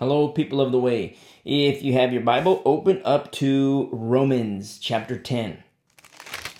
Hello, 0.00 0.26
people 0.26 0.60
of 0.60 0.72
the 0.72 0.78
way. 0.80 1.16
If 1.44 1.84
you 1.84 1.92
have 1.92 2.12
your 2.12 2.22
Bible, 2.22 2.60
open 2.64 3.00
up 3.04 3.30
to 3.34 3.88
Romans 3.92 4.80
chapter 4.80 5.16
10. 5.16 5.62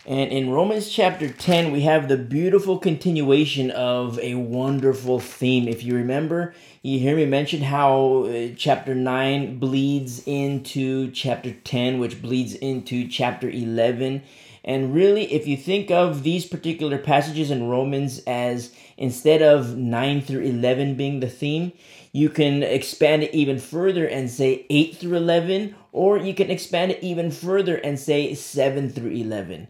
And 0.07 0.31
in 0.31 0.51
Romans 0.51 0.89
chapter 0.89 1.29
10, 1.29 1.73
we 1.73 1.81
have 1.81 2.07
the 2.07 2.17
beautiful 2.17 2.79
continuation 2.79 3.73
of 3.73 4.21
a 4.21 4.37
wonderful 4.37 5.19
theme. 5.19 5.67
If 5.67 5.83
you 5.83 5.97
remember, 5.97 6.55
you 6.83 7.01
hear 7.01 7.17
me 7.17 7.27
mention 7.27 7.63
how 7.63 8.27
uh, 8.27 8.51
chapter 8.57 8.95
9 8.95 9.59
bleeds 9.59 10.23
into 10.27 11.11
chapter 11.11 11.51
10, 11.51 11.99
which 11.99 12.23
bleeds 12.23 12.55
into 12.55 13.09
chapter 13.09 13.51
11. 13.51 14.23
And 14.65 14.95
really, 14.95 15.31
if 15.33 15.49
you 15.49 15.57
think 15.57 15.91
of 15.91 16.23
these 16.23 16.47
particular 16.47 16.99
passages 16.99 17.51
in 17.51 17.69
Romans 17.69 18.21
as 18.29 18.73
instead 18.97 19.43
of 19.43 19.77
9 19.77 20.23
through 20.23 20.43
11 20.43 20.95
being 20.95 21.19
the 21.19 21.29
theme, 21.29 21.73
you 22.15 22.31
can 22.31 22.63
expand 22.63 23.25
it 23.25 23.35
even 23.35 23.59
further 23.59 24.07
and 24.07 24.31
say 24.31 24.67
8 24.71 24.99
through 24.99 25.17
11, 25.17 25.75
or 25.91 26.17
you 26.17 26.33
can 26.33 26.49
expand 26.49 26.93
it 26.93 27.03
even 27.03 27.33
further 27.33 27.75
and 27.75 27.99
say 27.99 28.35
7 28.35 28.89
through 28.89 29.11
11. 29.11 29.67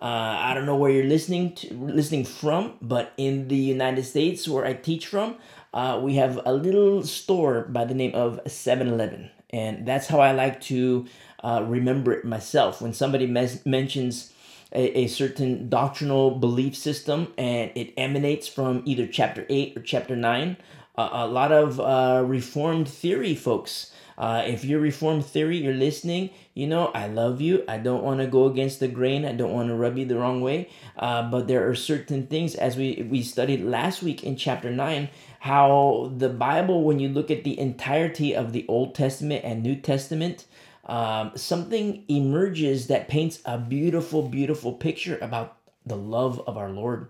Uh, 0.00 0.04
I 0.04 0.54
don't 0.54 0.64
know 0.64 0.76
where 0.76 0.92
you're 0.92 1.06
listening 1.06 1.56
to 1.56 1.74
listening 1.74 2.24
from, 2.24 2.74
but 2.80 3.12
in 3.16 3.48
the 3.48 3.56
United 3.56 4.04
States, 4.04 4.46
where 4.46 4.64
I 4.64 4.74
teach 4.74 5.08
from, 5.08 5.38
uh, 5.74 5.98
we 6.00 6.14
have 6.14 6.40
a 6.46 6.52
little 6.52 7.02
store 7.02 7.62
by 7.62 7.84
the 7.84 7.94
name 7.94 8.14
of 8.14 8.38
7-Eleven, 8.44 9.30
and 9.50 9.84
that's 9.84 10.06
how 10.06 10.20
I 10.20 10.30
like 10.30 10.60
to 10.70 11.04
uh, 11.42 11.64
remember 11.66 12.12
it 12.12 12.24
myself. 12.24 12.80
When 12.80 12.92
somebody 12.92 13.26
mes- 13.26 13.66
mentions 13.66 14.32
a, 14.72 15.00
a, 15.00 15.06
certain 15.08 15.68
doctrinal 15.68 16.30
belief 16.30 16.76
system 16.76 17.32
and 17.38 17.70
it 17.74 17.92
emanates 17.96 18.46
from 18.46 18.82
either 18.84 19.06
chapter 19.06 19.46
8 19.48 19.78
or 19.78 19.80
chapter 19.80 20.14
9, 20.14 20.56
a, 20.98 21.26
lot 21.26 21.52
of 21.52 21.80
uh, 21.80 22.24
reformed 22.26 22.88
theory 22.88 23.34
folks. 23.34 23.92
Uh, 24.16 24.42
if 24.44 24.64
you're 24.64 24.80
reformed 24.80 25.24
theory, 25.24 25.58
you're 25.58 25.72
listening, 25.72 26.30
you 26.52 26.66
know, 26.66 26.88
I 26.88 27.06
love 27.06 27.40
you. 27.40 27.62
I 27.68 27.78
don't 27.78 28.02
want 28.02 28.18
to 28.18 28.26
go 28.26 28.46
against 28.46 28.80
the 28.80 28.88
grain. 28.88 29.24
I 29.24 29.30
don't 29.30 29.52
want 29.52 29.68
to 29.68 29.76
rub 29.76 29.96
you 29.96 30.06
the 30.06 30.18
wrong 30.18 30.40
way. 30.40 30.70
Uh, 30.96 31.30
but 31.30 31.46
there 31.46 31.68
are 31.68 31.76
certain 31.76 32.26
things, 32.26 32.56
as 32.56 32.76
we, 32.76 33.06
we 33.08 33.22
studied 33.22 33.62
last 33.62 34.02
week 34.02 34.24
in 34.24 34.34
chapter 34.34 34.72
9, 34.72 35.08
how 35.38 36.12
the 36.16 36.28
Bible, 36.28 36.82
when 36.82 36.98
you 36.98 37.08
look 37.08 37.30
at 37.30 37.44
the 37.44 37.56
entirety 37.60 38.34
of 38.34 38.52
the 38.52 38.66
Old 38.66 38.96
Testament 38.96 39.44
and 39.44 39.62
New 39.62 39.76
Testament, 39.76 40.46
um, 40.86 41.30
something 41.36 42.04
emerges 42.08 42.88
that 42.88 43.06
paints 43.06 43.40
a 43.44 43.56
beautiful, 43.56 44.22
beautiful 44.22 44.72
picture 44.72 45.18
about 45.22 45.58
the 45.86 45.96
love 45.96 46.42
of 46.48 46.56
our 46.56 46.70
Lord. 46.70 47.08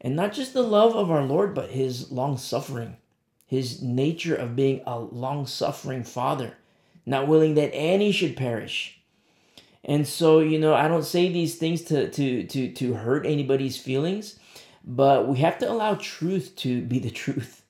And 0.00 0.14
not 0.14 0.32
just 0.32 0.52
the 0.52 0.62
love 0.62 0.94
of 0.94 1.10
our 1.10 1.24
Lord, 1.24 1.54
but 1.54 1.70
his 1.70 2.12
long 2.12 2.36
suffering, 2.38 2.96
his 3.46 3.82
nature 3.82 4.34
of 4.34 4.54
being 4.54 4.80
a 4.86 4.98
long 4.98 5.46
suffering 5.46 6.04
father, 6.04 6.56
not 7.04 7.26
willing 7.26 7.54
that 7.54 7.74
any 7.74 8.12
should 8.12 8.36
perish. 8.36 9.00
And 9.84 10.06
so, 10.06 10.38
you 10.38 10.58
know, 10.58 10.74
I 10.74 10.86
don't 10.86 11.04
say 11.04 11.32
these 11.32 11.56
things 11.56 11.82
to 11.84 12.10
to 12.10 12.44
to 12.44 12.72
to 12.72 12.94
hurt 12.94 13.26
anybody's 13.26 13.76
feelings, 13.76 14.38
but 14.84 15.26
we 15.26 15.38
have 15.38 15.58
to 15.58 15.70
allow 15.70 15.94
truth 15.94 16.54
to 16.56 16.82
be 16.82 16.98
the 16.98 17.10
truth. 17.10 17.62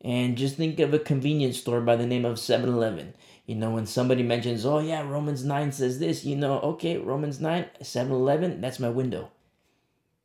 And 0.00 0.36
just 0.36 0.56
think 0.56 0.80
of 0.80 0.92
a 0.92 0.98
convenience 0.98 1.58
store 1.58 1.80
by 1.80 1.96
the 1.96 2.06
name 2.06 2.26
of 2.26 2.36
7-Eleven. 2.36 3.14
You 3.46 3.54
know, 3.54 3.70
when 3.70 3.86
somebody 3.86 4.22
mentions, 4.22 4.66
oh 4.66 4.78
yeah, 4.78 5.00
Romans 5.08 5.44
9 5.44 5.72
says 5.72 5.98
this, 5.98 6.26
you 6.26 6.36
know, 6.36 6.60
okay, 6.60 6.98
Romans 6.98 7.40
9, 7.40 7.64
7-Eleven, 7.80 8.60
that's 8.60 8.78
my 8.78 8.90
window 8.90 9.30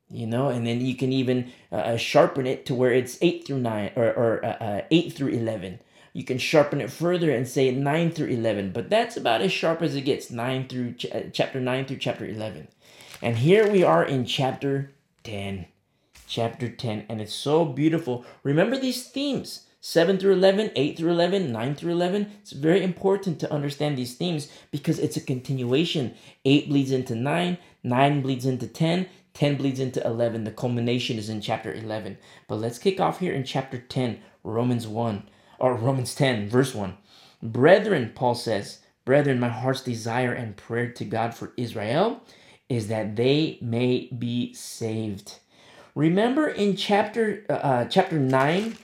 you 0.09 0.25
know 0.27 0.49
and 0.49 0.65
then 0.65 0.81
you 0.81 0.95
can 0.95 1.11
even 1.11 1.52
uh, 1.71 1.75
uh, 1.75 1.97
sharpen 1.97 2.47
it 2.47 2.65
to 2.65 2.75
where 2.75 2.93
it's 2.93 3.17
8 3.21 3.45
through 3.45 3.59
9 3.59 3.91
or, 3.95 4.05
or 4.05 4.45
uh, 4.45 4.63
uh, 4.63 4.81
8 4.89 5.13
through 5.13 5.29
11 5.29 5.79
you 6.13 6.23
can 6.23 6.38
sharpen 6.38 6.81
it 6.81 6.91
further 6.91 7.31
and 7.31 7.47
say 7.47 7.71
9 7.71 8.11
through 8.11 8.27
11 8.27 8.71
but 8.71 8.89
that's 8.89 9.17
about 9.17 9.41
as 9.41 9.52
sharp 9.52 9.81
as 9.81 9.95
it 9.95 10.02
gets 10.02 10.31
9 10.31 10.67
through 10.67 10.93
ch- 10.93 11.05
uh, 11.05 11.23
chapter 11.31 11.59
9 11.59 11.85
through 11.85 11.97
chapter 11.97 12.25
11 12.25 12.67
and 13.21 13.37
here 13.37 13.69
we 13.69 13.83
are 13.83 14.03
in 14.03 14.25
chapter 14.25 14.92
10 15.23 15.65
chapter 16.30 16.69
10 16.69 17.05
and 17.09 17.19
it's 17.19 17.33
so 17.33 17.65
beautiful. 17.65 18.23
Remember 18.43 18.77
these 18.77 19.03
themes 19.03 19.65
7 19.81 20.17
through 20.17 20.33
11 20.33 20.71
8 20.75 20.98
through 20.98 21.11
11 21.11 21.52
9 21.52 21.75
through 21.75 21.92
11 21.92 22.31
it's 22.42 22.52
very 22.52 22.83
important 22.83 23.39
to 23.39 23.52
understand 23.52 23.98
these 23.98 24.15
themes 24.15 24.49
because 24.71 24.99
it's 24.99 25.17
a 25.17 25.21
continuation. 25.21 26.14
8 26.45 26.69
bleeds 26.69 26.92
into 26.92 27.15
9 27.15 27.58
9 27.83 28.21
bleeds 28.21 28.45
into 28.45 28.67
10 28.67 29.08
10 29.34 29.58
bleeds 29.58 29.80
into 29.80 30.06
11. 30.06 30.44
The 30.44 30.52
culmination 30.52 31.17
is 31.17 31.30
in 31.30 31.42
chapter 31.42 31.73
11. 31.73 32.17
But 32.48 32.56
let's 32.56 32.80
kick 32.80 33.00
off 33.00 33.20
here 33.20 33.34
in 33.34 33.44
chapter 33.44 33.78
10, 33.78 34.20
Romans 34.44 34.88
1, 34.88 35.30
or 35.60 35.76
Romans 35.76 36.16
10, 36.16 36.50
verse 36.50 36.73
1. 36.73 36.98
Brethren, 37.42 38.12
Paul 38.16 38.36
says, 38.36 38.80
Brethren, 39.06 39.40
my 39.40 39.50
heart's 39.50 39.82
desire 39.82 40.34
and 40.34 40.58
prayer 40.58 40.92
to 40.92 41.06
God 41.06 41.34
for 41.34 41.54
Israel 41.58 42.22
is 42.67 42.88
that 42.88 43.16
they 43.16 43.58
may 43.62 44.10
be 44.17 44.54
saved. 44.54 45.40
Remember 45.96 46.48
in 46.48 46.76
chapter 46.76 47.46
uh, 47.50 47.54
uh 47.54 47.86
chapter 47.86 48.20
9, 48.20 48.78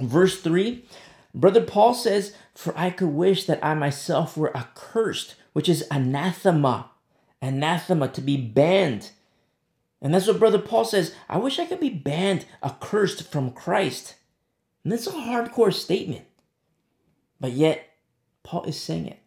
verse 0.00 0.40
3, 0.40 0.84
Brother 1.34 1.62
Paul 1.62 1.94
says, 1.94 2.34
For 2.54 2.76
I 2.76 2.90
could 2.90 3.08
wish 3.08 3.44
that 3.44 3.64
I 3.64 3.74
myself 3.74 4.36
were 4.36 4.56
accursed, 4.56 5.36
which 5.52 5.68
is 5.68 5.86
anathema, 5.90 6.90
anathema, 7.40 8.08
to 8.08 8.20
be 8.20 8.36
banned 8.36 9.10
and 10.02 10.12
that's 10.12 10.26
what 10.26 10.40
Brother 10.40 10.58
Paul 10.58 10.84
says. 10.84 11.14
I 11.28 11.38
wish 11.38 11.60
I 11.60 11.64
could 11.64 11.78
be 11.78 11.88
banned, 11.88 12.44
accursed 12.62 13.30
from 13.30 13.52
Christ. 13.52 14.16
And 14.82 14.92
that's 14.92 15.06
a 15.06 15.12
hardcore 15.12 15.72
statement. 15.72 16.24
But 17.40 17.52
yet, 17.52 17.88
Paul 18.42 18.64
is 18.64 18.78
saying 18.78 19.06
it. 19.06 19.20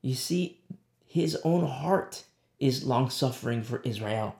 You 0.00 0.14
see, 0.14 0.60
his 1.04 1.36
own 1.44 1.66
heart 1.66 2.22
is 2.60 2.84
long 2.84 3.10
suffering 3.10 3.64
for 3.64 3.82
Israel. 3.84 4.36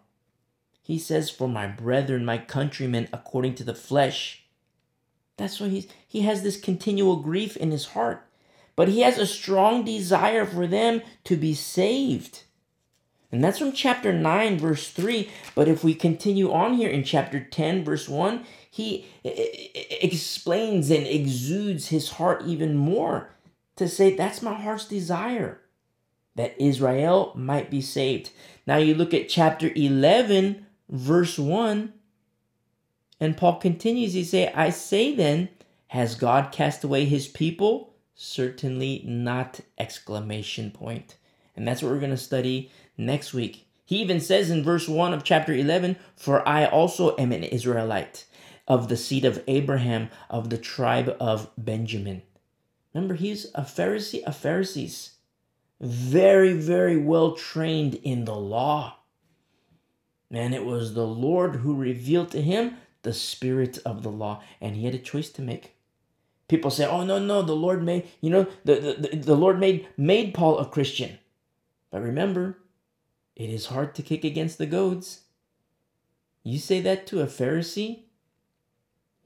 He 0.80 0.98
says, 0.98 1.30
For 1.30 1.48
my 1.48 1.66
brethren, 1.66 2.24
my 2.24 2.38
countrymen, 2.38 3.08
according 3.12 3.56
to 3.56 3.64
the 3.64 3.74
flesh. 3.74 4.44
That's 5.36 5.58
why 5.58 5.68
he's, 5.68 5.88
he 6.06 6.20
has 6.20 6.44
this 6.44 6.60
continual 6.60 7.16
grief 7.16 7.56
in 7.56 7.72
his 7.72 7.86
heart. 7.86 8.24
But 8.76 8.88
he 8.88 9.00
has 9.00 9.18
a 9.18 9.26
strong 9.26 9.84
desire 9.84 10.46
for 10.46 10.68
them 10.68 11.02
to 11.24 11.36
be 11.36 11.54
saved. 11.54 12.44
And 13.34 13.42
that's 13.42 13.58
from 13.58 13.72
chapter 13.72 14.12
9, 14.12 14.58
verse 14.60 14.90
3. 14.90 15.28
But 15.56 15.66
if 15.66 15.82
we 15.82 15.92
continue 15.92 16.52
on 16.52 16.74
here 16.74 16.88
in 16.88 17.02
chapter 17.02 17.40
10, 17.40 17.82
verse 17.82 18.08
1, 18.08 18.44
he 18.70 19.06
explains 19.24 20.88
and 20.88 21.04
exudes 21.04 21.88
his 21.88 22.10
heart 22.10 22.44
even 22.46 22.76
more 22.76 23.30
to 23.74 23.88
say, 23.88 24.14
That's 24.14 24.40
my 24.40 24.54
heart's 24.54 24.86
desire, 24.86 25.60
that 26.36 26.54
Israel 26.62 27.32
might 27.34 27.72
be 27.72 27.80
saved. 27.80 28.30
Now 28.68 28.76
you 28.76 28.94
look 28.94 29.12
at 29.12 29.28
chapter 29.28 29.72
11, 29.74 30.66
verse 30.88 31.36
1, 31.36 31.92
and 33.18 33.36
Paul 33.36 33.56
continues, 33.56 34.12
he 34.12 34.22
say, 34.22 34.52
I 34.54 34.70
say 34.70 35.12
then, 35.12 35.48
has 35.88 36.14
God 36.14 36.52
cast 36.52 36.84
away 36.84 37.04
his 37.04 37.26
people? 37.26 37.94
Certainly 38.14 39.02
not! 39.04 39.58
Exclamation 39.76 40.70
point. 40.70 41.16
And 41.56 41.66
that's 41.66 41.82
what 41.82 41.92
we're 41.92 41.98
going 41.98 42.10
to 42.10 42.16
study 42.16 42.70
next 42.96 43.34
week. 43.34 43.66
He 43.84 44.00
even 44.00 44.20
says 44.20 44.50
in 44.50 44.64
verse 44.64 44.88
1 44.88 45.12
of 45.12 45.24
chapter 45.24 45.52
11, 45.52 45.96
For 46.16 46.46
I 46.48 46.64
also 46.64 47.16
am 47.16 47.32
an 47.32 47.44
Israelite 47.44 48.24
of 48.66 48.88
the 48.88 48.96
seed 48.96 49.24
of 49.24 49.42
Abraham 49.46 50.08
of 50.30 50.50
the 50.50 50.58
tribe 50.58 51.14
of 51.20 51.50
Benjamin. 51.58 52.22
Remember, 52.94 53.14
he's 53.14 53.46
a 53.54 53.62
Pharisee 53.62 54.22
of 54.22 54.36
Pharisees, 54.36 55.16
very, 55.80 56.52
very 56.52 56.96
well 56.96 57.32
trained 57.32 57.96
in 57.96 58.24
the 58.24 58.34
law. 58.34 58.98
And 60.30 60.54
it 60.54 60.64
was 60.64 60.94
the 60.94 61.06
Lord 61.06 61.56
who 61.56 61.74
revealed 61.74 62.30
to 62.30 62.40
him 62.40 62.76
the 63.02 63.12
spirit 63.12 63.78
of 63.84 64.02
the 64.02 64.10
law, 64.10 64.42
and 64.60 64.74
he 64.74 64.84
had 64.84 64.94
a 64.94 64.98
choice 64.98 65.28
to 65.30 65.42
make. 65.42 65.76
People 66.48 66.70
say, 66.70 66.86
"Oh 66.86 67.04
no, 67.04 67.18
no, 67.18 67.42
the 67.42 67.54
Lord 67.54 67.82
made 67.82 68.08
you 68.20 68.30
know 68.30 68.46
the, 68.64 68.96
the, 68.98 69.16
the 69.16 69.36
Lord 69.36 69.60
made 69.60 69.86
made 69.96 70.34
Paul 70.34 70.58
a 70.58 70.66
Christian," 70.66 71.18
but 71.90 72.02
remember, 72.02 72.58
it 73.36 73.50
is 73.50 73.66
hard 73.66 73.94
to 73.94 74.02
kick 74.02 74.24
against 74.24 74.58
the 74.58 74.66
goads. 74.66 75.22
You 76.42 76.58
say 76.58 76.80
that 76.82 77.06
to 77.08 77.20
a 77.20 77.26
Pharisee? 77.26 78.04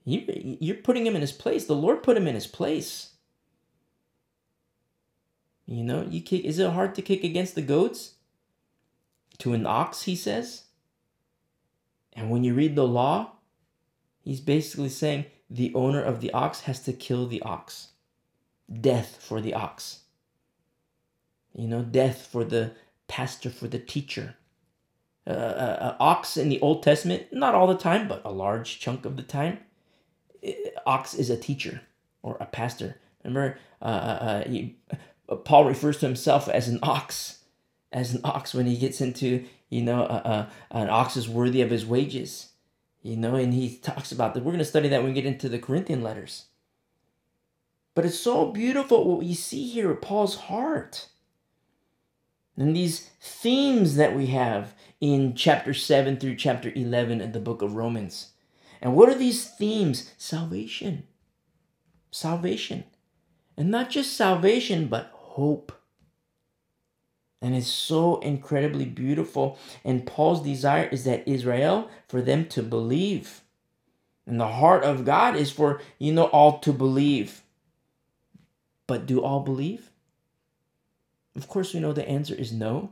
You, 0.04 0.56
you're 0.60 0.76
putting 0.76 1.06
him 1.06 1.14
in 1.14 1.20
his 1.20 1.32
place. 1.32 1.66
The 1.66 1.74
Lord 1.74 2.02
put 2.02 2.16
him 2.16 2.26
in 2.26 2.34
his 2.34 2.46
place. 2.46 3.10
You 5.66 5.84
know, 5.84 6.06
you 6.08 6.22
kick. 6.22 6.44
Is 6.44 6.58
it 6.58 6.70
hard 6.70 6.94
to 6.94 7.02
kick 7.02 7.24
against 7.24 7.54
the 7.54 7.62
goats? 7.62 8.14
To 9.38 9.52
an 9.52 9.66
ox, 9.66 10.02
he 10.02 10.16
says. 10.16 10.64
And 12.14 12.30
when 12.30 12.42
you 12.42 12.54
read 12.54 12.74
the 12.74 12.88
law, 12.88 13.32
he's 14.24 14.40
basically 14.40 14.88
saying 14.88 15.26
the 15.50 15.74
owner 15.74 16.02
of 16.02 16.20
the 16.20 16.32
ox 16.32 16.62
has 16.62 16.80
to 16.84 16.92
kill 16.92 17.26
the 17.26 17.42
ox. 17.42 17.88
Death 18.80 19.18
for 19.20 19.40
the 19.42 19.52
ox. 19.52 20.00
You 21.54 21.68
know, 21.68 21.82
death 21.82 22.26
for 22.26 22.44
the 22.44 22.72
pastor 23.08 23.50
for 23.50 23.66
the 23.66 23.78
teacher. 23.78 24.36
Uh, 25.26 25.30
uh, 25.30 25.78
uh, 25.80 25.96
ox 26.00 26.38
in 26.38 26.48
the 26.48 26.60
Old 26.60 26.82
Testament, 26.82 27.24
not 27.32 27.54
all 27.54 27.66
the 27.66 27.76
time, 27.76 28.08
but 28.08 28.22
a 28.24 28.32
large 28.32 28.78
chunk 28.80 29.04
of 29.04 29.16
the 29.16 29.22
time, 29.22 29.58
uh, 30.46 30.52
ox 30.86 31.12
is 31.12 31.28
a 31.28 31.36
teacher. 31.36 31.82
or 32.22 32.36
a 32.40 32.46
pastor. 32.46 32.96
Remember, 33.24 33.58
uh, 33.82 34.42
he, 34.44 34.76
Paul 35.44 35.64
refers 35.66 35.98
to 35.98 36.06
himself 36.06 36.48
as 36.48 36.68
an 36.68 36.78
ox, 36.82 37.44
as 37.92 38.14
an 38.14 38.20
ox 38.24 38.54
when 38.54 38.66
he 38.66 38.76
gets 38.76 39.00
into, 39.00 39.44
you 39.68 39.82
know, 39.82 40.04
an 40.70 40.90
ox 40.90 41.16
is 41.16 41.28
worthy 41.28 41.62
of 41.62 41.70
his 41.70 41.86
wages, 41.86 42.48
you 43.02 43.16
know, 43.16 43.34
and 43.34 43.54
he 43.54 43.76
talks 43.76 44.12
about 44.12 44.34
that. 44.34 44.40
We're 44.40 44.52
going 44.52 44.58
to 44.58 44.64
study 44.64 44.88
that 44.88 45.02
when 45.02 45.12
we 45.12 45.14
get 45.14 45.26
into 45.26 45.48
the 45.48 45.58
Corinthian 45.58 46.02
letters. 46.02 46.46
But 47.94 48.04
it's 48.04 48.18
so 48.18 48.46
beautiful 48.52 49.04
what 49.04 49.20
we 49.20 49.34
see 49.34 49.66
here 49.68 49.94
Paul's 49.94 50.36
heart. 50.36 51.08
And 52.58 52.74
these 52.74 53.10
themes 53.20 53.94
that 53.96 54.16
we 54.16 54.26
have 54.26 54.74
in 55.00 55.34
chapter 55.34 55.72
7 55.72 56.18
through 56.18 56.34
chapter 56.34 56.72
11 56.74 57.20
in 57.20 57.32
the 57.32 57.38
book 57.38 57.62
of 57.62 57.76
Romans. 57.76 58.32
And 58.82 58.94
what 58.94 59.08
are 59.08 59.14
these 59.14 59.48
themes? 59.48 60.12
Salvation. 60.18 61.04
Salvation. 62.10 62.84
And 63.56 63.70
not 63.70 63.90
just 63.90 64.16
salvation, 64.16 64.88
but 64.88 65.10
hope. 65.12 65.72
And 67.40 67.54
it's 67.54 67.68
so 67.68 68.18
incredibly 68.20 68.86
beautiful. 68.86 69.56
And 69.84 70.06
Paul's 70.06 70.42
desire 70.42 70.88
is 70.88 71.04
that 71.04 71.26
Israel, 71.28 71.88
for 72.08 72.20
them 72.20 72.46
to 72.48 72.62
believe. 72.62 73.42
And 74.26 74.40
the 74.40 74.48
heart 74.48 74.82
of 74.82 75.04
God 75.04 75.36
is 75.36 75.52
for, 75.52 75.80
you 75.98 76.12
know, 76.12 76.24
all 76.24 76.58
to 76.60 76.72
believe. 76.72 77.42
But 78.88 79.06
do 79.06 79.22
all 79.22 79.40
believe? 79.40 79.87
Of 81.36 81.48
course, 81.48 81.72
we 81.72 81.80
know 81.80 81.92
the 81.92 82.08
answer 82.08 82.34
is 82.34 82.52
no. 82.52 82.90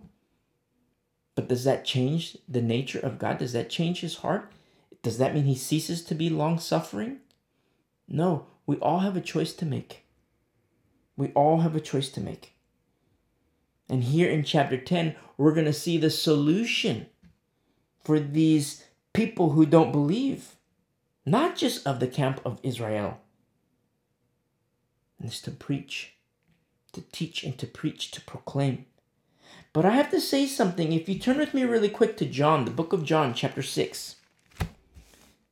But 1.35 1.49
does 1.49 1.65
that 1.65 1.85
change 1.85 2.39
the 2.49 2.63
nature 2.63 2.99
of 2.99 3.19
God? 3.19 3.39
Does 3.39 3.53
that 3.53 3.69
change 3.69 4.01
his 4.01 4.17
heart? 4.17 4.53
Does 5.03 5.19
that 5.19 5.35
mean 5.35 5.45
he 5.45 5.55
ceases 5.55 6.03
to 6.05 6.15
be 6.15 6.31
long 6.31 6.59
suffering? 6.59 7.19
No, 8.09 8.47
we 8.67 8.77
all 8.77 9.01
have 9.01 9.17
a 9.17 9.21
choice 9.21 9.53
to 9.55 9.67
make. 9.67 10.05
We 11.17 11.29
all 11.29 11.61
have 11.61 11.77
a 11.77 11.81
choice 11.81 12.09
to 12.11 12.21
make. 12.21 12.55
And 13.89 14.05
here 14.05 14.29
in 14.29 14.43
chapter 14.43 14.77
10, 14.77 15.15
we're 15.37 15.53
going 15.55 15.67
to 15.67 15.73
see 15.73 15.99
the 15.99 16.11
solution 16.11 17.07
for 18.03 18.19
these 18.19 18.85
people 19.13 19.51
who 19.51 19.67
don't 19.67 19.93
believe, 19.93 20.57
not 21.25 21.57
just 21.57 21.87
of 21.87 22.01
the 22.01 22.07
camp 22.07 22.41
of 22.45 22.59
Israel. 22.63 23.21
And 25.19 25.29
it's 25.29 25.41
to 25.43 25.51
preach, 25.51 26.15
to 26.97 27.03
teach, 27.13 27.45
and 27.45 27.57
to 27.59 27.67
preach, 27.67 28.11
to 28.11 28.21
proclaim. 28.21 28.87
But 29.73 29.85
I 29.85 29.91
have 29.91 30.11
to 30.11 30.21
say 30.21 30.47
something. 30.47 30.93
If 30.93 31.09
you 31.09 31.19
turn 31.19 31.39
with 31.39 31.55
me 31.55 31.65
really 31.65 31.91
quick 31.91 32.17
to 32.17 32.27
John, 32.27 32.65
the 32.65 32.71
book 32.71 32.93
of 32.93 33.05
John, 33.05 33.35
chapter 33.35 33.63
6. 33.63 34.17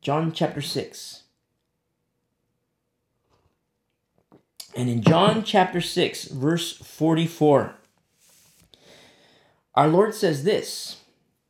John 0.00 0.32
chapter 0.32 0.60
6. 0.60 1.22
And 4.74 4.88
in 4.88 5.02
John 5.02 5.44
chapter 5.44 5.80
6, 5.80 6.24
verse 6.26 6.76
44, 6.76 7.74
our 9.74 9.88
Lord 9.88 10.14
says 10.14 10.44
this 10.44 11.02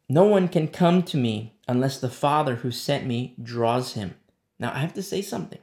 No 0.09 0.25
one 0.25 0.49
can 0.49 0.69
come 0.69 1.03
to 1.05 1.17
me 1.17 1.55
unless 1.67 1.99
the 1.99 2.11
Father 2.11 2.57
who 2.57 2.71
sent 2.71 3.07
me 3.07 3.35
draws 3.43 3.95
him. 3.95 4.17
Now, 4.59 4.73
I 4.75 4.79
have 4.79 4.95
to 4.95 5.03
say 5.03 5.23
something. 5.23 5.61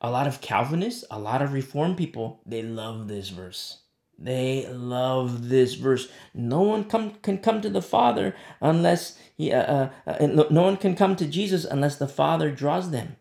A 0.00 0.10
lot 0.10 0.26
of 0.26 0.40
Calvinists, 0.40 1.04
a 1.10 1.18
lot 1.18 1.42
of 1.42 1.52
Reformed 1.52 1.96
people, 1.96 2.40
they 2.46 2.62
love 2.62 3.08
this 3.08 3.28
verse. 3.28 3.78
They 4.18 4.66
love 4.70 5.48
this 5.48 5.74
verse. 5.74 6.08
No 6.34 6.62
one 6.62 6.84
come, 6.84 7.14
can 7.22 7.38
come 7.38 7.60
to 7.62 7.70
the 7.70 7.82
Father 7.82 8.34
unless 8.60 9.18
he, 9.36 9.52
uh, 9.52 9.62
uh, 9.62 9.90
uh, 10.06 10.26
no 10.50 10.62
one 10.62 10.76
can 10.76 10.94
come 10.94 11.16
to 11.16 11.26
Jesus 11.26 11.64
unless 11.64 11.96
the 11.96 12.08
Father 12.08 12.50
draws 12.50 12.90
them. 12.90 13.16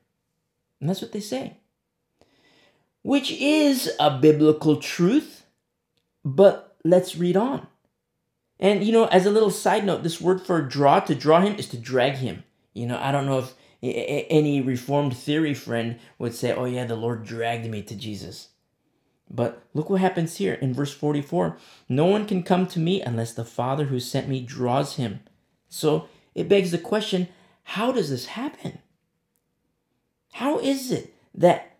And 0.79 0.89
that's 0.89 1.01
what 1.01 1.11
they 1.11 1.21
say 1.21 1.57
which 3.01 3.31
is 3.31 3.91
a 3.99 4.17
biblical 4.17 4.77
truth, 4.77 5.45
but 6.25 6.75
let's 6.83 7.15
read 7.15 7.37
on. 7.37 7.67
And 8.59 8.83
you 8.83 8.91
know, 8.91 9.05
as 9.05 9.25
a 9.25 9.31
little 9.31 9.51
side 9.51 9.85
note, 9.85 10.03
this 10.03 10.19
word 10.19 10.41
for 10.41 10.61
draw, 10.61 10.99
to 11.01 11.15
draw 11.15 11.41
him, 11.41 11.55
is 11.55 11.67
to 11.69 11.77
drag 11.77 12.15
him. 12.15 12.43
You 12.73 12.87
know, 12.87 12.99
I 13.01 13.11
don't 13.11 13.25
know 13.25 13.39
if 13.39 13.53
any 13.81 14.61
reformed 14.61 15.15
theory 15.15 15.53
friend 15.53 15.99
would 16.17 16.33
say, 16.35 16.53
oh, 16.53 16.65
yeah, 16.65 16.85
the 16.85 16.95
Lord 16.95 17.23
dragged 17.23 17.69
me 17.69 17.81
to 17.83 17.95
Jesus. 17.95 18.49
But 19.29 19.63
look 19.73 19.89
what 19.89 20.01
happens 20.01 20.37
here 20.37 20.55
in 20.55 20.73
verse 20.73 20.93
44 20.93 21.55
No 21.87 22.05
one 22.05 22.25
can 22.25 22.41
come 22.41 22.65
to 22.67 22.79
me 22.79 22.99
unless 23.01 23.33
the 23.33 23.45
Father 23.45 23.85
who 23.85 23.99
sent 23.99 24.27
me 24.27 24.41
draws 24.41 24.95
him. 24.95 25.19
So 25.67 26.09
it 26.33 26.49
begs 26.49 26.71
the 26.71 26.79
question 26.79 27.27
how 27.63 27.91
does 27.91 28.09
this 28.09 28.25
happen? 28.25 28.79
How 30.33 30.57
is 30.57 30.91
it 30.91 31.13
that 31.35 31.77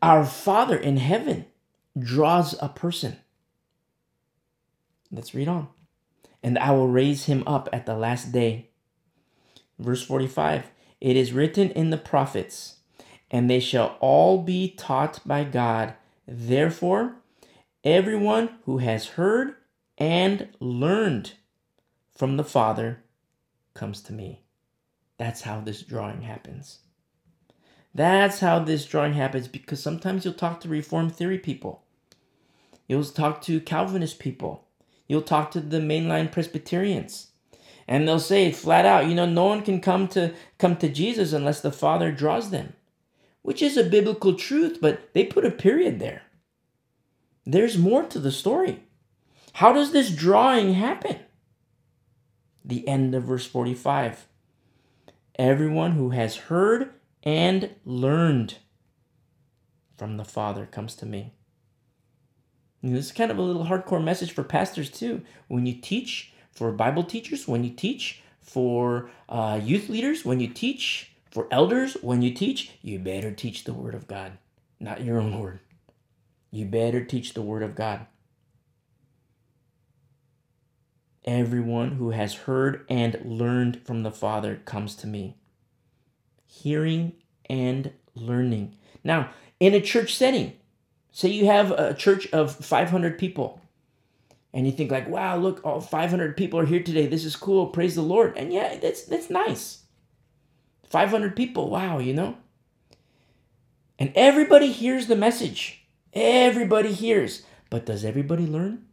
our 0.00 0.24
Father 0.24 0.76
in 0.76 0.96
heaven 0.96 1.46
draws 1.98 2.54
a 2.60 2.68
person. 2.68 3.18
Let's 5.10 5.34
read 5.34 5.48
on. 5.48 5.68
And 6.42 6.58
I 6.58 6.70
will 6.70 6.88
raise 6.88 7.24
him 7.24 7.42
up 7.46 7.68
at 7.72 7.86
the 7.86 7.96
last 7.96 8.32
day. 8.32 8.69
Verse 9.80 10.04
45 10.04 10.70
It 11.00 11.16
is 11.16 11.32
written 11.32 11.70
in 11.70 11.90
the 11.90 11.96
prophets, 11.96 12.76
and 13.30 13.48
they 13.48 13.60
shall 13.60 13.96
all 14.00 14.42
be 14.42 14.70
taught 14.70 15.20
by 15.26 15.44
God. 15.44 15.94
Therefore, 16.28 17.16
everyone 17.82 18.50
who 18.64 18.78
has 18.78 19.08
heard 19.08 19.54
and 19.98 20.48
learned 20.60 21.32
from 22.14 22.36
the 22.36 22.44
Father 22.44 23.02
comes 23.74 24.02
to 24.02 24.12
me. 24.12 24.42
That's 25.16 25.42
how 25.42 25.60
this 25.60 25.82
drawing 25.82 26.22
happens. 26.22 26.80
That's 27.94 28.40
how 28.40 28.60
this 28.60 28.84
drawing 28.84 29.14
happens 29.14 29.48
because 29.48 29.82
sometimes 29.82 30.24
you'll 30.24 30.34
talk 30.34 30.60
to 30.60 30.68
Reformed 30.68 31.16
theory 31.16 31.38
people. 31.38 31.82
You'll 32.86 33.04
talk 33.04 33.42
to 33.42 33.60
Calvinist 33.60 34.18
people. 34.18 34.66
You'll 35.08 35.22
talk 35.22 35.50
to 35.52 35.60
the 35.60 35.80
mainline 35.80 36.30
Presbyterians. 36.30 37.29
And 37.90 38.06
they'll 38.06 38.20
say 38.20 38.52
flat 38.52 38.86
out, 38.86 39.08
you 39.08 39.16
know, 39.16 39.26
no 39.26 39.46
one 39.46 39.62
can 39.62 39.80
come 39.80 40.06
to 40.08 40.32
come 40.58 40.76
to 40.76 40.88
Jesus 40.88 41.32
unless 41.32 41.60
the 41.60 41.72
Father 41.72 42.12
draws 42.12 42.50
them. 42.50 42.74
Which 43.42 43.60
is 43.60 43.76
a 43.76 43.82
biblical 43.82 44.34
truth, 44.34 44.78
but 44.80 45.12
they 45.12 45.24
put 45.24 45.44
a 45.44 45.50
period 45.50 45.98
there. 45.98 46.22
There's 47.44 47.76
more 47.76 48.04
to 48.04 48.20
the 48.20 48.30
story. 48.30 48.84
How 49.54 49.72
does 49.72 49.90
this 49.90 50.14
drawing 50.14 50.74
happen? 50.74 51.18
The 52.64 52.86
end 52.86 53.12
of 53.16 53.24
verse 53.24 53.46
45. 53.46 54.28
Everyone 55.36 55.92
who 55.92 56.10
has 56.10 56.36
heard 56.36 56.90
and 57.24 57.70
learned 57.84 58.58
from 59.96 60.16
the 60.16 60.24
Father 60.24 60.64
comes 60.64 60.94
to 60.96 61.06
me. 61.06 61.32
This 62.84 63.06
is 63.06 63.12
kind 63.12 63.32
of 63.32 63.38
a 63.38 63.42
little 63.42 63.64
hardcore 63.64 64.02
message 64.02 64.30
for 64.30 64.44
pastors 64.44 64.90
too. 64.90 65.22
When 65.48 65.66
you 65.66 65.74
teach 65.74 66.32
for 66.50 66.72
Bible 66.72 67.04
teachers, 67.04 67.48
when 67.48 67.64
you 67.64 67.70
teach 67.70 68.22
for 68.40 69.10
uh, 69.28 69.60
youth 69.62 69.88
leaders, 69.88 70.24
when 70.24 70.40
you 70.40 70.48
teach 70.48 71.12
for 71.30 71.46
elders, 71.50 71.96
when 72.02 72.22
you 72.22 72.32
teach, 72.32 72.72
you 72.82 72.98
better 72.98 73.30
teach 73.30 73.64
the 73.64 73.72
Word 73.72 73.94
of 73.94 74.08
God, 74.08 74.32
not 74.78 75.04
your 75.04 75.20
own 75.20 75.38
word. 75.38 75.60
You 76.50 76.66
better 76.66 77.04
teach 77.04 77.34
the 77.34 77.42
Word 77.42 77.62
of 77.62 77.74
God. 77.76 78.06
Everyone 81.24 81.92
who 81.92 82.10
has 82.10 82.34
heard 82.34 82.84
and 82.88 83.20
learned 83.24 83.82
from 83.84 84.02
the 84.02 84.10
Father 84.10 84.56
comes 84.64 84.94
to 84.96 85.06
me 85.06 85.36
hearing 86.46 87.12
and 87.48 87.92
learning. 88.14 88.76
Now, 89.04 89.30
in 89.60 89.72
a 89.74 89.80
church 89.80 90.14
setting, 90.16 90.54
say 91.12 91.28
you 91.28 91.46
have 91.46 91.70
a 91.70 91.94
church 91.94 92.26
of 92.32 92.54
500 92.54 93.18
people 93.18 93.59
and 94.52 94.66
you 94.66 94.72
think 94.72 94.90
like, 94.90 95.08
"Wow, 95.08 95.36
look, 95.36 95.60
all 95.64 95.80
500 95.80 96.36
people 96.36 96.60
are 96.60 96.66
here 96.66 96.82
today. 96.82 97.06
This 97.06 97.24
is 97.24 97.36
cool. 97.36 97.68
Praise 97.68 97.94
the 97.94 98.02
Lord." 98.02 98.36
And 98.36 98.52
yeah, 98.52 98.76
that's 98.76 99.04
that's 99.04 99.30
nice. 99.30 99.84
500 100.88 101.36
people. 101.36 101.70
Wow, 101.70 101.98
you 101.98 102.12
know? 102.12 102.36
And 103.98 104.12
everybody 104.14 104.72
hears 104.72 105.06
the 105.06 105.16
message. 105.16 105.86
Everybody 106.12 106.92
hears. 106.92 107.44
But 107.68 107.86
does 107.86 108.04
everybody 108.04 108.46
learn? 108.46 108.86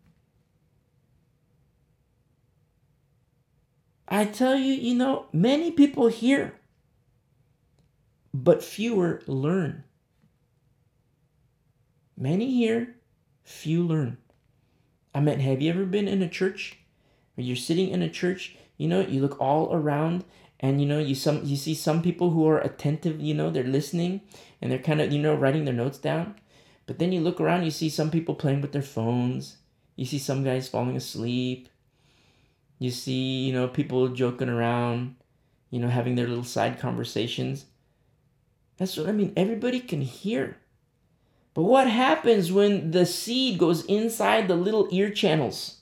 I 4.08 4.26
tell 4.26 4.56
you, 4.56 4.74
you 4.74 4.94
know, 4.94 5.26
many 5.34 5.72
people 5.72 6.08
hear 6.08 6.54
but 8.44 8.64
fewer 8.64 9.22
learn. 9.26 9.84
Many 12.16 12.52
hear, 12.52 12.96
few 13.44 13.84
learn. 13.84 14.18
I 15.14 15.20
mean, 15.20 15.40
have 15.40 15.62
you 15.62 15.72
ever 15.72 15.86
been 15.86 16.08
in 16.08 16.22
a 16.22 16.30
church 16.30 16.78
you're 17.38 17.56
sitting 17.56 17.90
in 17.90 18.02
a 18.02 18.10
church, 18.10 18.58
you 18.78 18.88
know, 18.88 19.02
you 19.02 19.22
look 19.22 19.40
all 19.40 19.74
around 19.74 20.26
and 20.60 20.82
you 20.82 20.88
know, 20.88 21.00
you 21.00 21.14
some 21.14 21.42
you 21.44 21.56
see 21.56 21.76
some 21.76 22.02
people 22.02 22.32
who 22.32 22.48
are 22.48 22.60
attentive, 22.60 23.22
you 23.22 23.34
know, 23.34 23.50
they're 23.50 23.64
listening 23.64 24.22
and 24.62 24.72
they're 24.72 24.80
kind 24.80 25.02
of, 25.02 25.12
you 25.12 25.20
know, 25.20 25.36
writing 25.36 25.66
their 25.66 25.74
notes 25.74 26.00
down. 26.00 26.36
But 26.88 27.00
then 27.00 27.12
you 27.12 27.22
look 27.22 27.40
around, 27.40 27.64
you 27.64 27.72
see 27.72 27.90
some 27.90 28.10
people 28.10 28.34
playing 28.34 28.62
with 28.62 28.72
their 28.72 28.82
phones. 28.82 29.58
You 29.96 30.06
see 30.06 30.20
some 30.20 30.44
guys 30.44 30.68
falling 30.68 30.96
asleep. 30.96 31.70
You 32.80 32.92
see, 32.92 33.46
you 33.46 33.54
know, 33.54 33.68
people 33.68 34.08
joking 34.10 34.50
around, 34.50 35.16
you 35.70 35.80
know, 35.80 35.90
having 35.90 36.16
their 36.16 36.28
little 36.28 36.44
side 36.44 36.80
conversations. 36.80 37.66
That's 38.78 38.96
what 38.98 39.08
I 39.08 39.12
mean. 39.12 39.34
Everybody 39.36 39.80
can 39.80 40.02
hear. 40.02 40.58
But 41.58 41.64
what 41.64 41.90
happens 41.90 42.52
when 42.52 42.92
the 42.92 43.04
seed 43.04 43.58
goes 43.58 43.84
inside 43.86 44.48
the 44.48 44.56
little 44.56 44.88
ear 44.92 45.10
channels? 45.10 45.78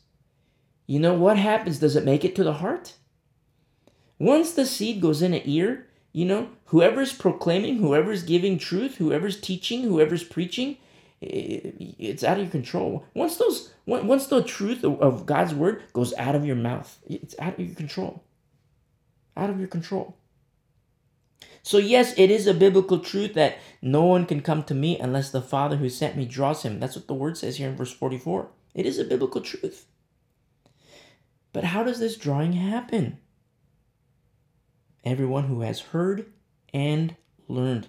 You 0.87 1.01
know 1.01 1.13
what 1.13 1.37
happens? 1.37 1.79
Does 1.79 1.97
it 1.97 2.05
make 2.05 2.23
it 2.23 2.33
to 2.37 2.45
the 2.45 2.53
heart? 2.53 2.93
Once 4.17 4.53
the 4.53 4.65
seed 4.65 5.01
goes 5.01 5.21
in 5.21 5.33
an 5.33 5.41
ear, 5.43 5.87
you 6.13 6.23
know, 6.23 6.47
whoever's 6.67 7.11
proclaiming, 7.11 7.79
whoever's 7.79 8.23
giving 8.23 8.57
truth, 8.57 8.95
whoever's 8.95 9.41
teaching, 9.41 9.81
whoever's 9.81 10.23
preaching, 10.23 10.77
it's 11.19 12.23
out 12.23 12.37
of 12.37 12.43
your 12.43 12.51
control. 12.51 13.05
Once 13.13 13.35
those, 13.35 13.73
once 13.85 14.27
the 14.27 14.43
truth 14.43 14.85
of 14.85 15.25
God's 15.25 15.53
word 15.53 15.83
goes 15.91 16.13
out 16.13 16.35
of 16.35 16.45
your 16.45 16.55
mouth, 16.55 16.99
it's 17.05 17.35
out 17.37 17.59
of 17.59 17.59
your 17.59 17.75
control. 17.75 18.23
Out 19.35 19.49
of 19.49 19.59
your 19.59 19.67
control. 19.67 20.15
So, 21.65 21.79
yes, 21.79 22.13
it 22.15 22.29
is 22.29 22.45
a 22.45 22.53
biblical 22.53 22.99
truth 22.99 23.33
that 23.33 23.57
no 23.81 24.03
one 24.03 24.27
can 24.27 24.41
come 24.41 24.61
to 24.65 24.75
me 24.75 24.99
unless 24.99 25.31
the 25.31 25.41
Father 25.41 25.77
who 25.77 25.89
sent 25.89 26.15
me 26.15 26.23
draws 26.23 26.61
him. 26.61 26.79
That's 26.79 26.95
what 26.95 27.07
the 27.07 27.15
word 27.15 27.39
says 27.39 27.57
here 27.57 27.67
in 27.67 27.75
verse 27.75 27.91
44. 27.91 28.51
It 28.75 28.85
is 28.85 28.99
a 28.99 29.03
biblical 29.03 29.41
truth. 29.41 29.87
But 31.53 31.63
how 31.63 31.83
does 31.83 31.97
this 31.97 32.17
drawing 32.17 32.53
happen? 32.53 33.17
Everyone 35.03 35.45
who 35.45 35.61
has 35.61 35.79
heard 35.79 36.31
and 36.71 37.15
learned. 37.47 37.87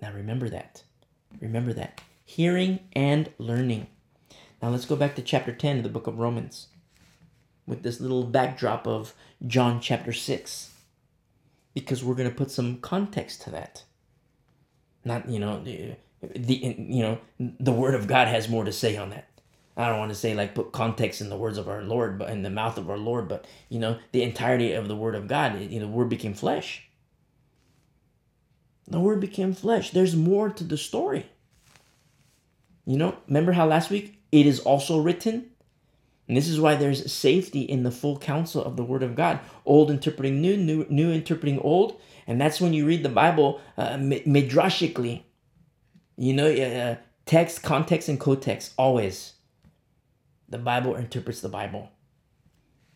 Now, 0.00 0.12
remember 0.12 0.48
that. 0.50 0.84
Remember 1.40 1.72
that 1.72 2.00
hearing 2.24 2.78
and 2.92 3.32
learning. 3.38 3.88
Now 4.62 4.68
let's 4.68 4.84
go 4.84 4.94
back 4.94 5.16
to 5.16 5.22
chapter 5.22 5.50
10 5.52 5.78
of 5.78 5.82
the 5.82 5.88
book 5.88 6.06
of 6.06 6.20
Romans 6.20 6.68
with 7.66 7.82
this 7.82 8.00
little 8.00 8.22
backdrop 8.22 8.86
of 8.86 9.14
John 9.44 9.80
chapter 9.80 10.12
6 10.12 10.70
because 11.76 12.02
we're 12.02 12.14
going 12.14 12.28
to 12.28 12.34
put 12.34 12.50
some 12.50 12.78
context 12.78 13.42
to 13.42 13.50
that. 13.50 13.84
Not, 15.04 15.28
you 15.28 15.38
know, 15.38 15.62
the, 15.62 15.94
you 16.56 17.02
know, 17.02 17.18
the 17.38 17.70
word 17.70 17.94
of 17.94 18.06
God 18.06 18.28
has 18.28 18.48
more 18.48 18.64
to 18.64 18.72
say 18.72 18.96
on 18.96 19.10
that. 19.10 19.28
I 19.76 19.90
don't 19.90 19.98
want 19.98 20.10
to 20.10 20.14
say 20.14 20.34
like 20.34 20.54
put 20.54 20.72
context 20.72 21.20
in 21.20 21.28
the 21.28 21.36
words 21.36 21.58
of 21.58 21.68
our 21.68 21.82
Lord, 21.82 22.18
but 22.18 22.30
in 22.30 22.40
the 22.40 22.48
mouth 22.48 22.78
of 22.78 22.88
our 22.88 22.96
Lord, 22.96 23.28
but 23.28 23.46
you 23.68 23.78
know, 23.78 23.98
the 24.12 24.22
entirety 24.22 24.72
of 24.72 24.88
the 24.88 24.96
word 24.96 25.14
of 25.14 25.28
God, 25.28 25.60
you 25.60 25.78
know, 25.78 25.86
the 25.86 25.92
word 25.92 26.08
became 26.08 26.32
flesh. 26.32 26.88
The 28.88 28.98
word 28.98 29.20
became 29.20 29.52
flesh. 29.52 29.90
There's 29.90 30.16
more 30.16 30.48
to 30.48 30.64
the 30.64 30.78
story. 30.78 31.26
You 32.86 32.96
know, 32.96 33.18
remember 33.28 33.52
how 33.52 33.66
last 33.66 33.90
week 33.90 34.18
it 34.32 34.46
is 34.46 34.60
also 34.60 34.98
written? 34.98 35.50
And 36.28 36.36
this 36.36 36.48
is 36.48 36.58
why 36.58 36.74
there's 36.74 37.12
safety 37.12 37.60
in 37.60 37.84
the 37.84 37.90
full 37.90 38.18
counsel 38.18 38.64
of 38.64 38.76
the 38.76 38.82
Word 38.82 39.02
of 39.02 39.14
God. 39.14 39.38
Old 39.64 39.90
interpreting 39.90 40.40
new, 40.40 40.56
new, 40.56 40.86
new 40.88 41.10
interpreting 41.12 41.60
old. 41.60 42.00
And 42.26 42.40
that's 42.40 42.60
when 42.60 42.72
you 42.72 42.84
read 42.86 43.04
the 43.04 43.08
Bible 43.08 43.60
uh, 43.78 43.90
midrashically. 43.90 45.22
You 46.16 46.32
know, 46.32 46.50
uh, 46.50 46.96
text, 47.26 47.62
context, 47.62 48.08
and 48.08 48.18
co-text, 48.18 48.72
always. 48.76 49.34
The 50.48 50.58
Bible 50.58 50.96
interprets 50.96 51.40
the 51.40 51.48
Bible. 51.48 51.90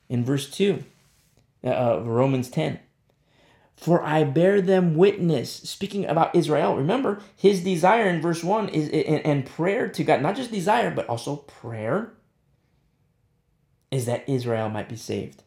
In 0.08 0.24
verse 0.24 0.50
2 0.50 0.82
uh, 1.62 1.68
of 1.68 2.06
Romans 2.06 2.50
10, 2.50 2.80
for 3.76 4.02
I 4.02 4.24
bear 4.24 4.60
them 4.60 4.94
witness. 4.94 5.50
Speaking 5.50 6.04
about 6.04 6.34
Israel, 6.34 6.76
remember 6.76 7.22
his 7.36 7.64
desire 7.64 8.08
in 8.08 8.20
verse 8.20 8.44
1 8.44 8.68
is 8.68 8.88
and 8.88 9.46
prayer 9.46 9.88
to 9.88 10.04
God, 10.04 10.20
not 10.20 10.36
just 10.36 10.50
desire, 10.50 10.90
but 10.90 11.06
also 11.06 11.36
prayer, 11.36 12.12
is 13.90 14.06
that 14.06 14.28
Israel 14.28 14.68
might 14.68 14.88
be 14.88 14.96
saved. 14.96 15.42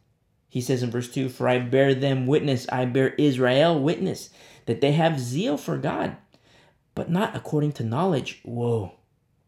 He 0.49 0.61
says 0.61 0.83
in 0.83 0.91
verse 0.91 1.11
2 1.11 1.29
For 1.29 1.47
I 1.47 1.59
bear 1.59 1.95
them 1.95 2.27
witness, 2.27 2.67
I 2.71 2.85
bear 2.85 3.09
Israel 3.15 3.79
witness, 3.79 4.29
that 4.65 4.81
they 4.81 4.91
have 4.91 5.19
zeal 5.19 5.57
for 5.57 5.77
God, 5.77 6.15
but 6.95 7.09
not 7.09 7.35
according 7.35 7.71
to 7.73 7.83
knowledge. 7.83 8.39
Whoa, 8.43 8.93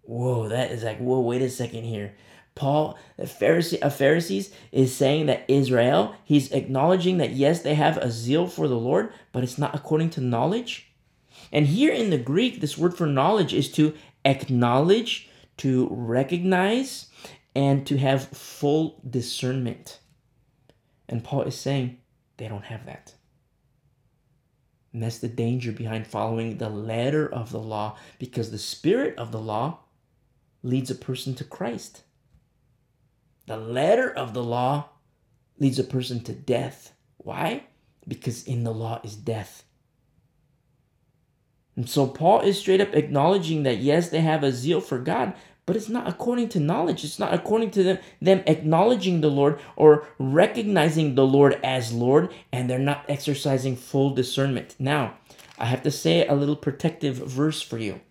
whoa, 0.02 0.50
that 0.50 0.72
is 0.72 0.84
like, 0.84 0.98
whoa, 0.98 1.20
wait 1.20 1.42
a 1.42 1.50
second 1.50 1.84
here. 1.84 2.16
Paul, 2.56 2.98
the 3.18 3.26
Pharisee 3.26 3.80
of 3.82 3.94
Pharisees, 3.94 4.54
is 4.72 4.96
saying 4.96 5.26
that 5.26 5.44
Israel, 5.50 6.16
he's 6.24 6.52
acknowledging 6.52 7.18
that 7.18 7.32
yes, 7.32 7.62
they 7.62 7.76
have 7.76 7.98
a 7.98 8.10
zeal 8.10 8.48
for 8.48 8.68
the 8.68 8.78
Lord, 8.78 9.12
but 9.34 9.44
it's 9.44 9.58
not 9.58 9.76
according 9.76 10.10
to 10.12 10.22
knowledge. 10.22 10.90
And 11.52 11.68
here 11.68 11.94
in 11.94 12.10
the 12.10 12.18
Greek, 12.18 12.62
this 12.62 12.78
word 12.78 12.96
for 12.98 13.06
knowledge 13.06 13.54
is 13.54 13.70
to 13.74 13.94
acknowledge, 14.24 15.30
to 15.58 15.88
recognize, 15.92 17.08
and 17.56 17.88
to 17.88 17.98
have 17.98 18.28
full 18.28 19.02
discernment. 19.10 20.00
And 21.08 21.24
Paul 21.24 21.44
is 21.44 21.56
saying 21.56 21.98
they 22.38 22.48
don't 22.48 22.66
have 22.66 22.86
that. 22.86 23.14
And 24.92 25.02
that's 25.04 25.20
the 25.20 25.28
danger 25.28 25.72
behind 25.72 26.08
following 26.08 26.58
the 26.58 26.70
letter 26.70 27.28
of 27.32 27.52
the 27.52 27.60
law, 27.60 27.98
because 28.20 28.52
the 28.52 28.58
spirit 28.58 29.18
of 29.18 29.32
the 29.32 29.42
law 29.42 29.80
leads 30.64 30.90
a 30.90 30.96
person 30.96 31.36
to 31.36 31.44
Christ. 31.44 32.04
The 33.46 33.58
letter 33.58 34.10
of 34.10 34.34
the 34.34 34.44
law 34.44 34.90
leads 35.60 35.80
a 35.80 35.84
person 35.84 36.24
to 36.24 36.34
death. 36.34 36.94
Why? 37.18 37.66
Because 38.08 38.44
in 38.46 38.64
the 38.64 38.74
law 38.74 39.02
is 39.04 39.16
death. 39.16 39.64
And 41.76 41.90
so 41.90 42.08
Paul 42.08 42.42
is 42.42 42.58
straight 42.58 42.82
up 42.82 42.96
acknowledging 42.96 43.64
that 43.64 43.80
yes, 43.80 44.10
they 44.10 44.22
have 44.22 44.44
a 44.44 44.52
zeal 44.52 44.80
for 44.80 44.98
God, 44.98 45.34
but 45.66 45.76
it's 45.76 45.90
not 45.90 46.08
according 46.08 46.50
to 46.50 46.60
knowledge. 46.60 47.04
It's 47.04 47.20
not 47.20 47.34
according 47.34 47.72
to 47.72 47.84
them, 47.84 47.98
them 48.22 48.44
acknowledging 48.46 49.22
the 49.22 49.30
Lord 49.30 49.60
or 49.76 50.08
recognizing 50.20 51.16
the 51.16 51.26
Lord 51.26 51.60
as 51.64 51.94
Lord, 51.94 52.34
and 52.52 52.70
they're 52.70 52.80
not 52.80 53.06
exercising 53.10 53.76
full 53.76 54.12
discernment. 54.14 54.76
Now, 54.80 55.16
I 55.58 55.66
have 55.66 55.84
to 55.84 55.92
say 55.92 56.28
a 56.28 56.36
little 56.36 56.56
protective 56.56 57.16
verse 57.16 57.62
for 57.62 57.78
you. 57.78 58.02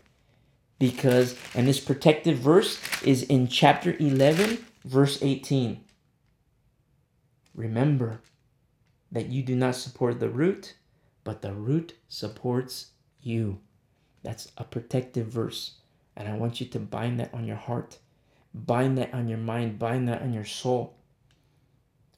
Because, 0.78 1.38
and 1.54 1.68
this 1.68 1.78
protective 1.78 2.38
verse 2.38 2.80
is 3.02 3.22
in 3.22 3.46
chapter 3.46 3.96
11, 3.98 4.58
Verse 4.84 5.18
18 5.22 5.80
Remember 7.54 8.20
that 9.10 9.28
you 9.28 9.42
do 9.42 9.56
not 9.56 9.76
support 9.76 10.20
the 10.20 10.28
root, 10.28 10.74
but 11.22 11.40
the 11.40 11.54
root 11.54 11.94
supports 12.08 12.90
you. 13.20 13.60
That's 14.22 14.52
a 14.58 14.64
protective 14.64 15.28
verse. 15.28 15.76
And 16.16 16.28
I 16.28 16.34
want 16.34 16.60
you 16.60 16.66
to 16.66 16.78
bind 16.78 17.18
that 17.20 17.34
on 17.34 17.44
your 17.44 17.56
heart, 17.56 17.98
bind 18.54 18.98
that 18.98 19.12
on 19.12 19.28
your 19.28 19.38
mind, 19.38 19.78
bind 19.78 20.08
that 20.08 20.22
on 20.22 20.32
your 20.32 20.44
soul. 20.44 20.96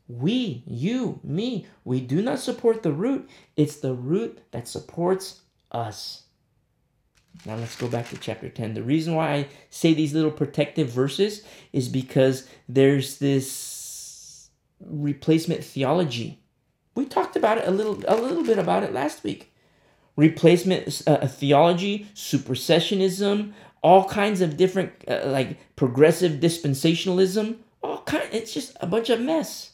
We, 0.08 0.62
you, 0.66 1.18
me, 1.24 1.66
we 1.84 2.00
do 2.00 2.22
not 2.22 2.38
support 2.38 2.82
the 2.82 2.92
root. 2.92 3.28
It's 3.56 3.76
the 3.76 3.94
root 3.94 4.40
that 4.52 4.68
supports 4.68 5.40
us. 5.72 6.24
Now 7.44 7.56
let's 7.56 7.76
go 7.76 7.88
back 7.88 8.08
to 8.10 8.16
chapter 8.16 8.48
10. 8.48 8.74
The 8.74 8.82
reason 8.82 9.14
why 9.14 9.32
I 9.32 9.48
say 9.68 9.92
these 9.92 10.14
little 10.14 10.30
protective 10.30 10.88
verses 10.88 11.42
is 11.72 11.88
because 11.88 12.48
there's 12.68 13.18
this 13.18 14.50
replacement 14.80 15.64
theology. 15.64 16.40
We 16.94 17.04
talked 17.04 17.36
about 17.36 17.58
it 17.58 17.68
a 17.68 17.70
little 17.70 18.02
a 18.08 18.16
little 18.16 18.44
bit 18.44 18.58
about 18.58 18.84
it 18.84 18.92
last 18.92 19.22
week. 19.22 19.52
Replacement 20.16 21.02
uh, 21.06 21.26
theology, 21.26 22.06
supersessionism, 22.14 23.52
all 23.82 24.08
kinds 24.08 24.40
of 24.40 24.56
different 24.56 24.92
uh, 25.08 25.22
like 25.26 25.58
progressive 25.76 26.40
dispensationalism, 26.40 27.56
all 27.82 28.02
kind 28.02 28.28
it's 28.32 28.52
just 28.52 28.76
a 28.80 28.86
bunch 28.86 29.10
of 29.10 29.20
mess. 29.20 29.72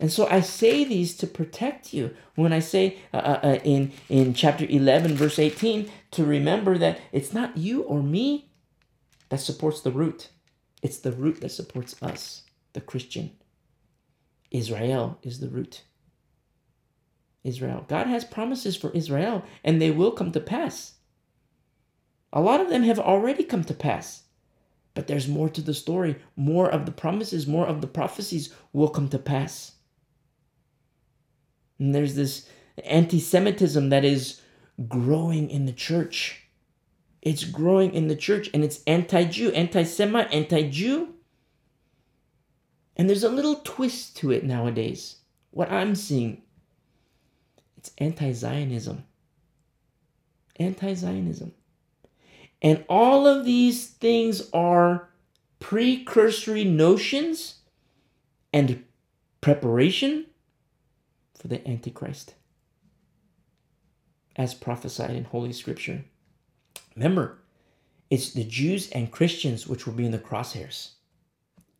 And 0.00 0.10
so 0.10 0.26
I 0.26 0.40
say 0.40 0.84
these 0.84 1.16
to 1.18 1.26
protect 1.26 1.94
you. 1.94 2.14
When 2.34 2.52
I 2.52 2.58
say 2.58 2.98
uh, 3.12 3.18
uh, 3.18 3.40
uh, 3.42 3.58
in, 3.64 3.92
in 4.08 4.34
chapter 4.34 4.66
11, 4.68 5.14
verse 5.14 5.38
18, 5.38 5.90
to 6.10 6.24
remember 6.24 6.76
that 6.78 6.98
it's 7.12 7.32
not 7.32 7.56
you 7.56 7.82
or 7.82 8.02
me 8.02 8.50
that 9.28 9.40
supports 9.40 9.80
the 9.80 9.92
root, 9.92 10.30
it's 10.82 10.98
the 10.98 11.12
root 11.12 11.40
that 11.40 11.50
supports 11.50 11.94
us, 12.02 12.42
the 12.72 12.80
Christian. 12.80 13.30
Israel 14.50 15.18
is 15.22 15.40
the 15.40 15.48
root. 15.48 15.82
Israel. 17.44 17.84
God 17.88 18.06
has 18.06 18.24
promises 18.24 18.76
for 18.76 18.90
Israel, 18.92 19.44
and 19.62 19.80
they 19.80 19.90
will 19.90 20.12
come 20.12 20.32
to 20.32 20.40
pass. 20.40 20.94
A 22.34 22.40
lot 22.40 22.60
of 22.60 22.68
them 22.68 22.82
have 22.82 22.98
already 22.98 23.44
come 23.44 23.62
to 23.64 23.74
pass. 23.74 24.24
But 24.92 25.06
there's 25.06 25.28
more 25.28 25.48
to 25.48 25.60
the 25.60 25.72
story. 25.72 26.16
More 26.36 26.68
of 26.68 26.84
the 26.84 26.92
promises, 26.92 27.46
more 27.46 27.66
of 27.66 27.80
the 27.80 27.86
prophecies 27.86 28.52
will 28.72 28.88
come 28.88 29.08
to 29.08 29.18
pass. 29.18 29.72
And 31.78 31.94
there's 31.94 32.16
this 32.16 32.48
anti 32.84 33.20
Semitism 33.20 33.88
that 33.88 34.04
is 34.04 34.40
growing 34.88 35.48
in 35.48 35.66
the 35.66 35.72
church. 35.72 36.42
It's 37.22 37.44
growing 37.44 37.94
in 37.94 38.08
the 38.08 38.16
church 38.16 38.50
and 38.52 38.62
it's 38.62 38.82
anti 38.86 39.24
Jew, 39.24 39.52
anti 39.52 39.84
Semite, 39.84 40.32
anti 40.32 40.68
Jew. 40.68 41.14
And 42.96 43.08
there's 43.08 43.24
a 43.24 43.28
little 43.28 43.56
twist 43.64 44.16
to 44.18 44.32
it 44.32 44.44
nowadays. 44.44 45.16
What 45.50 45.70
I'm 45.70 45.94
seeing, 45.94 46.42
it's 47.76 47.92
anti 47.98 48.32
Zionism. 48.32 49.04
Anti 50.56 50.94
Zionism. 50.94 51.52
And 52.64 52.84
all 52.88 53.28
of 53.28 53.44
these 53.44 53.88
things 53.88 54.50
are 54.52 55.10
precursory 55.60 56.64
notions 56.64 57.56
and 58.52 58.84
preparation 59.42 60.26
for 61.38 61.48
the 61.48 61.66
Antichrist. 61.68 62.34
as 64.36 64.54
prophesied 64.54 65.10
in 65.10 65.24
Holy 65.24 65.52
Scripture. 65.52 66.04
Remember, 66.96 67.38
it's 68.10 68.32
the 68.32 68.44
Jews 68.44 68.90
and 68.90 69.10
Christians 69.12 69.66
which 69.66 69.86
will 69.86 69.94
be 69.94 70.06
in 70.06 70.12
the 70.12 70.18
crosshairs. 70.18 70.92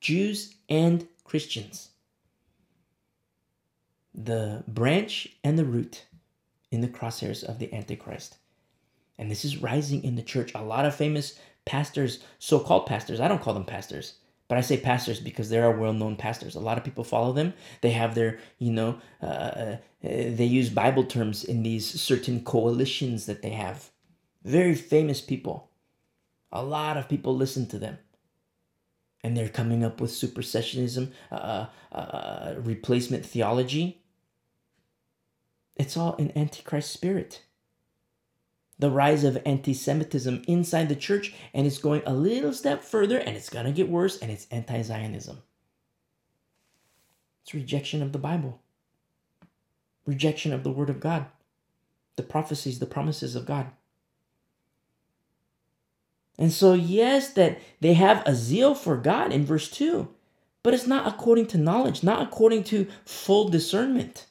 Jews 0.01 0.55
and 0.69 1.09
Christians. 1.25 1.91
The 4.15 4.65
branch 4.69 5.29
and 5.43 5.59
the 5.59 5.65
root 5.65 6.07
in 6.71 6.81
the 6.81 6.89
crosshairs 6.89 7.43
of 7.43 7.59
the 7.59 7.73
Antichrist. 7.75 8.37
And 9.19 9.31
this 9.31 9.45
is 9.45 9.59
rising 9.59 10.03
in 10.05 10.17
the 10.17 10.23
church. 10.23 10.53
A 10.55 10.63
lot 10.63 10.85
of 10.85 10.95
famous 10.95 11.39
pastors, 11.65 12.23
so 12.39 12.59
called 12.59 12.87
pastors, 12.87 13.21
I 13.21 13.29
don't 13.29 13.41
call 13.41 13.55
them 13.55 13.65
pastors, 13.65 14.15
but 14.49 14.59
I 14.59 14.61
say 14.61 14.77
pastors 14.77 15.21
because 15.21 15.49
they 15.49 15.59
are 15.59 15.77
well 15.77 15.93
known 15.93 16.17
pastors. 16.17 16.55
A 16.55 16.61
lot 16.61 16.77
of 16.77 16.85
people 16.85 17.05
follow 17.05 17.33
them. 17.33 17.55
They 17.81 17.91
have 17.91 18.15
their, 18.15 18.39
you 18.59 18.73
know, 18.73 18.99
uh, 19.23 19.27
uh, 19.27 19.77
they 20.03 20.45
use 20.45 20.69
Bible 20.69 21.05
terms 21.05 21.45
in 21.45 21.63
these 21.63 22.01
certain 22.01 22.45
coalitions 22.45 23.27
that 23.27 23.43
they 23.43 23.51
have. 23.51 23.91
Very 24.45 24.75
famous 24.75 25.21
people. 25.21 25.71
A 26.53 26.63
lot 26.63 26.97
of 26.97 27.09
people 27.09 27.35
listen 27.35 27.67
to 27.69 27.79
them. 27.79 27.99
And 29.23 29.35
they're 29.35 29.49
coming 29.49 29.83
up 29.83 30.03
with 30.03 30.11
supersessionism, 30.11 31.11
uh, 31.33 31.67
uh, 31.91 31.95
uh 31.95 32.55
replacement 32.59 33.25
theology. 33.25 34.03
It's 35.77 35.97
all 35.97 36.15
an 36.17 36.31
Antichrist 36.37 36.93
spirit 36.93 37.43
the 38.85 38.91
rise 38.91 39.25
of 39.25 39.41
anti 39.47 39.73
Semitism 39.73 40.43
inside 40.47 40.91
the 40.91 40.95
church, 40.95 41.33
and 41.55 41.67
it's 41.67 41.79
going 41.79 42.03
a 42.05 42.13
little 42.13 42.53
step 42.53 42.85
further, 42.85 43.17
and 43.17 43.35
it's 43.35 43.49
going 43.49 43.65
to 43.65 43.73
get 43.73 43.89
worse, 43.89 44.19
and 44.19 44.31
it's 44.31 44.47
anti 44.51 44.83
Zionism. 44.83 45.43
It's 47.43 47.55
rejection 47.55 48.03
of 48.03 48.13
the 48.13 48.19
Bible, 48.19 48.61
rejection 50.05 50.53
of 50.53 50.65
the 50.65 50.71
Word 50.71 50.91
of 50.91 51.01
God, 51.01 51.25
the 52.17 52.23
prophecies, 52.23 52.79
the 52.79 52.85
promises 52.85 53.35
of 53.35 53.47
God. 53.47 53.69
And 56.39 56.53
so, 56.53 56.75
yes, 56.75 57.33
that 57.33 57.59
they 57.81 57.95
have 57.95 58.23
a 58.27 58.35
zeal 58.35 58.75
for 58.75 58.99
God 58.99 59.33
in 59.33 59.47
verse 59.47 59.71
2, 59.71 60.09
but 60.63 60.75
it's 60.75 60.87
not 60.87 61.07
according 61.07 61.47
to 61.47 61.59
knowledge, 61.59 62.03
not 62.03 62.21
according 62.21 62.65
to 62.65 62.87
full 63.07 63.49
discernment. 63.49 64.27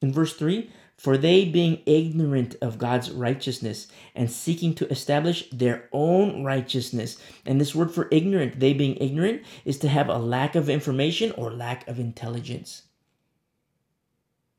In 0.00 0.12
verse 0.12 0.34
3, 0.36 0.70
for 1.02 1.18
they, 1.18 1.44
being 1.44 1.82
ignorant 1.84 2.54
of 2.62 2.78
God's 2.78 3.10
righteousness 3.10 3.88
and 4.14 4.30
seeking 4.30 4.72
to 4.76 4.88
establish 4.88 5.50
their 5.50 5.88
own 5.90 6.44
righteousness, 6.44 7.18
and 7.44 7.60
this 7.60 7.74
word 7.74 7.90
for 7.90 8.06
ignorant, 8.12 8.60
they 8.60 8.72
being 8.72 8.94
ignorant, 8.98 9.42
is 9.64 9.80
to 9.80 9.88
have 9.88 10.08
a 10.08 10.18
lack 10.18 10.54
of 10.54 10.70
information 10.70 11.32
or 11.32 11.50
lack 11.50 11.88
of 11.88 11.98
intelligence. 11.98 12.82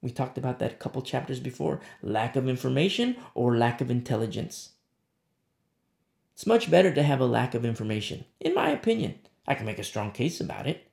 We 0.02 0.12
talked 0.12 0.38
about 0.38 0.60
that 0.60 0.74
a 0.74 0.76
couple 0.76 1.02
chapters 1.02 1.40
before 1.40 1.80
lack 2.02 2.36
of 2.36 2.50
information 2.50 3.16
or 3.34 3.56
lack 3.56 3.80
of 3.80 3.90
intelligence. 3.90 4.72
It's 6.34 6.46
much 6.46 6.70
better 6.70 6.94
to 6.94 7.04
have 7.04 7.22
a 7.22 7.26
lack 7.26 7.54
of 7.56 7.64
information, 7.64 8.26
in 8.42 8.54
my 8.54 8.70
opinion. 8.70 9.18
I 9.48 9.56
can 9.56 9.66
make 9.66 9.80
a 9.80 9.84
strong 9.86 10.12
case 10.12 10.42
about 10.42 10.68
it 10.68 10.90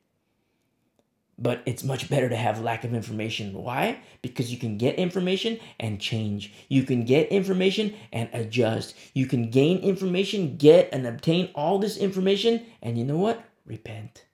but 1.41 1.63
it's 1.65 1.83
much 1.83 2.11
better 2.11 2.29
to 2.29 2.37
have 2.37 2.61
lack 2.61 2.85
of 2.85 2.93
information. 2.93 3.55
Why? 3.55 4.01
Because 4.21 4.53
you 4.53 4.59
can 4.59 4.77
get 4.77 4.97
information 4.97 5.59
and 5.81 5.99
change. 5.99 6.53
You 6.69 6.83
can 6.83 7.05
get 7.05 7.29
information 7.29 7.95
and 8.13 8.29
adjust. 8.35 8.95
You 9.15 9.27
can 9.27 9.51
gain 9.51 9.79
information, 9.79 10.59
get 10.59 10.91
and 10.93 11.07
obtain 11.07 11.51
all 11.55 11.79
this 11.79 11.97
information, 11.97 12.67
and 12.83 12.99
you 12.99 13.05
know 13.05 13.17
what? 13.17 13.43
Repent. 13.65 14.27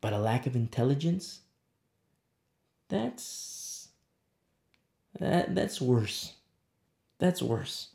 But 0.00 0.12
a 0.12 0.18
lack 0.18 0.46
of 0.46 0.54
intelligence, 0.54 1.40
that's 2.88 3.88
that 5.18 5.56
that's 5.56 5.80
worse. 5.80 6.34
That's 7.18 7.42
worse. 7.42 7.88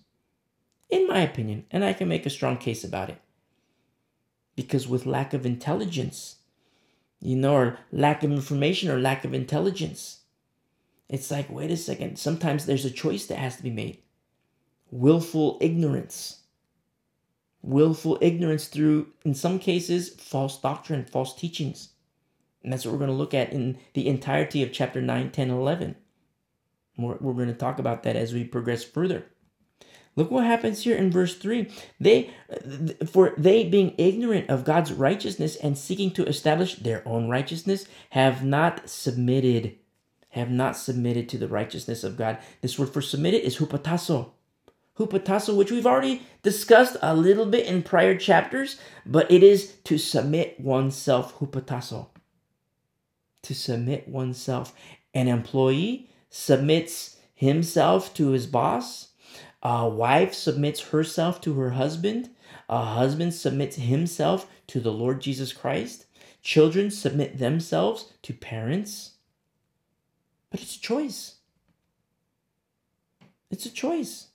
In 0.90 1.08
my 1.08 1.22
opinion, 1.22 1.66
and 1.72 1.86
I 1.86 1.94
can 1.94 2.10
make 2.10 2.26
a 2.26 2.30
strong 2.30 2.58
case 2.58 2.84
about 2.84 3.10
it. 3.10 3.22
Because 4.58 4.86
with 4.88 5.06
lack 5.06 5.34
of 5.34 5.46
intelligence, 5.46 6.36
you 7.24 7.38
know, 7.38 7.56
or 7.56 7.80
lack 7.92 8.24
of 8.24 8.32
information 8.32 8.92
or 8.92 9.00
lack 9.00 9.24
of 9.24 9.34
intelligence. 9.34 10.20
It's 11.10 11.32
like, 11.32 11.50
wait 11.50 11.72
a 11.72 11.78
second, 11.78 12.18
sometimes 12.18 12.66
there's 12.66 12.86
a 12.86 12.92
choice 12.92 13.26
that 13.28 13.38
has 13.38 13.56
to 13.58 13.64
be 13.64 13.70
made. 13.70 14.00
Willful 14.92 15.58
ignorance. 15.62 16.42
Willful 17.62 18.18
ignorance 18.22 18.68
through, 18.68 19.08
in 19.24 19.34
some 19.34 19.58
cases, 19.58 20.10
false 20.10 20.60
doctrine, 20.60 21.06
false 21.06 21.34
teachings. 21.36 21.90
And 22.62 22.72
that's 22.72 22.86
what 22.86 22.92
we're 22.92 23.00
going 23.00 23.10
to 23.10 23.16
look 23.16 23.34
at 23.34 23.54
in 23.54 23.78
the 23.94 24.08
entirety 24.08 24.62
of 24.64 24.74
chapter 24.74 25.02
9, 25.02 25.32
10, 25.32 25.50
11. 25.50 25.96
We're, 26.98 27.18
we're 27.20 27.34
going 27.34 27.48
to 27.48 27.54
talk 27.54 27.80
about 27.80 28.04
that 28.04 28.16
as 28.16 28.34
we 28.34 28.44
progress 28.44 28.84
further. 28.84 29.26
Look 30.16 30.30
what 30.30 30.46
happens 30.46 30.84
here 30.84 30.96
in 30.96 31.12
verse 31.12 31.36
3. 31.36 31.72
They 32.00 32.32
for 33.06 33.34
they 33.38 33.64
being 33.64 33.96
ignorant 33.98 34.50
of 34.50 34.64
God's 34.64 34.94
righteousness 34.94 35.56
and 35.56 35.78
seeking 35.78 36.12
to 36.12 36.26
establish 36.26 36.76
their 36.76 37.08
own 37.08 37.30
righteousness 37.30 37.86
have 38.12 38.44
not 38.44 38.90
submitted 38.90 39.78
have 40.30 40.50
not 40.50 40.76
submitted 40.76 41.30
to 41.30 41.38
the 41.38 41.48
righteousness 41.48 42.04
of 42.04 42.18
God. 42.18 42.40
This 42.62 42.78
word 42.78 42.90
for 42.90 43.02
submitted 43.02 43.46
is 43.46 43.58
hupotasso. 43.58 44.32
Hupotasso, 44.98 45.56
which 45.56 45.72
we've 45.72 45.86
already 45.86 46.24
discussed 46.42 46.98
a 47.02 47.16
little 47.16 47.46
bit 47.46 47.68
in 47.68 47.84
prior 47.84 48.16
chapters, 48.16 48.80
but 49.06 49.30
it 49.32 49.44
is 49.44 49.74
to 49.84 49.98
submit 49.98 50.60
oneself, 50.60 51.38
hupotasso. 51.38 52.08
To 53.44 53.54
submit 53.54 54.08
oneself. 54.08 54.74
An 55.14 55.28
employee 55.28 56.10
submits 56.30 57.18
himself 57.36 58.14
to 58.16 58.30
his 58.30 58.48
boss 58.48 59.10
a 59.64 59.88
wife 59.88 60.34
submits 60.34 60.90
herself 60.90 61.40
to 61.42 61.54
her 61.56 61.72
husband. 61.72 62.30
A 62.68 62.84
husband 62.84 63.34
submits 63.34 63.78
himself 63.78 64.48
to 64.68 64.82
the 64.82 64.92
Lord 64.92 65.22
Jesus 65.22 65.54
Christ. 65.54 66.06
Children 66.42 66.92
submit 66.92 67.40
themselves 67.40 68.12
to 68.24 68.34
parents. 68.34 69.12
But 70.52 70.62
it's 70.62 70.76
a 70.76 70.82
choice. 70.82 71.36
It's 73.50 73.66
a 73.66 73.72
choice. 73.72 74.28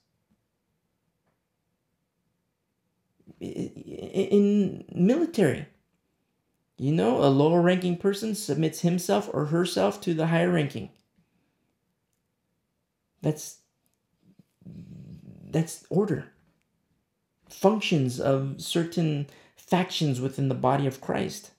In 3.39 4.85
military, 4.95 5.67
you 6.79 6.93
know, 6.93 7.23
a 7.23 7.29
lower 7.29 7.61
ranking 7.61 7.97
person 7.97 8.35
submits 8.35 8.81
himself 8.81 9.29
or 9.33 9.47
herself 9.47 10.01
to 10.03 10.15
the 10.15 10.29
higher 10.29 10.51
ranking. 10.51 10.91
That's 13.21 13.58
that's 15.51 15.85
order. 15.91 16.27
Functions 17.49 18.21
of 18.21 18.61
certain 18.61 19.27
factions 19.57 20.21
within 20.21 20.49
the 20.49 20.55
body 20.55 20.87
of 20.87 21.01
Christ. 21.01 21.51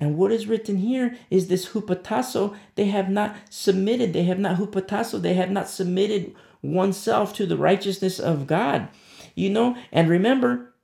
And 0.00 0.16
what 0.16 0.32
is 0.32 0.46
written 0.46 0.78
here 0.78 1.16
is 1.30 1.48
this 1.48 1.68
hupotasso, 1.70 2.56
they 2.74 2.86
have 2.86 3.10
not 3.10 3.36
submitted, 3.50 4.14
they 4.14 4.22
have 4.24 4.38
not 4.38 4.56
hupotasso, 4.56 5.20
they 5.20 5.34
have 5.34 5.50
not 5.50 5.68
submitted 5.68 6.34
oneself 6.62 7.34
to 7.34 7.46
the 7.46 7.58
righteousness 7.58 8.18
of 8.18 8.46
God. 8.46 8.88
You 9.34 9.50
know, 9.50 9.76
and 9.92 10.08
remember, 10.08 10.74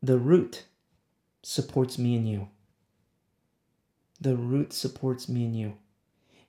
the 0.00 0.18
root 0.18 0.66
supports 1.42 1.98
me 1.98 2.14
and 2.14 2.28
you. 2.28 2.48
The 4.20 4.36
root 4.36 4.72
supports 4.72 5.28
me 5.28 5.44
and 5.44 5.56
you. 5.56 5.74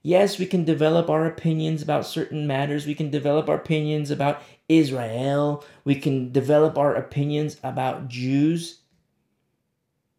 Yes, 0.05 0.37
we 0.37 0.45
can 0.45 0.65
develop 0.65 1.09
our 1.09 1.25
opinions 1.25 1.81
about 1.81 2.05
certain 2.05 2.45
matters. 2.45 2.85
We 2.85 2.93
can 2.93 3.09
develop 3.09 3.49
our 3.49 3.55
opinions 3.55 4.11
about 4.11 4.39
Israel. 4.69 5.65
We 5.83 5.95
can 5.95 6.31
develop 6.31 6.77
our 6.77 6.93
opinions 6.93 7.57
about 7.63 8.07
Jews. 8.07 8.81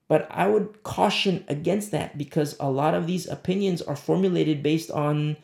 But 0.09 0.27
I 0.29 0.49
would 0.49 0.83
caution 0.83 1.45
against 1.47 1.93
that 1.93 2.19
because 2.19 2.57
a 2.59 2.69
lot 2.69 2.95
of 2.95 3.07
these 3.07 3.29
opinions 3.29 3.81
are 3.81 3.95
formulated 3.95 4.61
based 4.61 4.91
on 4.91 5.37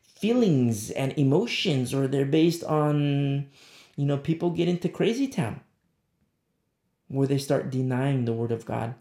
feelings 0.00 0.90
and 0.92 1.12
emotions, 1.18 1.92
or 1.92 2.08
they're 2.08 2.24
based 2.24 2.64
on, 2.64 3.50
you 3.96 4.06
know, 4.06 4.16
people 4.16 4.48
get 4.48 4.66
into 4.66 4.88
crazy 4.88 5.28
town 5.28 5.60
where 7.08 7.26
they 7.26 7.36
start 7.36 7.68
denying 7.68 8.24
the 8.24 8.32
Word 8.32 8.50
of 8.50 8.64
God 8.64 8.94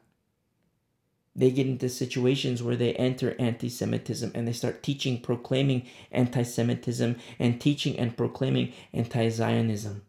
they 1.40 1.52
get 1.52 1.68
into 1.68 1.88
situations 1.88 2.62
where 2.62 2.76
they 2.76 2.94
enter 2.96 3.34
anti 3.40 3.70
Semitism 3.70 4.30
and 4.36 4.46
they 4.46 4.52
start 4.52 4.84
teaching, 4.84 5.22
proclaiming 5.22 5.88
anti 6.12 6.44
Semitism 6.44 7.16
and 7.40 7.62
teaching 7.62 7.98
and 7.98 8.18
proclaiming 8.18 8.74
anti 8.94 9.30
Zionism, 9.30 10.02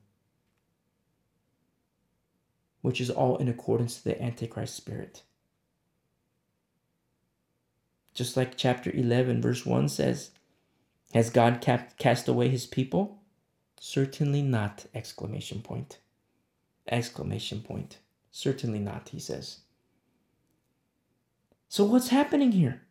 which 2.82 3.00
is 3.00 3.10
all 3.10 3.36
in 3.36 3.48
accordance 3.48 3.98
to 3.98 4.04
the 4.04 4.20
Antichrist 4.20 4.74
spirit. 4.74 5.22
Just 8.12 8.36
like 8.36 8.56
chapter 8.56 8.90
11, 8.90 9.40
verse 9.40 9.64
1 9.64 9.88
says, 9.88 10.32
Has 11.14 11.30
God 11.30 11.64
cast 11.96 12.26
away 12.26 12.48
his 12.48 12.66
people? 12.66 13.20
Certainly 13.78 14.42
not! 14.42 14.86
Exclamation 14.96 15.62
point. 15.62 15.98
Exclamation 16.88 17.60
point. 17.60 17.98
Certainly 18.32 18.80
not, 18.80 19.10
he 19.10 19.20
says. 19.20 19.60
So, 21.70 21.84
what's 21.84 22.08
happening 22.08 22.50
here? 22.50 22.82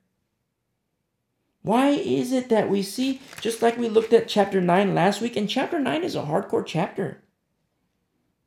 Why 1.63 1.89
is 1.89 2.31
it 2.31 2.47
that 2.47 2.69
we 2.69 2.81
see, 2.81 3.19
just 3.41 3.61
like 3.61 3.77
we 3.77 3.89
looked 3.89 4.13
at 4.13 4.29
chapter 4.29 4.61
9 4.61 4.95
last 4.95 5.19
week, 5.19 5.35
and 5.35 5.49
chapter 5.49 5.79
9 5.79 6.01
is 6.01 6.15
a 6.15 6.21
hardcore 6.21 6.65
chapter. 6.65 7.21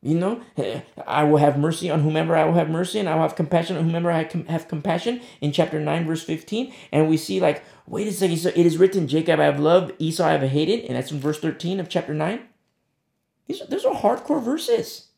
You 0.00 0.18
know, 0.18 0.40
I 1.06 1.24
will 1.24 1.36
have 1.36 1.58
mercy 1.58 1.90
on 1.90 2.00
whomever 2.00 2.34
I 2.34 2.46
will 2.46 2.54
have 2.54 2.70
mercy, 2.70 2.98
and 2.98 3.10
I 3.10 3.14
will 3.14 3.22
have 3.22 3.36
compassion 3.36 3.76
on 3.76 3.84
whomever 3.84 4.10
I 4.10 4.26
have 4.48 4.68
compassion 4.68 5.20
in 5.42 5.52
chapter 5.52 5.78
9, 5.78 6.06
verse 6.06 6.24
15. 6.24 6.72
And 6.92 7.10
we 7.10 7.18
see, 7.18 7.38
like, 7.38 7.62
wait 7.86 8.08
a 8.08 8.12
second, 8.12 8.38
so 8.38 8.48
it 8.48 8.56
is 8.56 8.78
written, 8.78 9.08
Jacob 9.08 9.38
I 9.38 9.44
have 9.44 9.60
loved, 9.60 9.92
Esau 9.98 10.24
I 10.24 10.32
have 10.32 10.48
hated, 10.48 10.86
and 10.86 10.96
that's 10.96 11.12
in 11.12 11.20
verse 11.20 11.40
13 11.40 11.78
of 11.78 11.90
chapter 11.90 12.14
9. 12.14 12.40
These 13.48 13.60
are, 13.60 13.66
those 13.66 13.84
are 13.84 13.94
hardcore 13.94 14.42
verses. 14.42 15.08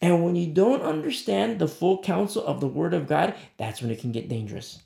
And 0.00 0.24
when 0.24 0.34
you 0.34 0.46
don't 0.46 0.82
understand 0.82 1.58
the 1.58 1.68
full 1.68 2.02
counsel 2.02 2.44
of 2.44 2.60
the 2.60 2.68
Word 2.68 2.94
of 2.94 3.06
God, 3.06 3.34
that's 3.58 3.82
when 3.82 3.90
it 3.90 4.00
can 4.00 4.12
get 4.12 4.28
dangerous. 4.28 4.82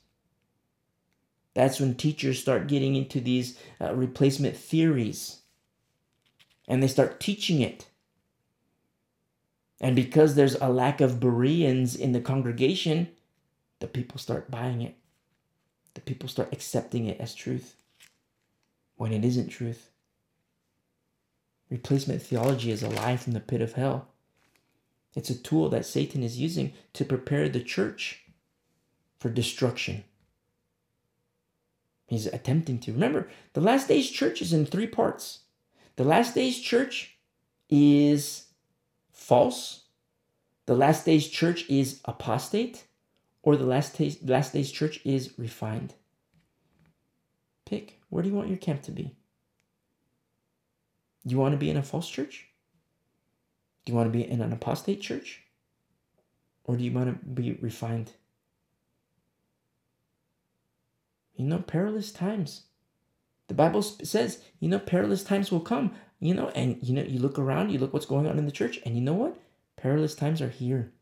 That's 1.55 1.79
when 1.79 1.95
teachers 1.95 2.41
start 2.41 2.67
getting 2.67 2.97
into 2.97 3.21
these 3.21 3.57
uh, 3.81 3.95
replacement 3.95 4.57
theories 4.57 5.41
and 6.67 6.83
they 6.83 6.89
start 6.89 7.21
teaching 7.21 7.61
it. 7.61 7.87
And 9.81 9.95
because 9.95 10.35
there's 10.35 10.57
a 10.57 10.69
lack 10.69 11.01
of 11.01 11.21
Bereans 11.21 11.95
in 11.95 12.13
the 12.13 12.21
congregation, 12.21 13.09
the 13.79 13.87
people 13.87 14.19
start 14.19 14.51
buying 14.51 14.83
it. 14.83 14.97
The 15.95 16.01
people 16.01 16.29
start 16.29 16.53
accepting 16.53 17.07
it 17.07 17.21
as 17.21 17.35
truth 17.35 17.77
when 18.97 19.13
it 19.13 19.25
isn't 19.25 19.49
truth. 19.49 19.91
Replacement 21.71 22.23
theology 22.23 22.71
is 22.71 22.83
a 22.83 22.89
lie 22.89 23.17
from 23.17 23.33
the 23.33 23.41
pit 23.41 23.61
of 23.61 23.75
hell. 23.75 24.09
It's 25.15 25.31
a 25.31 25.39
tool 25.39 25.69
that 25.71 25.87
Satan 25.87 26.23
is 26.23 26.41
using 26.41 26.73
to 26.95 27.05
prepare 27.05 27.49
the 27.49 27.61
church 27.61 28.25
for 29.19 29.31
destruction. 29.31 30.05
He's 32.07 32.27
attempting 32.27 32.79
to. 32.81 32.93
Remember, 32.93 33.29
the 33.55 33.61
last 33.61 33.89
days 33.89 34.11
church 34.11 34.43
is 34.43 34.53
in 34.53 34.67
three 34.67 34.87
parts. 34.87 35.41
The 35.97 36.05
last 36.05 36.35
days 36.35 36.61
church 36.61 37.17
is 37.71 38.47
false, 39.13 39.85
the 40.67 40.75
last 40.75 41.05
days 41.05 41.29
church 41.29 41.69
is 41.69 42.01
apostate, 42.05 42.85
or 43.43 43.57
the 43.57 43.65
last 43.65 43.99
days, 43.99 44.19
last 44.23 44.53
days 44.53 44.73
church 44.73 45.01
is 45.05 45.39
refined. 45.39 45.95
Pick. 47.65 48.01
Where 48.09 48.23
do 48.23 48.29
you 48.29 48.35
want 48.35 48.49
your 48.49 48.59
camp 48.59 48.83
to 48.83 48.91
be? 48.91 49.15
You 51.25 51.39
want 51.39 51.53
to 51.53 51.59
be 51.59 51.71
in 51.71 51.77
a 51.77 51.83
false 51.83 52.09
church? 52.09 52.49
Do 53.85 53.93
you 53.93 53.97
want 53.97 54.13
to 54.13 54.19
be 54.19 54.29
in 54.29 54.41
an 54.41 54.53
apostate 54.53 55.01
church? 55.01 55.43
Or 56.65 56.77
do 56.77 56.85
you 56.85 56.93
want 56.93 57.09
to 57.09 57.27
be 57.27 57.59
refined? 57.61 58.13
You 61.37 61.45
know, 61.45 61.59
perilous 61.59 62.11
times. 62.11 62.63
The 63.49 63.55
Bible 63.55 63.83
says, 63.83 64.43
you 64.61 64.69
know, 64.69 64.79
perilous 64.79 65.23
times 65.23 65.53
will 65.53 65.61
come, 65.61 65.93
you 66.19 66.33
know, 66.33 66.49
and 66.51 66.79
you 66.83 66.95
know, 66.95 67.03
you 67.03 67.19
look 67.19 67.39
around, 67.39 67.71
you 67.71 67.79
look 67.79 67.93
what's 67.93 68.07
going 68.07 68.27
on 68.27 68.39
in 68.39 68.47
the 68.47 68.53
church, 68.53 68.79
and 68.87 68.95
you 68.95 69.03
know 69.03 69.13
what? 69.13 69.37
Perilous 69.77 70.15
times 70.15 70.41
are 70.41 70.49
here. 70.49 70.93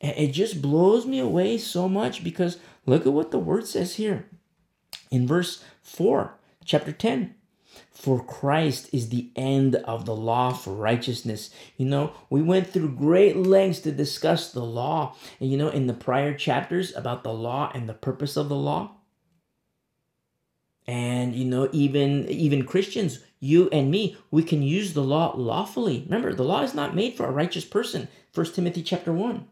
And 0.00 0.16
it 0.16 0.32
just 0.32 0.62
blows 0.62 1.04
me 1.04 1.18
away 1.18 1.58
so 1.58 1.88
much 1.88 2.24
because 2.24 2.58
look 2.86 3.04
at 3.04 3.12
what 3.12 3.32
the 3.32 3.38
word 3.38 3.66
says 3.66 3.96
here 3.96 4.26
in 5.10 5.26
verse 5.26 5.62
4, 5.82 6.34
chapter 6.64 6.92
10. 6.92 7.34
For 7.98 8.22
Christ 8.22 8.90
is 8.92 9.08
the 9.08 9.30
end 9.34 9.74
of 9.74 10.06
the 10.06 10.14
law 10.14 10.52
for 10.52 10.72
righteousness. 10.72 11.50
You 11.76 11.86
know, 11.86 12.12
we 12.30 12.40
went 12.40 12.68
through 12.68 12.94
great 12.94 13.36
lengths 13.36 13.80
to 13.80 13.90
discuss 13.90 14.52
the 14.52 14.64
law. 14.64 15.16
And 15.40 15.50
you 15.50 15.56
know, 15.56 15.68
in 15.68 15.88
the 15.88 15.94
prior 15.94 16.32
chapters 16.32 16.94
about 16.94 17.24
the 17.24 17.32
law 17.32 17.72
and 17.74 17.88
the 17.88 17.94
purpose 17.94 18.36
of 18.36 18.48
the 18.48 18.56
law. 18.56 18.92
And 20.86 21.34
you 21.34 21.44
know, 21.44 21.68
even 21.72 22.28
even 22.28 22.64
Christians, 22.64 23.18
you 23.40 23.68
and 23.70 23.90
me, 23.90 24.16
we 24.30 24.44
can 24.44 24.62
use 24.62 24.94
the 24.94 25.02
law 25.02 25.34
lawfully. 25.36 26.04
Remember, 26.04 26.32
the 26.32 26.44
law 26.44 26.62
is 26.62 26.74
not 26.74 26.94
made 26.94 27.14
for 27.14 27.26
a 27.26 27.32
righteous 27.32 27.64
person. 27.64 28.06
1 28.32 28.46
Timothy 28.52 28.82
chapter 28.82 29.12
1. 29.12 29.44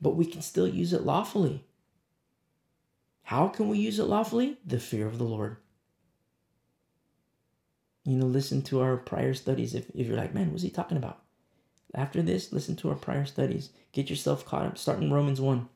But 0.00 0.16
we 0.16 0.24
can 0.24 0.42
still 0.42 0.68
use 0.68 0.92
it 0.92 1.02
lawfully. 1.02 1.64
How 3.24 3.48
can 3.48 3.68
we 3.68 3.78
use 3.78 3.98
it 3.98 4.04
lawfully? 4.04 4.58
The 4.64 4.78
fear 4.78 5.06
of 5.08 5.18
the 5.18 5.24
Lord 5.24 5.56
you 8.08 8.16
know, 8.16 8.24
listen 8.24 8.62
to 8.62 8.80
our 8.80 8.96
prior 8.96 9.34
studies 9.34 9.74
if, 9.74 9.90
if 9.94 10.06
you're 10.06 10.16
like, 10.16 10.34
man, 10.34 10.50
what's 10.50 10.62
he 10.62 10.70
talking 10.70 10.96
about? 10.96 11.18
After 11.94 12.22
this, 12.22 12.54
listen 12.54 12.74
to 12.76 12.88
our 12.88 12.94
prior 12.94 13.26
studies. 13.26 13.68
Get 13.92 14.08
yourself 14.08 14.46
caught 14.46 14.64
up. 14.64 14.78
Start 14.78 15.02
in 15.02 15.12
Romans 15.12 15.42
1 15.42 15.68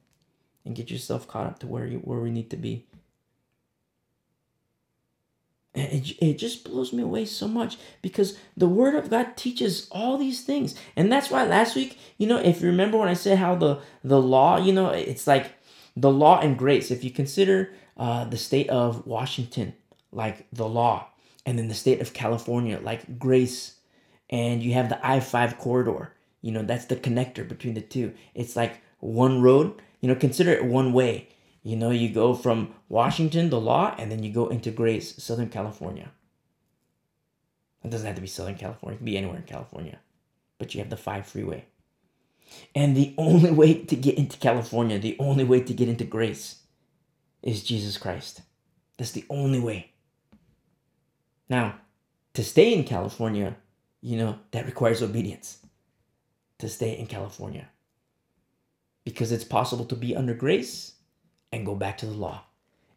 and 0.64 0.74
get 0.74 0.90
yourself 0.90 1.28
caught 1.28 1.46
up 1.46 1.58
to 1.58 1.66
where 1.66 1.86
you 1.86 1.98
where 1.98 2.20
we 2.20 2.30
need 2.30 2.48
to 2.48 2.56
be. 2.56 2.86
It, 5.74 6.16
it 6.22 6.38
just 6.38 6.64
blows 6.64 6.92
me 6.94 7.02
away 7.02 7.26
so 7.26 7.46
much 7.46 7.76
because 8.00 8.38
the 8.56 8.68
Word 8.68 8.94
of 8.94 9.10
God 9.10 9.36
teaches 9.36 9.86
all 9.90 10.16
these 10.16 10.42
things. 10.42 10.74
And 10.96 11.12
that's 11.12 11.30
why 11.30 11.44
last 11.44 11.76
week, 11.76 11.98
you 12.16 12.26
know, 12.26 12.38
if 12.38 12.62
you 12.62 12.68
remember 12.68 12.96
when 12.96 13.08
I 13.08 13.14
said 13.14 13.38
how 13.38 13.56
the, 13.56 13.80
the 14.02 14.20
law, 14.20 14.56
you 14.56 14.72
know, 14.72 14.88
it's 14.88 15.26
like 15.26 15.52
the 15.94 16.10
law 16.10 16.40
and 16.40 16.56
grace. 16.56 16.90
If 16.90 17.04
you 17.04 17.10
consider 17.10 17.74
uh, 17.98 18.24
the 18.24 18.38
state 18.38 18.70
of 18.70 19.06
Washington, 19.06 19.74
like 20.12 20.46
the 20.50 20.68
law, 20.68 21.08
and 21.44 21.58
then 21.58 21.68
the 21.68 21.74
state 21.74 22.00
of 22.00 22.12
California, 22.12 22.78
like 22.82 23.18
Grace, 23.18 23.76
and 24.30 24.62
you 24.62 24.72
have 24.74 24.88
the 24.88 25.06
I 25.06 25.20
5 25.20 25.58
corridor. 25.58 26.14
You 26.40 26.52
know, 26.52 26.62
that's 26.62 26.86
the 26.86 26.96
connector 26.96 27.46
between 27.46 27.74
the 27.74 27.80
two. 27.80 28.14
It's 28.34 28.56
like 28.56 28.80
one 28.98 29.42
road, 29.42 29.80
you 30.00 30.08
know, 30.08 30.14
consider 30.14 30.50
it 30.50 30.64
one 30.64 30.92
way. 30.92 31.28
You 31.62 31.76
know, 31.76 31.90
you 31.90 32.08
go 32.08 32.34
from 32.34 32.74
Washington, 32.88 33.50
the 33.50 33.60
law, 33.60 33.94
and 33.98 34.10
then 34.10 34.22
you 34.22 34.32
go 34.32 34.48
into 34.48 34.70
Grace, 34.70 35.22
Southern 35.22 35.48
California. 35.48 36.10
It 37.84 37.90
doesn't 37.90 38.06
have 38.06 38.16
to 38.16 38.22
be 38.22 38.28
Southern 38.28 38.56
California, 38.56 38.96
it 38.96 38.98
can 38.98 39.06
be 39.06 39.16
anywhere 39.16 39.36
in 39.36 39.42
California. 39.42 40.00
But 40.58 40.74
you 40.74 40.80
have 40.80 40.90
the 40.90 40.96
5 40.96 41.26
freeway. 41.26 41.66
And 42.74 42.96
the 42.96 43.14
only 43.18 43.50
way 43.50 43.74
to 43.74 43.96
get 43.96 44.18
into 44.18 44.38
California, 44.38 44.98
the 44.98 45.16
only 45.18 45.44
way 45.44 45.60
to 45.60 45.72
get 45.72 45.88
into 45.88 46.04
Grace 46.04 46.62
is 47.42 47.62
Jesus 47.62 47.96
Christ. 47.98 48.42
That's 48.98 49.12
the 49.12 49.24
only 49.28 49.60
way. 49.60 49.91
Now, 51.52 51.74
to 52.32 52.42
stay 52.42 52.72
in 52.72 52.84
California, 52.84 53.56
you 54.00 54.16
know, 54.16 54.38
that 54.52 54.64
requires 54.64 55.02
obedience 55.02 55.58
to 56.60 56.66
stay 56.66 56.96
in 56.98 57.06
California. 57.06 57.68
Because 59.04 59.30
it's 59.32 59.44
possible 59.44 59.84
to 59.84 59.94
be 59.94 60.16
under 60.16 60.32
grace 60.32 60.94
and 61.52 61.66
go 61.66 61.74
back 61.74 61.98
to 61.98 62.06
the 62.06 62.14
law. 62.14 62.44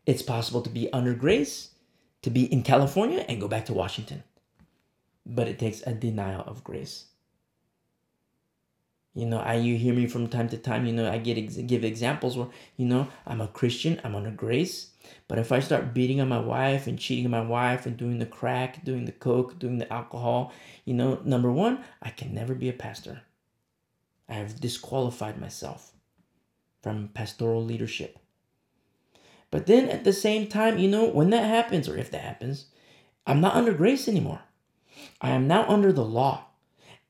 It's 0.05 0.21
possible 0.21 0.61
to 0.61 0.69
be 0.69 0.87
under 0.93 1.13
grace, 1.13 1.71
to 2.21 2.29
be 2.29 2.45
in 2.45 2.63
California 2.63 3.25
and 3.27 3.41
go 3.41 3.49
back 3.49 3.65
to 3.65 3.73
Washington. 3.73 4.23
But 5.25 5.49
it 5.49 5.59
takes 5.59 5.81
a 5.81 5.93
denial 5.93 6.45
of 6.47 6.63
grace. 6.63 7.07
You 9.13 9.25
know, 9.25 9.39
I 9.39 9.55
you 9.55 9.75
hear 9.75 9.93
me 9.93 10.07
from 10.07 10.29
time 10.29 10.47
to 10.47 10.57
time. 10.57 10.85
You 10.85 10.93
know, 10.93 11.11
I 11.11 11.17
get 11.17 11.37
ex- 11.37 11.57
give 11.57 11.83
examples 11.83 12.37
where 12.37 12.47
you 12.77 12.85
know 12.85 13.09
I'm 13.27 13.41
a 13.41 13.49
Christian, 13.49 13.99
I'm 14.05 14.15
under 14.15 14.31
grace, 14.31 14.91
but 15.27 15.39
if 15.39 15.51
I 15.51 15.59
start 15.59 15.93
beating 15.93 16.21
on 16.21 16.29
my 16.29 16.39
wife 16.39 16.87
and 16.87 16.99
cheating 16.99 17.25
on 17.25 17.31
my 17.31 17.41
wife 17.41 17.85
and 17.85 17.97
doing 17.97 18.19
the 18.19 18.25
crack, 18.25 18.83
doing 18.83 19.05
the 19.05 19.11
coke, 19.11 19.57
doing 19.59 19.77
the 19.77 19.91
alcohol, 19.91 20.53
you 20.83 20.93
know, 20.93 21.19
number 21.23 21.51
one, 21.51 21.83
I 22.01 22.09
can 22.09 22.33
never 22.33 22.53
be 22.53 22.69
a 22.69 22.73
pastor. 22.73 23.21
I 24.29 24.33
have 24.33 24.59
disqualified 24.59 25.39
myself 25.39 25.91
from 26.81 27.09
pastoral 27.09 27.63
leadership. 27.63 28.19
But 29.51 29.67
then 29.67 29.89
at 29.89 30.03
the 30.03 30.13
same 30.13 30.47
time, 30.47 30.77
you 30.77 30.87
know, 30.87 31.05
when 31.05 31.29
that 31.31 31.45
happens, 31.45 31.87
or 31.87 31.97
if 31.97 32.11
that 32.11 32.21
happens, 32.21 32.65
I'm 33.25 33.41
not 33.41 33.55
under 33.55 33.73
grace 33.73 34.07
anymore. 34.07 34.41
I 35.21 35.31
am 35.31 35.47
now 35.47 35.67
under 35.67 35.91
the 35.91 36.05
law. 36.05 36.45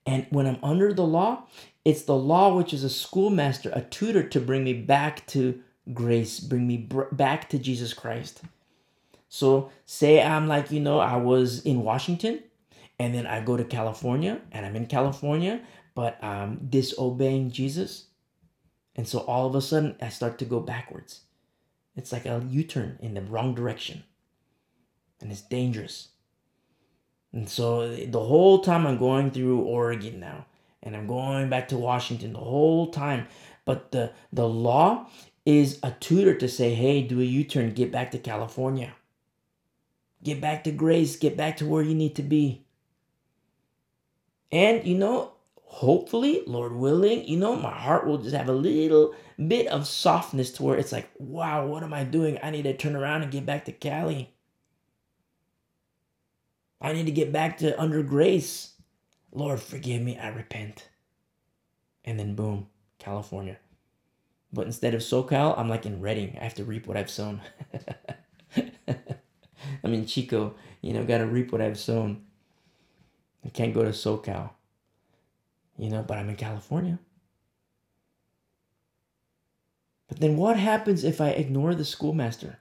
And 0.05 0.27
when 0.29 0.45
I'm 0.45 0.59
under 0.63 0.93
the 0.93 1.05
law, 1.05 1.47
it's 1.83 2.03
the 2.03 2.15
law 2.15 2.55
which 2.55 2.73
is 2.73 2.83
a 2.83 2.89
schoolmaster, 2.89 3.71
a 3.73 3.81
tutor 3.81 4.23
to 4.23 4.39
bring 4.39 4.63
me 4.63 4.73
back 4.73 5.25
to 5.27 5.61
grace, 5.93 6.39
bring 6.39 6.67
me 6.67 6.77
br- 6.77 7.03
back 7.11 7.49
to 7.49 7.59
Jesus 7.59 7.93
Christ. 7.93 8.41
So, 9.29 9.71
say 9.85 10.21
I'm 10.21 10.47
like, 10.47 10.71
you 10.71 10.79
know, 10.79 10.99
I 10.99 11.17
was 11.17 11.65
in 11.65 11.83
Washington 11.83 12.43
and 12.99 13.13
then 13.13 13.27
I 13.27 13.41
go 13.41 13.57
to 13.57 13.63
California 13.63 14.39
and 14.51 14.65
I'm 14.65 14.75
in 14.75 14.85
California, 14.85 15.61
but 15.93 16.23
I'm 16.23 16.67
disobeying 16.69 17.51
Jesus. 17.51 18.05
And 18.95 19.07
so 19.07 19.19
all 19.19 19.47
of 19.47 19.55
a 19.55 19.61
sudden 19.61 19.95
I 20.01 20.09
start 20.09 20.37
to 20.39 20.45
go 20.45 20.59
backwards. 20.59 21.21
It's 21.95 22.11
like 22.11 22.25
a 22.25 22.45
U 22.49 22.63
turn 22.63 22.97
in 23.01 23.13
the 23.13 23.21
wrong 23.21 23.53
direction. 23.55 24.03
And 25.21 25.31
it's 25.31 25.41
dangerous. 25.41 26.09
And 27.33 27.49
so 27.49 27.93
the 27.95 28.23
whole 28.23 28.59
time 28.59 28.87
I'm 28.87 28.97
going 28.97 29.31
through 29.31 29.59
Oregon 29.61 30.19
now, 30.19 30.45
and 30.81 30.95
I'm 30.95 31.07
going 31.07 31.49
back 31.49 31.67
to 31.69 31.77
Washington 31.77 32.33
the 32.33 32.39
whole 32.39 32.91
time. 32.91 33.27
But 33.65 33.91
the, 33.91 34.11
the 34.31 34.47
law 34.47 35.09
is 35.45 35.79
a 35.83 35.91
tutor 35.91 36.33
to 36.35 36.47
say, 36.49 36.73
hey, 36.73 37.01
do 37.03 37.21
a 37.21 37.23
U 37.23 37.43
turn, 37.43 37.71
get 37.71 37.91
back 37.91 38.11
to 38.11 38.17
California. 38.17 38.93
Get 40.23 40.41
back 40.41 40.63
to 40.63 40.71
grace, 40.71 41.15
get 41.15 41.37
back 41.37 41.57
to 41.57 41.65
where 41.65 41.83
you 41.83 41.93
need 41.93 42.15
to 42.15 42.23
be. 42.23 42.65
And, 44.51 44.85
you 44.85 44.97
know, 44.97 45.33
hopefully, 45.65 46.41
Lord 46.47 46.73
willing, 46.73 47.27
you 47.27 47.37
know, 47.37 47.55
my 47.55 47.71
heart 47.71 48.07
will 48.07 48.17
just 48.17 48.35
have 48.35 48.49
a 48.49 48.53
little 48.53 49.13
bit 49.47 49.67
of 49.67 49.85
softness 49.85 50.51
to 50.53 50.63
where 50.63 50.77
it's 50.77 50.91
like, 50.91 51.09
wow, 51.19 51.67
what 51.67 51.83
am 51.83 51.93
I 51.93 52.03
doing? 52.05 52.39
I 52.41 52.49
need 52.49 52.63
to 52.63 52.75
turn 52.75 52.95
around 52.95 53.21
and 53.21 53.31
get 53.31 53.45
back 53.45 53.65
to 53.65 53.71
Cali. 53.71 54.33
I 56.81 56.93
need 56.93 57.05
to 57.05 57.11
get 57.11 57.31
back 57.31 57.57
to 57.59 57.79
under 57.79 58.01
grace. 58.01 58.73
Lord, 59.31 59.59
forgive 59.59 60.01
me. 60.01 60.17
I 60.17 60.29
repent. 60.29 60.87
And 62.03 62.19
then 62.19 62.35
boom, 62.35 62.67
California. 62.99 63.57
But 64.53 64.67
instead 64.67 64.93
of 64.93 65.01
SoCal, 65.01 65.57
I'm 65.57 65.69
like 65.69 65.85
in 65.85 66.01
Redding. 66.01 66.37
I 66.39 66.43
have 66.43 66.55
to 66.55 66.63
reap 66.63 66.87
what 66.87 66.97
I've 66.97 67.09
sown. 67.09 67.41
I'm 69.83 69.93
in 69.93 70.05
Chico, 70.05 70.55
you 70.81 70.93
know, 70.93 71.03
got 71.03 71.17
to 71.19 71.25
reap 71.25 71.51
what 71.51 71.61
I've 71.61 71.79
sown. 71.79 72.23
I 73.43 73.49
can't 73.49 73.73
go 73.73 73.83
to 73.83 73.89
SoCal, 73.89 74.51
you 75.77 75.89
know, 75.89 76.03
but 76.03 76.17
I'm 76.17 76.29
in 76.29 76.35
California. 76.35 76.99
But 80.07 80.19
then 80.19 80.37
what 80.37 80.57
happens 80.57 81.03
if 81.03 81.19
I 81.19 81.29
ignore 81.29 81.75
the 81.75 81.85
schoolmaster? 81.85 82.59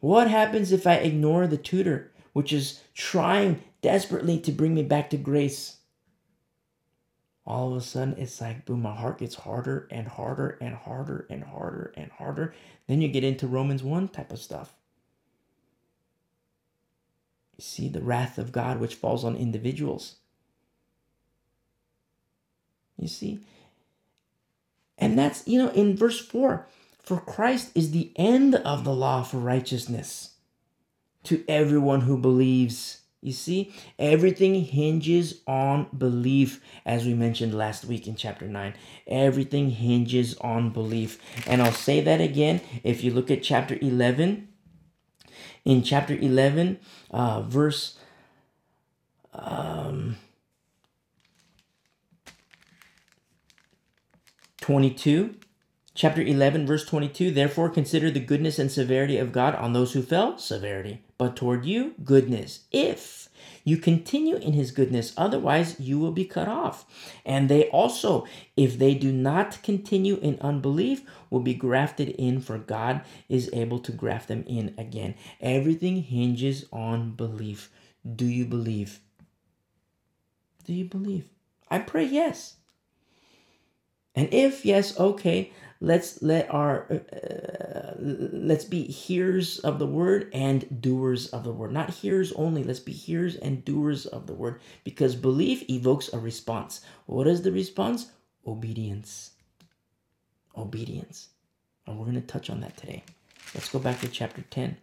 What 0.00 0.30
happens 0.30 0.70
if 0.70 0.86
I 0.86 0.94
ignore 0.94 1.46
the 1.46 1.56
tutor, 1.56 2.12
which 2.32 2.52
is 2.52 2.80
trying 2.94 3.62
desperately 3.82 4.38
to 4.40 4.52
bring 4.52 4.74
me 4.74 4.82
back 4.82 5.10
to 5.10 5.16
grace? 5.16 5.77
All 7.48 7.70
of 7.70 7.78
a 7.78 7.80
sudden, 7.80 8.14
it's 8.18 8.42
like, 8.42 8.66
boom, 8.66 8.82
my 8.82 8.94
heart 8.94 9.20
gets 9.20 9.34
harder 9.34 9.88
and 9.90 10.06
harder 10.06 10.58
and 10.60 10.74
harder 10.74 11.26
and 11.30 11.42
harder 11.42 11.94
and 11.96 12.12
harder. 12.12 12.52
Then 12.86 13.00
you 13.00 13.08
get 13.08 13.24
into 13.24 13.46
Romans 13.46 13.82
1 13.82 14.08
type 14.08 14.30
of 14.30 14.38
stuff. 14.38 14.74
You 17.56 17.62
see 17.62 17.88
the 17.88 18.02
wrath 18.02 18.36
of 18.36 18.52
God 18.52 18.78
which 18.80 18.96
falls 18.96 19.24
on 19.24 19.34
individuals. 19.34 20.16
You 22.98 23.08
see? 23.08 23.40
And 24.98 25.18
that's, 25.18 25.48
you 25.48 25.58
know, 25.58 25.70
in 25.70 25.96
verse 25.96 26.20
4 26.20 26.66
for 27.02 27.18
Christ 27.18 27.70
is 27.74 27.92
the 27.92 28.12
end 28.16 28.56
of 28.56 28.84
the 28.84 28.94
law 28.94 29.22
for 29.22 29.38
righteousness 29.38 30.32
to 31.22 31.42
everyone 31.48 32.02
who 32.02 32.18
believes. 32.18 33.00
You 33.20 33.32
see, 33.32 33.74
everything 33.98 34.54
hinges 34.64 35.40
on 35.46 35.88
belief, 35.96 36.62
as 36.86 37.04
we 37.04 37.14
mentioned 37.14 37.52
last 37.52 37.84
week 37.84 38.06
in 38.06 38.14
chapter 38.14 38.46
9. 38.46 38.74
Everything 39.08 39.70
hinges 39.70 40.36
on 40.38 40.70
belief. 40.70 41.18
And 41.46 41.60
I'll 41.60 41.72
say 41.72 42.00
that 42.00 42.20
again. 42.20 42.60
If 42.84 43.02
you 43.02 43.12
look 43.12 43.30
at 43.30 43.42
chapter 43.42 43.76
11, 43.80 44.48
in 45.64 45.82
chapter 45.82 46.14
11, 46.14 46.78
uh, 47.10 47.42
verse 47.42 47.98
um, 49.34 50.16
22, 54.60 55.34
chapter 55.94 56.22
11, 56.22 56.66
verse 56.68 56.84
22, 56.86 57.32
therefore 57.32 57.68
consider 57.68 58.12
the 58.12 58.20
goodness 58.20 58.60
and 58.60 58.70
severity 58.70 59.18
of 59.18 59.32
God 59.32 59.56
on 59.56 59.72
those 59.72 59.92
who 59.92 60.02
fell, 60.02 60.38
severity, 60.38 61.02
but 61.18 61.34
toward 61.34 61.64
you, 61.64 61.94
goodness, 62.04 62.60
if 62.70 63.28
you 63.64 63.76
continue 63.76 64.36
in 64.36 64.52
his 64.52 64.70
goodness, 64.70 65.12
otherwise 65.16 65.78
you 65.80 65.98
will 65.98 66.12
be 66.12 66.24
cut 66.24 66.46
off. 66.48 66.86
And 67.26 67.48
they 67.48 67.68
also, 67.70 68.24
if 68.56 68.78
they 68.78 68.94
do 68.94 69.12
not 69.12 69.62
continue 69.64 70.16
in 70.18 70.38
unbelief, 70.40 71.02
will 71.28 71.40
be 71.40 71.54
grafted 71.54 72.10
in, 72.10 72.40
for 72.40 72.56
God 72.56 73.02
is 73.28 73.50
able 73.52 73.80
to 73.80 73.92
graft 73.92 74.28
them 74.28 74.44
in 74.46 74.74
again. 74.78 75.16
Everything 75.40 76.02
hinges 76.02 76.66
on 76.72 77.12
belief. 77.12 77.68
Do 78.14 78.24
you 78.24 78.46
believe? 78.46 79.00
Do 80.64 80.72
you 80.72 80.84
believe? 80.84 81.28
I 81.68 81.80
pray 81.80 82.04
yes. 82.04 82.54
And 84.14 84.32
if 84.32 84.64
yes, 84.64 84.98
okay, 84.98 85.52
let's 85.80 86.22
let 86.22 86.50
our 86.52 86.86
uh, 86.90 87.94
let's 87.98 88.64
be 88.64 88.84
hearers 88.84 89.58
of 89.60 89.78
the 89.78 89.86
word 89.86 90.30
and 90.32 90.80
doers 90.82 91.28
of 91.28 91.44
the 91.44 91.52
word. 91.52 91.72
Not 91.72 91.90
hearers 91.90 92.32
only 92.32 92.64
let's 92.64 92.80
be 92.80 92.92
hearers 92.92 93.36
and 93.36 93.64
doers 93.64 94.06
of 94.06 94.26
the 94.26 94.34
word. 94.34 94.60
Because 94.84 95.14
belief 95.14 95.68
evokes 95.68 96.12
a 96.12 96.18
response. 96.18 96.80
What 97.06 97.26
is 97.26 97.42
the 97.42 97.52
response? 97.52 98.10
Obedience. 98.46 99.32
Obedience. 100.56 101.28
And 101.86 101.98
we're 101.98 102.06
going 102.06 102.20
to 102.20 102.26
touch 102.26 102.50
on 102.50 102.60
that 102.60 102.76
today. 102.76 103.02
Let's 103.54 103.70
go 103.70 103.78
back 103.78 104.00
to 104.00 104.08
chapter 104.08 104.42
10 104.42 104.76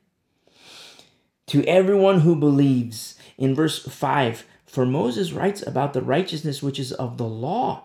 to 1.48 1.64
everyone 1.66 2.22
who 2.22 2.36
believes 2.36 3.16
in 3.38 3.54
verse 3.54 3.80
5 3.80 4.46
for 4.66 4.86
moses 4.86 5.32
writes 5.32 5.66
about 5.66 5.94
the 5.94 6.02
righteousness 6.02 6.64
which 6.64 6.80
is 6.80 6.92
of 6.94 7.18
the 7.18 7.28
law 7.28 7.85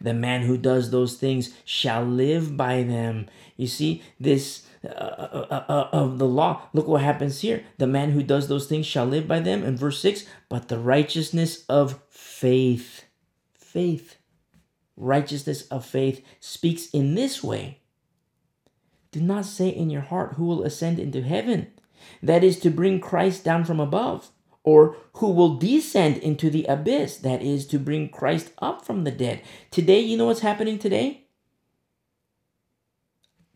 the 0.00 0.14
man 0.14 0.42
who 0.42 0.56
does 0.56 0.90
those 0.90 1.16
things 1.16 1.54
shall 1.64 2.04
live 2.04 2.56
by 2.56 2.82
them. 2.82 3.26
You 3.56 3.66
see, 3.66 4.02
this 4.20 4.66
uh, 4.84 4.88
uh, 4.88 5.46
uh, 5.50 5.64
uh, 5.68 5.88
of 5.92 6.18
the 6.18 6.26
law. 6.26 6.62
Look 6.72 6.86
what 6.86 7.02
happens 7.02 7.40
here. 7.40 7.64
The 7.78 7.88
man 7.88 8.12
who 8.12 8.22
does 8.22 8.46
those 8.46 8.66
things 8.66 8.86
shall 8.86 9.06
live 9.06 9.26
by 9.26 9.40
them. 9.40 9.64
In 9.64 9.76
verse 9.76 10.00
6, 10.00 10.24
but 10.48 10.68
the 10.68 10.78
righteousness 10.78 11.64
of 11.68 12.00
faith, 12.08 13.04
faith, 13.54 14.18
righteousness 14.96 15.62
of 15.62 15.84
faith 15.84 16.24
speaks 16.38 16.88
in 16.90 17.16
this 17.16 17.42
way. 17.42 17.80
Do 19.10 19.20
not 19.20 19.46
say 19.46 19.68
in 19.68 19.90
your 19.90 20.02
heart, 20.02 20.34
Who 20.34 20.44
will 20.44 20.62
ascend 20.62 21.00
into 21.00 21.22
heaven? 21.22 21.72
That 22.22 22.44
is 22.44 22.60
to 22.60 22.70
bring 22.70 23.00
Christ 23.00 23.44
down 23.44 23.64
from 23.64 23.80
above 23.80 24.30
or 24.68 24.94
who 25.14 25.30
will 25.30 25.56
descend 25.56 26.18
into 26.18 26.50
the 26.50 26.64
abyss, 26.64 27.16
that 27.16 27.40
is, 27.40 27.66
to 27.66 27.78
bring 27.78 28.06
Christ 28.10 28.50
up 28.58 28.84
from 28.84 29.04
the 29.04 29.10
dead. 29.10 29.40
Today, 29.70 30.00
you 30.00 30.14
know 30.14 30.26
what's 30.26 30.40
happening 30.40 30.78
today? 30.78 31.22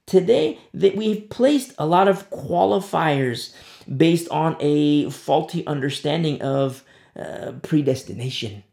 Today, 0.06 0.58
that 0.72 0.96
we've 0.96 1.28
placed 1.28 1.74
a 1.76 1.84
lot 1.84 2.08
of 2.08 2.30
qualifiers 2.30 3.52
based 3.94 4.26
on 4.30 4.56
a 4.58 5.10
faulty 5.10 5.66
understanding 5.66 6.40
of 6.40 6.82
uh, 7.14 7.52
predestination. 7.60 8.64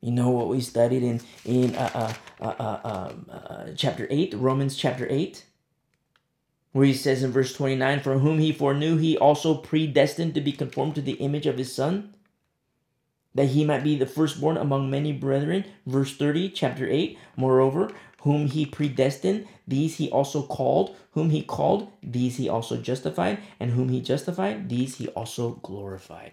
You 0.00 0.12
know 0.12 0.30
what 0.30 0.46
we 0.46 0.60
studied 0.60 1.02
in 1.02 1.20
in 1.44 1.74
uh, 1.74 1.90
uh, 1.92 2.44
uh, 2.46 2.54
uh 2.58 2.80
um, 2.84 3.26
uh 3.28 3.66
chapter 3.76 4.06
eight, 4.10 4.32
Romans 4.34 4.76
chapter 4.76 5.08
eight 5.10 5.44
where 6.72 6.86
he 6.86 6.94
says 6.94 7.22
in 7.22 7.32
verse 7.32 7.52
29 7.52 8.00
For 8.00 8.18
whom 8.18 8.38
he 8.38 8.52
foreknew, 8.52 8.96
he 8.96 9.16
also 9.16 9.54
predestined 9.54 10.34
to 10.34 10.40
be 10.40 10.52
conformed 10.52 10.94
to 10.96 11.02
the 11.02 11.12
image 11.14 11.46
of 11.46 11.58
his 11.58 11.74
son, 11.74 12.14
that 13.34 13.46
he 13.46 13.64
might 13.64 13.84
be 13.84 13.96
the 13.96 14.06
firstborn 14.06 14.56
among 14.56 14.90
many 14.90 15.12
brethren. 15.12 15.64
Verse 15.86 16.16
30, 16.16 16.50
chapter 16.50 16.88
8 16.88 17.18
Moreover, 17.36 17.90
whom 18.22 18.46
he 18.46 18.66
predestined, 18.66 19.46
these 19.66 19.96
he 19.96 20.10
also 20.10 20.42
called. 20.42 20.96
Whom 21.12 21.30
he 21.30 21.42
called, 21.42 21.90
these 22.02 22.36
he 22.36 22.48
also 22.48 22.76
justified. 22.76 23.38
And 23.58 23.72
whom 23.72 23.88
he 23.88 24.00
justified, 24.00 24.68
these 24.68 24.96
he 24.96 25.08
also 25.08 25.52
glorified. 25.62 26.32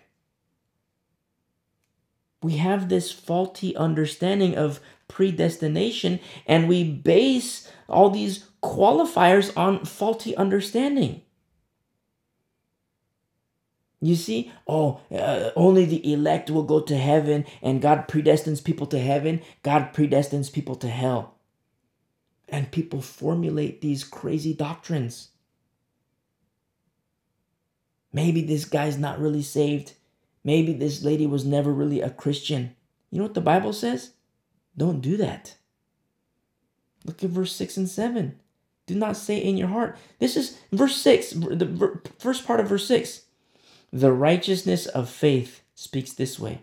We 2.44 2.58
have 2.58 2.90
this 2.90 3.12
faulty 3.12 3.76
understanding 3.76 4.56
of 4.56 4.80
predestination, 5.08 6.20
and 6.46 6.68
we 6.68 6.84
base 6.84 7.72
all 7.90 8.10
these 8.10 8.46
qualifiers 8.68 9.56
on 9.56 9.86
faulty 9.86 10.36
understanding. 10.36 11.22
You 14.00 14.16
see, 14.16 14.52
oh, 14.68 15.02
uh, 15.12 15.50
only 15.56 15.86
the 15.86 16.14
elect 16.14 16.52
will 16.52 16.64
go 16.64 16.82
to 16.82 16.96
heaven, 16.96 17.46
and 17.64 17.82
God 17.82 18.08
predestines 18.08 18.64
people 18.64 18.86
to 18.88 19.00
heaven, 19.00 19.42
God 19.64 19.94
predestines 19.94 20.52
people 20.52 20.76
to 20.76 20.88
hell. 20.88 21.36
And 22.50 22.72
people 22.72 23.02
formulate 23.02 23.82
these 23.82 24.04
crazy 24.04 24.54
doctrines. 24.54 25.30
Maybe 28.14 28.42
this 28.42 28.66
guy's 28.66 28.98
not 28.98 29.20
really 29.20 29.42
saved. 29.42 29.94
Maybe 30.44 30.74
this 30.74 31.04
lady 31.04 31.26
was 31.26 31.44
never 31.44 31.74
really 31.74 32.02
a 32.02 32.10
Christian. 32.10 32.76
You 33.12 33.18
know 33.18 33.26
what 33.26 33.34
the 33.34 33.42
Bible 33.42 33.74
says? 33.74 34.12
Don't 34.78 35.02
do 35.02 35.18
that. 35.18 35.56
Look 37.04 37.24
at 37.24 37.30
verse 37.30 37.54
6 37.54 37.78
and 37.78 37.90
7. 37.90 38.40
Do 38.88 38.96
not 38.96 39.18
say 39.18 39.38
in 39.38 39.58
your 39.58 39.68
heart. 39.68 39.98
This 40.18 40.36
is 40.36 40.58
verse 40.72 40.96
6, 40.96 41.32
the 41.32 42.02
first 42.18 42.48
part 42.48 42.60
of 42.60 42.70
verse 42.70 42.88
6. 42.88 43.22
The 43.94 44.12
righteousness 44.12 44.86
of 44.88 45.10
faith 45.10 45.62
speaks 45.76 46.14
this 46.14 46.40
way. 46.40 46.62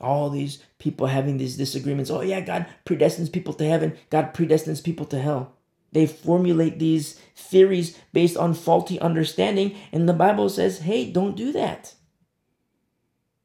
All 0.00 0.30
these 0.30 0.62
people 0.78 1.06
having 1.06 1.38
these 1.38 1.56
disagreements. 1.56 2.10
Oh, 2.10 2.20
yeah, 2.20 2.40
God 2.40 2.66
predestines 2.84 3.32
people 3.32 3.54
to 3.54 3.64
heaven, 3.64 3.96
God 4.10 4.34
predestines 4.34 4.84
people 4.84 5.06
to 5.06 5.18
hell. 5.18 5.54
They 5.92 6.06
formulate 6.06 6.78
these 6.78 7.20
theories 7.34 7.98
based 8.12 8.36
on 8.36 8.54
faulty 8.54 8.98
understanding, 9.00 9.76
and 9.90 10.08
the 10.08 10.14
Bible 10.14 10.48
says, 10.48 10.80
hey, 10.80 11.10
don't 11.10 11.36
do 11.36 11.52
that. 11.52 11.94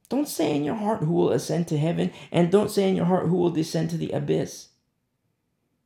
Don't 0.10 0.28
say 0.28 0.56
in 0.56 0.63
your 0.63 0.76
heart 0.76 1.04
who 1.04 1.12
will 1.12 1.32
ascend 1.32 1.67
to 1.67 1.78
heaven, 1.78 2.12
and 2.32 2.52
don't 2.52 2.72
say 2.72 2.88
in 2.88 2.96
your 2.96 3.06
heart 3.06 3.28
who 3.28 3.36
will 3.36 3.50
descend 3.50 3.89
to 3.89 3.98
the 3.98 4.12
abyss. 4.12 4.70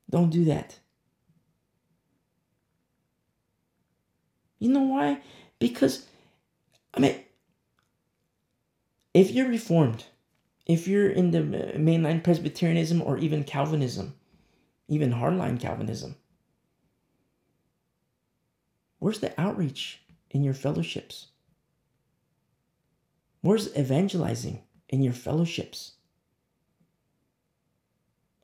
Don't 0.10 0.30
do 0.30 0.46
that. 0.46 0.80
You 4.62 4.70
know 4.70 4.82
why? 4.84 5.20
Because, 5.58 6.06
I 6.94 7.00
mean, 7.00 7.16
if 9.12 9.32
you're 9.32 9.50
reformed, 9.50 10.06
if 10.68 10.88
you're 10.88 11.10
in 11.10 11.32
the 11.32 11.40
mainline 11.40 12.24
Presbyterianism 12.24 13.02
or 13.02 13.18
even 13.18 13.44
Calvinism, 13.44 14.14
even 14.88 15.14
hardline 15.14 15.60
Calvinism, 15.60 16.16
where's 19.00 19.20
the 19.20 19.34
outreach 19.42 20.04
in 20.30 20.44
your 20.44 20.54
fellowships? 20.54 21.30
Where's 23.42 23.76
evangelizing 23.76 24.62
in 24.90 25.02
your 25.02 25.14
fellowships? 25.14 25.94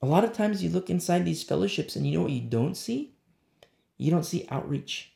A 0.01 0.07
lot 0.07 0.23
of 0.23 0.33
times 0.33 0.63
you 0.63 0.71
look 0.71 0.89
inside 0.89 1.25
these 1.25 1.43
fellowships 1.43 1.95
and 1.95 2.07
you 2.07 2.17
know 2.17 2.23
what 2.23 2.31
you 2.31 2.41
don't 2.41 2.75
see? 2.75 3.13
You 3.97 4.09
don't 4.09 4.25
see 4.25 4.47
outreach. 4.49 5.13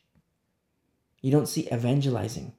You 1.22 1.30
don't 1.30 1.48
see 1.48 1.68
evangelizing. 1.72 2.52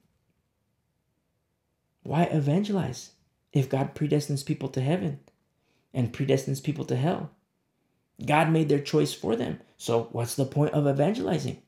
Why 2.02 2.24
evangelize 2.24 3.10
if 3.52 3.68
God 3.68 3.94
predestines 3.94 4.44
people 4.44 4.68
to 4.70 4.80
heaven 4.80 5.20
and 5.92 6.12
predestines 6.12 6.62
people 6.62 6.84
to 6.86 6.96
hell? 6.96 7.30
God 8.24 8.50
made 8.50 8.68
their 8.68 8.80
choice 8.80 9.12
for 9.12 9.36
them. 9.36 9.60
So, 9.76 10.08
what's 10.12 10.34
the 10.34 10.46
point 10.46 10.72
of 10.72 10.86
evangelizing? 10.86 11.62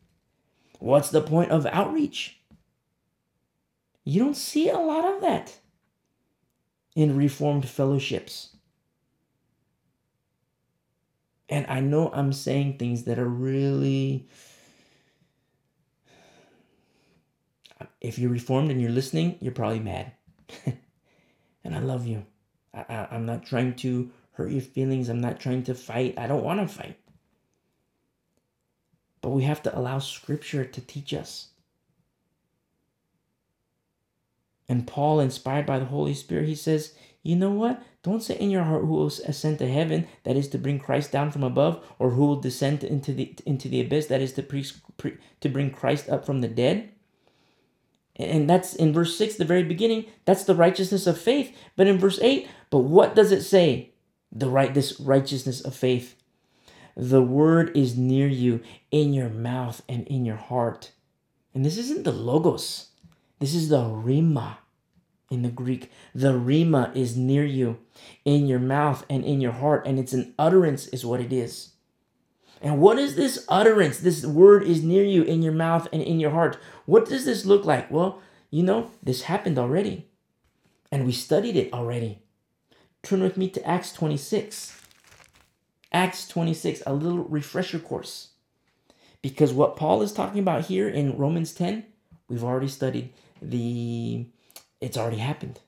What's 0.78 1.10
the 1.10 1.22
point 1.22 1.50
of 1.50 1.66
outreach? 1.66 2.40
You 4.04 4.22
don't 4.22 4.36
see 4.36 4.68
a 4.68 4.78
lot 4.78 5.04
of 5.04 5.20
that 5.20 5.58
in 6.94 7.16
Reformed 7.16 7.68
fellowships. 7.68 8.56
And 11.48 11.66
I 11.68 11.80
know 11.80 12.10
I'm 12.12 12.32
saying 12.32 12.78
things 12.78 13.04
that 13.04 13.18
are 13.18 13.28
really. 13.28 14.28
If 18.00 18.18
you're 18.18 18.30
Reformed 18.30 18.70
and 18.70 18.80
you're 18.80 18.90
listening, 18.90 19.36
you're 19.40 19.52
probably 19.52 19.80
mad. 19.80 20.12
and 21.64 21.74
I 21.74 21.78
love 21.80 22.06
you. 22.06 22.24
I, 22.72 22.84
I, 22.88 23.08
I'm 23.10 23.26
not 23.26 23.44
trying 23.44 23.74
to 23.76 24.10
hurt 24.32 24.50
your 24.50 24.62
feelings. 24.62 25.08
I'm 25.08 25.20
not 25.20 25.40
trying 25.40 25.62
to 25.64 25.74
fight. 25.74 26.14
I 26.18 26.26
don't 26.26 26.44
want 26.44 26.60
to 26.60 26.68
fight. 26.68 26.98
But 29.20 29.30
we 29.30 29.44
have 29.44 29.62
to 29.64 29.76
allow 29.76 29.98
Scripture 29.98 30.64
to 30.64 30.80
teach 30.80 31.12
us. 31.12 31.48
And 34.68 34.86
Paul, 34.86 35.20
inspired 35.20 35.66
by 35.66 35.78
the 35.78 35.86
Holy 35.86 36.14
Spirit, 36.14 36.48
he 36.48 36.54
says, 36.54 36.94
You 37.22 37.36
know 37.36 37.50
what? 37.50 37.82
Don't 38.02 38.22
say 38.22 38.36
in 38.36 38.50
your 38.50 38.64
heart 38.64 38.82
who 38.82 38.92
will 38.92 39.06
ascend 39.06 39.58
to 39.58 39.68
heaven, 39.68 40.06
that 40.24 40.36
is 40.36 40.48
to 40.48 40.58
bring 40.58 40.78
Christ 40.78 41.12
down 41.12 41.30
from 41.30 41.42
above, 41.42 41.84
or 41.98 42.10
who 42.10 42.26
will 42.26 42.40
descend 42.40 42.84
into 42.84 43.12
the 43.12 43.34
into 43.44 43.68
the 43.68 43.80
abyss, 43.80 44.06
that 44.06 44.20
is 44.20 44.32
to 44.34 44.42
pre, 44.42 44.64
pre, 44.96 45.16
to 45.40 45.48
bring 45.48 45.70
Christ 45.70 46.08
up 46.08 46.24
from 46.24 46.40
the 46.40 46.48
dead. 46.48 46.90
And 48.18 48.48
that's 48.48 48.74
in 48.74 48.92
verse 48.92 49.16
6, 49.16 49.36
the 49.36 49.44
very 49.44 49.62
beginning, 49.62 50.06
that's 50.24 50.44
the 50.44 50.54
righteousness 50.54 51.06
of 51.06 51.20
faith. 51.20 51.54
But 51.76 51.86
in 51.86 51.98
verse 51.98 52.18
8, 52.20 52.48
but 52.70 52.78
what 52.78 53.14
does 53.14 53.30
it 53.30 53.42
say? 53.42 53.90
The 54.32 54.48
right 54.48 54.72
this 54.72 54.98
righteousness 54.98 55.60
of 55.60 55.74
faith. 55.74 56.16
The 56.96 57.22
word 57.22 57.76
is 57.76 57.96
near 57.96 58.26
you, 58.26 58.62
in 58.90 59.12
your 59.12 59.28
mouth 59.28 59.82
and 59.86 60.06
in 60.06 60.24
your 60.24 60.36
heart. 60.36 60.92
And 61.52 61.64
this 61.64 61.76
isn't 61.76 62.04
the 62.04 62.12
logos. 62.12 62.88
This 63.38 63.54
is 63.54 63.68
the 63.68 63.82
rhema 63.82 64.56
in 65.30 65.42
the 65.42 65.50
Greek. 65.50 65.90
The 66.14 66.32
rhema 66.32 66.94
is 66.96 67.16
near 67.16 67.44
you, 67.44 67.78
in 68.24 68.46
your 68.46 68.58
mouth 68.58 69.04
and 69.10 69.24
in 69.24 69.42
your 69.42 69.52
heart, 69.52 69.86
and 69.86 69.98
it's 69.98 70.14
an 70.14 70.34
utterance, 70.38 70.86
is 70.88 71.04
what 71.04 71.20
it 71.20 71.32
is. 71.32 71.72
And 72.62 72.80
what 72.80 72.98
is 72.98 73.16
this 73.16 73.44
utterance? 73.48 73.98
This 73.98 74.24
word 74.24 74.62
is 74.62 74.82
near 74.82 75.04
you 75.04 75.22
in 75.22 75.42
your 75.42 75.52
mouth 75.52 75.88
and 75.92 76.02
in 76.02 76.18
your 76.18 76.30
heart. 76.30 76.58
What 76.86 77.06
does 77.06 77.24
this 77.24 77.44
look 77.44 77.64
like? 77.64 77.90
Well, 77.90 78.20
you 78.50 78.62
know, 78.62 78.90
this 79.02 79.22
happened 79.22 79.58
already, 79.58 80.06
and 80.90 81.04
we 81.04 81.12
studied 81.12 81.56
it 81.56 81.72
already. 81.72 82.22
Turn 83.02 83.22
with 83.22 83.36
me 83.36 83.48
to 83.50 83.66
Acts 83.66 83.92
26. 83.92 84.80
Acts 85.92 86.26
26, 86.28 86.82
a 86.86 86.94
little 86.94 87.24
refresher 87.24 87.78
course. 87.78 88.30
Because 89.22 89.52
what 89.52 89.76
Paul 89.76 90.02
is 90.02 90.12
talking 90.12 90.40
about 90.40 90.66
here 90.66 90.88
in 90.88 91.16
Romans 91.16 91.52
10, 91.52 91.84
we've 92.28 92.44
already 92.44 92.68
studied 92.68 93.12
the 93.42 94.26
it's 94.80 94.96
already 94.96 95.18
happened. 95.18 95.60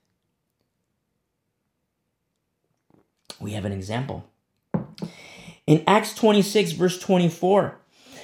We 3.41 3.53
have 3.53 3.65
an 3.65 3.73
example. 3.73 4.29
In 5.69 5.85
Acts 5.87 6.15
26, 6.15 6.73
verse 6.73 6.99
24, 6.99 7.79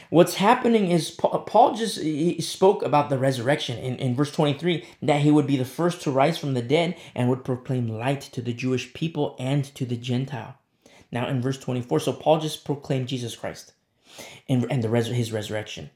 what's 0.09 0.37
happening 0.37 0.91
is 0.91 1.11
Paul 1.11 1.75
just 1.75 2.01
spoke 2.43 2.83
about 2.83 3.11
the 3.11 3.19
resurrection 3.19 3.77
in, 3.77 3.97
in 3.97 4.15
verse 4.15 4.33
23 4.33 4.83
that 5.03 5.21
he 5.21 5.31
would 5.31 5.47
be 5.47 5.59
the 5.59 5.67
first 5.67 6.01
to 6.03 6.11
rise 6.11 6.39
from 6.39 6.55
the 6.55 6.63
dead 6.63 6.97
and 7.15 7.29
would 7.29 7.45
proclaim 7.45 7.87
light 7.87 8.23
to 8.23 8.41
the 8.41 8.55
Jewish 8.55 8.95
people 8.95 9.37
and 9.39 9.63
to 9.75 9.85
the 9.85 9.99
Gentile. 9.99 10.55
Now, 11.13 11.29
in 11.29 11.43
verse 11.43 11.59
24, 11.59 12.01
so 12.01 12.15
Paul 12.15 12.41
just 12.41 12.65
proclaimed 12.65 13.09
Jesus 13.09 13.37
Christ 13.37 13.75
and, 14.49 14.67
and 14.71 14.83
the 14.83 14.89
res- 14.89 15.09
his 15.09 15.31
resurrection. 15.31 15.91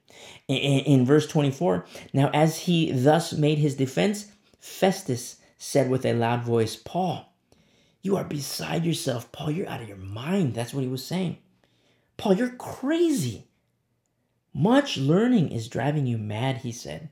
In, 0.48 0.58
in 0.80 1.06
verse 1.06 1.26
24, 1.26 1.86
now 2.12 2.28
as 2.34 2.58
he 2.58 2.92
thus 2.92 3.32
made 3.32 3.56
his 3.56 3.74
defense, 3.74 4.26
Festus 4.60 5.36
said 5.56 5.88
with 5.88 6.04
a 6.04 6.12
loud 6.12 6.42
voice, 6.42 6.76
Paul, 6.76 7.27
you 8.02 8.16
are 8.16 8.24
beside 8.24 8.84
yourself. 8.84 9.30
Paul, 9.32 9.50
you're 9.50 9.68
out 9.68 9.82
of 9.82 9.88
your 9.88 9.96
mind. 9.96 10.54
That's 10.54 10.72
what 10.72 10.82
he 10.82 10.88
was 10.88 11.04
saying. 11.04 11.38
Paul, 12.16 12.34
you're 12.34 12.56
crazy. 12.56 13.48
Much 14.54 14.96
learning 14.96 15.50
is 15.50 15.68
driving 15.68 16.06
you 16.06 16.18
mad, 16.18 16.58
he 16.58 16.72
said. 16.72 17.10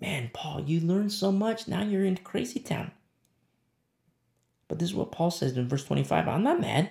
Man, 0.00 0.30
Paul, 0.32 0.62
you 0.62 0.80
learned 0.80 1.12
so 1.12 1.32
much. 1.32 1.66
Now 1.66 1.82
you're 1.82 2.04
in 2.04 2.16
crazy 2.18 2.60
town. 2.60 2.92
But 4.68 4.78
this 4.78 4.90
is 4.90 4.94
what 4.94 5.12
Paul 5.12 5.30
says 5.30 5.56
in 5.56 5.68
verse 5.68 5.84
25 5.84 6.28
I'm 6.28 6.42
not 6.42 6.60
mad. 6.60 6.90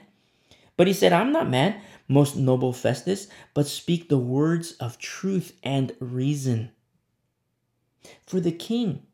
But 0.76 0.88
he 0.88 0.94
said, 0.94 1.12
I'm 1.12 1.32
not 1.32 1.50
mad, 1.50 1.82
most 2.08 2.36
noble 2.36 2.72
Festus, 2.72 3.28
but 3.56 3.66
speak 3.66 4.10
the 4.10 4.18
words 4.18 4.74
of 4.74 5.00
truth 5.00 5.58
and 5.64 5.96
reason. 6.00 6.72
For 8.28 8.40
the 8.40 8.52
king, 8.52 9.07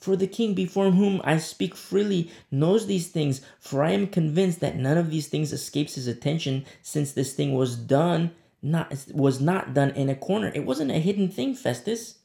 for 0.00 0.16
the 0.16 0.26
king 0.26 0.54
before 0.54 0.90
whom 0.90 1.20
I 1.24 1.38
speak 1.38 1.74
freely 1.74 2.30
knows 2.50 2.86
these 2.86 3.08
things, 3.08 3.40
for 3.58 3.82
I 3.82 3.92
am 3.92 4.06
convinced 4.06 4.60
that 4.60 4.76
none 4.76 4.98
of 4.98 5.10
these 5.10 5.28
things 5.28 5.52
escapes 5.52 5.94
his 5.94 6.06
attention, 6.06 6.64
since 6.82 7.12
this 7.12 7.32
thing 7.32 7.54
was 7.54 7.76
done 7.76 8.32
not 8.62 8.92
was 9.12 9.40
not 9.40 9.74
done 9.74 9.90
in 9.90 10.08
a 10.08 10.14
corner. 10.14 10.50
It 10.54 10.64
wasn't 10.64 10.90
a 10.90 10.98
hidden 10.98 11.28
thing, 11.28 11.54
Festus. 11.54 12.18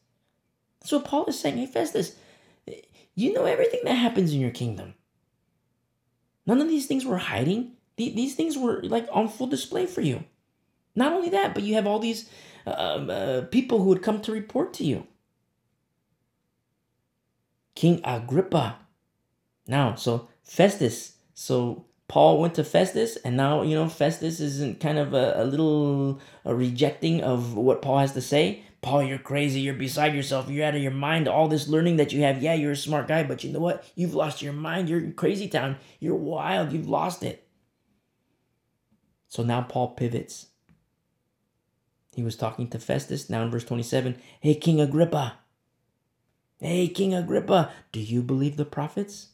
So 0.84 1.00
Paul 1.00 1.26
is 1.26 1.40
saying, 1.40 1.58
Hey 1.58 1.66
Festus, 1.66 2.16
you 3.16 3.34
know 3.34 3.46
everything 3.46 3.82
that 3.84 3.94
happens 3.94 4.34
in 4.34 4.42
your 4.42 4.52
kingdom. 4.52 4.96
None 6.46 6.62
of 6.62 6.68
these 6.68 6.88
things 6.88 7.06
were 7.06 7.18
hiding. 7.18 7.74
These 7.96 8.36
things 8.36 8.58
were 8.58 8.82
like 8.84 9.08
on 9.12 9.30
full 9.30 9.48
display 9.48 9.86
for 9.86 10.02
you. 10.02 10.24
Not 10.96 11.14
only 11.14 11.30
that, 11.30 11.54
but 11.54 11.64
you 11.64 11.76
have 11.76 11.88
all 11.88 12.00
these 12.00 12.30
uh, 12.66 12.70
uh, 12.70 13.42
people 13.46 13.80
who 13.80 13.90
would 13.90 14.02
come 14.02 14.22
to 14.22 14.32
report 14.32 14.74
to 14.76 14.84
you. 14.84 15.08
King 17.76 18.02
Agrippa. 18.04 18.78
Now, 19.68 19.96
so 19.96 20.28
Festus. 20.44 21.14
So 21.34 21.86
Paul 22.08 22.40
went 22.40 22.56
to 22.56 22.64
Festus, 22.64 23.16
and 23.18 23.36
now, 23.36 23.62
you 23.64 23.76
know, 23.76 23.90
Festus 23.90 24.40
isn't 24.40 24.80
kind 24.80 24.98
of 25.00 25.14
a, 25.14 25.34
a 25.38 25.46
little 25.46 26.20
a 26.46 26.54
rejecting 26.54 27.22
of 27.22 27.56
what 27.56 27.82
Paul 27.82 28.00
has 28.00 28.14
to 28.14 28.22
say. 28.22 28.64
Paul, 28.82 29.04
you're 29.04 29.18
crazy. 29.18 29.62
You're 29.62 29.74
beside 29.74 30.14
yourself. 30.14 30.50
You're 30.50 30.66
out 30.66 30.76
of 30.76 30.82
your 30.82 30.92
mind. 30.92 31.28
All 31.28 31.48
this 31.48 31.70
learning 31.70 31.96
that 31.98 32.12
you 32.12 32.22
have. 32.22 32.44
Yeah, 32.44 32.54
you're 32.54 32.74
a 32.74 32.78
smart 32.78 33.08
guy, 33.08 33.24
but 33.24 33.44
you 33.44 33.52
know 33.52 33.62
what? 33.62 33.90
You've 33.96 34.14
lost 34.14 34.42
your 34.42 34.52
mind. 34.52 34.90
You're 34.90 35.00
in 35.00 35.14
crazy 35.14 35.48
town. 35.48 35.78
You're 36.00 36.16
wild. 36.16 36.74
You've 36.74 36.90
lost 36.90 37.24
it. 37.24 37.48
So 39.30 39.42
now 39.42 39.62
Paul 39.62 39.96
pivots. 39.96 40.48
He 42.14 42.24
was 42.24 42.36
talking 42.36 42.68
to 42.70 42.78
Festus. 42.78 43.30
Now 43.30 43.42
in 43.42 43.50
verse 43.50 43.64
27, 43.64 44.18
Hey, 44.42 44.54
King 44.54 44.82
Agrippa, 44.82 45.40
Hey, 46.64 46.88
King 46.88 47.14
Agrippa, 47.14 47.74
do 47.92 48.00
you 48.00 48.22
believe 48.22 48.56
the 48.56 48.64
prophets? 48.64 49.32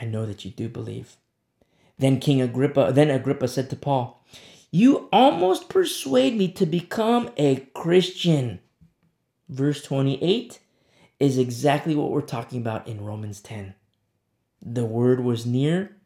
I 0.00 0.04
know 0.04 0.24
that 0.24 0.44
you 0.44 0.52
do 0.52 0.68
believe. 0.68 1.16
Then 1.98 2.20
King 2.20 2.40
Agrippa, 2.40 2.92
then 2.94 3.10
Agrippa 3.10 3.48
said 3.48 3.68
to 3.70 3.76
Paul, 3.76 4.24
You 4.70 5.08
almost 5.12 5.68
persuade 5.68 6.36
me 6.36 6.46
to 6.52 6.64
become 6.64 7.30
a 7.36 7.66
Christian. 7.74 8.60
Verse 9.48 9.82
28 9.82 10.60
is 11.18 11.38
exactly 11.38 11.96
what 11.96 12.12
we're 12.12 12.20
talking 12.20 12.60
about 12.60 12.86
in 12.86 13.04
Romans 13.04 13.40
10. 13.40 13.74
The 14.62 14.84
word 14.84 15.18
was 15.18 15.44
near 15.44 15.96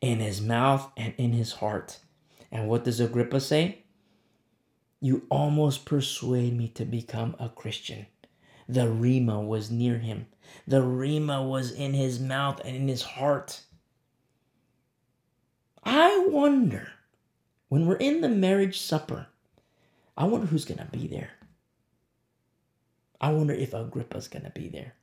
in 0.00 0.18
his 0.18 0.40
mouth 0.40 0.90
and 0.96 1.14
in 1.18 1.34
his 1.34 1.52
heart. 1.52 2.00
And 2.50 2.68
what 2.68 2.82
does 2.82 2.98
Agrippa 2.98 3.40
say? 3.40 3.84
You 5.00 5.22
almost 5.30 5.84
persuade 5.84 6.58
me 6.58 6.66
to 6.70 6.84
become 6.84 7.36
a 7.38 7.48
Christian. 7.48 8.06
The 8.68 8.86
Rhema 8.86 9.46
was 9.46 9.70
near 9.70 9.98
him. 9.98 10.26
The 10.66 10.80
Rhema 10.80 11.46
was 11.48 11.70
in 11.70 11.94
his 11.94 12.20
mouth 12.20 12.60
and 12.64 12.76
in 12.76 12.88
his 12.88 13.02
heart. 13.02 13.60
I 15.82 16.26
wonder, 16.28 16.92
when 17.68 17.86
we're 17.86 17.96
in 17.96 18.20
the 18.20 18.28
marriage 18.28 18.80
supper, 18.80 19.26
I 20.16 20.24
wonder 20.24 20.46
who's 20.46 20.64
going 20.64 20.78
to 20.78 20.86
be 20.86 21.06
there. 21.06 21.30
I 23.20 23.32
wonder 23.32 23.54
if 23.54 23.72
Agrippa's 23.72 24.28
going 24.28 24.44
to 24.44 24.50
be 24.50 24.68
there. 24.68 24.94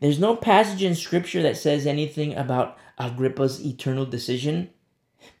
There's 0.00 0.18
no 0.18 0.36
passage 0.36 0.82
in 0.82 0.94
scripture 0.94 1.42
that 1.42 1.56
says 1.56 1.86
anything 1.86 2.34
about 2.34 2.76
Agrippa's 2.98 3.64
eternal 3.64 4.06
decision, 4.06 4.70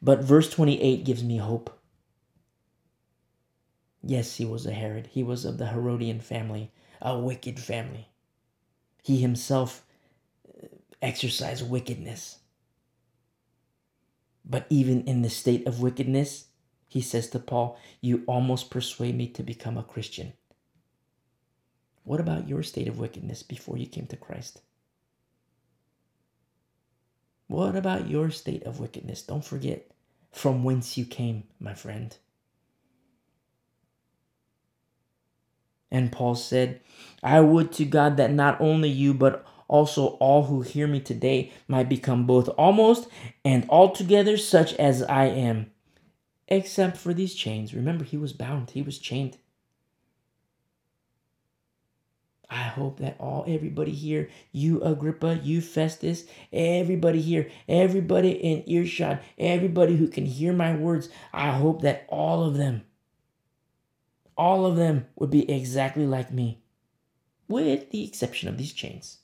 but 0.00 0.22
verse 0.22 0.48
28 0.50 1.04
gives 1.04 1.24
me 1.24 1.38
hope. 1.38 1.78
Yes, 4.02 4.36
he 4.36 4.44
was 4.44 4.66
a 4.66 4.72
Herod. 4.72 5.08
He 5.08 5.22
was 5.22 5.44
of 5.44 5.58
the 5.58 5.68
Herodian 5.68 6.20
family, 6.20 6.70
a 7.04 7.18
wicked 7.18 7.60
family. 7.60 8.08
He 9.02 9.20
himself 9.20 9.84
uh, 10.48 10.66
exercised 11.02 11.68
wickedness. 11.68 12.38
But 14.44 14.66
even 14.70 15.04
in 15.04 15.22
the 15.22 15.30
state 15.30 15.66
of 15.66 15.80
wickedness, 15.80 16.46
he 16.88 17.00
says 17.00 17.28
to 17.30 17.38
Paul, 17.38 17.78
You 18.00 18.24
almost 18.26 18.70
persuade 18.70 19.16
me 19.16 19.28
to 19.28 19.42
become 19.42 19.76
a 19.76 19.82
Christian. 19.82 20.32
What 22.04 22.20
about 22.20 22.48
your 22.48 22.62
state 22.62 22.88
of 22.88 22.98
wickedness 22.98 23.42
before 23.42 23.78
you 23.78 23.86
came 23.86 24.06
to 24.06 24.16
Christ? 24.16 24.60
What 27.46 27.76
about 27.76 28.08
your 28.08 28.30
state 28.30 28.64
of 28.64 28.80
wickedness? 28.80 29.22
Don't 29.22 29.44
forget 29.44 29.90
from 30.32 30.64
whence 30.64 30.98
you 30.98 31.04
came, 31.04 31.44
my 31.60 31.74
friend. 31.74 32.16
And 35.94 36.10
Paul 36.10 36.34
said, 36.34 36.80
I 37.22 37.40
would 37.40 37.70
to 37.74 37.84
God 37.84 38.16
that 38.16 38.32
not 38.32 38.60
only 38.60 38.88
you, 38.88 39.14
but 39.14 39.46
also 39.68 40.08
all 40.18 40.42
who 40.42 40.60
hear 40.62 40.88
me 40.88 40.98
today 40.98 41.52
might 41.68 41.88
become 41.88 42.26
both 42.26 42.48
almost 42.58 43.06
and 43.44 43.64
altogether 43.68 44.36
such 44.36 44.74
as 44.74 45.04
I 45.04 45.26
am, 45.26 45.70
except 46.48 46.96
for 46.96 47.14
these 47.14 47.32
chains. 47.32 47.72
Remember, 47.72 48.02
he 48.02 48.16
was 48.16 48.32
bound, 48.32 48.70
he 48.70 48.82
was 48.82 48.98
chained. 48.98 49.38
I 52.50 52.64
hope 52.64 52.98
that 52.98 53.14
all 53.20 53.44
everybody 53.46 53.92
here, 53.92 54.28
you 54.50 54.82
Agrippa, 54.82 55.40
you 55.44 55.60
Festus, 55.60 56.24
everybody 56.52 57.20
here, 57.20 57.50
everybody 57.68 58.32
in 58.32 58.68
earshot, 58.68 59.22
everybody 59.38 59.94
who 59.94 60.08
can 60.08 60.26
hear 60.26 60.52
my 60.52 60.74
words, 60.74 61.08
I 61.32 61.52
hope 61.52 61.82
that 61.82 62.04
all 62.08 62.42
of 62.42 62.56
them, 62.56 62.82
all 64.36 64.66
of 64.66 64.76
them 64.76 65.06
would 65.16 65.30
be 65.30 65.50
exactly 65.50 66.06
like 66.06 66.32
me, 66.32 66.62
with 67.48 67.90
the 67.90 68.04
exception 68.04 68.48
of 68.48 68.58
these 68.58 68.72
chains. 68.72 69.18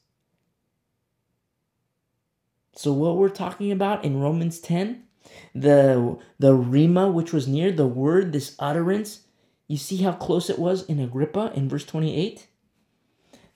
So 2.74 2.92
what 2.92 3.16
we're 3.16 3.28
talking 3.28 3.72
about 3.72 4.04
in 4.04 4.20
Romans 4.20 4.60
10, 4.60 5.02
the 5.54 6.18
the 6.38 6.56
rhema 6.56 7.12
which 7.12 7.32
was 7.32 7.46
near 7.46 7.72
the 7.72 7.86
word, 7.86 8.32
this 8.32 8.56
utterance, 8.58 9.20
you 9.66 9.76
see 9.76 9.98
how 9.98 10.12
close 10.12 10.48
it 10.48 10.58
was 10.58 10.84
in 10.86 10.98
Agrippa 10.98 11.52
in 11.54 11.68
verse 11.68 11.84
28? 11.84 12.46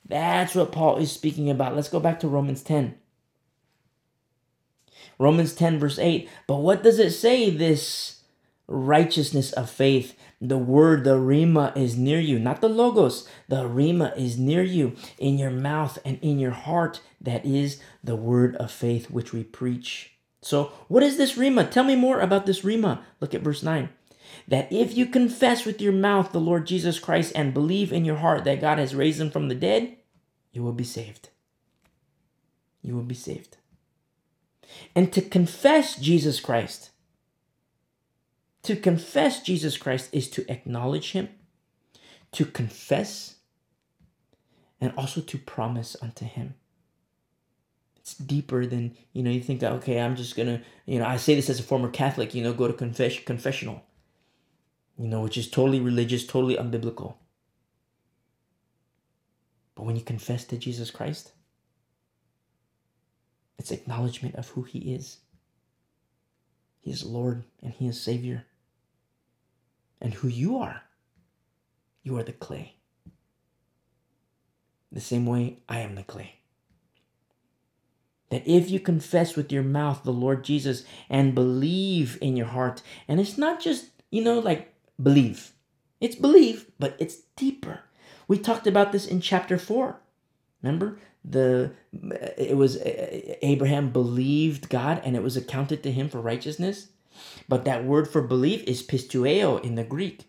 That's 0.06 0.54
what 0.54 0.72
Paul 0.72 0.98
is 0.98 1.10
speaking 1.10 1.48
about. 1.48 1.74
Let's 1.74 1.88
go 1.88 2.00
back 2.00 2.20
to 2.20 2.28
Romans 2.28 2.62
10. 2.62 2.96
Romans 5.18 5.54
10, 5.54 5.78
verse 5.78 5.98
8. 5.98 6.28
But 6.46 6.56
what 6.56 6.82
does 6.82 6.98
it 6.98 7.12
say? 7.12 7.50
This 7.50 8.22
righteousness 8.66 9.52
of 9.52 9.70
faith. 9.70 10.16
The 10.48 10.58
word, 10.58 11.04
the 11.04 11.16
Rhema, 11.16 11.74
is 11.74 11.96
near 11.96 12.20
you, 12.20 12.38
not 12.38 12.60
the 12.60 12.68
logos. 12.68 13.26
The 13.48 13.64
Rhema 13.64 14.14
is 14.16 14.38
near 14.38 14.62
you 14.62 14.94
in 15.18 15.38
your 15.38 15.50
mouth 15.50 15.98
and 16.04 16.18
in 16.20 16.38
your 16.38 16.50
heart. 16.50 17.00
That 17.18 17.46
is 17.46 17.80
the 18.02 18.16
word 18.16 18.54
of 18.56 18.70
faith 18.70 19.10
which 19.10 19.32
we 19.32 19.42
preach. 19.42 20.12
So, 20.42 20.72
what 20.88 21.02
is 21.02 21.16
this 21.16 21.38
Rhema? 21.38 21.70
Tell 21.70 21.84
me 21.84 21.96
more 21.96 22.20
about 22.20 22.44
this 22.44 22.60
Rhema. 22.60 23.00
Look 23.20 23.32
at 23.32 23.40
verse 23.40 23.62
9 23.62 23.88
that 24.46 24.70
if 24.70 24.96
you 24.96 25.06
confess 25.06 25.64
with 25.64 25.80
your 25.80 25.92
mouth 25.92 26.32
the 26.32 26.40
Lord 26.40 26.66
Jesus 26.66 26.98
Christ 26.98 27.32
and 27.34 27.54
believe 27.54 27.92
in 27.92 28.04
your 28.04 28.16
heart 28.16 28.44
that 28.44 28.60
God 28.60 28.78
has 28.78 28.94
raised 28.94 29.20
him 29.20 29.30
from 29.30 29.48
the 29.48 29.54
dead, 29.54 29.96
you 30.52 30.62
will 30.62 30.72
be 30.72 30.84
saved. 30.84 31.30
You 32.82 32.94
will 32.94 33.02
be 33.02 33.14
saved. 33.14 33.56
And 34.94 35.12
to 35.12 35.22
confess 35.22 35.96
Jesus 35.96 36.40
Christ, 36.40 36.90
to 38.64 38.76
confess 38.76 39.42
Jesus 39.42 39.76
Christ 39.76 40.10
is 40.12 40.28
to 40.30 40.50
acknowledge 40.50 41.12
him, 41.12 41.28
to 42.32 42.44
confess, 42.44 43.36
and 44.80 44.92
also 44.96 45.20
to 45.20 45.38
promise 45.38 45.96
unto 46.02 46.24
him. 46.24 46.54
It's 47.96 48.14
deeper 48.14 48.66
than, 48.66 48.96
you 49.12 49.22
know, 49.22 49.30
you 49.30 49.40
think 49.40 49.60
that, 49.60 49.72
okay, 49.72 50.00
I'm 50.00 50.16
just 50.16 50.36
gonna, 50.36 50.60
you 50.84 50.98
know, 50.98 51.06
I 51.06 51.16
say 51.16 51.34
this 51.34 51.48
as 51.48 51.60
a 51.60 51.62
former 51.62 51.88
Catholic, 51.88 52.34
you 52.34 52.42
know, 52.42 52.52
go 52.52 52.66
to 52.66 52.74
confess 52.74 53.18
confessional 53.18 53.82
you 54.96 55.08
know, 55.08 55.20
which 55.20 55.36
is 55.36 55.50
totally 55.50 55.80
religious, 55.80 56.26
totally 56.26 56.56
unbiblical. 56.56 57.14
But 59.74 59.84
when 59.84 59.96
you 59.96 60.02
confess 60.02 60.44
to 60.44 60.56
Jesus 60.56 60.90
Christ, 60.90 61.32
it's 63.58 63.72
acknowledgement 63.72 64.36
of 64.36 64.48
who 64.50 64.62
He 64.62 64.94
is. 64.94 65.18
He 66.80 66.90
is 66.90 67.04
Lord 67.04 67.44
and 67.62 67.72
He 67.72 67.88
is 67.88 68.00
Savior. 68.00 68.44
And 70.04 70.12
who 70.12 70.28
you 70.28 70.58
are. 70.58 70.82
You 72.02 72.18
are 72.18 72.22
the 72.22 72.34
clay. 72.34 72.76
The 74.92 75.00
same 75.00 75.24
way 75.24 75.60
I 75.66 75.78
am 75.78 75.94
the 75.94 76.02
clay. 76.02 76.34
That 78.28 78.46
if 78.46 78.70
you 78.70 78.80
confess 78.80 79.34
with 79.34 79.50
your 79.50 79.62
mouth 79.62 80.02
the 80.02 80.12
Lord 80.12 80.44
Jesus 80.44 80.84
and 81.08 81.34
believe 81.34 82.18
in 82.20 82.36
your 82.36 82.48
heart, 82.48 82.82
and 83.08 83.18
it's 83.18 83.38
not 83.38 83.60
just, 83.60 83.86
you 84.10 84.22
know, 84.22 84.38
like 84.38 84.74
believe. 85.02 85.52
It's 86.02 86.16
belief, 86.16 86.70
but 86.78 86.96
it's 86.98 87.22
deeper. 87.34 87.80
We 88.28 88.38
talked 88.38 88.66
about 88.66 88.92
this 88.92 89.06
in 89.06 89.22
chapter 89.22 89.56
4. 89.56 89.98
Remember? 90.62 90.98
The 91.24 91.72
it 92.36 92.58
was 92.58 92.76
uh, 92.76 93.36
Abraham 93.40 93.88
believed 93.88 94.68
God 94.68 95.00
and 95.02 95.16
it 95.16 95.22
was 95.22 95.38
accounted 95.38 95.82
to 95.82 95.90
him 95.90 96.10
for 96.10 96.20
righteousness. 96.20 96.88
But 97.48 97.64
that 97.64 97.84
word 97.84 98.08
for 98.08 98.22
belief 98.22 98.64
is 98.64 98.82
pisteuo 98.82 99.62
in 99.62 99.74
the 99.74 99.84
Greek. 99.84 100.24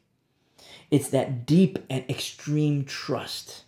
It's 0.92 1.10
that 1.10 1.46
deep 1.46 1.80
and 1.90 2.04
extreme 2.10 2.86
trust. 2.86 3.64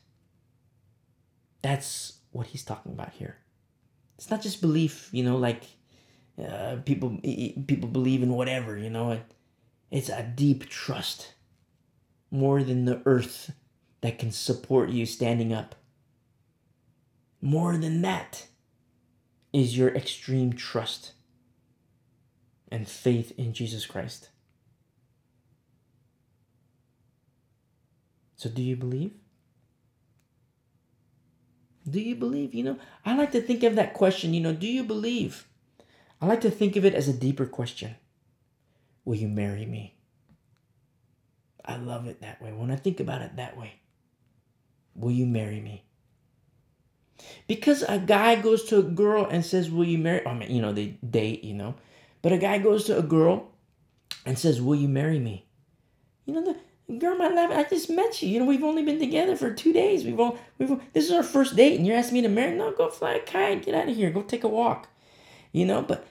That's 1.62 2.20
what 2.32 2.48
he's 2.48 2.64
talking 2.64 2.92
about 2.92 3.14
here. 3.14 3.38
It's 4.18 4.30
not 4.30 4.42
just 4.42 4.62
belief, 4.62 5.10
you 5.12 5.24
know, 5.24 5.38
like 5.38 5.64
uh, 6.44 6.78
people 6.86 7.20
people 7.68 7.90
believe 7.90 8.24
in 8.24 8.34
whatever, 8.34 8.78
you 8.78 8.90
know. 8.90 9.20
It's 9.90 10.10
a 10.10 10.24
deep 10.24 10.70
trust, 10.70 11.34
more 12.30 12.64
than 12.64 12.86
the 12.86 13.02
earth 13.06 13.52
that 14.02 14.20
can 14.20 14.32
support 14.32 14.90
you 14.90 15.06
standing 15.06 15.54
up. 15.54 15.76
More 17.42 17.78
than 17.78 18.02
that 18.02 18.48
is 19.54 19.78
your 19.78 19.90
extreme 19.96 20.54
trust 20.54 21.14
and 22.72 22.88
faith 22.88 23.34
in 23.38 23.54
Jesus 23.54 23.86
Christ. 23.86 24.30
So, 28.36 28.50
do 28.50 28.62
you 28.62 28.76
believe? 28.76 29.14
Do 31.90 32.00
you 32.00 32.16
believe? 32.16 32.54
You 32.54 32.64
know, 32.64 32.80
I 33.06 33.16
like 33.16 33.32
to 33.32 33.42
think 33.42 33.64
of 33.64 33.76
that 33.76 33.94
question, 33.94 34.34
you 34.34 34.42
know, 34.42 34.54
do 34.54 34.68
you 34.68 34.84
believe? 34.84 35.48
I 36.22 36.26
like 36.26 36.42
to 36.42 36.52
think 36.52 36.76
of 36.76 36.86
it 36.86 36.94
as 36.94 37.08
a 37.08 37.14
deeper 37.14 37.46
question. 37.46 37.96
Will 39.06 39.16
you 39.16 39.28
marry 39.28 39.66
me? 39.66 39.96
I 41.64 41.78
love 41.78 42.08
it 42.08 42.22
that 42.22 42.42
way. 42.42 42.52
When 42.52 42.72
I 42.72 42.76
think 42.76 43.00
about 43.00 43.22
it 43.22 43.36
that 43.36 43.58
way, 43.58 43.74
will 44.96 45.12
you 45.12 45.26
marry 45.26 45.60
me? 45.62 45.84
Because 47.48 47.84
a 47.84 48.00
guy 48.00 48.36
goes 48.36 48.66
to 48.66 48.80
a 48.80 48.84
girl 48.84 49.26
and 49.26 49.46
says, 49.46 49.70
Will 49.70 49.86
you 49.86 49.98
marry? 49.98 50.26
I 50.26 50.34
mean, 50.34 50.52
you 50.52 50.62
know, 50.62 50.74
they 50.74 50.98
date, 51.10 51.44
you 51.44 51.54
know. 51.54 51.76
But 52.28 52.34
a 52.34 52.40
guy 52.40 52.58
goes 52.58 52.84
to 52.84 52.98
a 52.98 53.02
girl 53.02 53.54
and 54.26 54.38
says, 54.38 54.62
Will 54.62 54.76
you 54.76 54.90
marry 54.90 55.18
me? 55.18 55.46
You 56.26 56.34
know, 56.34 56.58
the 56.90 56.98
girl 56.98 57.16
might 57.18 57.34
laugh. 57.34 57.52
I 57.52 57.64
just 57.64 57.90
met 57.90 58.22
you. 58.22 58.28
You 58.28 58.42
know, 58.42 58.46
we've 58.46 58.66
only 58.66 58.84
been 58.84 59.00
together 59.00 59.38
for 59.38 59.54
two 59.54 59.72
days. 59.72 60.04
We've 60.04 60.20
all, 60.20 60.38
we've, 60.58 60.78
this 60.92 61.06
is 61.06 61.14
our 61.14 61.24
first 61.24 61.56
date, 61.56 61.78
and 61.78 61.88
you're 61.88 61.96
asking 61.96 62.16
me 62.16 62.22
to 62.24 62.28
marry? 62.28 62.54
No, 62.54 62.74
go 62.74 62.90
fly 62.90 63.14
a 63.14 63.22
kite. 63.22 63.64
Get 63.64 63.76
out 63.76 63.88
of 63.88 63.96
here. 63.96 64.10
Go 64.10 64.24
take 64.24 64.44
a 64.44 64.50
walk. 64.50 64.90
You 65.54 65.66
know, 65.66 65.82
but 65.82 66.06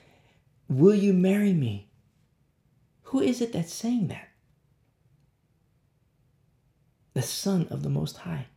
will 0.67 0.95
you 0.95 1.13
marry 1.13 1.53
me? 1.53 1.87
Who 3.03 3.21
is 3.21 3.39
it 3.39 3.53
that's 3.53 3.71
saying 3.71 4.07
that? 4.07 4.29
The 7.13 7.21
Son 7.21 7.67
of 7.69 7.83
the 7.83 7.89
Most 7.89 8.17
High. 8.17 8.47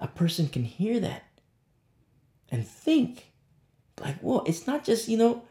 A 0.00 0.08
person 0.08 0.48
can 0.48 0.64
hear 0.64 0.98
that 1.00 1.24
and 2.50 2.66
think, 2.66 3.34
like, 4.00 4.16
well, 4.22 4.44
it's 4.46 4.66
not 4.66 4.84
just, 4.84 5.08
you 5.08 5.16
know, 5.16 5.42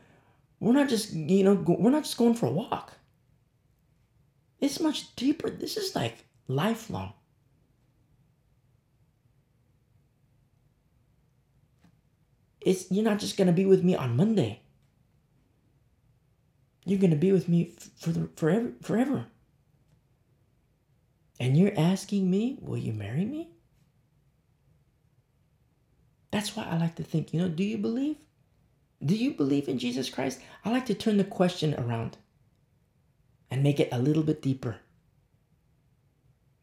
we're 0.60 0.74
not 0.74 0.90
just, 0.90 1.14
you 1.14 1.44
know, 1.44 1.56
go, 1.56 1.76
we're 1.80 1.92
not 1.92 2.04
just 2.04 2.18
going 2.18 2.34
for 2.34 2.48
a 2.48 2.52
walk. 2.52 2.94
It's 4.60 4.80
much 4.80 5.16
deeper. 5.16 5.50
This 5.50 5.78
is 5.78 5.96
like 5.96 6.26
lifelong. 6.48 7.14
It's 12.62 12.92
you're 12.92 13.04
not 13.04 13.20
just 13.20 13.38
gonna 13.38 13.54
be 13.54 13.66
with 13.66 13.84
me 13.84 13.96
on 13.96 14.18
Monday. 14.18 14.62
You're 16.88 17.00
going 17.00 17.12
to 17.12 17.18
be 17.18 17.34
with 17.34 17.50
me 17.50 17.76
for 17.98 18.12
the, 18.12 18.30
forever, 18.38 18.72
forever. 18.82 19.26
And 21.38 21.58
you're 21.58 21.78
asking 21.78 22.32
me, 22.32 22.58
will 22.62 22.78
you 22.78 22.94
marry 22.94 23.26
me? 23.26 23.50
That's 26.32 26.56
why 26.56 26.64
I 26.64 26.78
like 26.78 26.96
to 26.96 27.04
think, 27.04 27.34
you 27.34 27.42
know, 27.42 27.50
do 27.50 27.66
you 27.66 27.78
believe? 27.78 28.16
Do 29.04 29.16
you 29.16 29.32
believe 29.32 29.68
in 29.68 29.78
Jesus 29.78 30.10
Christ? 30.10 30.40
I 30.66 30.72
like 30.72 30.86
to 30.88 30.94
turn 30.94 31.18
the 31.18 31.24
question 31.24 31.76
around 31.76 32.18
and 33.52 33.64
make 33.64 33.80
it 33.80 33.90
a 33.92 34.00
little 34.00 34.24
bit 34.24 34.42
deeper. 34.42 34.78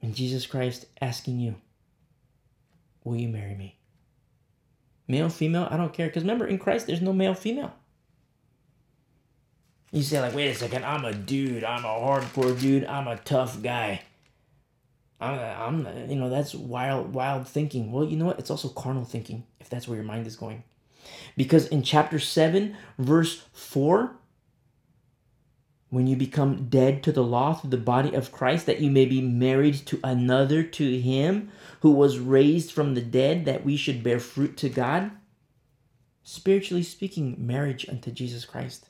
And 0.02 0.14
Jesus 0.14 0.46
Christ 0.46 0.86
asking 1.00 1.40
you, 1.40 1.56
Will 3.04 3.16
you 3.16 3.28
marry 3.28 3.54
me? 3.54 3.78
Male, 5.06 5.28
female, 5.28 5.68
I 5.70 5.76
don't 5.76 5.92
care. 5.92 6.06
Because 6.06 6.22
remember, 6.22 6.46
in 6.46 6.58
Christ, 6.58 6.86
there's 6.86 7.02
no 7.02 7.12
male, 7.12 7.34
female. 7.34 7.74
You 9.92 10.02
say, 10.02 10.20
like, 10.20 10.34
wait 10.34 10.48
a 10.48 10.54
second, 10.54 10.84
I'm 10.84 11.04
a 11.04 11.12
dude. 11.12 11.62
I'm 11.62 11.84
a 11.84 11.88
hardcore 11.88 12.58
dude. 12.58 12.84
I'm 12.86 13.06
a 13.06 13.16
tough 13.18 13.62
guy. 13.62 14.02
I'm, 15.20 15.86
I'm, 15.86 16.10
you 16.10 16.16
know, 16.16 16.30
that's 16.30 16.54
wild, 16.54 17.14
wild 17.14 17.46
thinking. 17.46 17.92
Well, 17.92 18.04
you 18.04 18.16
know 18.16 18.24
what? 18.24 18.38
It's 18.38 18.50
also 18.50 18.70
carnal 18.70 19.04
thinking, 19.04 19.44
if 19.60 19.68
that's 19.68 19.86
where 19.86 19.96
your 19.96 20.04
mind 20.04 20.26
is 20.26 20.36
going. 20.36 20.64
Because 21.36 21.66
in 21.68 21.82
chapter 21.82 22.18
7, 22.18 22.76
verse 22.98 23.42
4, 23.52 24.16
when 25.94 26.06
you 26.08 26.16
become 26.16 26.68
dead 26.68 27.02
to 27.04 27.12
the 27.12 27.22
law 27.22 27.54
through 27.54 27.70
the 27.70 27.76
body 27.76 28.14
of 28.14 28.32
Christ, 28.32 28.66
that 28.66 28.80
you 28.80 28.90
may 28.90 29.06
be 29.06 29.20
married 29.20 29.74
to 29.86 30.00
another, 30.02 30.62
to 30.62 31.00
him 31.00 31.50
who 31.80 31.92
was 31.92 32.18
raised 32.18 32.72
from 32.72 32.94
the 32.94 33.00
dead, 33.00 33.44
that 33.44 33.64
we 33.64 33.76
should 33.76 34.02
bear 34.02 34.18
fruit 34.18 34.56
to 34.56 34.68
God. 34.68 35.12
Spiritually 36.24 36.82
speaking, 36.82 37.36
marriage 37.38 37.88
unto 37.88 38.10
Jesus 38.10 38.44
Christ. 38.44 38.88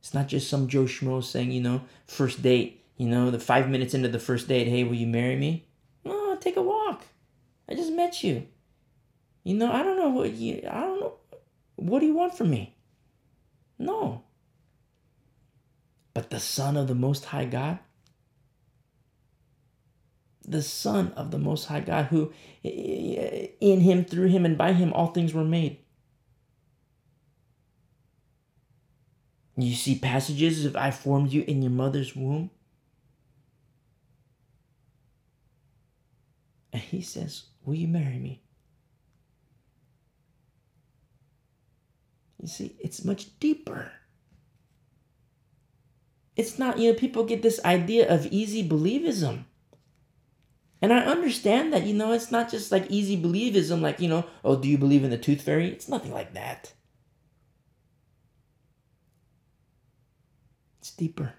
It's 0.00 0.12
not 0.12 0.26
just 0.26 0.50
some 0.50 0.66
Joe 0.66 0.84
Schmo 0.84 1.22
saying, 1.22 1.52
you 1.52 1.60
know, 1.60 1.82
first 2.06 2.42
date, 2.42 2.84
you 2.96 3.08
know, 3.08 3.30
the 3.30 3.38
five 3.38 3.68
minutes 3.68 3.94
into 3.94 4.08
the 4.08 4.18
first 4.18 4.48
date, 4.48 4.66
hey, 4.66 4.82
will 4.82 4.94
you 4.94 5.06
marry 5.06 5.36
me? 5.36 5.68
No, 6.04 6.34
take 6.36 6.56
a 6.56 6.62
walk. 6.62 7.04
I 7.68 7.74
just 7.74 7.92
met 7.92 8.24
you. 8.24 8.48
You 9.44 9.54
know, 9.54 9.72
I 9.72 9.82
don't 9.82 9.98
know 9.98 10.10
what 10.10 10.32
you, 10.32 10.62
I 10.70 10.80
don't 10.80 11.00
know. 11.00 11.14
What 11.76 12.00
do 12.00 12.06
you 12.06 12.14
want 12.14 12.36
from 12.36 12.50
me? 12.50 12.76
No. 13.78 14.22
But 16.14 16.30
the 16.30 16.38
Son 16.38 16.76
of 16.76 16.86
the 16.86 16.94
Most 16.94 17.24
High 17.24 17.46
God, 17.46 17.78
the 20.46 20.62
Son 20.62 21.12
of 21.16 21.30
the 21.30 21.38
Most 21.38 21.66
High 21.66 21.80
God, 21.80 22.06
who 22.06 22.32
in 22.62 23.80
him, 23.80 24.04
through 24.04 24.28
him, 24.28 24.44
and 24.44 24.56
by 24.58 24.72
him 24.72 24.92
all 24.92 25.08
things 25.08 25.34
were 25.34 25.44
made. 25.44 25.78
You 29.56 29.74
see 29.74 29.98
passages 29.98 30.64
of 30.64 30.76
I 30.76 30.90
formed 30.90 31.32
you 31.32 31.44
in 31.46 31.62
your 31.62 31.70
mother's 31.70 32.16
womb. 32.16 32.50
And 36.72 36.80
he 36.80 37.02
says, 37.02 37.44
Will 37.64 37.74
you 37.74 37.88
marry 37.88 38.18
me? 38.18 38.41
You 42.42 42.48
see, 42.48 42.76
it's 42.80 43.04
much 43.04 43.38
deeper. 43.38 43.92
It's 46.36 46.58
not, 46.58 46.78
you 46.78 46.92
know, 46.92 46.98
people 46.98 47.24
get 47.24 47.42
this 47.42 47.64
idea 47.64 48.12
of 48.12 48.26
easy 48.26 48.68
believism. 48.68 49.44
And 50.82 50.92
I 50.92 51.04
understand 51.04 51.72
that, 51.72 51.84
you 51.84 51.94
know, 51.94 52.12
it's 52.12 52.32
not 52.32 52.50
just 52.50 52.72
like 52.72 52.90
easy 52.90 53.16
believism, 53.16 53.80
like, 53.80 54.00
you 54.00 54.08
know, 54.08 54.26
oh, 54.44 54.56
do 54.56 54.68
you 54.68 54.76
believe 54.76 55.04
in 55.04 55.10
the 55.10 55.18
tooth 55.18 55.42
fairy? 55.42 55.68
It's 55.68 55.88
nothing 55.88 56.12
like 56.12 56.34
that. 56.34 56.72
It's 60.80 60.90
deeper. 60.90 61.34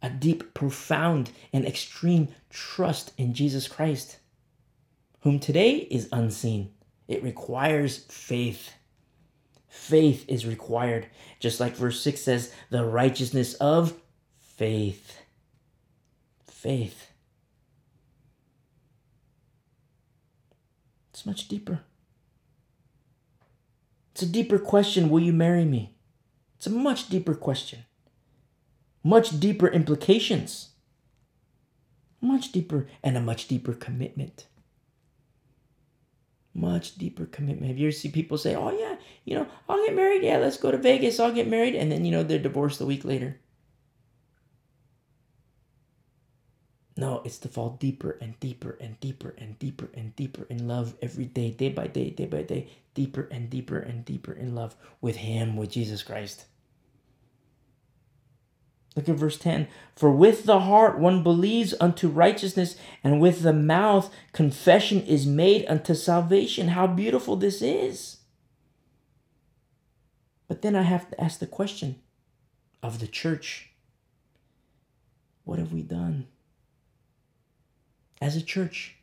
A 0.00 0.08
deep, 0.08 0.54
profound, 0.54 1.30
and 1.52 1.66
extreme 1.66 2.28
trust 2.48 3.12
in 3.18 3.34
Jesus 3.34 3.68
Christ, 3.68 4.18
whom 5.20 5.38
today 5.38 5.76
is 5.90 6.08
unseen. 6.12 6.72
It 7.06 7.22
requires 7.22 8.04
faith. 8.04 8.72
Faith 9.74 10.24
is 10.28 10.46
required. 10.46 11.08
Just 11.40 11.58
like 11.58 11.74
verse 11.74 12.00
6 12.00 12.20
says, 12.20 12.54
the 12.70 12.84
righteousness 12.86 13.54
of 13.54 13.92
faith. 14.38 15.18
Faith. 16.46 17.08
It's 21.10 21.26
much 21.26 21.48
deeper. 21.48 21.80
It's 24.12 24.22
a 24.22 24.26
deeper 24.26 24.58
question 24.60 25.10
Will 25.10 25.20
you 25.20 25.32
marry 25.32 25.64
me? 25.64 25.96
It's 26.56 26.68
a 26.68 26.70
much 26.70 27.08
deeper 27.08 27.34
question. 27.34 27.84
Much 29.02 29.38
deeper 29.38 29.66
implications. 29.66 30.70
Much 32.22 32.52
deeper 32.52 32.86
and 33.02 33.18
a 33.18 33.20
much 33.20 33.48
deeper 33.48 33.74
commitment. 33.74 34.46
Much 36.54 36.96
deeper 36.96 37.26
commitment. 37.26 37.66
Have 37.68 37.78
you 37.78 37.88
ever 37.88 37.92
seen 37.92 38.12
people 38.12 38.38
say, 38.38 38.54
Oh, 38.54 38.70
yeah, 38.70 38.96
you 39.24 39.34
know, 39.34 39.46
I'll 39.68 39.84
get 39.84 39.96
married. 39.96 40.22
Yeah, 40.22 40.38
let's 40.38 40.56
go 40.56 40.70
to 40.70 40.78
Vegas. 40.78 41.18
I'll 41.18 41.32
get 41.32 41.48
married. 41.48 41.74
And 41.74 41.90
then, 41.90 42.04
you 42.04 42.12
know, 42.12 42.22
they're 42.22 42.38
divorced 42.38 42.80
a 42.80 42.86
week 42.86 43.04
later. 43.04 43.40
No, 46.96 47.22
it's 47.24 47.38
to 47.38 47.48
fall 47.48 47.70
deeper 47.80 48.16
and 48.20 48.38
deeper 48.38 48.78
and 48.80 49.00
deeper 49.00 49.34
and 49.36 49.58
deeper 49.58 49.90
and 49.94 50.14
deeper 50.14 50.46
in 50.48 50.68
love 50.68 50.94
every 51.02 51.24
day, 51.24 51.50
day 51.50 51.70
by 51.70 51.88
day, 51.88 52.10
day 52.10 52.26
by 52.26 52.42
day, 52.42 52.68
deeper 52.94 53.28
and 53.32 53.50
deeper 53.50 53.78
and 53.78 54.04
deeper 54.04 54.32
in 54.32 54.54
love 54.54 54.76
with 55.00 55.16
Him, 55.16 55.56
with 55.56 55.72
Jesus 55.72 56.04
Christ. 56.04 56.46
Look 58.96 59.08
at 59.08 59.16
verse 59.16 59.38
10. 59.38 59.66
For 59.96 60.10
with 60.10 60.44
the 60.44 60.60
heart 60.60 60.98
one 60.98 61.22
believes 61.22 61.74
unto 61.80 62.08
righteousness, 62.08 62.76
and 63.02 63.20
with 63.20 63.42
the 63.42 63.52
mouth 63.52 64.12
confession 64.32 65.02
is 65.02 65.26
made 65.26 65.66
unto 65.66 65.94
salvation. 65.94 66.68
How 66.68 66.86
beautiful 66.86 67.36
this 67.36 67.60
is. 67.60 68.18
But 70.46 70.62
then 70.62 70.76
I 70.76 70.82
have 70.82 71.10
to 71.10 71.20
ask 71.20 71.40
the 71.40 71.46
question 71.46 71.96
of 72.82 73.00
the 73.00 73.06
church 73.06 73.70
what 75.44 75.58
have 75.58 75.72
we 75.72 75.82
done? 75.82 76.26
as 78.24 78.36
a 78.36 78.42
church. 78.42 78.96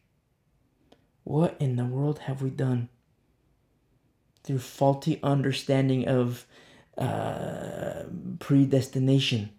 What 1.24 1.56
in 1.60 1.76
the 1.76 1.86
world 1.86 2.20
have 2.20 2.42
we 2.42 2.50
done? 2.50 2.89
Through 4.44 4.60
faulty 4.60 5.20
understanding 5.22 6.08
of 6.08 6.48
uh, 6.98 8.06
predestination, 8.39 9.52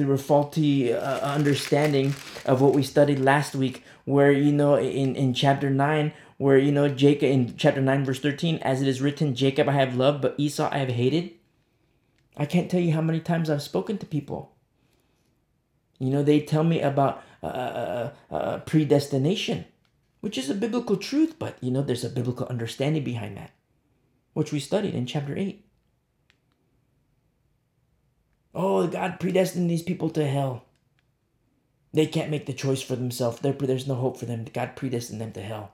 through 0.00 0.14
a 0.14 0.18
faulty 0.18 0.92
uh, 0.92 1.20
understanding 1.20 2.14
of 2.46 2.60
what 2.60 2.74
we 2.74 2.82
studied 2.82 3.18
last 3.18 3.54
week, 3.54 3.84
where, 4.04 4.32
you 4.32 4.52
know, 4.52 4.76
in, 4.76 5.14
in 5.14 5.34
chapter 5.34 5.70
9, 5.70 6.12
where, 6.38 6.58
you 6.58 6.72
know, 6.72 6.88
Jacob, 6.88 7.30
in 7.30 7.56
chapter 7.56 7.80
9, 7.80 8.04
verse 8.04 8.20
13, 8.20 8.56
as 8.58 8.80
it 8.80 8.88
is 8.88 9.00
written, 9.00 9.34
Jacob 9.34 9.68
I 9.68 9.72
have 9.72 9.96
loved, 9.96 10.22
but 10.22 10.34
Esau 10.38 10.68
I 10.72 10.78
have 10.78 10.88
hated. 10.88 11.32
I 12.36 12.46
can't 12.46 12.70
tell 12.70 12.80
you 12.80 12.92
how 12.92 13.02
many 13.02 13.20
times 13.20 13.50
I've 13.50 13.62
spoken 13.62 13.98
to 13.98 14.06
people 14.06 14.54
you 16.00 16.08
know, 16.08 16.22
they 16.22 16.40
tell 16.40 16.64
me 16.64 16.80
about 16.80 17.22
uh, 17.42 17.46
uh, 17.46 18.10
uh, 18.30 18.34
uh, 18.34 18.58
predestination, 18.60 19.66
which 20.20 20.38
is 20.38 20.48
a 20.48 20.54
biblical 20.54 20.96
truth, 20.96 21.38
but 21.38 21.56
you 21.60 21.70
know, 21.70 21.82
there's 21.82 22.04
a 22.04 22.08
biblical 22.08 22.46
understanding 22.46 23.04
behind 23.04 23.36
that, 23.36 23.50
which 24.32 24.50
we 24.50 24.58
studied 24.58 24.94
in 24.94 25.06
chapter 25.06 25.36
8. 25.36 25.64
Oh, 28.54 28.86
God 28.86 29.20
predestined 29.20 29.70
these 29.70 29.82
people 29.82 30.10
to 30.10 30.26
hell. 30.26 30.64
They 31.92 32.06
can't 32.06 32.30
make 32.30 32.46
the 32.46 32.52
choice 32.52 32.82
for 32.82 32.96
themselves. 32.96 33.40
There's 33.40 33.86
no 33.86 33.94
hope 33.94 34.16
for 34.16 34.26
them. 34.26 34.46
God 34.52 34.76
predestined 34.76 35.20
them 35.20 35.32
to 35.32 35.40
hell. 35.40 35.72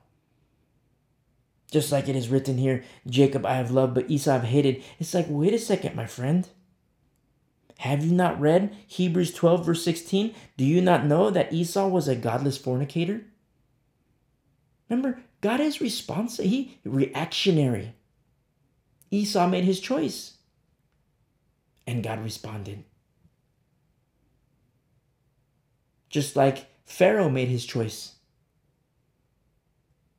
Just 1.70 1.90
like 1.90 2.08
it 2.08 2.16
is 2.16 2.28
written 2.28 2.58
here, 2.58 2.84
Jacob 3.06 3.44
I 3.44 3.54
have 3.54 3.70
loved, 3.70 3.94
but 3.94 4.10
Esau 4.10 4.34
I've 4.34 4.44
hated. 4.44 4.82
It's 4.98 5.14
like, 5.14 5.26
wait 5.28 5.52
a 5.52 5.58
second, 5.58 5.96
my 5.96 6.06
friend. 6.06 6.48
Have 7.78 8.04
you 8.04 8.12
not 8.12 8.40
read 8.40 8.74
Hebrews 8.86 9.34
12, 9.34 9.66
verse 9.66 9.84
16? 9.84 10.34
Do 10.56 10.64
you 10.64 10.80
not 10.80 11.04
know 11.04 11.28
that 11.28 11.52
Esau 11.52 11.88
was 11.88 12.08
a 12.08 12.14
godless 12.14 12.56
fornicator? 12.56 13.24
Remember, 14.88 15.18
God 15.40 15.60
is 15.60 15.80
responsive. 15.80 16.46
He 16.46 16.78
reactionary. 16.84 17.94
Esau 19.10 19.48
made 19.48 19.64
his 19.64 19.80
choice. 19.80 20.35
And 21.86 22.02
God 22.02 22.22
responded. 22.22 22.84
Just 26.10 26.36
like 26.36 26.66
Pharaoh 26.84 27.28
made 27.28 27.48
his 27.48 27.64
choice. 27.64 28.14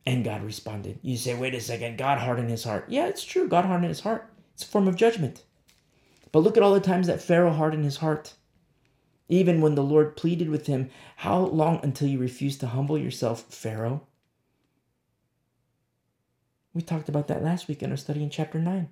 And 0.06 0.24
God 0.24 0.44
responded. 0.44 1.00
You 1.02 1.18
say, 1.18 1.36
wait 1.36 1.56
a 1.56 1.60
second, 1.60 1.98
God 1.98 2.20
hardened 2.20 2.50
his 2.50 2.64
heart. 2.64 2.86
Yeah, 2.88 3.08
it's 3.08 3.26
true. 3.26 3.48
God 3.48 3.66
hardened 3.66 3.90
his 3.90 4.00
heart. 4.02 4.32
It's 4.54 4.64
a 4.64 4.68
form 4.68 4.88
of 4.88 4.96
judgment. 4.96 5.44
But 6.32 6.40
look 6.40 6.56
at 6.56 6.64
all 6.64 6.74
the 6.74 6.80
times 6.80 7.08
that 7.08 7.22
Pharaoh 7.22 7.52
hardened 7.52 7.84
his 7.84 7.98
heart. 7.98 8.34
Even 9.30 9.60
when 9.60 9.76
the 9.76 9.84
Lord 9.84 10.16
pleaded 10.16 10.50
with 10.50 10.68
him, 10.68 10.90
How 11.18 11.40
long 11.40 11.80
until 11.84 12.08
you 12.08 12.20
refuse 12.20 12.58
to 12.60 12.68
humble 12.68 12.98
yourself, 12.98 13.42
Pharaoh? 13.54 14.08
We 16.74 16.82
talked 16.82 17.10
about 17.10 17.28
that 17.28 17.44
last 17.44 17.68
week 17.68 17.82
in 17.82 17.92
our 17.92 17.98
study 17.98 18.24
in 18.24 18.30
chapter 18.30 18.60
9. 18.60 18.90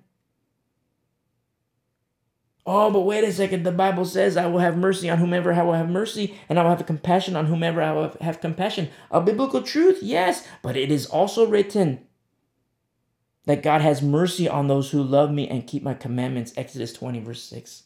Oh, 2.68 2.90
but 2.90 3.02
wait 3.02 3.22
a 3.22 3.32
second. 3.32 3.62
The 3.62 3.70
Bible 3.70 4.04
says, 4.04 4.36
I 4.36 4.46
will 4.46 4.58
have 4.58 4.76
mercy 4.76 5.08
on 5.08 5.18
whomever 5.18 5.52
I 5.52 5.62
will 5.62 5.74
have 5.74 5.88
mercy, 5.88 6.36
and 6.48 6.58
I 6.58 6.62
will 6.62 6.70
have 6.70 6.84
compassion 6.84 7.36
on 7.36 7.46
whomever 7.46 7.80
I 7.80 7.92
will 7.92 8.16
have 8.20 8.40
compassion. 8.40 8.88
A 9.12 9.20
biblical 9.20 9.62
truth, 9.62 10.00
yes, 10.02 10.46
but 10.62 10.76
it 10.76 10.90
is 10.90 11.06
also 11.06 11.46
written 11.46 12.00
that 13.44 13.62
God 13.62 13.82
has 13.82 14.02
mercy 14.02 14.48
on 14.48 14.66
those 14.66 14.90
who 14.90 15.00
love 15.00 15.30
me 15.30 15.48
and 15.48 15.66
keep 15.66 15.84
my 15.84 15.94
commandments. 15.94 16.52
Exodus 16.56 16.92
20, 16.92 17.20
verse 17.20 17.42
6. 17.44 17.84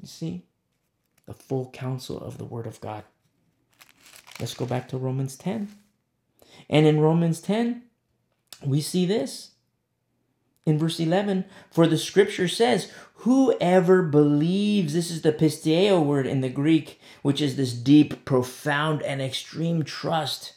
You 0.00 0.06
see? 0.06 0.44
The 1.26 1.34
full 1.34 1.70
counsel 1.70 2.18
of 2.20 2.38
the 2.38 2.44
Word 2.44 2.68
of 2.68 2.80
God. 2.80 3.02
Let's 4.38 4.54
go 4.54 4.66
back 4.66 4.88
to 4.88 4.96
Romans 4.96 5.36
10. 5.36 5.68
And 6.68 6.86
in 6.86 7.00
Romans 7.00 7.40
10, 7.40 7.82
we 8.64 8.80
see 8.80 9.04
this 9.04 9.50
in 10.66 10.78
verse 10.78 11.00
11 11.00 11.44
for 11.70 11.86
the 11.86 11.98
scripture 11.98 12.48
says 12.48 12.92
whoever 13.14 14.02
believes 14.02 14.92
this 14.92 15.10
is 15.10 15.22
the 15.22 15.32
pisteuo 15.32 16.04
word 16.04 16.26
in 16.26 16.40
the 16.40 16.48
greek 16.48 17.00
which 17.22 17.40
is 17.40 17.56
this 17.56 17.72
deep 17.72 18.24
profound 18.24 19.02
and 19.02 19.20
extreme 19.20 19.82
trust. 19.82 20.54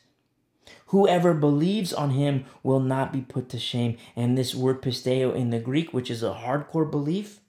Whoever 0.87 1.33
believes 1.33 1.91
on 1.91 2.11
him 2.11 2.45
will 2.61 2.79
not 2.79 3.11
be 3.11 3.21
put 3.21 3.49
to 3.49 3.59
shame. 3.59 3.97
And 4.15 4.37
this 4.37 4.53
word 4.53 4.81
pisteuo 4.81 5.33
in 5.35 5.49
the 5.49 5.59
greek 5.59 5.93
which 5.93 6.11
is 6.11 6.23
a 6.23 6.33
hardcore 6.33 6.89
belief 6.89 7.39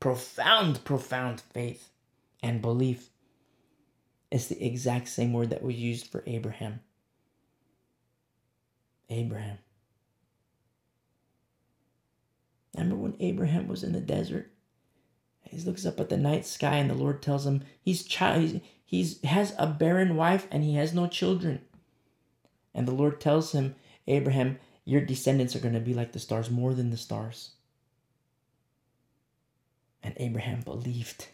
profound 0.00 0.84
profound 0.84 1.40
faith 1.40 1.90
and 2.42 2.60
belief 2.60 3.10
is 4.30 4.48
the 4.48 4.64
exact 4.64 5.08
same 5.08 5.32
word 5.32 5.50
that 5.50 5.62
was 5.62 5.76
used 5.76 6.06
for 6.06 6.22
abraham. 6.26 6.80
Abraham 9.08 9.58
Remember 12.74 12.96
when 12.96 13.16
Abraham 13.20 13.68
was 13.68 13.82
in 13.82 13.92
the 13.92 14.00
desert? 14.00 14.50
He 15.42 15.58
looks 15.58 15.84
up 15.84 16.00
at 16.00 16.08
the 16.08 16.16
night 16.16 16.46
sky 16.46 16.76
and 16.76 16.88
the 16.88 16.94
Lord 16.94 17.20
tells 17.20 17.46
him 17.46 17.62
he's 17.82 18.04
child 18.04 18.40
he's, 18.40 18.60
he's 18.84 19.22
has 19.24 19.54
a 19.58 19.66
barren 19.66 20.16
wife 20.16 20.46
and 20.50 20.64
he 20.64 20.74
has 20.74 20.94
no 20.94 21.06
children. 21.06 21.60
And 22.74 22.88
the 22.88 22.92
Lord 22.92 23.20
tells 23.20 23.52
him, 23.52 23.74
Abraham, 24.06 24.58
your 24.84 25.02
descendants 25.02 25.54
are 25.54 25.60
going 25.60 25.74
to 25.74 25.80
be 25.80 25.94
like 25.94 26.12
the 26.12 26.18
stars, 26.18 26.50
more 26.50 26.74
than 26.74 26.90
the 26.90 26.96
stars. 26.96 27.50
And 30.02 30.14
Abraham 30.16 30.62
believed, 30.62 31.28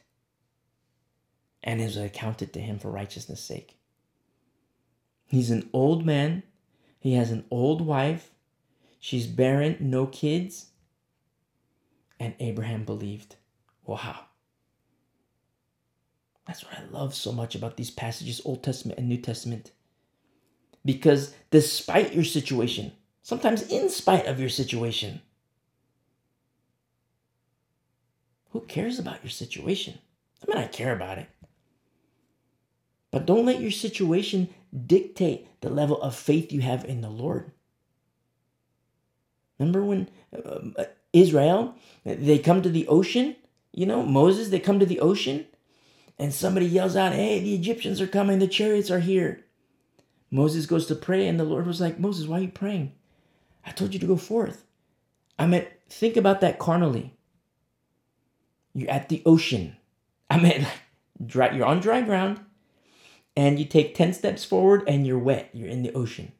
and 1.62 1.80
it 1.80 1.84
was 1.84 1.96
accounted 1.96 2.52
to 2.52 2.60
him 2.60 2.78
for 2.78 2.90
righteousness' 2.90 3.40
sake. 3.40 3.78
He's 5.24 5.50
an 5.50 5.70
old 5.72 6.04
man, 6.04 6.42
he 6.98 7.14
has 7.14 7.30
an 7.30 7.44
old 7.50 7.80
wife, 7.80 8.30
she's 8.98 9.26
barren, 9.26 9.76
no 9.80 10.06
kids, 10.06 10.66
and 12.20 12.34
Abraham 12.40 12.84
believed. 12.84 13.36
Wow. 13.84 14.20
That's 16.46 16.64
what 16.64 16.78
I 16.78 16.82
love 16.90 17.14
so 17.14 17.30
much 17.32 17.54
about 17.54 17.76
these 17.76 17.90
passages, 17.90 18.40
Old 18.44 18.62
Testament 18.62 18.98
and 18.98 19.08
New 19.08 19.18
Testament. 19.18 19.72
Because 20.84 21.34
despite 21.50 22.14
your 22.14 22.24
situation, 22.24 22.92
sometimes 23.22 23.62
in 23.70 23.90
spite 23.90 24.26
of 24.26 24.40
your 24.40 24.48
situation, 24.48 25.20
who 28.50 28.60
cares 28.62 28.98
about 28.98 29.22
your 29.22 29.30
situation? 29.30 29.98
I 30.42 30.50
mean, 30.50 30.64
I 30.64 30.66
care 30.66 30.94
about 30.94 31.18
it. 31.18 31.28
But 33.10 33.26
don't 33.26 33.46
let 33.46 33.60
your 33.60 33.70
situation 33.70 34.48
dictate 34.86 35.60
the 35.60 35.70
level 35.70 36.00
of 36.00 36.14
faith 36.14 36.52
you 36.52 36.60
have 36.60 36.84
in 36.84 37.00
the 37.00 37.10
Lord. 37.10 37.52
Remember 39.58 39.82
when 39.82 40.08
uh, 40.34 40.84
Israel, 41.12 41.74
they 42.04 42.38
come 42.38 42.62
to 42.62 42.68
the 42.68 42.86
ocean, 42.88 43.36
you 43.72 43.86
know, 43.86 44.02
Moses, 44.02 44.48
they 44.48 44.60
come 44.60 44.78
to 44.80 44.86
the 44.86 45.00
ocean, 45.00 45.46
and 46.18 46.32
somebody 46.32 46.66
yells 46.66 46.96
out, 46.96 47.12
Hey, 47.12 47.40
the 47.40 47.54
Egyptians 47.54 48.00
are 48.00 48.06
coming, 48.06 48.38
the 48.38 48.48
chariots 48.48 48.90
are 48.90 49.00
here. 49.00 49.44
Moses 50.30 50.66
goes 50.66 50.86
to 50.86 50.94
pray, 50.94 51.26
and 51.26 51.38
the 51.38 51.44
Lord 51.44 51.66
was 51.66 51.80
like, 51.80 51.98
Moses, 51.98 52.26
why 52.26 52.38
are 52.38 52.42
you 52.42 52.48
praying? 52.48 52.92
I 53.64 53.70
told 53.70 53.94
you 53.94 54.00
to 54.00 54.06
go 54.06 54.16
forth. 54.16 54.64
I 55.38 55.46
meant, 55.46 55.68
think 55.88 56.16
about 56.16 56.40
that 56.40 56.58
carnally. 56.58 57.14
You're 58.74 58.90
at 58.90 59.08
the 59.08 59.22
ocean. 59.24 59.76
I 60.30 60.38
mean, 60.38 60.66
dry, 61.24 61.52
you're 61.52 61.66
on 61.66 61.80
dry 61.80 62.02
ground, 62.02 62.40
and 63.36 63.58
you 63.58 63.64
take 63.64 63.94
10 63.94 64.12
steps 64.12 64.44
forward, 64.44 64.82
and 64.86 65.06
you're 65.06 65.18
wet. 65.18 65.50
You're 65.52 65.68
in 65.68 65.82
the 65.82 65.92
ocean. 65.92 66.32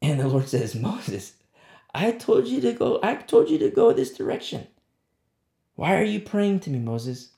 And 0.00 0.18
the 0.18 0.28
Lord 0.28 0.48
says, 0.48 0.74
Moses, 0.74 1.34
I 1.98 2.12
told 2.12 2.46
you 2.46 2.60
to 2.60 2.72
go, 2.74 3.00
I 3.02 3.16
told 3.16 3.50
you 3.50 3.58
to 3.58 3.70
go 3.70 3.92
this 3.92 4.14
direction. 4.14 4.68
Why 5.74 5.96
are 5.96 6.04
you 6.04 6.20
praying 6.20 6.60
to 6.60 6.70
me, 6.70 6.78
Moses? 6.78 7.30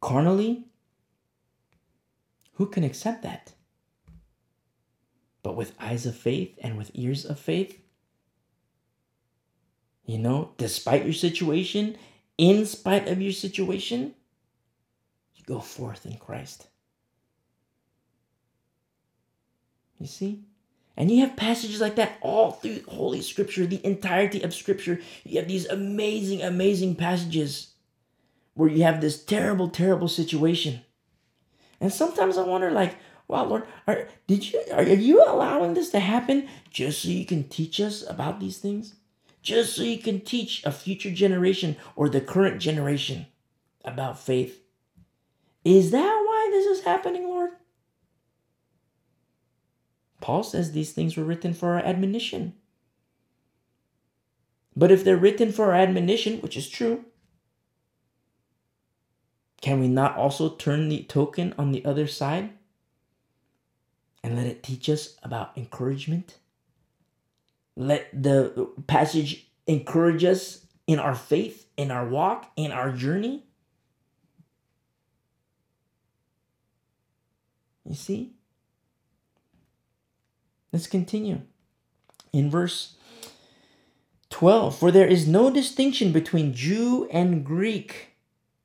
Carnally? 0.00 0.64
Who 2.54 2.66
can 2.66 2.82
accept 2.82 3.22
that? 3.22 3.52
But 5.44 5.54
with 5.54 5.76
eyes 5.78 6.04
of 6.04 6.16
faith 6.16 6.58
and 6.60 6.76
with 6.76 6.90
ears 6.94 7.24
of 7.24 7.38
faith? 7.38 7.80
You 10.04 10.18
know, 10.18 10.50
despite 10.58 11.04
your 11.04 11.12
situation, 11.12 11.96
in 12.36 12.66
spite 12.66 13.06
of 13.06 13.22
your 13.22 13.32
situation, 13.32 14.16
you 15.36 15.44
go 15.44 15.60
forth 15.60 16.04
in 16.06 16.16
Christ. 16.16 16.66
You 20.00 20.08
see? 20.08 20.42
And 20.96 21.10
you 21.10 21.20
have 21.20 21.36
passages 21.36 21.80
like 21.80 21.96
that 21.96 22.18
all 22.20 22.52
through 22.52 22.82
Holy 22.88 23.22
Scripture, 23.22 23.66
the 23.66 23.84
entirety 23.84 24.42
of 24.42 24.54
Scripture. 24.54 25.00
You 25.24 25.38
have 25.38 25.48
these 25.48 25.66
amazing, 25.66 26.42
amazing 26.42 26.96
passages 26.96 27.72
where 28.54 28.68
you 28.68 28.82
have 28.82 29.00
this 29.00 29.24
terrible, 29.24 29.68
terrible 29.68 30.08
situation. 30.08 30.82
And 31.80 31.92
sometimes 31.92 32.36
I 32.36 32.42
wonder, 32.42 32.70
like, 32.70 32.96
wow, 33.28 33.44
Lord, 33.44 33.64
are, 33.86 34.08
did 34.26 34.52
you 34.52 34.62
are, 34.72 34.82
are 34.82 34.88
you 34.88 35.24
allowing 35.26 35.74
this 35.74 35.90
to 35.90 36.00
happen 36.00 36.48
just 36.68 37.02
so 37.02 37.08
you 37.08 37.24
can 37.24 37.48
teach 37.48 37.80
us 37.80 38.04
about 38.06 38.40
these 38.40 38.58
things? 38.58 38.96
Just 39.42 39.74
so 39.74 39.82
you 39.82 39.98
can 39.98 40.20
teach 40.20 40.62
a 40.64 40.72
future 40.72 41.10
generation 41.10 41.76
or 41.96 42.08
the 42.08 42.20
current 42.20 42.60
generation 42.60 43.26
about 43.84 44.18
faith? 44.18 44.62
Is 45.64 45.90
that 45.92 46.24
why 46.26 46.48
this 46.50 46.66
is 46.66 46.84
happening, 46.84 47.28
Lord? 47.28 47.50
Paul 50.30 50.44
says 50.44 50.70
these 50.70 50.92
things 50.92 51.16
were 51.16 51.24
written 51.24 51.52
for 51.52 51.70
our 51.70 51.80
admonition. 51.80 52.54
But 54.76 54.92
if 54.92 55.02
they're 55.02 55.16
written 55.16 55.50
for 55.50 55.64
our 55.64 55.74
admonition, 55.74 56.40
which 56.40 56.56
is 56.56 56.68
true, 56.68 57.04
can 59.60 59.80
we 59.80 59.88
not 59.88 60.16
also 60.16 60.54
turn 60.54 60.88
the 60.88 61.02
token 61.02 61.52
on 61.58 61.72
the 61.72 61.84
other 61.84 62.06
side 62.06 62.50
and 64.22 64.36
let 64.36 64.46
it 64.46 64.62
teach 64.62 64.88
us 64.88 65.16
about 65.24 65.58
encouragement? 65.58 66.38
Let 67.74 68.08
the 68.12 68.70
passage 68.86 69.50
encourage 69.66 70.22
us 70.22 70.64
in 70.86 71.00
our 71.00 71.16
faith, 71.16 71.66
in 71.76 71.90
our 71.90 72.06
walk, 72.06 72.52
in 72.54 72.70
our 72.70 72.92
journey. 72.92 73.46
You 77.84 77.96
see? 77.96 78.34
Let's 80.72 80.86
continue. 80.86 81.42
In 82.32 82.50
verse 82.50 82.94
12, 84.30 84.78
for 84.78 84.90
there 84.90 85.06
is 85.06 85.26
no 85.26 85.50
distinction 85.50 86.12
between 86.12 86.54
Jew 86.54 87.08
and 87.10 87.44
Greek. 87.44 88.10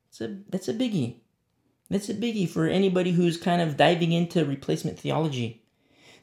That's 0.08 0.22
a, 0.22 0.38
that's 0.50 0.68
a 0.68 0.74
biggie. 0.74 1.18
That's 1.90 2.10
a 2.10 2.14
biggie 2.14 2.50
for 2.50 2.68
anybody 2.68 3.12
who's 3.12 3.38
kind 3.38 3.62
of 3.62 3.78
diving 3.78 4.12
into 4.12 4.46
replacement 4.46 5.00
theology. 5.00 5.64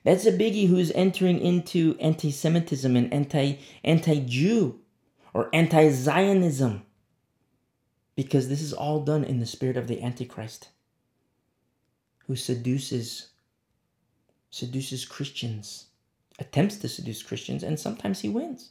That's 0.04 0.26
a 0.26 0.32
biggie 0.32 0.68
who's 0.68 0.90
entering 0.92 1.40
into 1.40 1.96
anti 2.00 2.30
Semitism 2.30 2.96
and 2.96 3.12
anti 3.12 3.58
anti 3.84 4.20
Jew 4.20 4.80
or 5.32 5.48
anti 5.52 5.90
Zionism. 5.90 6.82
Because 8.16 8.48
this 8.48 8.60
is 8.60 8.72
all 8.72 9.00
done 9.00 9.24
in 9.24 9.38
the 9.38 9.46
spirit 9.46 9.76
of 9.76 9.86
the 9.86 10.02
Antichrist 10.02 10.68
who 12.26 12.36
seduces 12.36 13.28
seduces 14.52 15.06
Christians, 15.06 15.86
attempts 16.38 16.76
to 16.76 16.88
seduce 16.88 17.22
Christians, 17.22 17.64
and 17.64 17.80
sometimes 17.80 18.20
he 18.20 18.28
wins. 18.28 18.70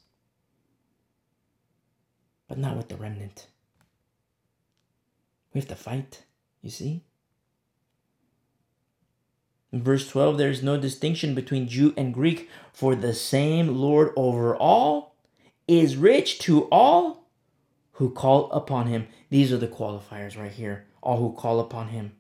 But 2.47 2.59
not 2.59 2.77
with 2.77 2.87
the 2.87 2.95
remnant. 2.95 3.47
We 5.53 5.59
have 5.59 5.67
to 5.69 5.75
fight, 5.75 6.23
you 6.61 6.69
see? 6.69 7.03
In 9.73 9.81
verse 9.83 10.07
12, 10.07 10.37
there 10.37 10.49
is 10.49 10.61
no 10.61 10.77
distinction 10.79 11.33
between 11.33 11.67
Jew 11.67 11.93
and 11.97 12.13
Greek, 12.13 12.49
for 12.71 12.95
the 12.95 13.13
same 13.13 13.75
Lord 13.75 14.11
over 14.15 14.55
all 14.55 15.15
is 15.67 15.95
rich 15.95 16.39
to 16.39 16.65
all 16.65 17.29
who 17.93 18.11
call 18.11 18.51
upon 18.51 18.87
him. 18.87 19.07
These 19.29 19.51
are 19.51 19.57
the 19.57 19.67
qualifiers 19.67 20.37
right 20.37 20.51
here. 20.51 20.85
All 21.01 21.17
who 21.17 21.33
call 21.33 21.59
upon 21.59 21.87
him 21.89 22.11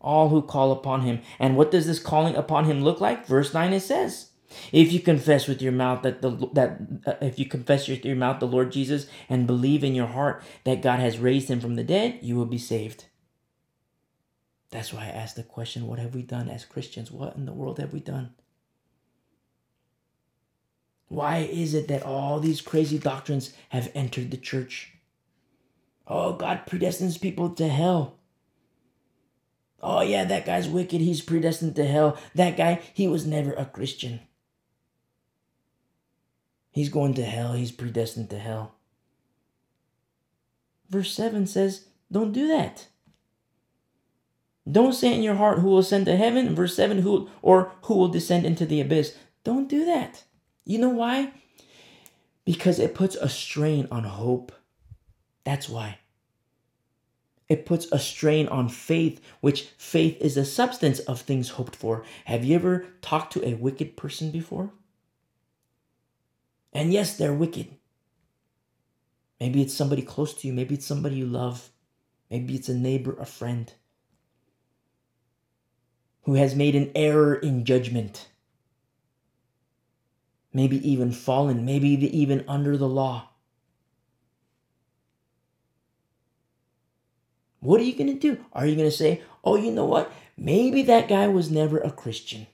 all 0.00 0.28
who 0.28 0.42
call 0.42 0.72
upon 0.72 1.02
him. 1.02 1.20
And 1.38 1.56
what 1.56 1.70
does 1.70 1.86
this 1.86 1.98
calling 1.98 2.36
upon 2.36 2.64
him 2.64 2.82
look 2.82 3.00
like? 3.00 3.26
Verse 3.26 3.52
9 3.52 3.72
it 3.72 3.80
says, 3.80 4.30
If 4.72 4.92
you 4.92 5.00
confess 5.00 5.48
with 5.48 5.60
your 5.60 5.72
mouth 5.72 6.02
that 6.02 6.22
the 6.22 6.30
that 6.54 6.78
uh, 7.06 7.14
if 7.20 7.38
you 7.38 7.46
confess 7.46 7.88
with 7.88 8.04
your 8.04 8.16
mouth 8.16 8.40
the 8.40 8.46
Lord 8.46 8.72
Jesus 8.72 9.06
and 9.28 9.46
believe 9.46 9.82
in 9.82 9.94
your 9.94 10.06
heart 10.06 10.42
that 10.64 10.82
God 10.82 11.00
has 11.00 11.18
raised 11.18 11.48
him 11.48 11.60
from 11.60 11.74
the 11.74 11.84
dead, 11.84 12.18
you 12.22 12.36
will 12.36 12.46
be 12.46 12.58
saved. 12.58 13.06
That's 14.70 14.92
why 14.92 15.04
I 15.04 15.08
asked 15.08 15.36
the 15.36 15.42
question, 15.42 15.86
what 15.86 15.98
have 15.98 16.14
we 16.14 16.22
done 16.22 16.48
as 16.48 16.64
Christians? 16.64 17.10
What 17.10 17.36
in 17.36 17.46
the 17.46 17.54
world 17.54 17.78
have 17.78 17.92
we 17.92 18.00
done? 18.00 18.34
Why 21.08 21.38
is 21.38 21.72
it 21.72 21.88
that 21.88 22.02
all 22.02 22.38
these 22.38 22.60
crazy 22.60 22.98
doctrines 22.98 23.54
have 23.70 23.90
entered 23.94 24.30
the 24.30 24.36
church? 24.36 24.92
Oh, 26.06 26.34
God 26.34 26.66
predestines 26.66 27.20
people 27.20 27.50
to 27.50 27.68
hell. 27.68 28.17
Oh, 29.80 30.00
yeah, 30.00 30.24
that 30.24 30.46
guy's 30.46 30.68
wicked. 30.68 31.00
He's 31.00 31.20
predestined 31.20 31.76
to 31.76 31.84
hell. 31.84 32.18
That 32.34 32.56
guy, 32.56 32.80
he 32.94 33.06
was 33.06 33.26
never 33.26 33.52
a 33.52 33.64
Christian. 33.64 34.20
He's 36.72 36.88
going 36.88 37.14
to 37.14 37.24
hell. 37.24 37.52
He's 37.52 37.72
predestined 37.72 38.30
to 38.30 38.38
hell. 38.38 38.74
Verse 40.90 41.12
7 41.12 41.46
says, 41.46 41.86
Don't 42.10 42.32
do 42.32 42.48
that. 42.48 42.88
Don't 44.70 44.92
say 44.92 45.14
in 45.14 45.22
your 45.22 45.36
heart 45.36 45.60
who 45.60 45.68
will 45.68 45.78
ascend 45.78 46.06
to 46.06 46.16
heaven. 46.16 46.54
Verse 46.54 46.74
7, 46.74 46.98
who 46.98 47.28
or 47.40 47.72
who 47.82 47.94
will 47.94 48.08
descend 48.08 48.44
into 48.44 48.66
the 48.66 48.80
abyss. 48.80 49.16
Don't 49.44 49.68
do 49.68 49.84
that. 49.86 50.24
You 50.64 50.78
know 50.78 50.90
why? 50.90 51.32
Because 52.44 52.78
it 52.78 52.94
puts 52.94 53.16
a 53.16 53.28
strain 53.28 53.88
on 53.90 54.04
hope. 54.04 54.52
That's 55.44 55.68
why. 55.68 55.98
It 57.48 57.64
puts 57.64 57.90
a 57.90 57.98
strain 57.98 58.46
on 58.48 58.68
faith, 58.68 59.20
which 59.40 59.62
faith 59.78 60.20
is 60.20 60.34
the 60.34 60.44
substance 60.44 60.98
of 61.00 61.20
things 61.20 61.50
hoped 61.50 61.74
for. 61.74 62.04
Have 62.26 62.44
you 62.44 62.54
ever 62.54 62.86
talked 63.00 63.32
to 63.34 63.46
a 63.46 63.54
wicked 63.54 63.96
person 63.96 64.30
before? 64.30 64.70
And 66.72 66.92
yes, 66.92 67.16
they're 67.16 67.32
wicked. 67.32 67.68
Maybe 69.40 69.62
it's 69.62 69.74
somebody 69.74 70.02
close 70.02 70.34
to 70.34 70.46
you. 70.46 70.52
Maybe 70.52 70.74
it's 70.74 70.86
somebody 70.86 71.16
you 71.16 71.26
love. 71.26 71.70
Maybe 72.30 72.54
it's 72.54 72.68
a 72.68 72.74
neighbor, 72.74 73.16
a 73.18 73.24
friend 73.24 73.72
who 76.24 76.34
has 76.34 76.54
made 76.54 76.76
an 76.76 76.90
error 76.94 77.34
in 77.36 77.64
judgment. 77.64 78.28
Maybe 80.52 80.86
even 80.86 81.10
fallen, 81.10 81.64
maybe 81.64 81.88
even 81.88 82.44
under 82.46 82.76
the 82.76 82.88
law. 82.88 83.27
What 87.60 87.80
are 87.80 87.84
you 87.84 87.94
going 87.94 88.12
to 88.12 88.18
do? 88.18 88.44
Are 88.52 88.66
you 88.66 88.76
going 88.76 88.88
to 88.88 88.96
say, 88.96 89.22
oh, 89.44 89.56
you 89.56 89.70
know 89.70 89.84
what? 89.84 90.12
Maybe 90.36 90.82
that 90.82 91.08
guy 91.08 91.26
was 91.26 91.50
never 91.50 91.78
a 91.78 91.90
Christian. 91.90 92.46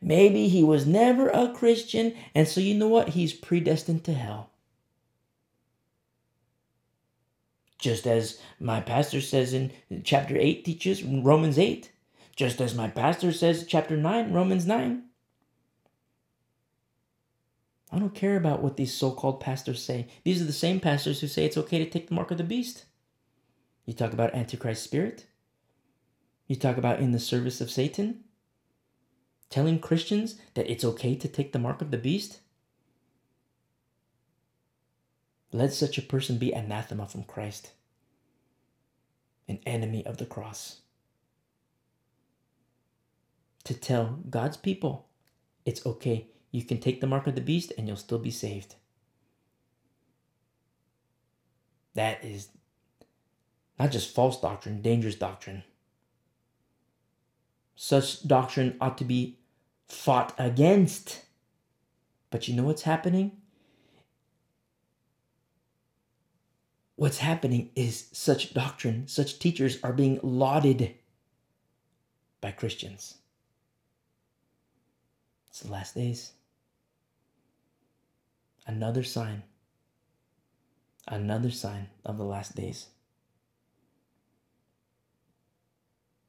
Maybe 0.00 0.48
he 0.48 0.62
was 0.62 0.86
never 0.86 1.28
a 1.28 1.52
Christian, 1.52 2.14
and 2.34 2.46
so 2.46 2.60
you 2.60 2.74
know 2.74 2.88
what? 2.88 3.10
He's 3.10 3.32
predestined 3.32 4.04
to 4.04 4.14
hell. 4.14 4.50
Just 7.78 8.06
as 8.06 8.40
my 8.60 8.80
pastor 8.80 9.20
says 9.20 9.52
in 9.52 9.72
chapter 10.04 10.36
8 10.36 10.64
teaches 10.64 11.02
Romans 11.02 11.58
8. 11.58 11.90
Just 12.34 12.60
as 12.60 12.74
my 12.74 12.88
pastor 12.88 13.32
says 13.32 13.66
chapter 13.66 13.96
9, 13.96 14.32
Romans 14.32 14.66
9. 14.66 15.02
I 17.92 17.98
don't 17.98 18.14
care 18.14 18.36
about 18.36 18.62
what 18.62 18.76
these 18.76 18.92
so 18.92 19.10
called 19.10 19.40
pastors 19.40 19.82
say. 19.82 20.08
These 20.24 20.42
are 20.42 20.46
the 20.46 20.52
same 20.52 20.80
pastors 20.80 21.20
who 21.20 21.28
say 21.28 21.44
it's 21.44 21.56
okay 21.56 21.78
to 21.78 21.88
take 21.88 22.08
the 22.08 22.14
mark 22.14 22.30
of 22.30 22.38
the 22.38 22.44
beast. 22.44 22.84
You 23.86 23.94
talk 23.94 24.12
about 24.12 24.34
Antichrist 24.34 24.82
spirit. 24.82 25.26
You 26.48 26.56
talk 26.56 26.76
about 26.76 27.00
in 27.00 27.12
the 27.12 27.20
service 27.20 27.60
of 27.60 27.70
Satan 27.70 28.24
telling 29.48 29.78
Christians 29.78 30.36
that 30.54 30.70
it's 30.70 30.84
okay 30.84 31.14
to 31.14 31.28
take 31.28 31.52
the 31.52 31.58
mark 31.58 31.80
of 31.80 31.90
the 31.90 31.98
beast? 31.98 32.40
Let 35.52 35.72
such 35.72 35.96
a 35.96 36.02
person 36.02 36.36
be 36.38 36.52
anathema 36.52 37.06
from 37.06 37.22
Christ, 37.24 37.70
an 39.48 39.60
enemy 39.64 40.04
of 40.04 40.18
the 40.18 40.26
cross. 40.26 40.80
To 43.64 43.74
tell 43.74 44.18
God's 44.28 44.56
people 44.56 45.06
it's 45.64 45.86
okay, 45.86 46.26
you 46.50 46.62
can 46.62 46.78
take 46.78 47.00
the 47.00 47.06
mark 47.06 47.26
of 47.26 47.34
the 47.34 47.40
beast 47.40 47.72
and 47.78 47.86
you'll 47.86 47.96
still 47.96 48.18
be 48.18 48.30
saved. 48.30 48.74
That 51.94 52.22
is 52.24 52.48
not 53.78 53.90
just 53.90 54.14
false 54.14 54.40
doctrine, 54.40 54.80
dangerous 54.80 55.14
doctrine. 55.14 55.62
Such 57.74 58.26
doctrine 58.26 58.76
ought 58.80 58.96
to 58.98 59.04
be 59.04 59.38
fought 59.86 60.34
against. 60.38 61.22
But 62.30 62.48
you 62.48 62.54
know 62.54 62.64
what's 62.64 62.82
happening? 62.82 63.32
What's 66.96 67.18
happening 67.18 67.70
is 67.76 68.08
such 68.12 68.54
doctrine, 68.54 69.06
such 69.06 69.38
teachers 69.38 69.78
are 69.82 69.92
being 69.92 70.18
lauded 70.22 70.94
by 72.40 72.52
Christians. 72.52 73.18
It's 75.50 75.60
the 75.60 75.70
last 75.70 75.94
days. 75.94 76.32
Another 78.66 79.02
sign. 79.02 79.42
Another 81.06 81.50
sign 81.50 81.88
of 82.04 82.16
the 82.16 82.24
last 82.24 82.56
days. 82.56 82.86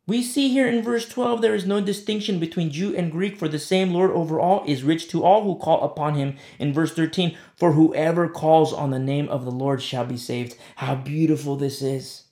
We 0.07 0.23
see 0.23 0.47
here 0.47 0.67
in 0.67 0.81
verse 0.81 1.07
12 1.07 1.41
there 1.41 1.53
is 1.53 1.65
no 1.65 1.81
distinction 1.81 2.39
between 2.39 2.71
Jew 2.71 2.95
and 2.95 3.11
Greek, 3.11 3.37
for 3.37 3.49
the 3.49 3.59
same 3.59 3.91
Lord 3.91 4.09
over 4.11 4.39
all 4.39 4.63
is 4.65 4.81
rich 4.83 5.09
to 5.09 5.23
all 5.23 5.43
who 5.43 5.59
call 5.59 5.83
upon 5.83 6.15
him. 6.15 6.37
In 6.57 6.73
verse 6.73 6.93
13, 6.93 7.37
for 7.57 7.73
whoever 7.73 8.29
calls 8.29 8.71
on 8.71 8.91
the 8.91 8.99
name 8.99 9.27
of 9.27 9.43
the 9.43 9.51
Lord 9.51 9.81
shall 9.81 10.05
be 10.05 10.15
saved. 10.15 10.55
How 10.77 10.95
beautiful 10.95 11.57
this 11.57 11.81
is. 11.81 12.23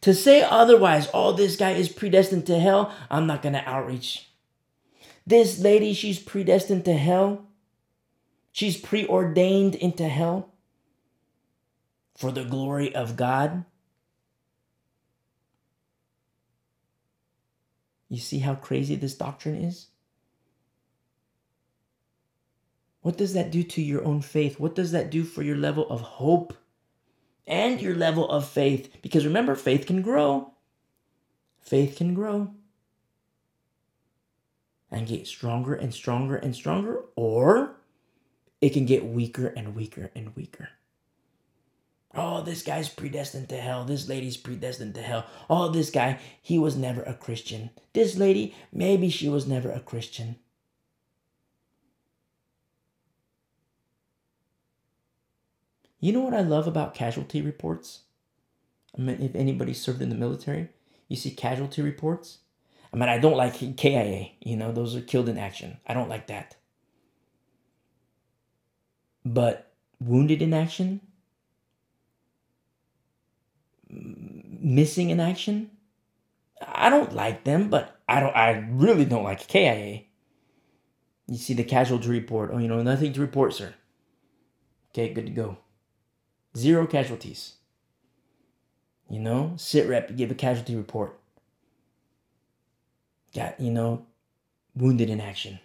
To 0.00 0.12
say 0.12 0.42
otherwise, 0.42 1.08
oh, 1.14 1.32
this 1.32 1.54
guy 1.54 1.70
is 1.70 1.88
predestined 1.88 2.44
to 2.46 2.58
hell, 2.58 2.92
I'm 3.08 3.28
not 3.28 3.40
going 3.40 3.52
to 3.52 3.68
outreach. 3.68 4.28
This 5.24 5.60
lady, 5.60 5.94
she's 5.94 6.18
predestined 6.18 6.84
to 6.86 6.94
hell. 6.94 7.46
She's 8.50 8.76
preordained 8.76 9.76
into 9.76 10.08
hell 10.08 10.52
for 12.16 12.32
the 12.32 12.44
glory 12.44 12.92
of 12.92 13.16
God. 13.16 13.64
You 18.12 18.18
see 18.18 18.40
how 18.40 18.56
crazy 18.56 18.94
this 18.94 19.14
doctrine 19.14 19.64
is? 19.64 19.86
What 23.00 23.16
does 23.16 23.32
that 23.32 23.50
do 23.50 23.62
to 23.62 23.80
your 23.80 24.04
own 24.04 24.20
faith? 24.20 24.60
What 24.60 24.74
does 24.74 24.92
that 24.92 25.10
do 25.10 25.24
for 25.24 25.42
your 25.42 25.56
level 25.56 25.88
of 25.88 26.02
hope 26.02 26.52
and 27.46 27.80
your 27.80 27.94
level 27.94 28.28
of 28.28 28.46
faith? 28.46 28.94
Because 29.00 29.24
remember, 29.24 29.54
faith 29.54 29.86
can 29.86 30.02
grow. 30.02 30.52
Faith 31.62 31.96
can 31.96 32.12
grow 32.12 32.52
and 34.90 35.06
get 35.06 35.26
stronger 35.26 35.72
and 35.72 35.94
stronger 35.94 36.36
and 36.36 36.54
stronger, 36.54 37.06
or 37.16 37.76
it 38.60 38.74
can 38.74 38.84
get 38.84 39.06
weaker 39.06 39.46
and 39.46 39.74
weaker 39.74 40.10
and 40.14 40.36
weaker. 40.36 40.68
Oh, 42.14 42.42
this 42.42 42.62
guy's 42.62 42.88
predestined 42.88 43.48
to 43.48 43.56
hell. 43.56 43.84
This 43.84 44.08
lady's 44.08 44.36
predestined 44.36 44.94
to 44.96 45.02
hell. 45.02 45.26
Oh, 45.48 45.68
this 45.68 45.90
guy, 45.90 46.18
he 46.42 46.58
was 46.58 46.76
never 46.76 47.02
a 47.02 47.14
Christian. 47.14 47.70
This 47.94 48.16
lady, 48.16 48.54
maybe 48.72 49.08
she 49.08 49.28
was 49.28 49.46
never 49.46 49.70
a 49.70 49.80
Christian. 49.80 50.36
You 56.00 56.12
know 56.12 56.20
what 56.20 56.34
I 56.34 56.40
love 56.40 56.66
about 56.66 56.94
casualty 56.94 57.40
reports? 57.40 58.00
I 58.98 59.00
mean, 59.00 59.22
if 59.22 59.34
anybody 59.34 59.72
served 59.72 60.02
in 60.02 60.08
the 60.10 60.16
military, 60.16 60.68
you 61.08 61.16
see 61.16 61.30
casualty 61.30 61.80
reports. 61.80 62.38
I 62.92 62.96
mean, 62.96 63.08
I 63.08 63.18
don't 63.18 63.36
like 63.36 63.76
KIA, 63.76 64.32
you 64.40 64.56
know, 64.56 64.72
those 64.72 64.94
are 64.94 65.00
killed 65.00 65.28
in 65.28 65.38
action. 65.38 65.78
I 65.86 65.94
don't 65.94 66.10
like 66.10 66.26
that. 66.26 66.56
But 69.24 69.72
wounded 69.98 70.42
in 70.42 70.52
action, 70.52 71.00
missing 73.92 75.10
in 75.10 75.20
action. 75.20 75.70
I 76.66 76.90
don't 76.90 77.14
like 77.14 77.44
them, 77.44 77.68
but 77.68 78.00
I 78.08 78.20
don't. 78.20 78.34
I 78.34 78.66
really 78.70 79.04
don't 79.04 79.24
like 79.24 79.46
KIA. 79.46 80.02
You 81.28 81.36
see 81.38 81.54
the 81.54 81.64
casualty 81.64 82.08
report. 82.08 82.50
Oh, 82.52 82.58
you 82.58 82.68
know, 82.68 82.82
nothing 82.82 83.12
to 83.12 83.20
report, 83.20 83.54
sir. 83.54 83.74
Okay, 84.90 85.12
good 85.12 85.26
to 85.26 85.32
go. 85.32 85.56
Zero 86.56 86.86
casualties. 86.86 87.54
You 89.08 89.20
know, 89.20 89.54
sit 89.56 89.88
rep, 89.88 90.14
give 90.16 90.30
a 90.30 90.34
casualty 90.34 90.76
report. 90.76 91.18
Got, 93.34 93.58
you 93.60 93.70
know, 93.70 94.06
wounded 94.74 95.08
in 95.08 95.20
action. 95.20 95.58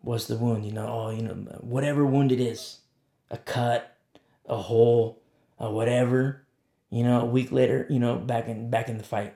What's 0.00 0.26
the 0.26 0.36
wound? 0.36 0.66
You 0.66 0.72
know, 0.72 0.86
oh, 0.86 1.10
you 1.10 1.22
know, 1.22 1.34
whatever 1.60 2.04
wound 2.04 2.32
it 2.32 2.40
is 2.40 2.78
a 3.30 3.38
cut, 3.38 3.96
a 4.46 4.56
hole, 4.56 5.21
or 5.62 5.72
whatever, 5.72 6.42
you 6.90 7.04
know, 7.04 7.20
a 7.22 7.24
week 7.24 7.52
later, 7.52 7.86
you 7.88 7.98
know, 7.98 8.16
back 8.16 8.48
in 8.48 8.68
back 8.68 8.88
in 8.88 8.98
the 8.98 9.04
fight. 9.04 9.34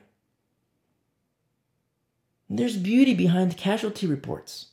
There's 2.49 2.77
beauty 2.77 3.15
behind 3.15 3.57
casualty 3.57 4.05
reports. 4.05 4.67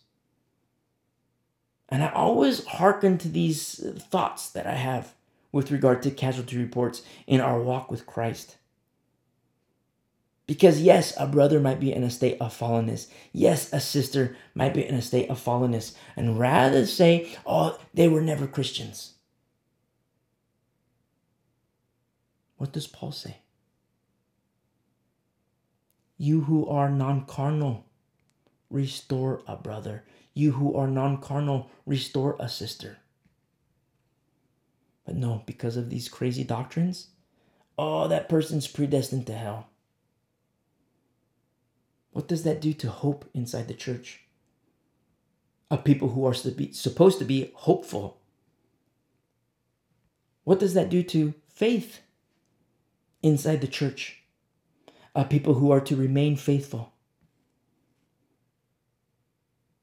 And 1.88 2.02
I 2.02 2.10
always 2.10 2.64
hearken 2.66 3.18
to 3.18 3.28
these 3.28 3.84
thoughts 4.10 4.50
that 4.50 4.66
I 4.66 4.74
have 4.74 5.14
with 5.52 5.70
regard 5.70 6.02
to 6.02 6.10
casualty 6.10 6.58
reports 6.58 7.02
in 7.26 7.40
our 7.40 7.60
walk 7.60 7.90
with 7.90 8.06
Christ. 8.06 8.56
Because, 10.46 10.82
yes, 10.82 11.14
a 11.18 11.26
brother 11.26 11.58
might 11.58 11.80
be 11.80 11.92
in 11.92 12.04
a 12.04 12.10
state 12.10 12.36
of 12.40 12.56
fallenness. 12.56 13.06
Yes, 13.32 13.72
a 13.72 13.80
sister 13.80 14.36
might 14.54 14.74
be 14.74 14.86
in 14.86 14.94
a 14.94 15.02
state 15.02 15.30
of 15.30 15.42
fallenness. 15.42 15.94
And 16.16 16.38
rather 16.38 16.84
say, 16.86 17.34
oh, 17.46 17.78
they 17.94 18.08
were 18.08 18.20
never 18.20 18.46
Christians. 18.46 19.13
What 22.64 22.72
does 22.72 22.86
Paul 22.86 23.12
say? 23.12 23.36
You 26.16 26.40
who 26.40 26.66
are 26.66 26.88
non 26.88 27.26
carnal, 27.26 27.84
restore 28.70 29.42
a 29.46 29.54
brother. 29.54 30.04
You 30.32 30.52
who 30.52 30.74
are 30.74 30.86
non 30.86 31.18
carnal, 31.18 31.70
restore 31.84 32.36
a 32.40 32.48
sister. 32.48 32.96
But 35.04 35.16
no, 35.16 35.42
because 35.44 35.76
of 35.76 35.90
these 35.90 36.08
crazy 36.08 36.42
doctrines, 36.42 37.08
oh, 37.76 38.08
that 38.08 38.30
person's 38.30 38.66
predestined 38.66 39.26
to 39.26 39.34
hell. 39.34 39.68
What 42.12 42.28
does 42.28 42.44
that 42.44 42.62
do 42.62 42.72
to 42.72 42.88
hope 42.88 43.28
inside 43.34 43.68
the 43.68 43.74
church? 43.74 44.22
Of 45.70 45.84
people 45.84 46.08
who 46.08 46.24
are 46.24 46.32
supposed 46.32 47.18
to 47.18 47.26
be 47.26 47.52
hopeful. 47.56 48.22
What 50.44 50.60
does 50.60 50.72
that 50.72 50.88
do 50.88 51.02
to 51.02 51.34
faith 51.46 52.00
inside 53.24 53.60
the 53.60 53.66
church? 53.66 54.20
Of 55.14 55.28
people 55.28 55.54
who 55.54 55.70
are 55.70 55.80
to 55.80 55.94
remain 55.94 56.36
faithful. 56.36 56.92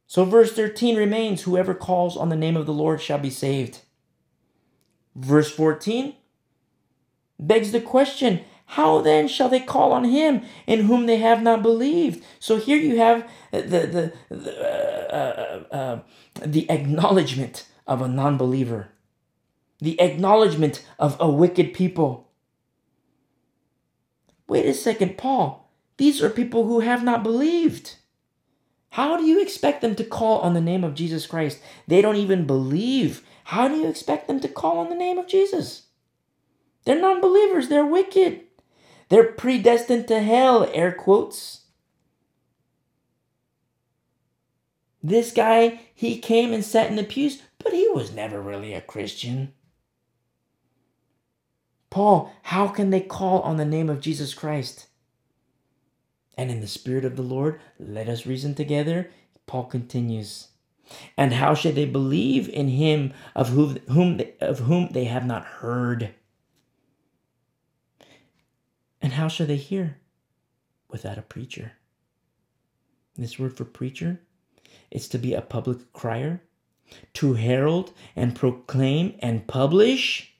So, 0.07 0.25
verse 0.25 0.51
13 0.51 0.97
remains 0.97 1.43
whoever 1.43 1.73
calls 1.73 2.17
on 2.17 2.27
the 2.27 2.35
name 2.35 2.57
of 2.57 2.65
the 2.65 2.73
Lord 2.73 3.01
shall 3.01 3.17
be 3.17 3.29
saved. 3.29 3.79
Verse 5.15 5.49
14 5.49 6.15
begs 7.39 7.71
the 7.71 7.81
question 7.81 8.41
how 8.71 9.01
then 9.01 9.27
shall 9.27 9.49
they 9.49 9.59
call 9.59 9.91
on 9.91 10.05
him 10.05 10.43
in 10.65 10.85
whom 10.85 11.05
they 11.05 11.17
have 11.17 11.41
not 11.41 11.61
believed? 11.61 12.23
So 12.39 12.55
here 12.55 12.77
you 12.77 12.97
have 12.97 13.29
the, 13.51 13.61
the, 13.61 14.13
the, 14.29 15.13
uh, 15.13 15.65
uh, 15.71 15.75
uh, 15.75 15.99
the 16.45 16.71
acknowledgement 16.71 17.67
of 17.85 18.01
a 18.01 18.07
non 18.07 18.37
believer, 18.37 18.87
the 19.79 19.99
acknowledgement 19.99 20.85
of 20.97 21.17
a 21.19 21.29
wicked 21.29 21.73
people. 21.73 22.30
Wait 24.51 24.65
a 24.65 24.73
second, 24.73 25.17
Paul. 25.17 25.71
These 25.95 26.21
are 26.21 26.29
people 26.29 26.65
who 26.65 26.81
have 26.81 27.05
not 27.05 27.23
believed. 27.23 27.95
How 28.89 29.15
do 29.15 29.23
you 29.23 29.41
expect 29.41 29.79
them 29.79 29.95
to 29.95 30.03
call 30.03 30.39
on 30.39 30.53
the 30.53 30.59
name 30.59 30.83
of 30.83 30.93
Jesus 30.93 31.25
Christ? 31.25 31.61
They 31.87 32.01
don't 32.01 32.17
even 32.17 32.45
believe. 32.45 33.25
How 33.45 33.69
do 33.69 33.77
you 33.77 33.87
expect 33.87 34.27
them 34.27 34.41
to 34.41 34.49
call 34.49 34.79
on 34.79 34.89
the 34.89 34.95
name 34.97 35.17
of 35.17 35.29
Jesus? 35.29 35.83
They're 36.83 36.99
non 36.99 37.21
believers, 37.21 37.69
they're 37.69 37.85
wicked. 37.85 38.41
They're 39.07 39.31
predestined 39.31 40.09
to 40.09 40.19
hell, 40.19 40.69
air 40.73 40.91
quotes. 40.91 41.61
This 45.01 45.31
guy, 45.31 45.79
he 45.95 46.19
came 46.19 46.51
and 46.51 46.65
sat 46.65 46.89
in 46.89 46.97
the 46.97 47.05
pews, 47.05 47.41
but 47.63 47.71
he 47.71 47.87
was 47.93 48.11
never 48.11 48.41
really 48.41 48.73
a 48.73 48.81
Christian. 48.81 49.53
Paul, 51.91 52.33
how 52.43 52.69
can 52.69 52.89
they 52.89 53.01
call 53.01 53.41
on 53.41 53.57
the 53.57 53.65
name 53.65 53.89
of 53.89 54.01
Jesus 54.01 54.33
Christ? 54.33 54.87
And 56.35 56.49
in 56.49 56.61
the 56.61 56.67
Spirit 56.67 57.05
of 57.05 57.17
the 57.17 57.21
Lord, 57.21 57.59
let 57.77 58.09
us 58.09 58.25
reason 58.25 58.55
together. 58.55 59.11
Paul 59.45 59.65
continues. 59.65 60.47
And 61.17 61.33
how 61.33 61.53
should 61.53 61.75
they 61.75 61.85
believe 61.85 62.49
in 62.49 62.69
him 62.69 63.13
of 63.35 63.49
whom, 63.49 64.17
they, 64.17 64.33
of 64.39 64.59
whom 64.59 64.89
they 64.91 65.03
have 65.03 65.25
not 65.25 65.45
heard? 65.45 66.15
And 69.01 69.13
how 69.13 69.27
shall 69.27 69.47
they 69.47 69.57
hear? 69.57 69.97
Without 70.89 71.17
a 71.17 71.23
preacher. 71.23 71.73
This 73.17 73.37
word 73.37 73.57
for 73.57 73.65
preacher 73.65 74.21
is 74.89 75.07
to 75.09 75.17
be 75.17 75.33
a 75.33 75.41
public 75.41 75.91
crier, 75.91 76.41
to 77.15 77.33
herald 77.33 77.91
and 78.15 78.35
proclaim 78.35 79.15
and 79.19 79.47
publish 79.47 80.30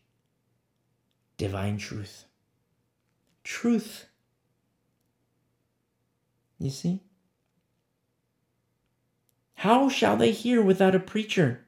divine 1.41 1.75
truth. 1.75 2.25
Truth. 3.43 4.05
You 6.59 6.69
see? 6.69 7.01
How 9.55 9.89
shall 9.89 10.17
they 10.17 10.33
hear 10.33 10.61
without 10.61 10.93
a 10.93 10.99
preacher? 10.99 11.65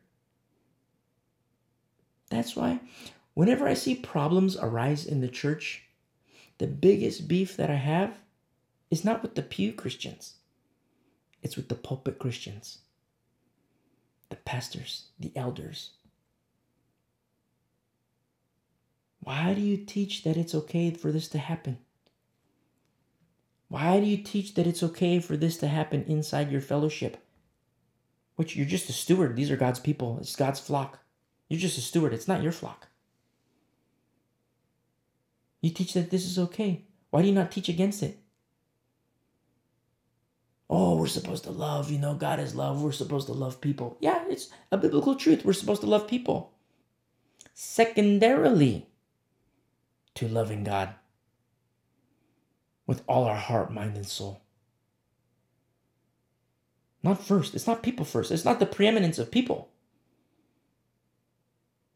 That's 2.30 2.56
why, 2.56 2.82
whenever 3.34 3.68
I 3.68 3.74
see 3.74 3.96
problems 3.96 4.56
arise 4.58 5.08
in 5.08 5.22
the 5.22 5.28
church, 5.28 5.82
the 6.60 6.68
biggest 6.68 7.28
beef 7.28 7.58
that 7.58 7.72
I 7.72 7.82
have 7.94 8.14
is 8.92 9.04
not 9.04 9.24
with 9.24 9.34
the 9.34 9.42
pew 9.42 9.74
Christians, 9.74 10.36
it's 11.42 11.56
with 11.56 11.70
the 11.70 11.74
pulpit 11.74 12.20
Christians, 12.20 12.78
the 14.30 14.36
pastors, 14.36 15.06
the 15.20 15.32
elders. 15.36 15.94
Why 19.24 19.54
do 19.54 19.62
you 19.62 19.78
teach 19.78 20.24
that 20.24 20.36
it's 20.36 20.54
okay 20.54 20.92
for 20.92 21.12
this 21.12 21.30
to 21.30 21.38
happen? 21.38 21.78
Why 23.70 24.00
do 24.00 24.06
you 24.06 24.18
teach 24.18 24.56
that 24.56 24.68
it's 24.68 24.84
okay 24.84 25.20
for 25.20 25.38
this 25.38 25.58
to 25.58 25.68
happen 25.68 26.04
inside 26.08 26.52
your 26.52 26.62
fellowship? 26.62 27.18
Which 28.36 28.56
you're 28.56 28.66
just 28.66 28.90
a 28.90 28.94
steward. 28.94 29.36
These 29.36 29.50
are 29.50 29.56
God's 29.56 29.80
people. 29.80 30.18
It's 30.20 30.36
God's 30.36 30.60
flock. 30.60 31.00
You're 31.48 31.60
just 31.60 31.78
a 31.78 31.82
steward. 31.82 32.14
It's 32.14 32.28
not 32.28 32.44
your 32.44 32.52
flock. 32.52 32.88
You 35.62 35.70
teach 35.70 35.94
that 35.94 36.10
this 36.12 36.26
is 36.26 36.38
okay. 36.38 36.84
Why 37.10 37.22
do 37.22 37.28
you 37.28 37.34
not 37.34 37.52
teach 37.52 37.70
against 37.70 38.04
it? 38.04 38.20
Oh, 40.70 40.98
we're 40.98 41.08
supposed 41.08 41.44
to 41.44 41.52
love, 41.52 41.92
you 41.92 42.00
know, 42.00 42.16
God 42.16 42.40
is 42.40 42.56
love. 42.56 42.82
We're 42.82 42.92
supposed 42.92 43.28
to 43.28 43.34
love 43.34 43.62
people. 43.62 43.98
Yeah, 44.02 44.24
it's 44.28 44.50
a 44.72 44.78
biblical 44.78 45.16
truth. 45.16 45.46
We're 45.46 45.54
supposed 45.54 45.82
to 45.82 45.88
love 45.88 46.08
people. 46.08 46.52
Secondarily, 47.54 48.88
to 50.16 50.28
loving 50.28 50.64
God 50.64 50.96
with 52.86 53.02
all 53.08 53.26
our 53.26 53.36
heart, 53.36 53.72
mind, 53.74 53.96
and 53.96 54.06
soul. 54.06 54.42
Not 57.02 57.22
first. 57.22 57.54
It's 57.54 57.68
not 57.68 57.84
people 57.84 58.06
first. 58.06 58.32
It's 58.32 58.46
not 58.46 58.60
the 58.60 58.66
preeminence 58.66 59.20
of 59.20 59.32
people. 59.32 59.70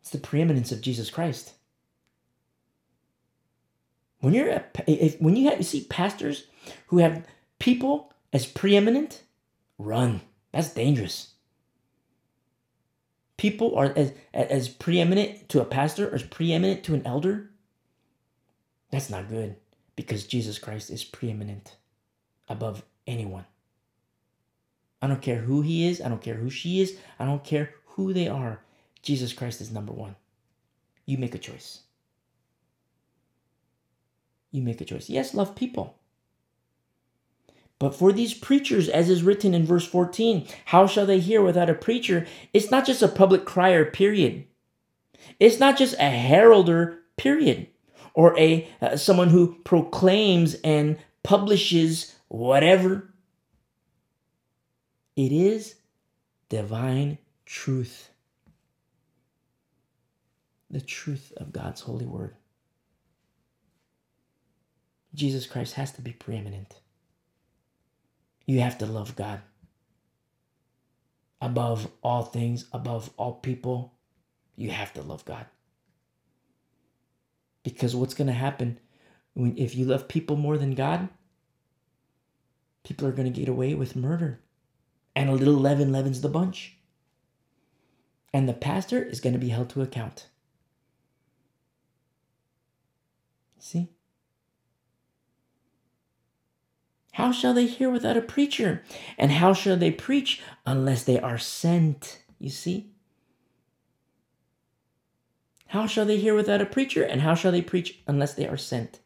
It's 0.02 0.12
the 0.12 0.18
preeminence 0.18 0.72
of 0.72 0.82
Jesus 0.82 1.10
Christ. 1.10 1.54
When 4.20 4.34
you're 4.34 4.50
a, 4.50 4.66
if 4.88 5.20
when 5.22 5.36
you 5.36 5.50
have 5.50 5.58
you 5.60 5.64
see 5.64 5.86
pastors 5.86 6.48
who 6.88 6.98
have 6.98 7.26
people 7.60 8.14
as 8.34 8.46
preeminent, 8.46 9.24
run. 9.78 10.22
That's 10.52 10.74
dangerous. 10.74 11.34
People 13.38 13.76
are 13.76 13.94
as 13.96 14.14
as 14.34 14.68
preeminent 14.68 15.50
to 15.50 15.62
a 15.62 15.66
pastor 15.66 16.10
or 16.10 16.16
as 16.16 16.24
preeminent 16.24 16.84
to 16.86 16.96
an 16.96 17.06
elder. 17.06 17.52
That's 18.92 19.10
not 19.10 19.30
good 19.30 19.56
because 19.96 20.26
Jesus 20.26 20.60
Christ 20.60 20.90
is 20.90 21.04
preeminent 21.04 21.76
above 22.48 22.84
anyone. 23.06 23.46
I 25.02 25.08
don't 25.08 25.22
care 25.22 25.40
who 25.40 25.62
he 25.62 25.88
is, 25.88 26.02
I 26.02 26.10
don't 26.10 26.22
care 26.22 26.36
who 26.36 26.50
she 26.50 26.82
is, 26.82 26.98
I 27.20 27.26
don't 27.26 27.44
care 27.44 27.74
who 27.86 28.14
they 28.14 28.28
are. 28.28 28.62
Jesus 29.02 29.34
Christ 29.34 29.62
is 29.62 29.72
number 29.72 29.94
1. 29.94 30.16
You 31.06 31.18
make 31.18 31.36
a 31.36 31.40
choice 31.40 31.82
you 34.52 34.62
make 34.62 34.82
a 34.82 34.86
choice. 34.86 35.10
Yes, 35.10 35.34
love 35.34 35.56
people. 35.56 35.96
But 37.80 37.94
for 37.94 38.12
these 38.12 38.34
preachers, 38.34 38.90
as 38.90 39.10
is 39.10 39.22
written 39.22 39.54
in 39.54 39.66
verse 39.66 39.86
14, 39.86 40.48
how 40.66 40.88
shall 40.88 41.06
they 41.06 41.20
hear 41.20 41.42
without 41.42 41.70
a 41.70 41.76
preacher? 41.76 42.26
It's 42.54 42.72
not 42.72 42.86
just 42.86 43.04
a 43.04 43.08
public 43.08 43.46
crier, 43.46 43.86
period. 43.86 44.46
It's 45.40 45.60
not 45.60 45.78
just 45.78 45.96
a 46.00 46.10
heralder, 46.10 47.02
period, 47.18 47.68
or 48.18 48.38
a 48.40 48.68
uh, 48.82 48.98
someone 48.98 49.30
who 49.30 49.56
proclaims 49.64 50.56
and 50.64 50.98
publishes 51.22 52.16
whatever. 52.30 53.14
It 55.16 55.32
is 55.32 55.76
divine 56.50 57.20
truth. 57.46 58.10
The 60.72 60.82
truth 60.82 61.32
of 61.38 61.54
God's 61.54 61.82
holy 61.82 62.08
word. 62.08 62.36
Jesus 65.14 65.46
Christ 65.46 65.76
has 65.76 65.92
to 65.92 66.02
be 66.02 66.12
preeminent. 66.12 66.74
You 68.48 68.62
have 68.62 68.80
to 68.80 68.88
love 68.88 69.16
God 69.16 69.42
above 71.40 71.88
all 72.02 72.24
things, 72.24 72.66
above 72.74 73.12
all 73.16 73.34
people. 73.34 73.94
You 74.56 74.72
have 74.72 74.92
to 74.94 75.04
love 75.04 75.24
God. 75.24 75.46
Because 77.70 77.96
what's 77.96 78.14
going 78.14 78.28
to 78.28 78.34
happen 78.34 78.80
when, 79.34 79.58
if 79.58 79.76
you 79.76 79.86
love 79.86 80.08
people 80.08 80.38
more 80.38 80.58
than 80.58 80.74
God? 80.74 81.10
people 82.88 83.06
are 83.06 83.12
going 83.12 83.32
to 83.32 83.40
get 83.40 83.50
away 83.50 83.74
with 83.74 83.98
murder. 83.98 84.40
And 85.14 85.30
a 85.30 85.34
little 85.34 85.56
leaven 85.56 85.92
leavens 85.92 86.22
the 86.22 86.30
bunch. 86.30 86.78
And 88.34 88.48
the 88.48 88.54
pastor 88.54 89.04
is 89.04 89.20
going 89.20 89.34
to 89.34 89.40
be 89.40 89.50
held 89.50 89.70
to 89.72 89.82
account. 89.82 90.28
See? 93.60 93.90
How 97.14 97.34
shall 97.34 97.54
they 97.54 97.66
hear 97.66 97.90
without 97.90 98.16
a 98.16 98.22
preacher? 98.22 98.84
And 99.18 99.32
how 99.34 99.54
shall 99.54 99.76
they 99.76 99.92
preach 99.92 100.42
unless 100.66 101.04
they 101.04 101.20
are 101.20 101.40
sent? 101.40 102.22
You 102.40 102.50
see? 102.50 102.92
How 105.68 105.86
shall 105.88 106.06
they 106.06 106.18
hear 106.18 106.36
without 106.36 106.62
a 106.62 106.66
preacher? 106.66 107.04
And 107.04 107.22
how 107.22 107.36
shall 107.36 107.52
they 107.52 107.62
preach 107.62 108.00
unless 108.08 108.34
they 108.34 108.48
are 108.48 108.58
sent? 108.58 109.00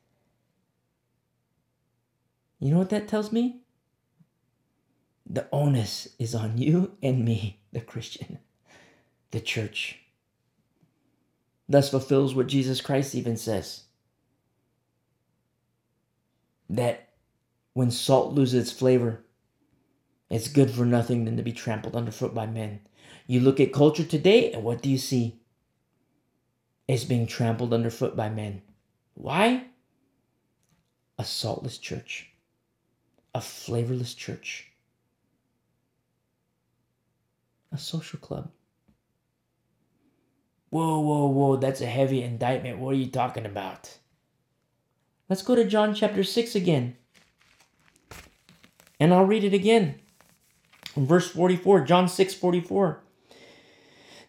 You 2.60 2.72
know 2.72 2.78
what 2.78 2.90
that 2.92 3.08
tells 3.08 3.32
me? 3.32 3.62
The 5.28 5.48
onus 5.52 6.10
is 6.20 6.36
on 6.36 6.58
you 6.58 6.98
and 7.02 7.26
me, 7.26 7.62
the 7.72 7.82
Christian, 7.82 8.38
the 9.32 9.40
church. 9.40 10.00
Thus 11.68 11.90
fulfills 11.90 12.36
what 12.36 12.48
Jesus 12.48 12.82
Christ 12.82 13.16
even 13.16 13.38
says 13.38 13.84
that 16.70 17.10
when 17.74 17.92
salt 17.92 18.34
loses 18.34 18.62
its 18.64 18.72
flavor, 18.78 19.24
it's 20.30 20.48
good 20.48 20.72
for 20.72 20.86
nothing 20.86 21.26
than 21.26 21.38
to 21.38 21.44
be 21.44 21.52
trampled 21.52 21.96
underfoot 21.96 22.34
by 22.34 22.46
men. 22.46 22.80
You 23.28 23.42
look 23.42 23.60
at 23.60 23.74
culture 23.74 24.04
today, 24.04 24.52
and 24.52 24.64
what 24.64 24.82
do 24.82 24.90
you 24.90 24.98
see? 24.98 25.41
It's 26.92 27.06
being 27.06 27.26
trampled 27.26 27.74
underfoot 27.74 28.18
by 28.18 28.28
men. 28.28 28.64
Why? 29.14 29.64
A 31.18 31.24
saltless 31.24 31.78
church, 31.78 32.32
a 33.34 33.40
flavorless 33.40 34.14
church, 34.14 34.68
a 37.72 37.78
social 37.78 38.20
club. 38.20 38.52
Whoa, 40.70 41.00
whoa, 41.00 41.28
whoa, 41.28 41.56
that's 41.56 41.80
a 41.80 41.86
heavy 41.86 42.24
indictment. 42.24 42.80
What 42.80 42.90
are 42.90 42.98
you 42.98 43.08
talking 43.08 43.46
about? 43.46 43.98
Let's 45.30 45.44
go 45.44 45.56
to 45.56 45.64
John 45.64 45.96
chapter 45.96 46.26
6 46.26 46.56
again. 46.56 46.98
And 49.00 49.14
I'll 49.14 49.24
read 49.24 49.46
it 49.46 49.54
again. 49.54 49.96
In 50.98 51.08
verse 51.08 51.30
44, 51.30 51.86
John 51.86 52.10
6 52.10 52.34
44. 52.34 53.02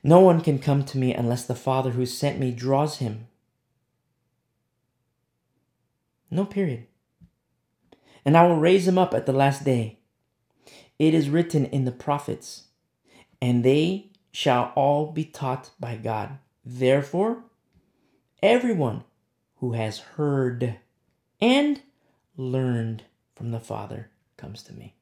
No 0.02 0.20
one 0.20 0.40
can 0.40 0.58
come 0.58 0.84
to 0.84 0.98
me 0.98 1.14
unless 1.14 1.44
the 1.44 1.54
Father 1.54 1.90
who 1.90 2.06
sent 2.06 2.38
me 2.38 2.50
draws 2.50 2.98
him. 2.98 3.28
No 6.30 6.44
period. 6.44 6.86
And 8.24 8.36
I 8.36 8.46
will 8.46 8.56
raise 8.56 8.88
him 8.88 8.98
up 8.98 9.14
at 9.14 9.26
the 9.26 9.32
last 9.32 9.64
day. 9.64 9.98
It 10.98 11.14
is 11.14 11.28
written 11.28 11.66
in 11.66 11.84
the 11.84 11.92
prophets, 11.92 12.64
and 13.40 13.64
they 13.64 14.10
shall 14.32 14.72
all 14.74 15.12
be 15.12 15.24
taught 15.24 15.70
by 15.78 15.96
God. 15.96 16.38
Therefore, 16.64 17.44
everyone 18.42 19.04
who 19.56 19.72
has 19.72 19.98
heard 19.98 20.76
and 21.40 21.82
learned 22.36 23.04
from 23.34 23.50
the 23.50 23.60
Father 23.60 24.10
comes 24.36 24.62
to 24.64 24.72
me. 24.72 24.94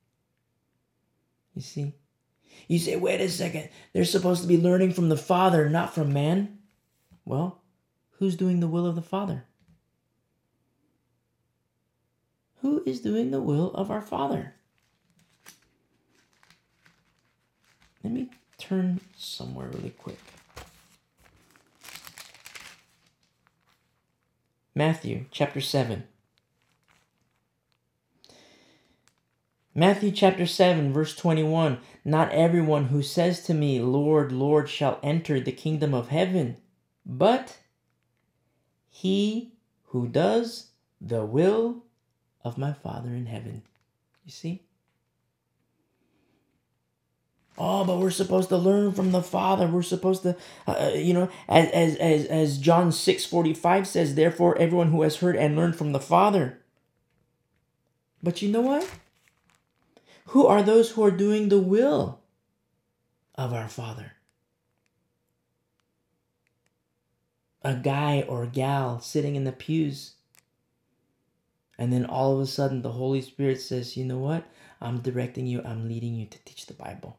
You 1.55 1.63
see? 1.63 1.95
You 2.69 2.79
say, 2.79 2.97
wait 2.97 3.21
a 3.21 3.29
second, 3.29 3.69
they're 3.93 4.05
supposed 4.05 4.43
to 4.43 4.49
be 4.49 4.57
learning 4.57 4.93
from 4.93 5.09
the 5.09 5.17
Father, 5.17 5.69
not 5.69 5.95
from 5.95 6.13
man. 6.13 6.59
Well, 7.25 7.63
who's 8.19 8.37
doing 8.37 8.61
the 8.61 8.69
will 8.69 8.87
of 8.87 8.95
the 8.95 9.03
Father? 9.03 9.45
Who 12.63 12.83
is 12.87 13.01
doing 13.01 13.31
the 13.31 13.41
will 13.41 13.73
of 13.73 13.91
our 13.91 14.03
Father? 14.03 14.55
Let 18.05 18.13
me 18.13 18.31
turn 18.59 19.01
somewhere 19.17 19.69
really 19.69 19.91
quick. 19.91 20.19
Matthew 24.75 25.25
chapter 25.31 25.61
7. 25.61 26.05
Matthew 29.75 30.11
chapter 30.11 30.47
7, 30.47 30.93
verse 30.93 31.15
21 31.15 31.79
Not 32.05 32.33
everyone 32.33 32.87
who 32.87 33.03
says 33.03 33.43
to 33.43 33.55
me, 33.55 33.81
Lord, 33.81 34.33
Lord, 34.33 34.69
shall 34.69 34.99
enter 35.03 35.39
the 35.39 35.53
kingdom 35.53 35.95
of 35.95 36.09
heaven, 36.09 36.57
but 37.07 37.59
he 38.89 39.53
who 39.87 40.09
does 40.09 40.71
the 41.01 41.25
will 41.25 41.85
of 42.45 42.59
my 42.59 42.73
Father 42.73 43.11
in 43.11 43.27
heaven. 43.27 43.63
You 44.25 44.33
see? 44.33 44.63
Oh, 47.57 47.85
but 47.85 47.99
we're 47.99 48.11
supposed 48.11 48.49
to 48.49 48.57
learn 48.57 48.93
from 48.93 49.13
the 49.13 49.23
Father. 49.23 49.67
We're 49.67 49.83
supposed 49.83 50.23
to, 50.23 50.37
uh, 50.67 50.73
uh 50.73 50.93
you 50.95 51.13
know, 51.13 51.29
as, 51.49 51.69
as, 51.71 51.97
as, 51.97 52.25
as 52.27 52.59
John 52.59 52.91
6 52.91 53.25
45 53.27 53.87
says, 53.87 54.15
therefore, 54.15 54.57
everyone 54.59 54.91
who 54.91 55.03
has 55.03 55.17
heard 55.17 55.37
and 55.37 55.57
learned 55.57 55.77
from 55.77 55.93
the 55.93 56.01
Father. 56.01 56.59
But 58.23 58.43
you 58.43 58.51
know 58.51 58.63
what? 58.63 58.89
Who 60.31 60.47
are 60.47 60.63
those 60.63 60.93
who 60.93 61.03
are 61.03 61.11
doing 61.11 61.49
the 61.49 61.59
will 61.59 62.21
of 63.35 63.53
our 63.53 63.67
Father? 63.67 64.13
A 67.63 67.75
guy 67.75 68.23
or 68.29 68.45
a 68.45 68.47
gal 68.47 69.01
sitting 69.01 69.35
in 69.35 69.43
the 69.43 69.51
pews. 69.51 70.13
And 71.77 71.93
then 71.93 72.05
all 72.05 72.35
of 72.35 72.41
a 72.41 72.47
sudden, 72.47 72.83
the 72.83 72.93
Holy 72.93 73.23
Spirit 73.23 73.61
says, 73.61 73.97
You 73.97 74.05
know 74.05 74.19
what? 74.19 74.47
I'm 74.81 75.01
directing 75.01 75.49
you, 75.49 75.63
I'm 75.65 75.89
leading 75.89 76.15
you 76.15 76.27
to 76.27 76.39
teach 76.45 76.67
the 76.67 76.75
Bible. 76.75 77.19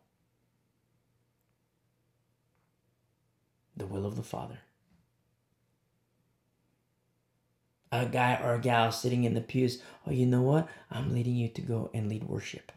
The 3.75 3.87
will 3.87 4.05
of 4.05 4.15
the 4.15 4.23
Father. 4.23 4.59
A 7.91 8.05
guy 8.05 8.39
or 8.41 8.55
a 8.55 8.61
gal 8.61 8.93
sitting 8.93 9.25
in 9.25 9.33
the 9.33 9.41
pews, 9.41 9.81
oh, 10.07 10.11
you 10.11 10.25
know 10.25 10.43
what? 10.43 10.69
I'm 10.89 11.13
leading 11.13 11.35
you 11.35 11.49
to 11.49 11.61
go 11.61 11.89
and 11.93 12.07
lead 12.07 12.23
worship. 12.23 12.71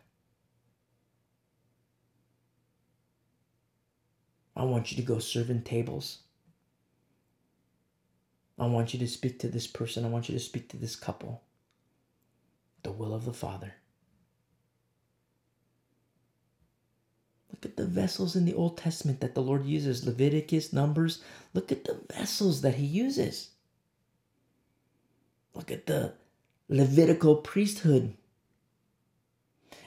I 4.56 4.64
want 4.64 4.90
you 4.90 4.96
to 4.96 5.02
go 5.02 5.18
serving 5.18 5.62
tables. 5.62 6.18
I 8.58 8.66
want 8.66 8.94
you 8.94 9.00
to 9.00 9.08
speak 9.08 9.40
to 9.40 9.48
this 9.48 9.66
person. 9.66 10.04
I 10.04 10.08
want 10.08 10.28
you 10.28 10.34
to 10.34 10.40
speak 10.40 10.68
to 10.68 10.76
this 10.76 10.94
couple. 10.94 11.42
The 12.82 12.92
will 12.92 13.14
of 13.14 13.24
the 13.24 13.32
Father. 13.32 13.74
Look 17.50 17.64
at 17.66 17.76
the 17.76 17.86
vessels 17.86 18.36
in 18.36 18.44
the 18.44 18.54
Old 18.54 18.76
Testament 18.76 19.20
that 19.20 19.34
the 19.34 19.42
Lord 19.42 19.64
uses 19.64 20.06
Leviticus, 20.06 20.72
Numbers. 20.72 21.22
Look 21.52 21.72
at 21.72 21.84
the 21.84 21.98
vessels 22.12 22.60
that 22.60 22.74
He 22.74 22.86
uses. 22.86 23.50
Look 25.54 25.70
at 25.70 25.86
the 25.86 26.14
Levitical 26.68 27.36
priesthood. 27.36 28.14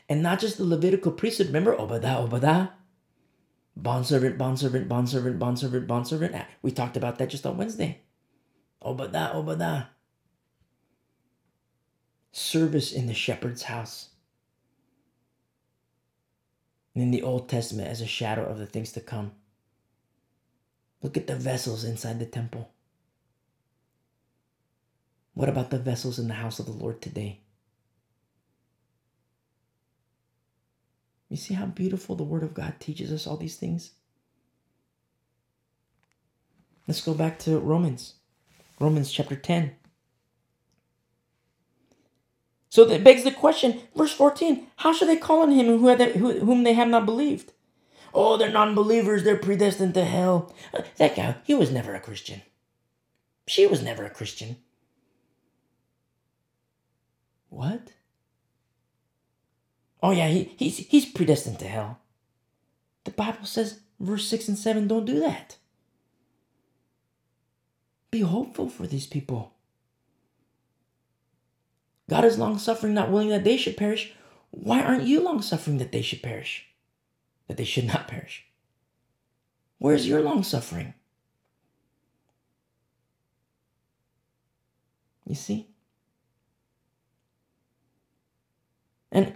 And 0.09 0.23
not 0.23 0.39
just 0.39 0.57
the 0.57 0.63
Levitical 0.65 1.11
priesthood. 1.11 1.47
Remember 1.47 1.73
Obadiah, 1.73 2.21
Obadiah? 2.21 2.69
Bondservant, 3.79 4.39
bondservant, 4.39 4.89
bondservant, 4.89 5.37
bondservant, 5.37 5.87
bondservant. 5.87 6.33
Ah, 6.35 6.47
we 6.63 6.71
talked 6.71 6.97
about 6.97 7.19
that 7.19 7.29
just 7.29 7.45
on 7.45 7.57
Wednesday. 7.57 8.01
Obadiah, 8.83 9.35
Obadiah. 9.35 9.85
Service 12.31 12.91
in 12.91 13.05
the 13.05 13.13
shepherd's 13.13 13.63
house. 13.63 14.09
In 16.95 17.11
the 17.11 17.21
Old 17.21 17.49
Testament 17.49 17.87
as 17.87 18.01
a 18.01 18.07
shadow 18.07 18.45
of 18.45 18.57
the 18.57 18.65
things 18.65 18.91
to 18.93 18.99
come. 18.99 19.33
Look 21.03 21.15
at 21.15 21.27
the 21.27 21.35
vessels 21.35 21.83
inside 21.83 22.17
the 22.17 22.25
temple. 22.25 22.71
What 25.35 25.49
about 25.49 25.69
the 25.69 25.77
vessels 25.77 26.17
in 26.17 26.27
the 26.27 26.33
house 26.33 26.57
of 26.57 26.65
the 26.65 26.71
Lord 26.71 26.99
today? 26.99 27.41
You 31.29 31.37
see 31.37 31.53
how 31.53 31.65
beautiful 31.65 32.15
the 32.15 32.23
Word 32.23 32.43
of 32.43 32.53
God 32.53 32.75
teaches 32.79 33.11
us 33.11 33.27
all 33.27 33.37
these 33.37 33.57
things? 33.57 33.91
Let's 36.87 37.01
go 37.01 37.13
back 37.13 37.37
to 37.39 37.59
Romans. 37.59 38.13
Romans 38.79 39.11
chapter 39.11 39.35
10. 39.35 39.75
So 42.69 42.85
that 42.85 43.03
begs 43.03 43.23
the 43.23 43.31
question, 43.31 43.81
verse 43.95 44.13
14, 44.13 44.67
how 44.77 44.93
should 44.93 45.07
they 45.07 45.17
call 45.17 45.41
on 45.41 45.51
him 45.51 45.65
who 45.65 45.95
whom 46.39 46.63
they 46.63 46.73
have 46.73 46.87
not 46.89 47.05
believed? 47.05 47.53
Oh, 48.13 48.37
they're 48.37 48.51
non 48.51 48.75
believers, 48.75 49.23
they're 49.23 49.37
predestined 49.37 49.93
to 49.95 50.05
hell. 50.05 50.53
Uh, 50.73 50.83
that 50.97 51.15
guy, 51.15 51.35
he 51.43 51.53
was 51.55 51.71
never 51.71 51.95
a 51.95 51.99
Christian. 51.99 52.41
She 53.47 53.65
was 53.65 53.81
never 53.81 54.05
a 54.05 54.09
Christian. 54.09 54.57
What? 57.49 57.93
Oh 60.07 60.11
yeah, 60.11 60.29
he, 60.29 60.53
he's 60.55 60.77
he's 60.87 61.05
predestined 61.05 61.59
to 61.59 61.67
hell. 61.67 61.99
The 63.03 63.11
Bible 63.11 63.43
says, 63.43 63.81
verse 63.99 64.25
6 64.29 64.47
and 64.47 64.57
7, 64.57 64.87
don't 64.87 65.03
do 65.03 65.19
that. 65.19 65.57
Be 68.09 68.21
hopeful 68.21 68.69
for 68.69 68.87
these 68.87 69.05
people. 69.05 69.51
God 72.09 72.23
is 72.23 72.39
long 72.39 72.57
suffering, 72.57 72.93
not 72.93 73.11
willing 73.11 73.27
that 73.31 73.43
they 73.43 73.57
should 73.57 73.75
perish. 73.75 74.13
why 74.51 74.81
aren't 74.81 75.03
you 75.03 75.19
long 75.19 75.41
suffering 75.41 75.77
that 75.79 75.91
they 75.91 76.01
should 76.01 76.23
perish? 76.23 76.67
That 77.49 77.57
they 77.57 77.65
should 77.65 77.85
not 77.85 78.07
perish? 78.07 78.45
Where's 79.77 80.07
your 80.07 80.21
long 80.21 80.41
suffering? 80.41 80.93
You 85.25 85.35
see? 85.35 85.67
And 89.11 89.33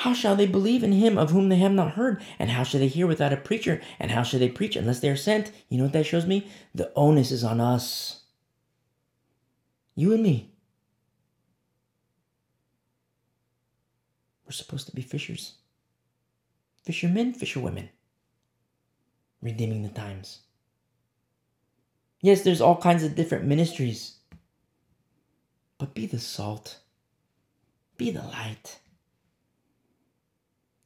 how 0.00 0.14
shall 0.14 0.34
they 0.34 0.46
believe 0.46 0.82
in 0.82 0.92
him 0.92 1.18
of 1.18 1.30
whom 1.30 1.50
they 1.50 1.58
have 1.58 1.72
not 1.72 1.90
heard? 1.90 2.22
And 2.38 2.48
how 2.48 2.62
shall 2.62 2.80
they 2.80 2.88
hear 2.88 3.06
without 3.06 3.34
a 3.34 3.36
preacher? 3.36 3.82
And 3.98 4.10
how 4.10 4.22
shall 4.22 4.40
they 4.40 4.48
preach 4.48 4.74
unless 4.74 5.00
they 5.00 5.10
are 5.10 5.16
sent? 5.16 5.52
You 5.68 5.76
know 5.76 5.84
what 5.84 5.92
that 5.92 6.06
shows 6.06 6.24
me? 6.24 6.48
The 6.74 6.90
onus 6.96 7.30
is 7.30 7.44
on 7.44 7.60
us. 7.60 8.22
You 9.94 10.14
and 10.14 10.22
me. 10.22 10.54
We're 14.46 14.52
supposed 14.52 14.86
to 14.86 14.96
be 14.96 15.02
fishers. 15.02 15.56
Fishermen, 16.82 17.34
fisherwomen. 17.34 17.90
Redeeming 19.42 19.82
the 19.82 19.90
times. 19.90 20.38
Yes, 22.22 22.40
there's 22.40 22.62
all 22.62 22.76
kinds 22.76 23.04
of 23.04 23.14
different 23.14 23.44
ministries. 23.44 24.14
But 25.76 25.92
be 25.92 26.06
the 26.06 26.18
salt. 26.18 26.78
Be 27.98 28.10
the 28.10 28.22
light. 28.22 28.78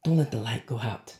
Don't 0.05 0.17
let 0.17 0.29
the 0.29 0.37
light 0.37 0.67
go 0.67 0.77
out. 0.77 1.17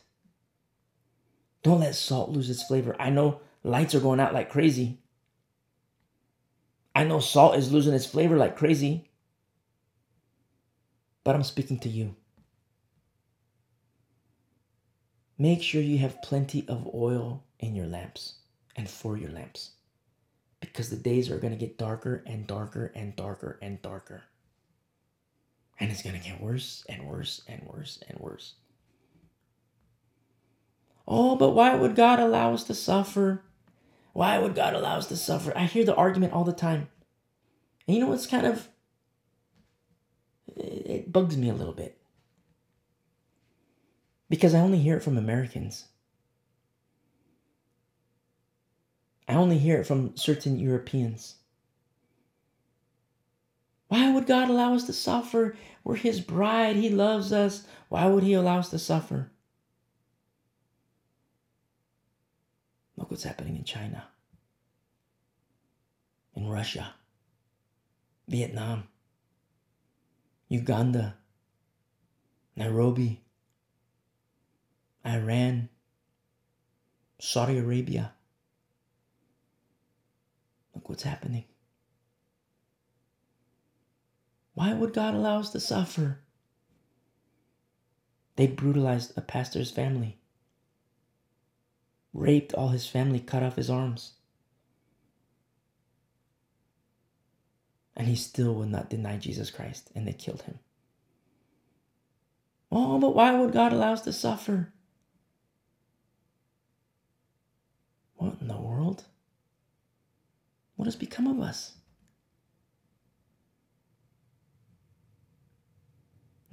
Don't 1.64 1.80
let 1.80 1.96
salt 1.96 2.30
lose 2.30 2.48
its 2.48 2.62
flavor. 2.62 2.94
I 3.00 3.10
know 3.10 3.40
lights 3.64 3.96
are 3.96 4.00
going 4.00 4.20
out 4.20 4.32
like 4.32 4.48
crazy. 4.48 5.00
I 6.94 7.02
know 7.02 7.18
salt 7.18 7.56
is 7.56 7.72
losing 7.72 7.94
its 7.94 8.06
flavor 8.06 8.36
like 8.36 8.56
crazy. 8.56 9.10
But 11.24 11.34
I'm 11.34 11.42
speaking 11.42 11.80
to 11.80 11.88
you. 11.88 12.14
Make 15.36 15.64
sure 15.64 15.82
you 15.82 15.98
have 15.98 16.22
plenty 16.22 16.64
of 16.68 16.88
oil 16.94 17.42
in 17.58 17.74
your 17.74 17.86
lamps 17.86 18.34
and 18.76 18.88
for 18.88 19.16
your 19.16 19.32
lamps 19.32 19.72
because 20.60 20.90
the 20.90 20.96
days 20.96 21.28
are 21.28 21.38
going 21.38 21.52
to 21.52 21.58
get 21.58 21.76
darker 21.76 22.22
and 22.24 22.46
darker 22.46 22.92
and 22.94 23.16
darker 23.16 23.58
and 23.60 23.82
darker. 23.82 24.22
And 25.80 25.90
it's 25.90 26.02
going 26.02 26.14
to 26.16 26.24
get 26.24 26.40
worse 26.40 26.86
and 26.88 27.08
worse 27.08 27.42
and 27.48 27.64
worse 27.64 27.98
and 28.08 28.20
worse. 28.20 28.54
Oh, 31.08 31.36
but 31.36 31.50
why 31.50 31.74
would 31.74 31.94
God 31.94 32.18
allow 32.18 32.52
us 32.54 32.64
to 32.64 32.74
suffer? 32.74 33.42
Why 34.12 34.38
would 34.38 34.54
God 34.54 34.74
allow 34.74 34.96
us 34.96 35.06
to 35.08 35.16
suffer? 35.16 35.52
I 35.56 35.64
hear 35.64 35.84
the 35.84 35.94
argument 35.94 36.32
all 36.32 36.44
the 36.44 36.52
time. 36.52 36.88
And 37.86 37.96
you 37.96 38.02
know 38.02 38.08
what's 38.08 38.26
kind 38.26 38.46
of, 38.46 38.68
it 40.56 41.12
bugs 41.12 41.36
me 41.36 41.48
a 41.48 41.54
little 41.54 41.74
bit. 41.74 41.98
Because 44.28 44.54
I 44.54 44.60
only 44.60 44.78
hear 44.78 44.96
it 44.96 45.02
from 45.02 45.16
Americans. 45.16 45.86
I 49.28 49.34
only 49.34 49.58
hear 49.58 49.80
it 49.80 49.86
from 49.86 50.16
certain 50.16 50.58
Europeans. 50.58 51.36
Why 53.88 54.12
would 54.12 54.26
God 54.26 54.50
allow 54.50 54.74
us 54.74 54.84
to 54.84 54.92
suffer? 54.92 55.56
We're 55.84 55.96
His 55.96 56.20
bride. 56.20 56.76
He 56.76 56.88
loves 56.88 57.32
us. 57.32 57.64
Why 57.88 58.06
would 58.06 58.24
He 58.24 58.34
allow 58.34 58.58
us 58.58 58.70
to 58.70 58.78
suffer? 58.78 59.30
Look 63.06 63.12
what's 63.12 63.22
happening 63.22 63.54
in 63.54 63.62
China, 63.62 64.02
in 66.34 66.48
Russia, 66.48 66.92
Vietnam, 68.26 68.88
Uganda, 70.48 71.14
Nairobi, 72.56 73.22
Iran, 75.06 75.68
Saudi 77.20 77.58
Arabia. 77.58 78.10
Look 80.74 80.88
what's 80.88 81.04
happening. 81.04 81.44
Why 84.54 84.72
would 84.72 84.92
God 84.92 85.14
allow 85.14 85.38
us 85.38 85.50
to 85.50 85.60
suffer? 85.60 86.18
They 88.34 88.48
brutalized 88.48 89.16
a 89.16 89.20
pastor's 89.20 89.70
family 89.70 90.18
raped 92.16 92.54
all 92.54 92.68
his 92.68 92.86
family, 92.86 93.20
cut 93.20 93.42
off 93.42 93.56
his 93.56 93.70
arms. 93.70 94.12
And 97.96 98.08
he 98.08 98.16
still 98.16 98.54
would 98.54 98.70
not 98.70 98.90
deny 98.90 99.16
Jesus 99.16 99.50
Christ, 99.50 99.90
and 99.94 100.06
they 100.06 100.12
killed 100.12 100.42
him. 100.42 100.58
Oh, 102.72 102.98
but 102.98 103.14
why 103.14 103.32
would 103.38 103.52
God 103.52 103.72
allow 103.72 103.92
us 103.92 104.02
to 104.02 104.12
suffer? 104.12 104.72
What 108.16 108.36
in 108.40 108.48
the 108.48 108.56
world? 108.56 109.04
What 110.76 110.86
has 110.86 110.96
become 110.96 111.26
of 111.26 111.40
us? 111.40 111.72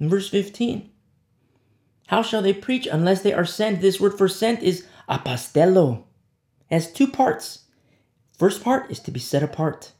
In 0.00 0.08
verse 0.08 0.28
15, 0.28 0.90
how 2.08 2.22
shall 2.22 2.42
they 2.42 2.52
preach 2.52 2.86
unless 2.86 3.22
they 3.22 3.32
are 3.32 3.44
sent? 3.46 3.80
This 3.80 4.00
word 4.00 4.16
for 4.16 4.28
sent 4.28 4.62
is 4.62 4.86
apostello. 5.08 6.04
It 6.70 6.74
has 6.74 6.92
two 6.92 7.08
parts. 7.08 7.64
First 8.38 8.64
part 8.64 8.90
is 8.90 9.00
to 9.00 9.10
be 9.10 9.20
set 9.20 9.42
apart. 9.42 9.92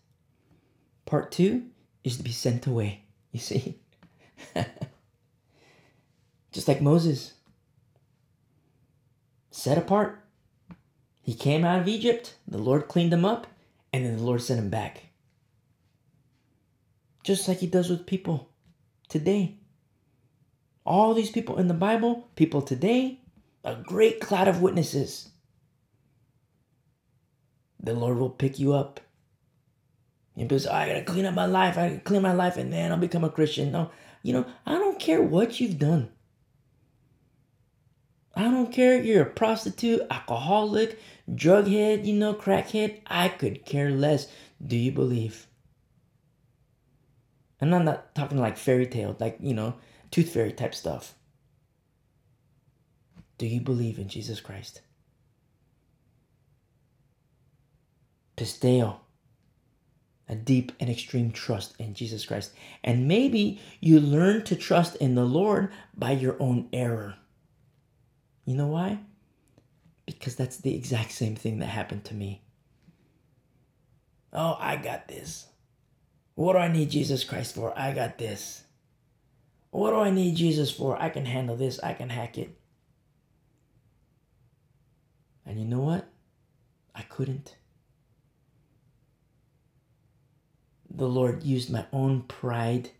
Part 1.06 1.30
two 1.30 1.66
is 2.02 2.16
to 2.16 2.22
be 2.22 2.32
sent 2.32 2.66
away. 2.66 3.04
You 3.32 3.40
see? 3.40 3.78
Just 6.52 6.68
like 6.68 6.80
Moses. 6.80 7.34
Set 9.50 9.78
apart. 9.78 10.20
He 11.22 11.34
came 11.34 11.64
out 11.64 11.80
of 11.80 11.88
Egypt, 11.88 12.34
the 12.46 12.58
Lord 12.58 12.86
cleaned 12.86 13.12
him 13.12 13.24
up, 13.24 13.46
and 13.92 14.04
then 14.04 14.18
the 14.18 14.22
Lord 14.22 14.42
sent 14.42 14.60
him 14.60 14.68
back. 14.68 15.04
Just 17.22 17.48
like 17.48 17.58
he 17.58 17.66
does 17.66 17.88
with 17.88 18.06
people 18.06 18.50
today. 19.08 19.56
All 20.84 21.14
these 21.14 21.30
people 21.30 21.58
in 21.58 21.68
the 21.68 21.74
Bible, 21.74 22.28
people 22.36 22.60
today, 22.60 23.20
a 23.64 23.74
great 23.74 24.20
cloud 24.20 24.46
of 24.46 24.60
witnesses. 24.60 25.30
The 27.80 27.94
Lord 27.94 28.18
will 28.18 28.30
pick 28.30 28.58
you 28.58 28.74
up. 28.74 29.00
And 30.36 30.48
because 30.48 30.66
oh, 30.66 30.72
I 30.72 30.88
gotta 30.88 31.04
clean 31.04 31.26
up 31.26 31.34
my 31.34 31.46
life, 31.46 31.78
I 31.78 31.88
gotta 31.88 32.00
clean 32.00 32.22
my 32.22 32.32
life, 32.32 32.56
and 32.56 32.72
then 32.72 32.92
I'll 32.92 32.98
become 32.98 33.24
a 33.24 33.30
Christian. 33.30 33.72
No, 33.72 33.90
you 34.22 34.32
know, 34.32 34.46
I 34.66 34.72
don't 34.72 34.98
care 34.98 35.22
what 35.22 35.60
you've 35.60 35.78
done. 35.78 36.10
I 38.36 38.44
don't 38.44 38.72
care 38.72 38.94
if 38.94 39.04
you're 39.04 39.22
a 39.22 39.30
prostitute, 39.30 40.02
alcoholic, 40.10 40.98
drug 41.32 41.68
head, 41.68 42.04
you 42.04 42.14
know, 42.14 42.34
crackhead. 42.34 43.00
I 43.06 43.28
could 43.28 43.64
care 43.64 43.90
less. 43.90 44.26
Do 44.64 44.76
you 44.76 44.90
believe? 44.90 45.46
And 47.60 47.74
I'm 47.74 47.84
not 47.84 48.14
talking 48.14 48.38
like 48.38 48.56
fairy 48.56 48.86
tale, 48.86 49.16
like, 49.20 49.38
you 49.40 49.54
know, 49.54 49.74
tooth 50.10 50.30
fairy 50.30 50.52
type 50.52 50.74
stuff. 50.74 51.14
Do 53.38 53.46
you 53.46 53.60
believe 53.60 53.98
in 53.98 54.08
Jesus 54.08 54.40
Christ? 54.40 54.80
Pisteuo, 58.36 58.96
a 60.28 60.34
deep 60.34 60.72
and 60.80 60.90
extreme 60.90 61.30
trust 61.30 61.74
in 61.78 61.94
Jesus 61.94 62.24
Christ. 62.26 62.52
And 62.82 63.06
maybe 63.06 63.60
you 63.80 64.00
learn 64.00 64.42
to 64.44 64.56
trust 64.56 64.96
in 64.96 65.14
the 65.14 65.24
Lord 65.24 65.70
by 65.96 66.12
your 66.12 66.36
own 66.40 66.68
error. 66.72 67.16
You 68.44 68.56
know 68.56 68.68
why? 68.68 68.98
Because 70.06 70.36
that's 70.36 70.58
the 70.58 70.74
exact 70.74 71.12
same 71.12 71.36
thing 71.36 71.58
that 71.60 71.66
happened 71.66 72.04
to 72.06 72.14
me. 72.14 72.42
Oh, 74.32 74.56
I 74.58 74.76
got 74.76 75.06
this. 75.08 75.46
What 76.34 76.54
do 76.54 76.58
I 76.58 76.68
need 76.68 76.90
Jesus 76.90 77.22
Christ 77.22 77.54
for? 77.54 77.76
I 77.78 77.92
got 77.92 78.18
this. 78.18 78.64
What 79.70 79.90
do 79.90 79.96
I 79.96 80.10
need 80.10 80.36
Jesus 80.36 80.70
for? 80.70 81.00
I 81.00 81.08
can 81.08 81.24
handle 81.24 81.56
this. 81.56 81.78
I 81.80 81.94
can 81.94 82.08
hack 82.08 82.36
it. 82.38 82.56
And 85.54 85.62
you 85.62 85.68
know 85.68 85.82
what? 85.82 86.08
I 86.96 87.02
couldn't. 87.02 87.54
The 90.90 91.06
Lord 91.06 91.44
used 91.44 91.70
my 91.70 91.86
own 91.92 92.22
pride 92.22 92.90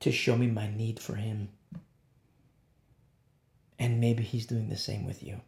to 0.00 0.12
show 0.12 0.36
me 0.36 0.46
my 0.46 0.68
need 0.70 1.00
for 1.00 1.14
Him. 1.14 1.48
And 3.78 4.02
maybe 4.02 4.22
He's 4.22 4.44
doing 4.44 4.68
the 4.68 4.76
same 4.76 5.06
with 5.06 5.22
you. 5.22 5.40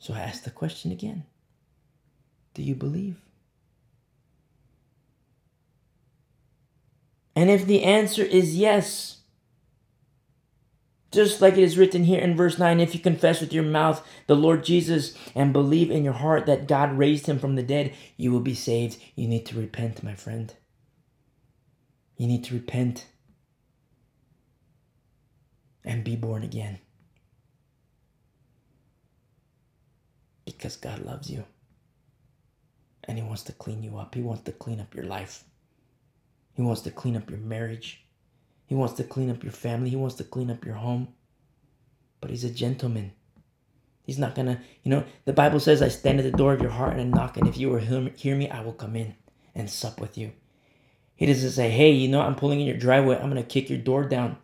So 0.00 0.12
I 0.12 0.18
ask 0.18 0.42
the 0.42 0.50
question 0.50 0.90
again 0.90 1.26
Do 2.54 2.62
you 2.64 2.74
believe? 2.74 3.20
And 7.36 7.50
if 7.50 7.66
the 7.66 7.84
answer 7.84 8.24
is 8.24 8.56
yes, 8.56 9.15
just 11.16 11.42
like 11.42 11.54
it 11.54 11.64
is 11.64 11.78
written 11.78 12.04
here 12.04 12.20
in 12.20 12.36
verse 12.36 12.58
9 12.58 12.80
if 12.80 12.94
you 12.94 13.00
confess 13.00 13.40
with 13.40 13.52
your 13.52 13.64
mouth 13.64 14.06
the 14.28 14.36
Lord 14.36 14.64
Jesus 14.64 15.14
and 15.34 15.52
believe 15.52 15.90
in 15.90 16.04
your 16.04 16.14
heart 16.14 16.46
that 16.46 16.68
God 16.68 16.96
raised 16.96 17.26
him 17.26 17.40
from 17.40 17.56
the 17.56 17.64
dead, 17.64 17.94
you 18.16 18.32
will 18.32 18.40
be 18.40 18.54
saved. 18.54 18.98
You 19.16 19.28
need 19.28 19.46
to 19.46 19.58
repent, 19.58 20.04
my 20.04 20.14
friend. 20.14 20.54
You 22.18 22.28
need 22.28 22.44
to 22.44 22.54
repent. 22.54 23.06
and 25.86 26.04
be 26.04 26.16
born 26.16 26.42
again. 26.42 26.80
Because 30.44 30.76
God 30.76 31.00
loves 31.04 31.30
you. 31.30 31.44
And 33.04 33.16
He 33.16 33.24
wants 33.24 33.44
to 33.44 33.52
clean 33.52 33.82
you 33.82 33.96
up. 33.96 34.14
He 34.14 34.22
wants 34.22 34.42
to 34.44 34.52
clean 34.52 34.80
up 34.80 34.94
your 34.94 35.04
life. 35.04 35.44
He 36.54 36.62
wants 36.62 36.82
to 36.82 36.90
clean 36.90 37.16
up 37.16 37.30
your 37.30 37.38
marriage. 37.38 38.05
He 38.66 38.74
wants 38.74 38.94
to 38.94 39.04
clean 39.04 39.30
up 39.30 39.42
your 39.42 39.52
family. 39.52 39.90
He 39.90 39.96
wants 39.96 40.16
to 40.16 40.24
clean 40.24 40.50
up 40.50 40.64
your 40.64 40.74
home. 40.74 41.08
But 42.20 42.30
He's 42.30 42.44
a 42.44 42.50
gentleman. 42.50 43.12
He's 44.02 44.18
not 44.18 44.36
gonna, 44.36 44.60
you 44.84 44.90
know, 44.90 45.04
the 45.24 45.32
Bible 45.32 45.58
says, 45.58 45.82
I 45.82 45.88
stand 45.88 46.20
at 46.20 46.24
the 46.30 46.36
door 46.36 46.52
of 46.52 46.62
your 46.62 46.70
heart 46.70 46.92
and 46.96 47.00
I 47.00 47.18
knock, 47.18 47.36
and 47.36 47.48
if 47.48 47.58
you 47.58 47.70
will 47.70 47.78
hear 47.78 48.36
me, 48.36 48.48
I 48.48 48.60
will 48.60 48.72
come 48.72 48.94
in 48.94 49.16
and 49.52 49.68
sup 49.68 50.00
with 50.00 50.16
you. 50.16 50.32
He 51.16 51.26
doesn't 51.26 51.50
say, 51.50 51.70
hey, 51.70 51.90
you 51.90 52.06
know, 52.08 52.20
I'm 52.20 52.36
pulling 52.36 52.60
in 52.60 52.66
your 52.66 52.76
driveway, 52.76 53.16
I'm 53.16 53.28
gonna 53.28 53.42
kick 53.42 53.68
your 53.68 53.80
door 53.80 54.04
down, 54.04 54.36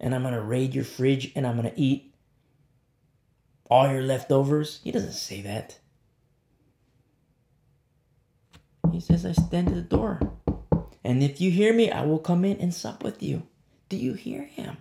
and 0.00 0.14
I'm 0.14 0.22
gonna 0.22 0.40
raid 0.40 0.74
your 0.74 0.84
fridge, 0.84 1.32
and 1.36 1.46
I'm 1.46 1.56
gonna 1.56 1.72
eat 1.76 2.14
all 3.70 3.92
your 3.92 4.00
leftovers. 4.00 4.80
He 4.82 4.90
doesn't 4.90 5.12
say 5.12 5.42
that. 5.42 5.78
He 8.90 9.00
says, 9.00 9.26
I 9.26 9.32
stand 9.32 9.68
at 9.68 9.74
the 9.74 9.82
door. 9.82 10.37
And 11.08 11.22
if 11.22 11.40
you 11.40 11.50
hear 11.50 11.72
me, 11.72 11.90
I 11.90 12.04
will 12.04 12.18
come 12.18 12.44
in 12.44 12.58
and 12.58 12.74
sup 12.74 13.02
with 13.02 13.22
you. 13.22 13.44
Do 13.88 13.96
you 13.96 14.12
hear 14.12 14.42
him? 14.42 14.76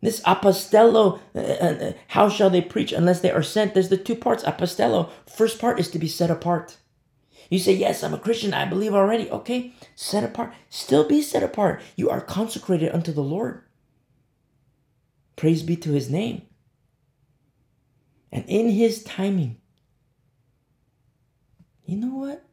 This 0.00 0.20
apostello, 0.20 1.18
uh, 1.34 1.38
uh, 1.40 1.88
uh, 1.88 1.92
how 2.06 2.28
shall 2.28 2.50
they 2.50 2.60
preach 2.60 2.92
unless 2.92 3.18
they 3.18 3.32
are 3.32 3.42
sent? 3.42 3.74
There's 3.74 3.88
the 3.88 3.96
two 3.96 4.14
parts. 4.14 4.44
Apostello, 4.44 5.10
first 5.26 5.58
part 5.58 5.80
is 5.80 5.90
to 5.90 5.98
be 5.98 6.06
set 6.06 6.30
apart. 6.30 6.76
You 7.50 7.58
say, 7.58 7.72
Yes, 7.72 8.04
I'm 8.04 8.14
a 8.14 8.18
Christian. 8.18 8.54
I 8.54 8.64
believe 8.64 8.94
already. 8.94 9.28
Okay, 9.28 9.74
set 9.96 10.22
apart. 10.22 10.52
Still 10.70 11.02
be 11.02 11.20
set 11.20 11.42
apart. 11.42 11.82
You 11.96 12.10
are 12.10 12.20
consecrated 12.20 12.94
unto 12.94 13.10
the 13.10 13.24
Lord. 13.24 13.64
Praise 15.34 15.64
be 15.64 15.74
to 15.74 15.90
his 15.90 16.08
name. 16.08 16.42
And 18.30 18.44
in 18.46 18.68
his 18.68 19.02
timing, 19.02 19.56
you 21.88 21.96
know 21.96 22.14
what? 22.14 22.44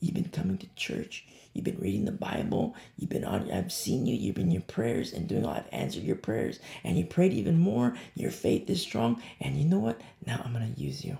You've 0.00 0.14
been 0.14 0.30
coming 0.30 0.56
to 0.56 0.66
church. 0.74 1.26
You've 1.52 1.66
been 1.66 1.78
reading 1.78 2.06
the 2.06 2.12
Bible. 2.12 2.74
You've 2.96 3.10
been 3.10 3.24
on, 3.24 3.52
I've 3.52 3.70
seen 3.70 4.06
you. 4.06 4.16
You've 4.16 4.34
been 4.34 4.46
in 4.46 4.52
your 4.52 4.62
prayers 4.62 5.12
and 5.12 5.28
doing 5.28 5.44
all, 5.44 5.52
I've 5.52 5.68
answered 5.70 6.02
your 6.02 6.16
prayers. 6.16 6.58
And 6.82 6.98
you 6.98 7.04
prayed 7.04 7.34
even 7.34 7.58
more. 7.58 7.94
Your 8.14 8.30
faith 8.30 8.70
is 8.70 8.80
strong. 8.80 9.22
And 9.38 9.58
you 9.58 9.66
know 9.66 9.78
what? 9.78 10.00
Now 10.26 10.40
I'm 10.44 10.54
going 10.54 10.74
to 10.74 10.80
use 10.80 11.04
you. 11.04 11.18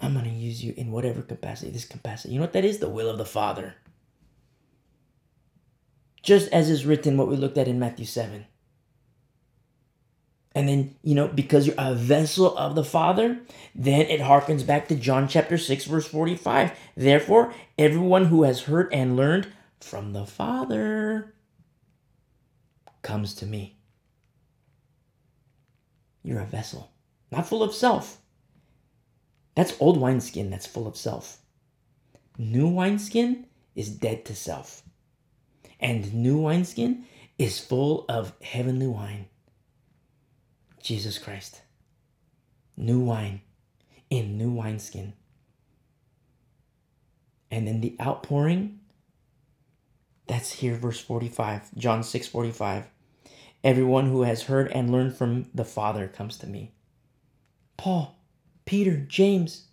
I'm 0.00 0.12
going 0.12 0.24
to 0.24 0.30
use 0.30 0.64
you 0.64 0.74
in 0.76 0.90
whatever 0.90 1.22
capacity, 1.22 1.70
this 1.70 1.84
capacity. 1.84 2.34
You 2.34 2.40
know 2.40 2.44
what 2.44 2.52
that 2.54 2.64
is? 2.64 2.78
The 2.78 2.88
will 2.88 3.08
of 3.08 3.18
the 3.18 3.24
Father. 3.24 3.76
Just 6.22 6.52
as 6.52 6.68
is 6.68 6.84
written, 6.84 7.16
what 7.16 7.28
we 7.28 7.36
looked 7.36 7.56
at 7.56 7.68
in 7.68 7.78
Matthew 7.78 8.04
7. 8.04 8.46
And 10.56 10.66
then, 10.66 10.96
you 11.02 11.14
know, 11.14 11.28
because 11.28 11.66
you're 11.66 11.76
a 11.76 11.94
vessel 11.94 12.56
of 12.56 12.74
the 12.74 12.82
Father, 12.82 13.40
then 13.74 14.06
it 14.06 14.20
harkens 14.20 14.66
back 14.66 14.88
to 14.88 14.94
John 14.94 15.28
chapter 15.28 15.58
6, 15.58 15.84
verse 15.84 16.08
45. 16.08 16.72
Therefore, 16.96 17.52
everyone 17.76 18.24
who 18.24 18.44
has 18.44 18.62
heard 18.62 18.88
and 18.90 19.18
learned 19.18 19.48
from 19.80 20.14
the 20.14 20.24
Father 20.24 21.34
comes 23.02 23.34
to 23.34 23.44
me. 23.44 23.76
You're 26.22 26.40
a 26.40 26.46
vessel, 26.46 26.90
not 27.30 27.46
full 27.46 27.62
of 27.62 27.74
self. 27.74 28.16
That's 29.56 29.76
old 29.78 30.00
wineskin 30.00 30.48
that's 30.48 30.66
full 30.66 30.86
of 30.86 30.96
self. 30.96 31.36
New 32.38 32.68
wineskin 32.68 33.44
is 33.74 33.90
dead 33.90 34.24
to 34.24 34.34
self. 34.34 34.82
And 35.78 36.14
new 36.14 36.38
wineskin 36.38 37.04
is 37.38 37.60
full 37.60 38.06
of 38.08 38.32
heavenly 38.40 38.86
wine 38.86 39.26
Jesus 40.86 41.18
Christ. 41.18 41.62
New 42.76 43.00
wine 43.00 43.40
in 44.08 44.38
new 44.38 44.52
wineskin. 44.52 45.14
And 47.50 47.66
then 47.66 47.80
the 47.80 47.96
outpouring, 48.00 48.78
that's 50.28 50.52
here, 50.52 50.76
verse 50.76 51.00
45, 51.00 51.74
John 51.74 52.04
6 52.04 52.28
45. 52.28 52.84
Everyone 53.64 54.06
who 54.06 54.22
has 54.22 54.44
heard 54.44 54.70
and 54.70 54.92
learned 54.92 55.16
from 55.16 55.50
the 55.52 55.64
Father 55.64 56.06
comes 56.06 56.38
to 56.38 56.46
me. 56.46 56.70
Paul, 57.76 58.16
Peter, 58.64 58.96
James, 58.96 59.66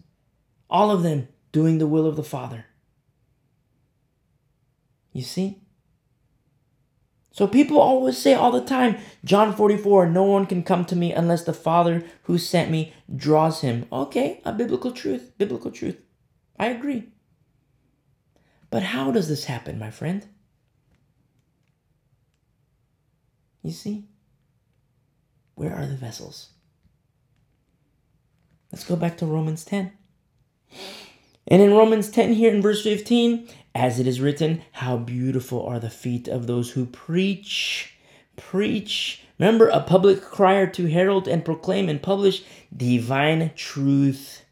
all 0.68 0.90
of 0.90 1.04
them 1.04 1.28
doing 1.52 1.78
the 1.78 1.86
will 1.86 2.08
of 2.08 2.16
the 2.16 2.24
Father. 2.24 2.66
You 5.12 5.22
see? 5.22 5.63
So 7.34 7.48
people 7.48 7.80
always 7.80 8.16
say 8.16 8.36
all 8.36 8.52
the 8.52 8.64
time, 8.64 8.98
John 9.26 9.56
44, 9.56 10.08
no 10.08 10.22
one 10.24 10.46
can 10.46 10.62
come 10.62 10.86
to 10.86 10.96
me 10.96 11.12
unless 11.12 11.44
the 11.44 11.52
Father 11.52 12.06
who 12.24 12.38
sent 12.38 12.70
me 12.70 12.94
draws 13.14 13.62
him. 13.62 13.88
Okay, 13.92 14.40
a 14.46 14.54
biblical 14.54 14.92
truth, 14.92 15.32
biblical 15.40 15.72
truth. 15.72 15.98
I 16.60 16.68
agree. 16.68 17.10
But 18.70 18.84
how 18.84 19.10
does 19.12 19.28
this 19.28 19.46
happen, 19.46 19.80
my 19.80 19.90
friend? 19.90 20.28
You 23.64 23.72
see? 23.72 24.06
Where 25.56 25.76
are 25.76 25.88
the 25.88 25.96
vessels? 25.96 26.50
Let's 28.72 28.86
go 28.86 28.96
back 28.96 29.18
to 29.18 29.26
Romans 29.26 29.66
10. 29.66 29.92
And 31.48 31.62
in 31.62 31.74
Romans 31.74 32.12
10, 32.12 32.34
here 32.34 32.54
in 32.54 32.62
verse 32.62 32.84
15, 32.84 33.48
as 33.76 34.00
it 34.00 34.08
is 34.08 34.22
written, 34.22 34.62
How 34.74 34.98
beautiful 34.98 35.66
are 35.66 35.80
the 35.80 35.90
feet 35.90 36.28
of 36.28 36.48
those 36.48 36.72
who 36.72 36.86
preach. 36.86 37.98
Preach. 38.36 39.24
Remember, 39.40 39.68
a 39.68 39.82
public 39.82 40.22
crier 40.22 40.68
to 40.68 40.88
herald 40.88 41.28
and 41.28 41.44
proclaim 41.44 41.90
and 41.90 42.02
publish 42.02 42.44
divine 42.76 43.52
truth. 43.56 44.46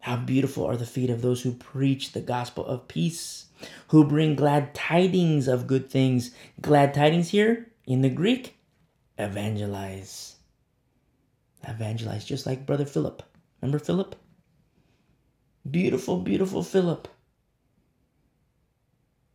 How 0.00 0.16
beautiful 0.16 0.64
are 0.64 0.76
the 0.76 0.86
feet 0.86 1.10
of 1.10 1.20
those 1.20 1.42
who 1.42 1.52
preach 1.52 2.12
the 2.12 2.20
gospel 2.20 2.64
of 2.64 2.88
peace, 2.88 3.46
who 3.88 4.04
bring 4.04 4.36
glad 4.36 4.74
tidings 4.74 5.48
of 5.48 5.66
good 5.66 5.90
things. 5.90 6.30
Glad 6.60 6.94
tidings 6.94 7.30
here 7.30 7.66
in 7.86 8.02
the 8.02 8.08
Greek, 8.08 8.56
evangelize. 9.18 10.36
Evangelize, 11.66 12.24
just 12.24 12.46
like 12.46 12.66
Brother 12.66 12.86
Philip. 12.86 13.22
Remember 13.60 13.78
Philip? 13.78 14.14
Beautiful, 15.68 16.18
beautiful 16.18 16.62
Philip 16.62 17.08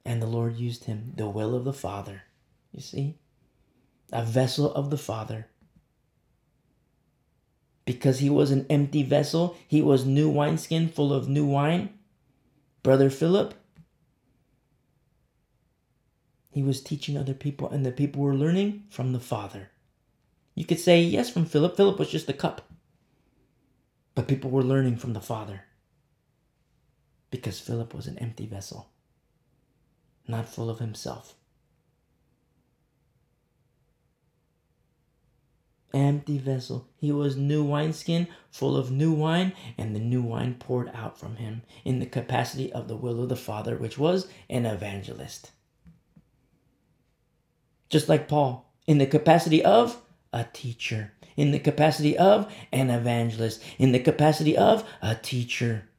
and 0.06 0.22
the 0.22 0.28
Lord 0.28 0.56
used 0.56 0.86
him, 0.86 1.14
the 1.16 1.30
will 1.30 1.56
of 1.56 1.64
the 1.64 1.74
Father. 1.74 2.24
You 2.72 2.82
see? 2.82 3.18
A 4.12 4.24
vessel 4.24 4.74
of 4.74 4.90
the 4.90 4.98
Father. 4.98 5.48
Because 7.86 8.20
he 8.20 8.30
was 8.30 8.52
an 8.52 8.66
empty 8.70 9.04
vessel, 9.04 9.58
he 9.68 9.82
was 9.82 10.06
new 10.06 10.30
wineskin 10.30 10.90
full 10.90 11.14
of 11.14 11.28
new 11.28 11.46
wine. 11.46 11.90
Brother 12.84 13.10
Philip, 13.10 13.54
he 16.52 16.64
was 16.64 16.82
teaching 16.82 17.18
other 17.18 17.34
people, 17.34 17.70
and 17.70 17.86
the 17.86 17.92
people 17.92 18.22
were 18.22 18.36
learning 18.36 18.84
from 18.90 19.14
the 19.14 19.20
Father. 19.20 19.70
You 20.56 20.66
could 20.66 20.80
say, 20.80 21.02
yes, 21.02 21.30
from 21.30 21.46
Philip. 21.46 21.78
Philip 21.78 21.98
was 21.98 22.12
just 22.12 22.30
a 22.30 22.34
cup. 22.34 22.70
But 24.16 24.28
people 24.28 24.52
were 24.52 24.64
learning 24.64 24.98
from 24.98 25.14
the 25.14 25.22
Father 25.22 25.64
because 27.30 27.60
Philip 27.60 27.94
was 27.94 28.08
an 28.08 28.18
empty 28.20 28.46
vessel 28.46 28.92
not 30.28 30.48
full 30.48 30.70
of 30.70 30.80
himself. 30.80 31.36
Empty 35.94 36.38
vessel. 36.38 36.88
He 36.96 37.12
was 37.12 37.36
new 37.36 37.64
wineskin, 37.64 38.28
full 38.50 38.78
of 38.78 38.92
new 38.92 39.12
wine, 39.12 39.52
and 39.78 39.94
the 39.94 40.00
new 40.00 40.22
wine 40.22 40.56
poured 40.56 40.90
out 40.94 41.20
from 41.20 41.36
him 41.36 41.64
in 41.84 42.00
the 42.00 42.06
capacity 42.06 42.72
of 42.72 42.88
the 42.88 42.96
will 42.96 43.22
of 43.22 43.30
the 43.30 43.36
Father, 43.36 43.76
which 43.78 43.98
was 43.98 44.30
an 44.50 44.66
evangelist. 44.66 45.52
Just 47.90 48.08
like 48.08 48.30
Paul, 48.30 48.74
in 48.88 49.00
the 49.00 49.06
capacity 49.06 49.64
of 49.66 50.02
a 50.32 50.46
teacher, 50.54 51.12
in 51.36 51.52
the 51.52 51.60
capacity 51.60 52.18
of 52.18 52.50
an 52.72 52.90
evangelist, 52.90 53.62
in 53.78 53.92
the 53.92 54.00
capacity 54.00 54.56
of 54.56 54.88
a 55.02 55.16
teacher. 55.16 55.90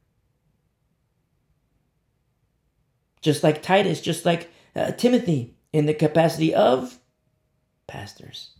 Just 3.23 3.41
like 3.43 3.63
Titus, 3.63 4.01
just 4.01 4.25
like 4.25 4.51
uh, 4.75 4.91
Timothy, 4.91 5.55
in 5.71 5.87
the 5.87 5.93
capacity 5.93 6.53
of 6.53 6.99
pastors. 7.87 8.51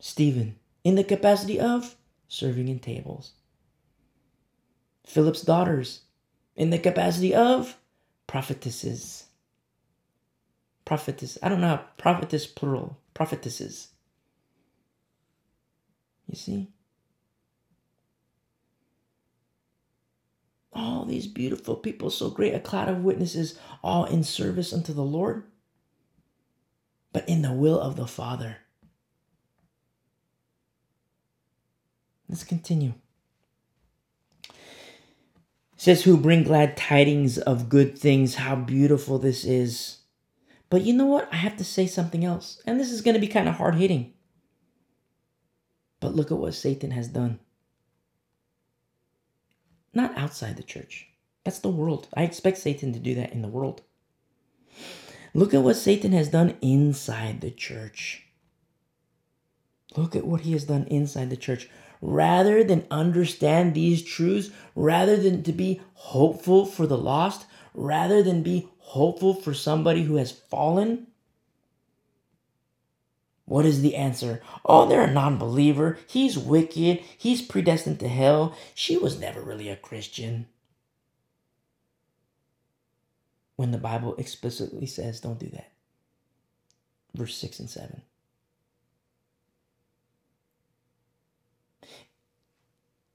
Stephen, 0.00 0.56
in 0.82 0.96
the 0.96 1.04
capacity 1.04 1.58
of 1.58 1.96
serving 2.28 2.68
in 2.68 2.78
tables. 2.78 3.32
Philip's 5.06 5.42
daughters, 5.42 6.02
in 6.56 6.70
the 6.70 6.78
capacity 6.78 7.34
of 7.34 7.78
prophetesses. 8.26 9.26
Prophetess, 10.84 11.38
I 11.42 11.48
don't 11.48 11.60
know 11.60 11.80
prophetess 11.96 12.46
plural, 12.46 12.98
prophetesses. 13.14 13.88
You 16.28 16.36
see? 16.36 16.73
All 20.74 21.04
these 21.04 21.26
beautiful 21.26 21.76
people, 21.76 22.10
so 22.10 22.30
great, 22.30 22.54
a 22.54 22.60
cloud 22.60 22.88
of 22.88 23.04
witnesses, 23.04 23.58
all 23.82 24.04
in 24.04 24.24
service 24.24 24.72
unto 24.72 24.92
the 24.92 25.04
Lord, 25.04 25.44
but 27.12 27.28
in 27.28 27.42
the 27.42 27.52
will 27.52 27.80
of 27.80 27.96
the 27.96 28.06
Father. 28.06 28.58
Let's 32.28 32.44
continue. 32.44 32.94
It 34.48 34.52
says, 35.76 36.02
Who 36.02 36.16
bring 36.16 36.42
glad 36.42 36.76
tidings 36.76 37.38
of 37.38 37.68
good 37.68 37.98
things. 37.98 38.36
How 38.36 38.56
beautiful 38.56 39.18
this 39.18 39.44
is. 39.44 39.98
But 40.70 40.82
you 40.82 40.92
know 40.92 41.06
what? 41.06 41.28
I 41.32 41.36
have 41.36 41.56
to 41.58 41.64
say 41.64 41.86
something 41.86 42.24
else. 42.24 42.60
And 42.66 42.80
this 42.80 42.90
is 42.90 43.02
going 43.02 43.14
to 43.14 43.20
be 43.20 43.28
kind 43.28 43.48
of 43.48 43.56
hard 43.56 43.76
hitting. 43.76 44.12
But 46.00 46.16
look 46.16 46.32
at 46.32 46.38
what 46.38 46.54
Satan 46.54 46.90
has 46.90 47.08
done. 47.08 47.38
Not 49.94 50.16
outside 50.18 50.56
the 50.56 50.62
church. 50.62 51.08
That's 51.44 51.60
the 51.60 51.68
world. 51.68 52.08
I 52.14 52.24
expect 52.24 52.58
Satan 52.58 52.92
to 52.92 52.98
do 52.98 53.14
that 53.14 53.32
in 53.32 53.42
the 53.42 53.48
world. 53.48 53.82
Look 55.34 55.54
at 55.54 55.62
what 55.62 55.76
Satan 55.76 56.12
has 56.12 56.28
done 56.28 56.56
inside 56.60 57.40
the 57.40 57.50
church. 57.50 58.24
Look 59.96 60.16
at 60.16 60.26
what 60.26 60.42
he 60.42 60.52
has 60.52 60.64
done 60.64 60.86
inside 60.88 61.30
the 61.30 61.36
church. 61.36 61.68
Rather 62.00 62.64
than 62.64 62.86
understand 62.90 63.74
these 63.74 64.02
truths, 64.02 64.50
rather 64.74 65.16
than 65.16 65.42
to 65.44 65.52
be 65.52 65.80
hopeful 65.94 66.66
for 66.66 66.86
the 66.86 66.98
lost, 66.98 67.46
rather 67.72 68.22
than 68.22 68.42
be 68.42 68.68
hopeful 68.78 69.34
for 69.34 69.54
somebody 69.54 70.02
who 70.02 70.16
has 70.16 70.32
fallen, 70.32 71.06
what 73.46 73.66
is 73.66 73.82
the 73.82 73.96
answer? 73.96 74.40
Oh, 74.64 74.88
they're 74.88 75.02
a 75.02 75.12
non 75.12 75.36
believer. 75.36 75.98
He's 76.06 76.38
wicked. 76.38 77.00
He's 77.18 77.42
predestined 77.42 78.00
to 78.00 78.08
hell. 78.08 78.56
She 78.74 78.96
was 78.96 79.18
never 79.18 79.42
really 79.42 79.68
a 79.68 79.76
Christian. 79.76 80.46
When 83.56 83.70
the 83.70 83.78
Bible 83.78 84.16
explicitly 84.16 84.86
says, 84.86 85.20
don't 85.20 85.38
do 85.38 85.48
that. 85.50 85.70
Verse 87.14 87.36
6 87.36 87.60
and 87.60 87.70
7. 87.70 88.02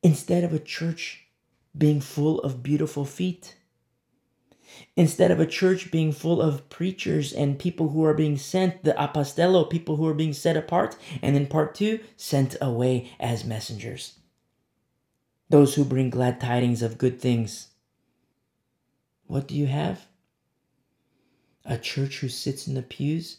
Instead 0.01 0.45
of 0.45 0.53
a 0.53 0.59
church 0.59 1.25
being 1.77 1.99
full 1.99 2.39
of 2.39 2.63
beautiful 2.63 3.03
feet, 3.03 3.55
Instead 4.95 5.31
of 5.31 5.39
a 5.39 5.45
church 5.45 5.91
being 5.91 6.11
full 6.11 6.41
of 6.41 6.69
preachers 6.69 7.31
and 7.31 7.59
people 7.59 7.89
who 7.89 8.03
are 8.03 8.13
being 8.13 8.37
sent, 8.37 8.83
the 8.83 8.93
apostello, 8.93 9.69
people 9.69 9.95
who 9.95 10.07
are 10.07 10.13
being 10.13 10.33
set 10.33 10.57
apart, 10.57 10.95
and 11.21 11.35
in 11.35 11.47
part 11.47 11.73
two, 11.73 11.99
sent 12.17 12.55
away 12.61 13.09
as 13.19 13.45
messengers. 13.45 14.19
Those 15.49 15.75
who 15.75 15.83
bring 15.83 16.09
glad 16.09 16.39
tidings 16.39 16.81
of 16.81 16.97
good 16.97 17.19
things. 17.19 17.69
What 19.25 19.47
do 19.47 19.55
you 19.55 19.67
have? 19.67 20.05
A 21.65 21.77
church 21.77 22.19
who 22.19 22.29
sits 22.29 22.67
in 22.67 22.73
the 22.73 22.81
pews 22.81 23.37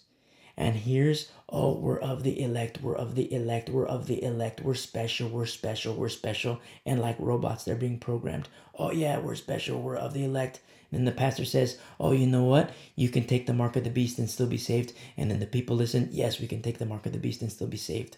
and 0.57 0.77
hears, 0.77 1.31
oh, 1.49 1.75
we're 1.79 1.99
of 1.99 2.23
the 2.23 2.41
elect, 2.43 2.81
we're 2.83 2.97
of 2.97 3.15
the 3.15 3.33
elect, 3.33 3.69
we're 3.71 3.87
of 3.87 4.07
the 4.07 4.23
elect, 4.23 4.61
we're 4.61 4.75
special, 4.75 5.29
we're 5.29 5.47
special, 5.47 5.95
we're 5.95 6.09
special. 6.09 6.61
And 6.85 7.01
like 7.01 7.17
robots, 7.19 7.65
they're 7.65 7.77
being 7.77 7.99
programmed. 7.99 8.49
Oh, 8.79 8.93
yeah, 8.93 9.19
we're 9.19 9.37
special, 9.37 9.81
we're 9.81 9.97
of 9.97 10.13
the 10.13 10.25
elect. 10.25 10.61
And 10.93 11.07
the 11.07 11.13
pastor 11.13 11.45
says, 11.45 11.79
Oh, 11.99 12.13
you 12.13 12.27
know 12.27 12.45
what? 12.45 12.71
You 12.97 13.09
can 13.09 13.25
take 13.25 13.47
the 13.47 13.53
mark 13.53 13.77
of 13.77 13.85
the 13.85 13.91
beast 13.91 14.19
and 14.19 14.29
still 14.29 14.47
be 14.47 14.59
saved. 14.59 14.93
And 15.17 15.31
then 15.31 15.41
the 15.41 15.47
people 15.47 15.77
listen, 15.77 16.09
Yes, 16.11 16.41
we 16.41 16.47
can 16.47 16.63
take 16.63 16.79
the 16.79 16.87
mark 16.87 17.07
of 17.07 17.13
the 17.13 17.19
beast 17.19 17.43
and 17.43 17.53
still 17.53 17.69
be 17.69 17.77
saved. 17.77 18.17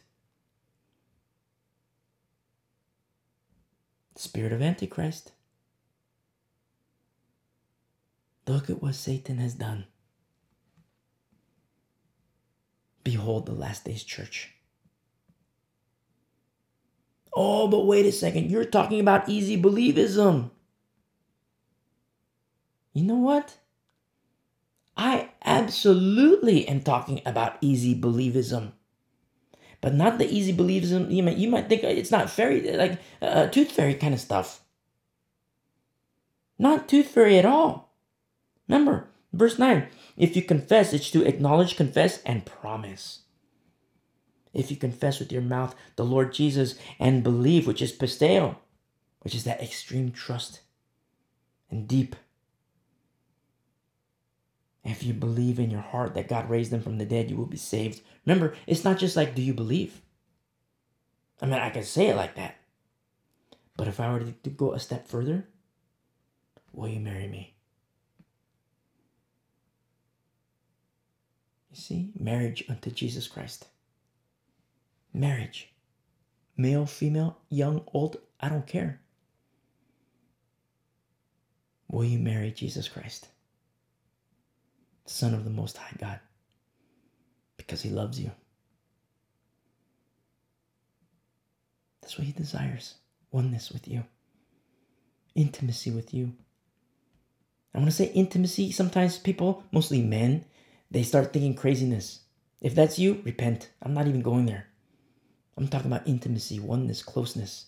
Spirit 4.16 4.52
of 4.52 4.62
Antichrist. 4.62 5.32
Look 8.46 8.70
at 8.70 8.82
what 8.82 8.94
Satan 8.94 9.38
has 9.38 9.54
done. 9.54 9.86
Behold 13.04 13.46
the 13.46 13.52
last 13.52 13.84
days 13.84 14.04
church. 14.04 14.52
Oh, 17.34 17.66
but 17.68 17.86
wait 17.86 18.06
a 18.06 18.12
second. 18.12 18.50
You're 18.50 18.64
talking 18.64 19.00
about 19.00 19.28
easy 19.28 19.60
believism. 19.60 20.50
You 22.92 23.04
know 23.04 23.16
what? 23.16 23.56
I 24.96 25.30
absolutely 25.44 26.68
am 26.68 26.80
talking 26.80 27.22
about 27.24 27.56
easy 27.60 27.98
believism. 27.98 28.72
But 29.80 29.94
not 29.94 30.18
the 30.18 30.30
easy 30.30 30.52
believism. 30.52 31.10
You 31.10 31.22
might, 31.22 31.36
you 31.38 31.48
might 31.48 31.68
think 31.68 31.82
uh, 31.82 31.88
it's 31.88 32.10
not 32.10 32.30
fairy, 32.30 32.70
uh, 32.70 32.76
like 32.76 33.00
uh, 33.20 33.24
uh, 33.24 33.48
tooth 33.48 33.72
fairy 33.72 33.94
kind 33.94 34.14
of 34.14 34.20
stuff. 34.20 34.62
Not 36.58 36.88
tooth 36.88 37.08
fairy 37.08 37.38
at 37.38 37.46
all. 37.46 37.96
Remember, 38.68 39.08
verse 39.32 39.58
9 39.58 39.88
if 40.16 40.36
you 40.36 40.42
confess, 40.42 40.92
it's 40.92 41.10
to 41.10 41.26
acknowledge, 41.26 41.76
confess, 41.76 42.22
and 42.22 42.44
promise. 42.44 43.20
If 44.52 44.70
you 44.70 44.76
confess 44.76 45.18
with 45.18 45.32
your 45.32 45.42
mouth 45.42 45.74
the 45.96 46.04
Lord 46.04 46.32
Jesus 46.34 46.78
and 46.98 47.24
believe, 47.24 47.66
which 47.66 47.80
is 47.80 47.92
pisteuo, 47.92 48.56
which 49.20 49.34
is 49.34 49.44
that 49.44 49.62
extreme 49.62 50.12
trust 50.12 50.60
and 51.70 51.88
deep 51.88 52.14
if 54.84 55.04
you 55.04 55.12
believe 55.12 55.58
in 55.58 55.70
your 55.70 55.80
heart 55.80 56.14
that 56.14 56.28
God 56.28 56.50
raised 56.50 56.72
them 56.72 56.82
from 56.82 56.98
the 56.98 57.04
dead, 57.04 57.30
you 57.30 57.36
will 57.36 57.46
be 57.46 57.56
saved. 57.56 58.00
Remember, 58.26 58.54
it's 58.66 58.84
not 58.84 58.98
just 58.98 59.16
like, 59.16 59.34
do 59.34 59.42
you 59.42 59.54
believe? 59.54 60.00
I 61.40 61.46
mean, 61.46 61.54
I 61.54 61.70
can 61.70 61.84
say 61.84 62.08
it 62.08 62.16
like 62.16 62.34
that. 62.34 62.56
But 63.76 63.88
if 63.88 64.00
I 64.00 64.12
were 64.12 64.20
to 64.20 64.50
go 64.50 64.72
a 64.72 64.80
step 64.80 65.08
further, 65.08 65.46
will 66.72 66.88
you 66.88 67.00
marry 67.00 67.28
me? 67.28 67.54
You 71.70 71.76
see, 71.76 72.10
marriage 72.18 72.64
unto 72.68 72.90
Jesus 72.90 73.26
Christ. 73.28 73.66
Marriage. 75.14 75.72
Male, 76.56 76.86
female, 76.86 77.38
young, 77.48 77.82
old, 77.94 78.18
I 78.38 78.48
don't 78.48 78.66
care. 78.66 79.00
Will 81.88 82.04
you 82.04 82.18
marry 82.18 82.50
Jesus 82.50 82.88
Christ? 82.88 83.28
Son 85.12 85.34
of 85.34 85.44
the 85.44 85.50
Most 85.50 85.76
High 85.76 85.94
God, 85.98 86.20
because 87.56 87.82
He 87.82 87.90
loves 87.90 88.18
you. 88.18 88.30
That's 92.00 92.18
what 92.18 92.26
He 92.26 92.32
desires 92.32 92.94
oneness 93.30 93.70
with 93.70 93.86
you, 93.86 94.04
intimacy 95.34 95.90
with 95.90 96.12
you. 96.12 96.32
I 97.74 97.78
want 97.78 97.90
to 97.90 97.96
say 97.96 98.06
intimacy. 98.12 98.70
Sometimes 98.70 99.18
people, 99.18 99.64
mostly 99.72 100.02
men, 100.02 100.44
they 100.90 101.02
start 101.02 101.32
thinking 101.32 101.54
craziness. 101.54 102.20
If 102.60 102.74
that's 102.74 102.98
you, 102.98 103.22
repent. 103.24 103.70
I'm 103.82 103.94
not 103.94 104.06
even 104.06 104.20
going 104.20 104.46
there. 104.46 104.66
I'm 105.56 105.68
talking 105.68 105.90
about 105.90 106.06
intimacy, 106.06 106.60
oneness, 106.60 107.02
closeness. 107.02 107.66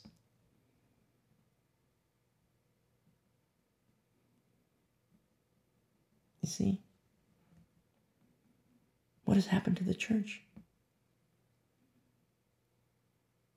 You 6.43 6.49
see? 6.49 6.81
What 9.25 9.35
has 9.35 9.47
happened 9.47 9.77
to 9.79 9.85
the 9.85 9.95
church? 9.95 10.43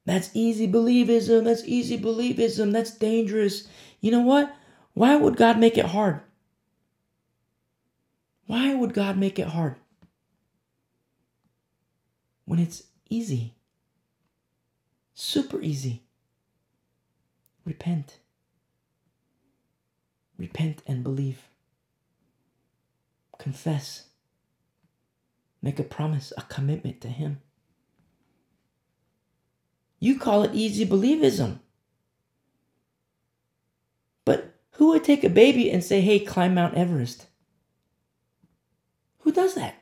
That's 0.06 0.30
easy 0.34 0.68
believism. 0.68 1.44
That's 1.44 1.66
easy 1.66 2.00
believism. 2.00 2.72
That's 2.72 2.92
dangerous. 2.92 3.68
You 4.00 4.12
know 4.12 4.22
what? 4.22 4.56
Why 4.94 5.18
would 5.18 5.36
God 5.36 5.60
make 5.60 5.78
it 5.78 5.86
hard? 5.86 6.22
Why 8.46 8.74
would 8.74 8.94
God 8.94 9.18
make 9.18 9.38
it 9.38 9.48
hard? 9.48 9.76
When 12.46 12.60
it's 12.60 12.84
easy. 13.10 13.56
Super 15.14 15.60
easy. 15.60 16.04
Repent. 17.66 18.20
Repent 20.38 20.82
and 20.88 21.04
believe. 21.04 21.50
Confess. 23.38 24.07
Make 25.62 25.80
a 25.80 25.84
promise, 25.84 26.32
a 26.38 26.42
commitment 26.44 27.02
to 27.02 27.08
Him. 27.08 27.42
You 30.00 30.20
call 30.20 30.44
it 30.44 30.54
easy 30.54 30.86
believism. 30.86 31.60
But 34.26 34.54
who 34.72 34.90
would 34.90 35.04
take 35.04 35.24
a 35.24 35.30
baby 35.30 35.72
and 35.72 35.84
say, 35.84 36.02
hey, 36.02 36.20
climb 36.20 36.54
Mount 36.54 36.76
Everest? 36.76 37.26
Who 39.20 39.32
does 39.32 39.56
that? 39.56 39.76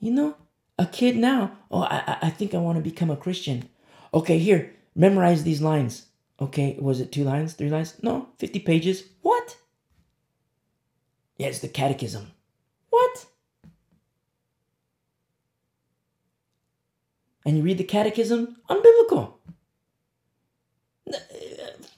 You 0.00 0.12
know, 0.12 0.36
a 0.78 0.86
kid 0.86 1.16
now, 1.16 1.52
oh, 1.70 1.82
I, 1.82 2.18
I 2.22 2.30
think 2.30 2.54
I 2.54 2.58
want 2.58 2.76
to 2.76 2.82
become 2.82 3.10
a 3.10 3.16
Christian. 3.16 3.68
Okay, 4.14 4.38
here, 4.38 4.74
memorize 4.94 5.42
these 5.42 5.60
lines. 5.60 6.06
Okay, 6.40 6.76
was 6.80 7.00
it 7.00 7.10
two 7.10 7.24
lines, 7.24 7.54
three 7.54 7.68
lines? 7.68 7.94
No, 8.02 8.28
50 8.38 8.60
pages. 8.60 9.04
What? 9.22 9.56
Yeah, 11.36 11.48
it's 11.48 11.58
the 11.58 11.68
catechism. 11.68 12.30
What? 12.90 13.26
And 17.44 17.56
you 17.56 17.62
read 17.62 17.78
the 17.78 17.84
catechism, 17.84 18.56
unbiblical. 18.68 19.34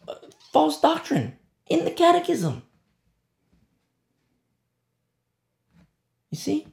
Uh, 0.07 0.15
false 0.53 0.81
doctrine 0.81 1.37
in 1.67 1.85
the 1.85 1.91
catechism. 1.91 2.62
You 6.31 6.39
see? 6.39 6.69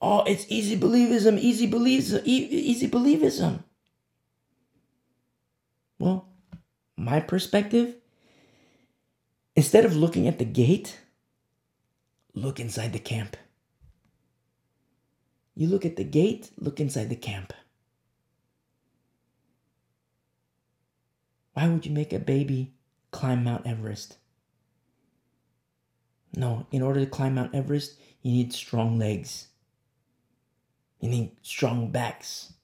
Oh, 0.00 0.22
it's 0.24 0.46
easy 0.48 0.76
believism, 0.76 1.38
easy 1.38 1.68
believism, 1.68 2.22
easy 2.24 2.88
believism. 2.88 3.64
Well, 5.98 6.28
my 6.96 7.20
perspective, 7.20 7.96
instead 9.56 9.84
of 9.84 9.96
looking 9.96 10.28
at 10.28 10.38
the 10.38 10.44
gate, 10.44 11.00
look 12.34 12.58
inside 12.58 12.92
the 12.92 12.98
camp. 12.98 13.36
You 15.54 15.68
look 15.68 15.84
at 15.84 15.96
the 15.96 16.04
gate, 16.04 16.50
look 16.58 16.80
inside 16.80 17.08
the 17.08 17.16
camp. 17.16 17.52
Why 21.52 21.68
would 21.68 21.86
you 21.86 21.92
make 21.92 22.12
a 22.12 22.18
baby 22.18 22.74
climb 23.12 23.44
Mount 23.44 23.64
Everest? 23.66 24.16
No, 26.36 26.66
in 26.72 26.82
order 26.82 26.98
to 27.00 27.06
climb 27.06 27.36
Mount 27.36 27.54
Everest, 27.54 27.94
you 28.22 28.32
need 28.32 28.52
strong 28.52 28.98
legs. 28.98 29.48
You 30.98 31.08
need 31.08 31.36
strong 31.42 31.92
backs, 31.92 32.54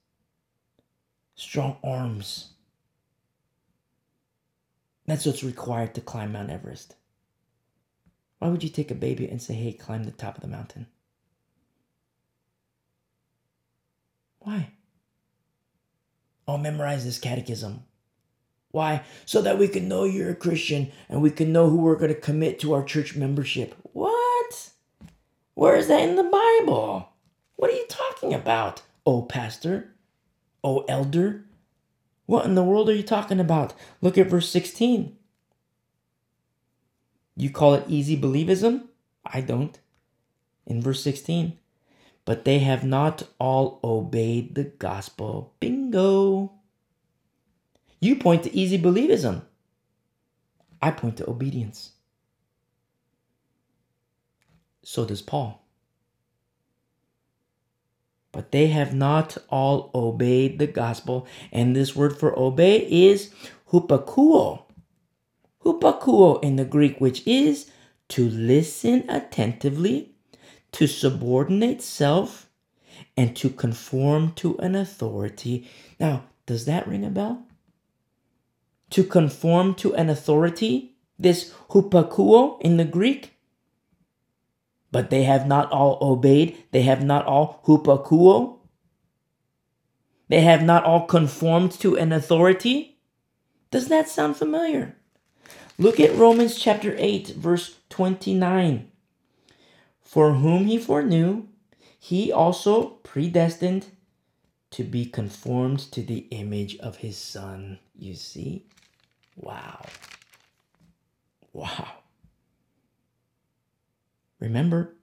strong 1.35 1.77
arms. 1.81 2.49
That's 5.05 5.25
what's 5.25 5.43
required 5.43 5.95
to 5.95 6.01
climb 6.01 6.33
Mount 6.33 6.49
Everest. 6.49 6.95
Why 8.41 8.49
would 8.49 8.63
you 8.63 8.69
take 8.69 8.89
a 8.89 8.95
baby 8.95 9.27
and 9.27 9.39
say, 9.39 9.53
hey, 9.53 9.71
climb 9.71 10.03
the 10.03 10.09
top 10.09 10.33
of 10.33 10.41
the 10.41 10.47
mountain? 10.47 10.87
Why? 14.39 14.71
Oh, 16.47 16.57
memorize 16.57 17.05
this 17.05 17.19
catechism. 17.19 17.83
Why? 18.71 19.03
So 19.27 19.43
that 19.43 19.59
we 19.59 19.67
can 19.67 19.87
know 19.87 20.05
you're 20.05 20.31
a 20.31 20.35
Christian 20.35 20.91
and 21.07 21.21
we 21.21 21.29
can 21.29 21.53
know 21.53 21.69
who 21.69 21.77
we're 21.77 21.97
going 21.97 22.15
to 22.15 22.19
commit 22.19 22.59
to 22.61 22.73
our 22.73 22.83
church 22.83 23.15
membership. 23.15 23.75
What? 23.93 24.71
Where 25.53 25.75
is 25.75 25.87
that 25.89 26.01
in 26.01 26.15
the 26.15 26.23
Bible? 26.23 27.09
What 27.57 27.69
are 27.69 27.75
you 27.75 27.85
talking 27.87 28.33
about? 28.33 28.81
Oh, 29.05 29.21
pastor? 29.21 29.93
Oh, 30.63 30.83
elder? 30.89 31.45
What 32.25 32.45
in 32.45 32.55
the 32.55 32.63
world 32.63 32.89
are 32.89 32.95
you 32.95 33.03
talking 33.03 33.39
about? 33.39 33.75
Look 34.01 34.17
at 34.17 34.31
verse 34.31 34.49
16. 34.49 35.15
You 37.41 37.49
call 37.49 37.73
it 37.73 37.85
easy 37.87 38.15
believism? 38.15 38.83
I 39.25 39.41
don't. 39.41 39.75
In 40.67 40.79
verse 40.79 41.01
16, 41.01 41.57
but 42.23 42.45
they 42.45 42.59
have 42.59 42.83
not 42.83 43.23
all 43.39 43.79
obeyed 43.83 44.53
the 44.53 44.65
gospel. 44.65 45.55
Bingo. 45.59 46.51
You 47.99 48.15
point 48.17 48.43
to 48.43 48.55
easy 48.55 48.77
believism. 48.77 49.41
I 50.83 50.91
point 50.91 51.17
to 51.17 51.27
obedience. 51.27 51.93
So 54.83 55.03
does 55.03 55.23
Paul. 55.23 55.65
But 58.31 58.51
they 58.51 58.67
have 58.67 58.93
not 58.93 59.39
all 59.49 59.89
obeyed 59.95 60.59
the 60.59 60.67
gospel. 60.67 61.25
And 61.51 61.75
this 61.75 61.95
word 61.95 62.15
for 62.15 62.37
obey 62.37 62.85
is 62.87 63.33
hupakuo. 63.71 64.65
Hupakuo 65.63 66.43
in 66.43 66.55
the 66.55 66.65
Greek, 66.65 66.99
which 66.99 67.25
is 67.27 67.71
to 68.09 68.29
listen 68.29 69.09
attentively, 69.09 70.11
to 70.73 70.87
subordinate 70.87 71.81
self, 71.81 72.49
and 73.15 73.35
to 73.37 73.49
conform 73.49 74.33
to 74.33 74.57
an 74.57 74.75
authority. 74.75 75.69
Now, 75.99 76.23
does 76.45 76.65
that 76.65 76.87
ring 76.87 77.05
a 77.05 77.09
bell? 77.09 77.45
to 78.91 79.03
conform 79.03 79.73
to 79.75 79.95
an 79.95 80.09
authority, 80.09 80.95
this 81.17 81.53
hupakuo 81.69 82.61
in 82.61 82.77
the 82.77 82.85
Greek. 82.85 83.33
But 84.91 85.09
they 85.09 85.23
have 85.23 85.47
not 85.47 85.71
all 85.71 85.97
obeyed, 86.01 86.57
they 86.71 86.83
have 86.83 87.03
not 87.03 87.25
all 87.25 87.61
hupakuo. 87.65 88.59
They 90.27 90.41
have 90.41 90.61
not 90.63 90.83
all 90.83 91.05
conformed 91.05 91.71
to 91.79 91.97
an 91.97 92.11
authority. 92.11 92.99
Does 93.69 93.87
that 93.87 94.07
sound 94.07 94.37
familiar? 94.37 94.95
Look 95.81 95.99
at 95.99 96.15
Romans 96.15 96.59
chapter 96.59 96.95
8, 96.99 97.29
verse 97.29 97.79
29. 97.89 98.91
For 100.03 100.33
whom 100.33 100.67
he 100.67 100.77
foreknew, 100.77 101.47
he 101.97 102.31
also 102.31 102.99
predestined 103.01 103.87
to 104.69 104.83
be 104.83 105.07
conformed 105.07 105.79
to 105.91 106.03
the 106.03 106.27
image 106.29 106.77
of 106.77 106.97
his 106.97 107.17
son. 107.17 107.79
You 107.97 108.13
see? 108.13 108.67
Wow. 109.35 109.83
Wow. 111.51 111.87
Remember, 114.39 114.93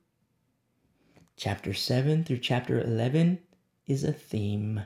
chapter 1.37 1.75
7 1.75 2.23
through 2.23 2.39
chapter 2.39 2.81
11 2.81 3.41
is 3.89 4.05
a 4.05 4.13
theme. 4.13 4.83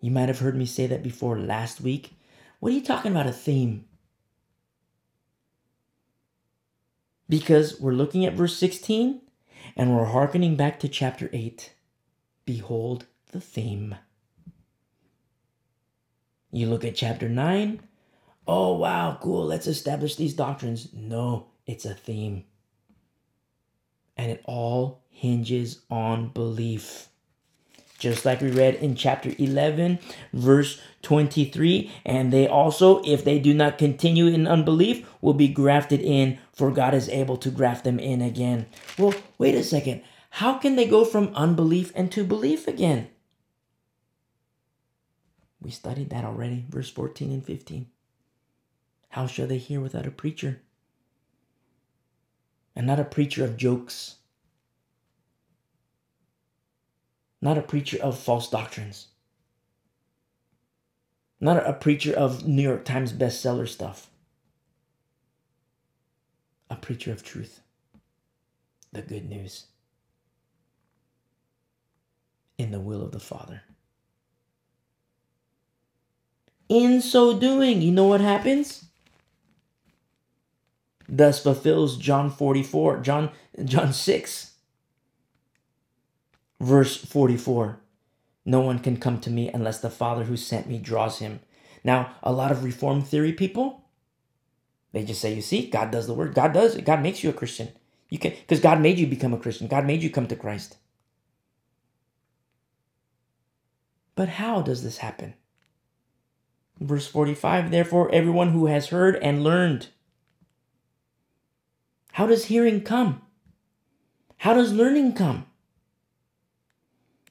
You 0.00 0.12
might 0.12 0.28
have 0.28 0.38
heard 0.38 0.54
me 0.54 0.66
say 0.66 0.86
that 0.86 1.02
before 1.02 1.36
last 1.36 1.80
week. 1.80 2.12
What 2.60 2.72
are 2.72 2.76
you 2.76 2.82
talking 2.82 3.10
about, 3.10 3.26
a 3.26 3.32
theme? 3.32 3.86
Because 7.28 7.80
we're 7.80 7.92
looking 7.92 8.24
at 8.26 8.34
verse 8.34 8.56
16 8.56 9.22
and 9.76 9.96
we're 9.96 10.04
hearkening 10.04 10.56
back 10.56 10.78
to 10.80 10.88
chapter 10.88 11.30
8. 11.32 11.72
Behold 12.44 13.06
the 13.32 13.40
theme. 13.40 13.94
You 16.52 16.66
look 16.66 16.84
at 16.84 16.96
chapter 16.96 17.28
9. 17.28 17.80
Oh, 18.46 18.76
wow, 18.76 19.18
cool. 19.22 19.46
Let's 19.46 19.66
establish 19.66 20.16
these 20.16 20.34
doctrines. 20.34 20.92
No, 20.92 21.46
it's 21.66 21.84
a 21.84 21.94
theme. 21.94 22.44
And 24.16 24.30
it 24.30 24.42
all 24.44 25.04
hinges 25.08 25.80
on 25.90 26.28
belief. 26.28 27.09
Just 28.00 28.24
like 28.24 28.40
we 28.40 28.50
read 28.50 28.76
in 28.76 28.96
chapter 28.96 29.32
11, 29.38 29.98
verse 30.32 30.80
23. 31.02 31.92
And 32.06 32.32
they 32.32 32.48
also, 32.48 33.02
if 33.02 33.24
they 33.24 33.38
do 33.38 33.52
not 33.52 33.76
continue 33.76 34.26
in 34.26 34.48
unbelief, 34.48 35.06
will 35.20 35.34
be 35.34 35.48
grafted 35.48 36.00
in, 36.00 36.38
for 36.52 36.70
God 36.70 36.94
is 36.94 37.10
able 37.10 37.36
to 37.36 37.50
graft 37.50 37.84
them 37.84 37.98
in 37.98 38.22
again. 38.22 38.66
Well, 38.98 39.14
wait 39.36 39.54
a 39.54 39.62
second. 39.62 40.02
How 40.30 40.54
can 40.54 40.76
they 40.76 40.88
go 40.88 41.04
from 41.04 41.34
unbelief 41.34 41.92
and 41.94 42.10
to 42.12 42.24
belief 42.24 42.66
again? 42.66 43.10
We 45.60 45.70
studied 45.70 46.08
that 46.08 46.24
already, 46.24 46.64
verse 46.70 46.88
14 46.88 47.30
and 47.30 47.44
15. 47.44 47.86
How 49.10 49.26
shall 49.26 49.46
they 49.46 49.58
hear 49.58 49.80
without 49.80 50.06
a 50.06 50.10
preacher? 50.10 50.62
And 52.74 52.86
not 52.86 53.00
a 53.00 53.04
preacher 53.04 53.44
of 53.44 53.58
jokes, 53.58 54.16
not 57.40 57.58
a 57.58 57.62
preacher 57.62 57.98
of 58.02 58.18
false 58.18 58.48
doctrines, 58.50 59.08
not 61.40 61.66
a 61.66 61.72
preacher 61.72 62.12
of 62.12 62.46
New 62.46 62.62
York 62.62 62.84
Times 62.84 63.12
bestseller 63.12 63.66
stuff, 63.66 64.10
a 66.68 66.76
preacher 66.76 67.12
of 67.12 67.22
truth, 67.22 67.60
the 68.92 69.02
good 69.02 69.28
news, 69.28 69.66
in 72.58 72.70
the 72.70 72.80
will 72.80 73.02
of 73.02 73.12
the 73.12 73.20
Father. 73.20 73.62
In 76.68 77.00
so 77.00 77.36
doing, 77.38 77.82
you 77.82 77.90
know 77.90 78.06
what 78.06 78.20
happens? 78.20 78.84
Thus 81.08 81.42
fulfills 81.42 81.96
John 81.96 82.30
44, 82.30 83.00
John 83.00 83.30
John 83.64 83.92
6 83.92 84.49
verse 86.60 86.96
44. 86.96 87.80
No 88.44 88.60
one 88.60 88.78
can 88.78 88.96
come 88.96 89.20
to 89.20 89.30
me 89.30 89.50
unless 89.52 89.80
the 89.80 89.90
Father 89.90 90.24
who 90.24 90.36
sent 90.36 90.68
me 90.68 90.78
draws 90.78 91.18
him. 91.18 91.40
Now, 91.82 92.14
a 92.22 92.32
lot 92.32 92.52
of 92.52 92.64
reform 92.64 93.02
theory 93.02 93.32
people, 93.32 93.84
they 94.92 95.04
just 95.04 95.20
say, 95.20 95.34
you 95.34 95.42
see, 95.42 95.68
God 95.68 95.90
does 95.90 96.06
the 96.06 96.14
work. 96.14 96.34
God 96.34 96.52
does 96.52 96.76
it. 96.76 96.84
God 96.84 97.02
makes 97.02 97.22
you 97.24 97.30
a 97.30 97.34
Christian. 97.34 97.68
You 98.08 98.18
can 98.18 98.32
because 98.32 98.60
God 98.60 98.80
made 98.80 98.98
you 98.98 99.06
become 99.06 99.32
a 99.32 99.38
Christian. 99.38 99.68
God 99.68 99.86
made 99.86 100.02
you 100.02 100.10
come 100.10 100.26
to 100.26 100.36
Christ. 100.36 100.76
But 104.16 104.28
how 104.28 104.62
does 104.62 104.82
this 104.82 104.98
happen? 104.98 105.34
Verse 106.80 107.06
45 107.06 107.70
Therefore, 107.70 108.12
everyone 108.12 108.50
who 108.50 108.66
has 108.66 108.88
heard 108.88 109.16
and 109.16 109.44
learned. 109.44 109.88
How 112.12 112.26
does 112.26 112.46
hearing 112.46 112.82
come? 112.82 113.22
How 114.38 114.54
does 114.54 114.72
learning 114.72 115.12
come? 115.12 115.46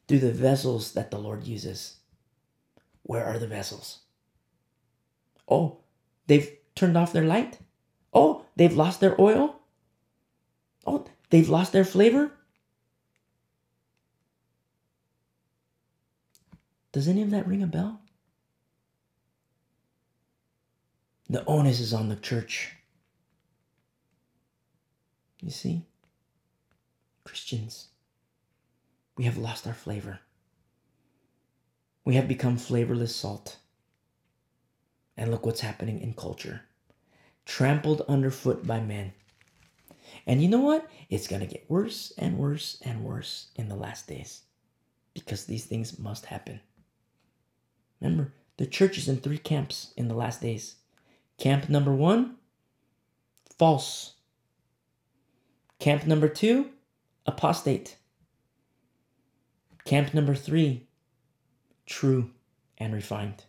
Through 0.09 0.19
the 0.19 0.31
vessels 0.31 0.93
that 0.93 1.11
the 1.11 1.19
Lord 1.19 1.43
uses. 1.43 1.97
Where 3.03 3.23
are 3.23 3.37
the 3.37 3.45
vessels? 3.45 3.99
Oh, 5.47 5.77
they've 6.25 6.51
turned 6.73 6.97
off 6.97 7.13
their 7.13 7.25
light? 7.25 7.59
Oh, 8.11 8.45
they've 8.55 8.75
lost 8.75 9.01
their 9.01 9.19
oil? 9.21 9.59
Oh, 10.87 11.05
they've 11.29 11.47
lost 11.47 11.73
their 11.73 11.85
flavor? 11.85 12.31
Does 16.91 17.07
any 17.07 17.21
of 17.21 17.29
that 17.29 17.47
ring 17.47 17.61
a 17.61 17.67
bell? 17.67 18.01
The 21.29 21.45
onus 21.45 21.79
is 21.79 21.93
on 21.93 22.09
the 22.09 22.15
church. 22.15 22.75
You 25.39 25.51
see? 25.51 25.83
Christians, 27.23 27.89
we 29.19 29.25
have 29.25 29.37
lost 29.37 29.67
our 29.67 29.73
flavor. 29.73 30.21
We 32.05 32.15
have 32.15 32.29
become 32.29 32.55
flavorless 32.55 33.13
salt. 33.13 33.57
And 35.17 35.29
look 35.29 35.45
what's 35.45 35.59
happening 35.59 35.99
in 35.99 36.13
culture 36.13 36.61
trampled 37.45 38.01
underfoot 38.07 38.65
by 38.65 38.79
men. 38.79 39.11
And 40.25 40.41
you 40.41 40.47
know 40.47 40.61
what? 40.61 40.89
It's 41.09 41.27
going 41.27 41.41
to 41.41 41.47
get 41.53 41.69
worse 41.69 42.13
and 42.17 42.37
worse 42.37 42.77
and 42.81 43.03
worse 43.03 43.47
in 43.57 43.67
the 43.67 43.75
last 43.75 44.07
days 44.07 44.43
because 45.13 45.43
these 45.43 45.65
things 45.65 45.99
must 45.99 46.27
happen. 46.27 46.61
Remember, 47.99 48.31
the 48.55 48.67
church 48.67 48.97
is 48.97 49.09
in 49.09 49.17
three 49.17 49.37
camps 49.37 49.93
in 49.97 50.07
the 50.07 50.15
last 50.15 50.39
days. 50.39 50.75
Camp 51.37 51.67
number 51.67 51.93
one, 51.93 52.37
false. 53.57 54.13
Camp 55.77 56.07
number 56.07 56.29
two, 56.29 56.69
apostate. 57.25 57.97
Camp 59.89 60.13
number 60.13 60.35
three, 60.35 60.85
true 61.87 62.29
and 62.77 62.93
refined. 62.93 63.45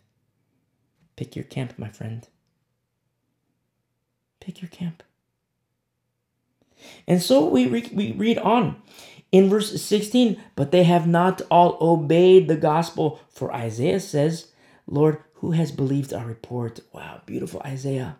Pick 1.15 1.35
your 1.35 1.45
camp, 1.45 1.77
my 1.77 1.87
friend. 1.87 2.27
Pick 4.39 4.59
your 4.59 4.69
camp. 4.69 5.03
And 7.07 7.21
so 7.21 7.47
we, 7.47 7.67
re- 7.67 7.91
we 7.93 8.13
read 8.13 8.39
on 8.39 8.81
in 9.31 9.51
verse 9.51 9.79
16, 9.79 10.41
but 10.55 10.71
they 10.71 10.83
have 10.83 11.05
not 11.05 11.43
all 11.51 11.77
obeyed 11.79 12.47
the 12.47 12.55
gospel. 12.55 13.19
For 13.29 13.53
Isaiah 13.53 13.99
says, 13.99 14.47
Lord, 14.87 15.19
who 15.33 15.51
has 15.51 15.71
believed 15.71 16.11
our 16.11 16.25
report? 16.25 16.79
Wow, 16.91 17.21
beautiful 17.27 17.61
Isaiah. 17.63 18.17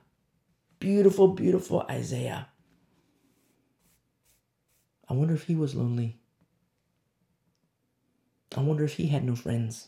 Beautiful, 0.78 1.30
beautiful 1.30 1.88
Isaiah. 1.90 2.50
I 5.10 5.14
wonder 5.14 5.34
if 5.34 5.46
he 5.46 5.56
was 5.56 5.74
lonely. 5.74 6.21
I 8.56 8.62
wonder 8.62 8.84
if 8.84 8.94
he 8.94 9.08
had 9.08 9.24
no 9.24 9.36
friends. 9.36 9.88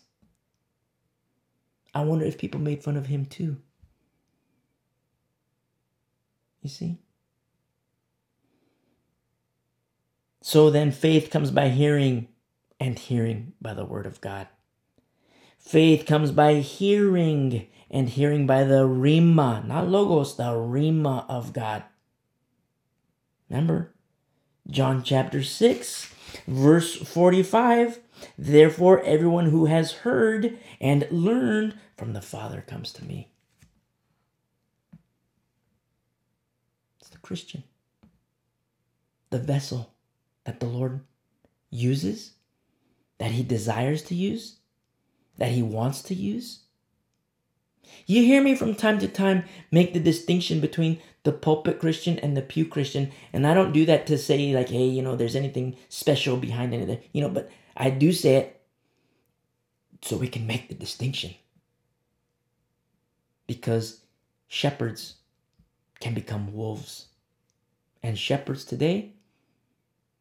I 1.94 2.03
wonder 2.03 2.26
if 2.26 2.38
people 2.38 2.60
made 2.60 2.84
fun 2.84 2.98
of 2.98 3.07
him 3.07 3.26
too. 3.26 3.57
You 6.61 6.69
see? 6.69 6.99
So 10.41 10.69
then 10.69 10.91
faith 10.91 11.30
comes 11.30 11.52
by 11.52 11.69
hearing, 11.69 12.27
and 12.80 12.98
hearing 12.98 13.53
by 13.61 13.73
the 13.73 13.85
word 13.85 14.06
of 14.06 14.22
God. 14.22 14.48
Faith 15.57 16.06
comes 16.06 16.31
by 16.31 16.56
hearing, 16.56 17.68
and 17.90 18.10
hearing 18.10 18.45
by 18.45 18.64
the 18.64 18.85
Rhema, 18.88 19.65
not 19.65 19.88
Logos, 19.88 20.35
the 20.35 20.44
Rhema 20.44 21.26
of 21.30 21.53
God. 21.53 21.84
Remember, 23.49 23.94
John 24.68 25.03
chapter 25.03 25.44
6, 25.44 26.14
verse 26.48 26.95
45. 26.95 27.99
Therefore, 28.38 29.02
everyone 29.04 29.48
who 29.48 29.66
has 29.66 29.91
heard 29.91 30.58
and 30.80 31.08
learned 31.12 31.78
from 31.98 32.14
the 32.14 32.22
Father 32.22 32.62
comes 32.62 32.91
to 32.94 33.06
me. 33.06 33.30
It's 37.00 37.10
the 37.10 37.18
Christian, 37.20 37.64
the 39.30 39.40
vessel 39.40 39.94
that 40.45 40.60
the 40.60 40.66
Lord 40.66 41.02
uses, 41.70 42.34
that 43.18 43.32
He 43.32 43.44
desires 43.44 44.02
to 44.04 44.16
use, 44.16 44.58
that 45.38 45.52
He 45.52 45.62
wants 45.62 46.02
to 46.04 46.14
use. 46.14 46.60
You 48.06 48.24
hear 48.24 48.41
me 48.41 48.56
from 48.56 48.76
time 48.76 49.00
to 49.00 49.08
time 49.08 49.45
make 49.72 49.94
the 49.94 50.00
distinction 50.00 50.60
between 50.60 51.00
the 51.24 51.32
pulpit 51.32 51.80
Christian 51.80 52.20
and 52.20 52.36
the 52.36 52.41
pew 52.41 52.66
Christian. 52.66 53.12
And 53.32 53.48
I 53.48 53.54
don't 53.54 53.72
do 53.72 53.86
that 53.86 54.08
to 54.08 54.18
say, 54.18 54.54
like, 54.54 54.70
hey, 54.70 54.86
you 54.86 55.02
know, 55.02 55.16
there's 55.16 55.36
anything 55.36 55.76
special 55.90 56.38
behind 56.38 56.74
anything, 56.74 57.00
you 57.12 57.22
know, 57.22 57.30
but 57.30 57.50
I 57.76 57.90
do 57.90 58.12
say 58.12 58.36
it 58.36 58.62
so 60.02 60.18
we 60.18 60.28
can 60.28 60.45
make 60.45 60.70
the 60.70 60.76
distinction. 60.76 61.34
Because 63.48 64.02
shepherds 64.48 65.16
can 66.00 66.14
become 66.14 66.54
wolves. 66.54 67.08
And 68.02 68.18
shepherds 68.18 68.66
today 68.66 69.14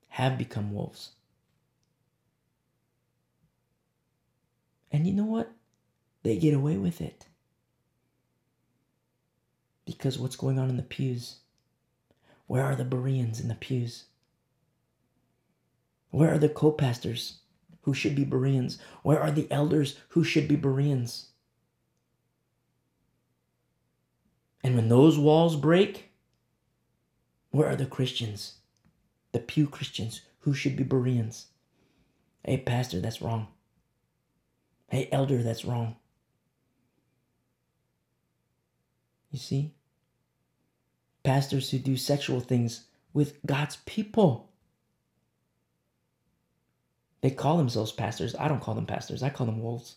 have 0.09 0.39
become 0.39 0.73
wolves. 0.73 1.11
And 4.91 5.07
you 5.07 5.13
know 5.13 5.25
what? 5.25 5.51
They 6.23 6.37
get 6.37 6.55
away 6.55 6.77
with 6.77 7.01
it 7.01 7.27
because 9.85 10.19
what's 10.19 10.37
going 10.37 10.59
on 10.59 10.71
in 10.71 10.77
the 10.77 10.83
pews? 10.83 11.37
Where 12.47 12.65
are 12.65 12.77
the 12.77 12.85
Bereans 12.85 13.41
in 13.41 13.49
the 13.49 13.55
pews? 13.55 14.05
Where 16.11 16.33
are 16.33 16.39
the 16.39 16.49
co 16.49 16.73
pastors 16.73 17.42
who 17.83 17.95
should 17.95 18.15
be 18.15 18.25
Bereans? 18.25 18.79
Where 19.03 19.21
are 19.21 19.31
the 19.31 19.51
elders 19.51 19.99
who 20.11 20.25
should 20.25 20.49
be 20.49 20.57
Bereans? 20.57 21.29
And 24.65 24.77
when 24.77 24.89
those 24.89 25.19
walls 25.19 25.57
break, 25.57 26.11
where 27.51 27.69
are 27.69 27.77
the 27.77 27.87
Christians? 27.87 28.55
The 29.33 29.41
pew 29.41 29.67
Christians 29.67 30.23
who 30.41 30.55
should 30.55 30.77
be 30.77 30.85
Bereans? 30.85 31.47
Hey, 32.45 32.59
pastor, 32.59 33.01
that's 33.01 33.23
wrong. 33.23 33.49
Hey, 34.89 35.09
elder, 35.11 35.43
that's 35.43 35.65
wrong. 35.65 35.97
You 39.31 39.39
see? 39.39 39.73
Pastors 41.25 41.71
who 41.71 41.79
do 41.79 41.97
sexual 41.97 42.41
things 42.41 42.85
with 43.13 43.45
God's 43.47 43.77
people. 43.87 44.52
They 47.23 47.31
call 47.31 47.57
themselves 47.57 47.93
pastors. 47.93 48.35
I 48.39 48.49
don't 48.49 48.61
call 48.61 48.75
them 48.75 48.87
pastors, 48.87 49.23
I 49.23 49.31
call 49.31 49.47
them 49.47 49.63
wolves. 49.63 49.97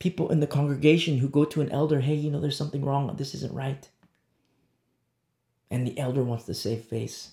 People 0.00 0.30
in 0.30 0.40
the 0.40 0.46
congregation 0.46 1.18
who 1.18 1.28
go 1.28 1.44
to 1.46 1.62
an 1.62 1.70
elder, 1.70 2.00
hey, 2.00 2.14
you 2.14 2.30
know, 2.30 2.40
there's 2.40 2.58
something 2.58 2.84
wrong. 2.84 3.14
This 3.16 3.34
isn't 3.34 3.54
right. 3.54 3.88
And 5.70 5.86
the 5.86 5.98
elder 5.98 6.22
wants 6.22 6.44
to 6.44 6.54
save 6.54 6.82
face. 6.82 7.32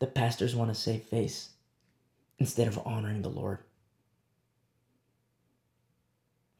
The 0.00 0.06
pastors 0.06 0.54
want 0.54 0.70
to 0.70 0.74
save 0.74 1.04
face 1.04 1.50
instead 2.38 2.68
of 2.68 2.84
honoring 2.84 3.22
the 3.22 3.30
Lord. 3.30 3.60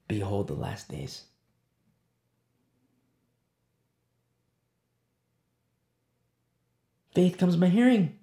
Behold 0.09 0.47
the 0.47 0.55
last 0.55 0.89
days. 0.89 1.25
Faith 7.15 7.37
comes 7.37 7.57
by 7.57 7.69
hearing, 7.69 8.19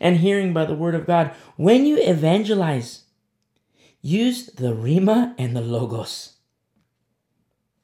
and 0.00 0.18
hearing 0.18 0.52
by 0.52 0.64
the 0.64 0.74
word 0.74 0.94
of 0.94 1.06
God. 1.06 1.32
When 1.56 1.86
you 1.86 1.98
evangelize, 2.00 3.04
use 4.00 4.46
the 4.46 4.74
Rhema 4.74 5.34
and 5.38 5.56
the 5.56 5.60
Logos, 5.60 6.34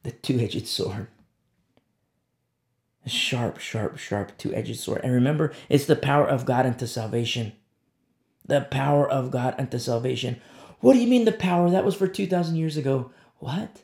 the 0.03 0.11
two 0.11 0.39
edged 0.39 0.67
sword. 0.67 1.07
A 3.05 3.09
sharp, 3.09 3.57
sharp, 3.59 3.97
sharp 3.97 4.37
two 4.37 4.53
edged 4.53 4.77
sword. 4.77 5.01
And 5.03 5.13
remember, 5.13 5.53
it's 5.69 5.85
the 5.85 5.95
power 5.95 6.27
of 6.27 6.45
God 6.45 6.65
unto 6.65 6.85
salvation. 6.85 7.53
The 8.45 8.61
power 8.61 9.09
of 9.09 9.31
God 9.31 9.55
unto 9.57 9.79
salvation. 9.79 10.41
What 10.79 10.93
do 10.93 10.99
you 10.99 11.07
mean 11.07 11.25
the 11.25 11.31
power? 11.31 11.69
That 11.69 11.85
was 11.85 11.95
for 11.95 12.07
2,000 12.07 12.55
years 12.55 12.77
ago. 12.77 13.11
What? 13.39 13.81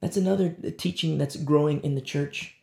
That's 0.00 0.16
another 0.16 0.50
teaching 0.76 1.16
that's 1.16 1.36
growing 1.36 1.82
in 1.82 1.94
the 1.94 2.00
church 2.00 2.56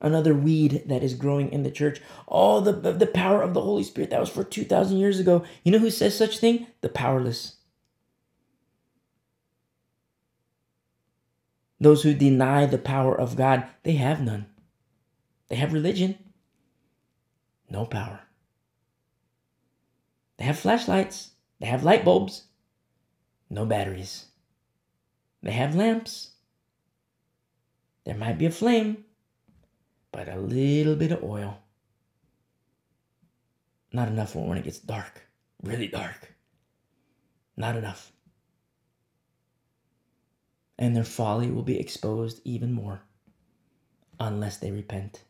another 0.00 0.34
weed 0.34 0.84
that 0.86 1.02
is 1.02 1.14
growing 1.14 1.52
in 1.52 1.62
the 1.62 1.70
church. 1.70 2.00
All 2.26 2.60
the, 2.60 2.72
the 2.72 3.06
power 3.06 3.42
of 3.42 3.54
the 3.54 3.60
Holy 3.60 3.82
Spirit 3.82 4.10
that 4.10 4.20
was 4.20 4.30
for 4.30 4.44
2,000 4.44 4.96
years 4.96 5.18
ago. 5.18 5.44
You 5.64 5.72
know 5.72 5.78
who 5.78 5.90
says 5.90 6.16
such 6.16 6.38
thing? 6.38 6.66
The 6.80 6.88
powerless. 6.88 7.56
Those 11.80 12.02
who 12.02 12.14
deny 12.14 12.66
the 12.66 12.78
power 12.78 13.18
of 13.18 13.36
God, 13.36 13.64
they 13.84 13.92
have 13.94 14.20
none. 14.20 14.46
They 15.48 15.56
have 15.56 15.72
religion, 15.72 16.18
no 17.70 17.86
power. 17.86 18.20
They 20.36 20.44
have 20.44 20.58
flashlights, 20.58 21.30
they 21.60 21.66
have 21.66 21.84
light 21.84 22.04
bulbs, 22.04 22.44
no 23.48 23.64
batteries. 23.64 24.26
They 25.42 25.52
have 25.52 25.74
lamps. 25.74 26.32
There 28.04 28.16
might 28.16 28.38
be 28.38 28.46
a 28.46 28.50
flame, 28.50 29.04
but 30.18 30.28
a 30.28 30.36
little 30.36 30.96
bit 30.96 31.12
of 31.12 31.22
oil. 31.22 31.56
Not 33.92 34.08
enough 34.08 34.32
for 34.32 34.44
when 34.44 34.58
it 34.58 34.64
gets 34.64 34.80
dark, 34.80 35.22
really 35.62 35.86
dark. 35.86 36.34
Not 37.56 37.76
enough. 37.76 38.10
And 40.76 40.96
their 40.96 41.04
folly 41.04 41.52
will 41.52 41.62
be 41.62 41.78
exposed 41.78 42.40
even 42.44 42.72
more 42.72 43.02
unless 44.18 44.56
they 44.56 44.72
repent. 44.72 45.22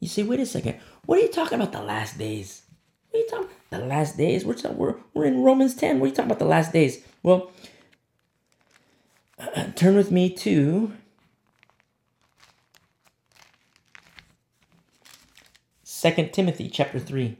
You 0.00 0.08
say, 0.08 0.24
wait 0.24 0.40
a 0.40 0.46
second, 0.46 0.80
what 1.04 1.20
are 1.20 1.22
you 1.22 1.30
talking 1.30 1.60
about 1.60 1.70
the 1.70 1.82
last 1.82 2.18
days? 2.18 2.62
What 3.10 3.20
are 3.20 3.22
you 3.22 3.28
talking 3.30 3.56
The 3.70 3.78
last 3.78 4.16
days? 4.16 4.44
We're, 4.44 4.56
we're, 4.72 4.96
we're 5.14 5.24
in 5.26 5.44
Romans 5.44 5.76
10. 5.76 6.00
What 6.00 6.06
are 6.06 6.08
you 6.08 6.14
talking 6.16 6.32
about 6.32 6.40
the 6.40 6.46
last 6.46 6.72
days? 6.72 7.04
Well, 7.22 7.52
turn 9.76 9.96
with 9.96 10.10
me 10.10 10.30
to 10.30 10.92
Second 15.82 16.32
Timothy 16.32 16.68
chapter 16.68 16.98
3. 16.98 17.38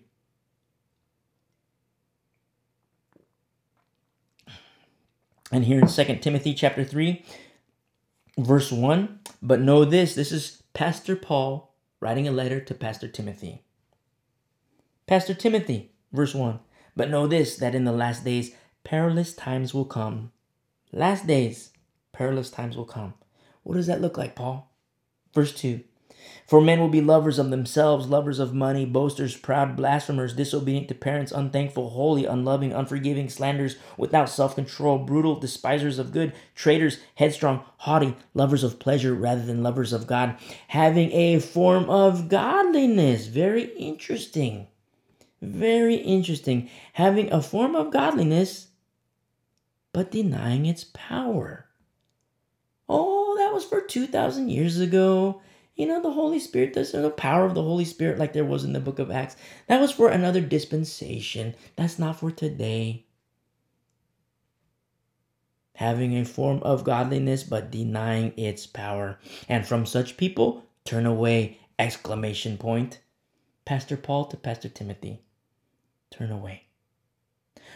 And 5.52 5.64
here 5.64 5.78
in 5.78 5.89
Second 5.89 6.20
Timothy 6.20 6.55
chapter 6.55 6.85
3, 6.85 7.24
verse 8.36 8.73
1, 8.73 9.20
but 9.40 9.60
know 9.60 9.85
this, 9.85 10.14
this 10.14 10.32
is 10.32 10.62
Pastor 10.74 11.14
Paul 11.14 11.73
writing 12.01 12.27
a 12.27 12.32
letter 12.32 12.60
to 12.60 12.74
Pastor 12.74 13.09
Timothy. 13.09 13.62
Pastor 15.06 15.35
Timothy, 15.35 15.93
verse 16.12 16.35
1, 16.35 16.59
but 16.97 17.09
know 17.09 17.28
this, 17.28 17.56
that 17.56 17.74
in 17.74 17.85
the 17.85 17.93
last 17.93 18.24
days 18.24 18.55
perilous 18.82 19.32
times 19.35 19.73
will 19.73 19.85
come. 19.85 20.32
Last 20.93 21.27
days, 21.27 21.70
perilous 22.16 22.51
times 22.51 22.76
will 22.76 22.84
come. 22.84 23.14
What 23.62 23.74
does 23.74 23.86
that 23.86 24.01
look 24.01 24.16
like, 24.16 24.34
Paul? 24.34 24.72
Verse 25.34 25.55
2 25.55 25.82
for 26.47 26.60
men 26.60 26.78
will 26.78 26.88
be 26.88 27.01
lovers 27.01 27.40
of 27.40 27.51
themselves, 27.51 28.09
lovers 28.09 28.38
of 28.38 28.55
money, 28.55 28.84
boasters, 28.84 29.36
proud, 29.36 29.76
blasphemers, 29.76 30.32
disobedient 30.32 30.86
to 30.88 30.94
parents, 30.94 31.32
unthankful, 31.32 31.90
holy, 31.90 32.24
unloving, 32.24 32.72
unforgiving, 32.72 33.28
slanders, 33.28 33.76
without 33.97 34.30
self 34.30 34.55
control, 34.55 34.98
brutal, 34.98 35.38
despisers 35.40 35.98
of 35.98 36.12
good, 36.12 36.32
traitors, 36.55 37.01
headstrong, 37.16 37.64
haughty, 37.78 38.14
lovers 38.32 38.62
of 38.62 38.78
pleasure 38.78 39.12
rather 39.12 39.44
than 39.44 39.64
lovers 39.64 39.93
of 39.93 40.06
God, 40.06 40.36
having 40.68 41.10
a 41.12 41.40
form 41.40 41.90
of 41.90 42.28
godliness. 42.28 43.26
Very 43.26 43.64
interesting. 43.76 44.68
Very 45.43 45.97
interesting. 45.97 46.70
Having 46.93 47.32
a 47.32 47.43
form 47.43 47.74
of 47.74 47.93
godliness, 47.93 48.68
but 49.93 50.12
denying 50.12 50.64
its 50.64 50.84
power. 50.93 51.65
Oh, 52.88 53.36
that 53.38 53.52
was 53.52 53.64
for 53.64 53.80
2,000 53.80 54.48
years 54.48 54.78
ago. 54.80 55.40
You 55.74 55.86
know, 55.86 56.00
the 56.00 56.12
Holy 56.12 56.38
Spirit, 56.38 56.72
there's 56.72 56.92
the 56.92 57.10
power 57.10 57.44
of 57.44 57.54
the 57.54 57.62
Holy 57.62 57.84
Spirit 57.84 58.18
like 58.18 58.32
there 58.32 58.44
was 58.44 58.64
in 58.64 58.72
the 58.72 58.80
book 58.80 58.98
of 58.98 59.10
Acts. 59.10 59.36
That 59.66 59.80
was 59.80 59.92
for 59.92 60.08
another 60.08 60.40
dispensation. 60.40 61.54
That's 61.76 61.98
not 61.98 62.18
for 62.18 62.30
today. 62.30 63.04
Having 65.74 66.16
a 66.16 66.24
form 66.24 66.62
of 66.62 66.84
godliness 66.84 67.42
but 67.42 67.70
denying 67.70 68.32
its 68.38 68.66
power. 68.66 69.18
And 69.48 69.66
from 69.66 69.84
such 69.84 70.16
people, 70.16 70.64
turn 70.84 71.04
away! 71.04 71.58
Exclamation 71.78 72.56
point. 72.56 73.00
Pastor 73.66 73.98
Paul 73.98 74.24
to 74.26 74.38
Pastor 74.38 74.70
Timothy. 74.70 75.20
Turn 76.10 76.30
away. 76.30 76.62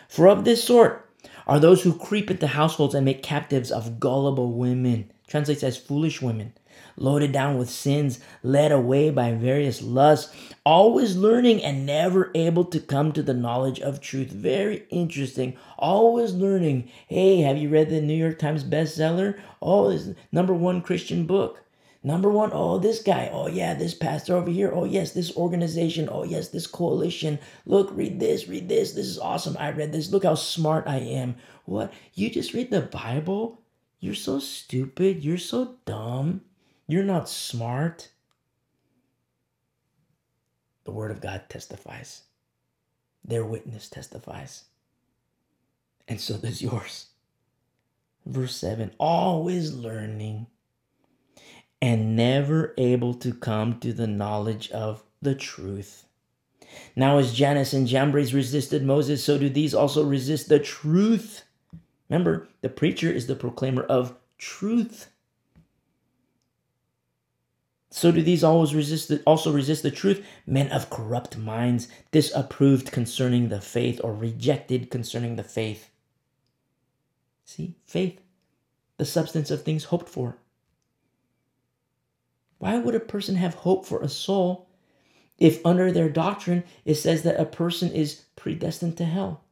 For 0.08 0.26
of 0.28 0.44
this 0.46 0.64
sort 0.64 1.09
are 1.46 1.60
those 1.60 1.82
who 1.82 1.98
creep 1.98 2.30
into 2.30 2.46
households 2.46 2.94
and 2.94 3.04
make 3.04 3.22
captives 3.22 3.70
of 3.70 4.00
gullible 4.00 4.52
women. 4.52 5.10
Translates 5.26 5.62
as 5.62 5.76
foolish 5.76 6.20
women 6.20 6.52
loaded 6.96 7.32
down 7.32 7.58
with 7.58 7.70
sins, 7.70 8.20
led 8.42 8.70
away 8.70 9.10
by 9.10 9.32
various 9.32 9.82
lusts, 9.82 10.34
always 10.64 11.16
learning 11.16 11.62
and 11.62 11.86
never 11.86 12.30
able 12.34 12.64
to 12.64 12.78
come 12.78 13.12
to 13.12 13.22
the 13.22 13.34
knowledge 13.34 13.80
of 13.80 14.00
truth. 14.00 14.30
Very 14.30 14.84
interesting. 14.90 15.56
Always 15.78 16.32
learning. 16.32 16.90
Hey, 17.08 17.40
have 17.40 17.56
you 17.56 17.68
read 17.68 17.90
the 17.90 18.00
New 18.00 18.14
York 18.14 18.38
Times 18.38 18.64
bestseller? 18.64 19.38
Oh, 19.60 19.90
this 19.90 20.14
number 20.30 20.54
one 20.54 20.82
Christian 20.82 21.26
book. 21.26 21.62
Number 22.02 22.30
one, 22.30 22.50
oh, 22.52 22.78
this 22.78 23.02
guy. 23.02 23.28
Oh, 23.32 23.46
yeah, 23.46 23.74
this 23.74 23.94
pastor 23.94 24.36
over 24.36 24.50
here. 24.50 24.72
Oh, 24.74 24.84
yes, 24.84 25.12
this 25.12 25.36
organization. 25.36 26.08
Oh, 26.10 26.24
yes, 26.24 26.48
this 26.48 26.66
coalition. 26.66 27.38
Look, 27.66 27.90
read 27.92 28.18
this, 28.18 28.48
read 28.48 28.68
this. 28.68 28.92
This 28.92 29.06
is 29.06 29.18
awesome. 29.18 29.56
I 29.58 29.70
read 29.70 29.92
this. 29.92 30.10
Look 30.10 30.24
how 30.24 30.34
smart 30.34 30.86
I 30.86 30.96
am. 30.96 31.36
What? 31.66 31.92
You 32.14 32.30
just 32.30 32.54
read 32.54 32.70
the 32.70 32.80
Bible? 32.80 33.60
You're 33.98 34.14
so 34.14 34.38
stupid. 34.38 35.22
You're 35.22 35.36
so 35.36 35.76
dumb. 35.84 36.40
You're 36.86 37.04
not 37.04 37.28
smart. 37.28 38.08
The 40.84 40.92
Word 40.92 41.10
of 41.10 41.20
God 41.20 41.42
testifies, 41.48 42.22
their 43.22 43.44
witness 43.44 43.88
testifies, 43.88 44.64
and 46.08 46.20
so 46.20 46.36
does 46.38 46.62
yours. 46.62 47.08
Verse 48.26 48.56
7 48.56 48.90
always 48.98 49.72
learning 49.72 50.48
and 51.82 52.14
never 52.14 52.74
able 52.76 53.14
to 53.14 53.32
come 53.32 53.78
to 53.80 53.92
the 53.92 54.06
knowledge 54.06 54.70
of 54.70 55.02
the 55.22 55.34
truth. 55.34 56.04
Now, 56.94 57.18
as 57.18 57.34
Jannes 57.34 57.72
and 57.72 57.86
Jambres 57.86 58.34
resisted 58.34 58.84
Moses, 58.84 59.24
so 59.24 59.38
do 59.38 59.48
these 59.48 59.74
also 59.74 60.04
resist 60.04 60.48
the 60.48 60.58
truth. 60.58 61.44
Remember, 62.08 62.48
the 62.60 62.68
preacher 62.68 63.10
is 63.10 63.26
the 63.26 63.34
proclaimer 63.34 63.82
of 63.82 64.14
truth. 64.38 65.08
So 67.90 68.12
do 68.12 68.22
these 68.22 68.44
always 68.44 68.74
resist 68.74 69.08
the, 69.08 69.20
also 69.24 69.52
resist 69.52 69.82
the 69.82 69.90
truth? 69.90 70.24
Men 70.46 70.68
of 70.70 70.90
corrupt 70.90 71.36
minds, 71.36 71.88
disapproved 72.12 72.92
concerning 72.92 73.48
the 73.48 73.60
faith 73.60 74.00
or 74.04 74.14
rejected 74.14 74.90
concerning 74.90 75.34
the 75.36 75.42
faith. 75.42 75.90
See, 77.44 77.74
faith, 77.84 78.20
the 78.96 79.04
substance 79.04 79.50
of 79.50 79.62
things 79.62 79.84
hoped 79.84 80.08
for. 80.08 80.36
Why 82.60 82.76
would 82.76 82.94
a 82.94 83.00
person 83.00 83.36
have 83.36 83.54
hope 83.54 83.86
for 83.86 84.02
a 84.02 84.08
soul 84.08 84.68
if 85.38 85.64
under 85.64 85.90
their 85.90 86.10
doctrine 86.10 86.62
it 86.84 86.96
says 86.96 87.22
that 87.22 87.40
a 87.40 87.46
person 87.46 87.90
is 87.90 88.26
predestined 88.36 88.98
to 88.98 89.06
hell? 89.06 89.44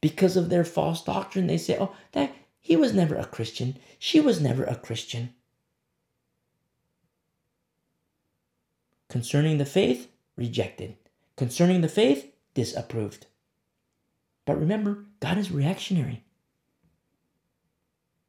Because 0.00 0.38
of 0.38 0.48
their 0.48 0.64
false 0.64 1.04
doctrine, 1.04 1.46
they 1.46 1.58
say, 1.58 1.76
oh, 1.78 1.94
that 2.12 2.34
he 2.58 2.74
was 2.74 2.94
never 2.94 3.14
a 3.16 3.26
Christian. 3.26 3.76
She 3.98 4.18
was 4.18 4.40
never 4.40 4.64
a 4.64 4.76
Christian. 4.76 5.34
Concerning 9.10 9.58
the 9.58 9.66
faith, 9.66 10.08
rejected. 10.36 10.96
Concerning 11.36 11.82
the 11.82 11.88
faith, 11.88 12.32
disapproved. 12.54 13.26
But 14.46 14.58
remember, 14.58 15.04
God 15.20 15.36
is 15.36 15.52
reactionary. 15.52 16.24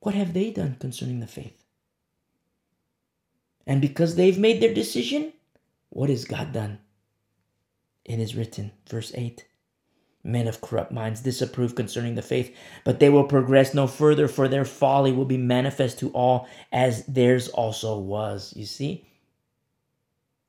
What 0.02 0.14
have 0.14 0.34
they 0.34 0.52
done 0.52 0.76
concerning 0.78 1.22
the 1.22 1.28
faith? 1.28 1.65
And 3.68 3.82
because 3.82 4.16
they've 4.16 4.38
made 4.38 4.62
their 4.62 4.74
decision, 4.74 5.34
what 5.90 6.10
has 6.10 6.26
God 6.26 6.52
done? 6.52 6.80
It 8.04 8.20
is 8.20 8.36
written, 8.36 8.72
verse 8.90 9.12
8 9.16 9.46
Men 10.24 10.48
of 10.48 10.62
corrupt 10.62 10.92
minds 10.92 11.22
disapprove 11.22 11.76
concerning 11.76 12.16
the 12.16 12.22
faith, 12.22 12.56
but 12.84 13.00
they 13.00 13.10
will 13.10 13.26
progress 13.26 13.74
no 13.74 13.86
further, 13.86 14.28
for 14.28 14.48
their 14.48 14.66
folly 14.66 15.12
will 15.12 15.26
be 15.26 15.38
manifest 15.38 16.00
to 16.00 16.10
all, 16.12 16.48
as 16.72 17.06
theirs 17.06 17.48
also 17.50 18.00
was. 18.00 18.52
You 18.56 18.66
see? 18.66 19.06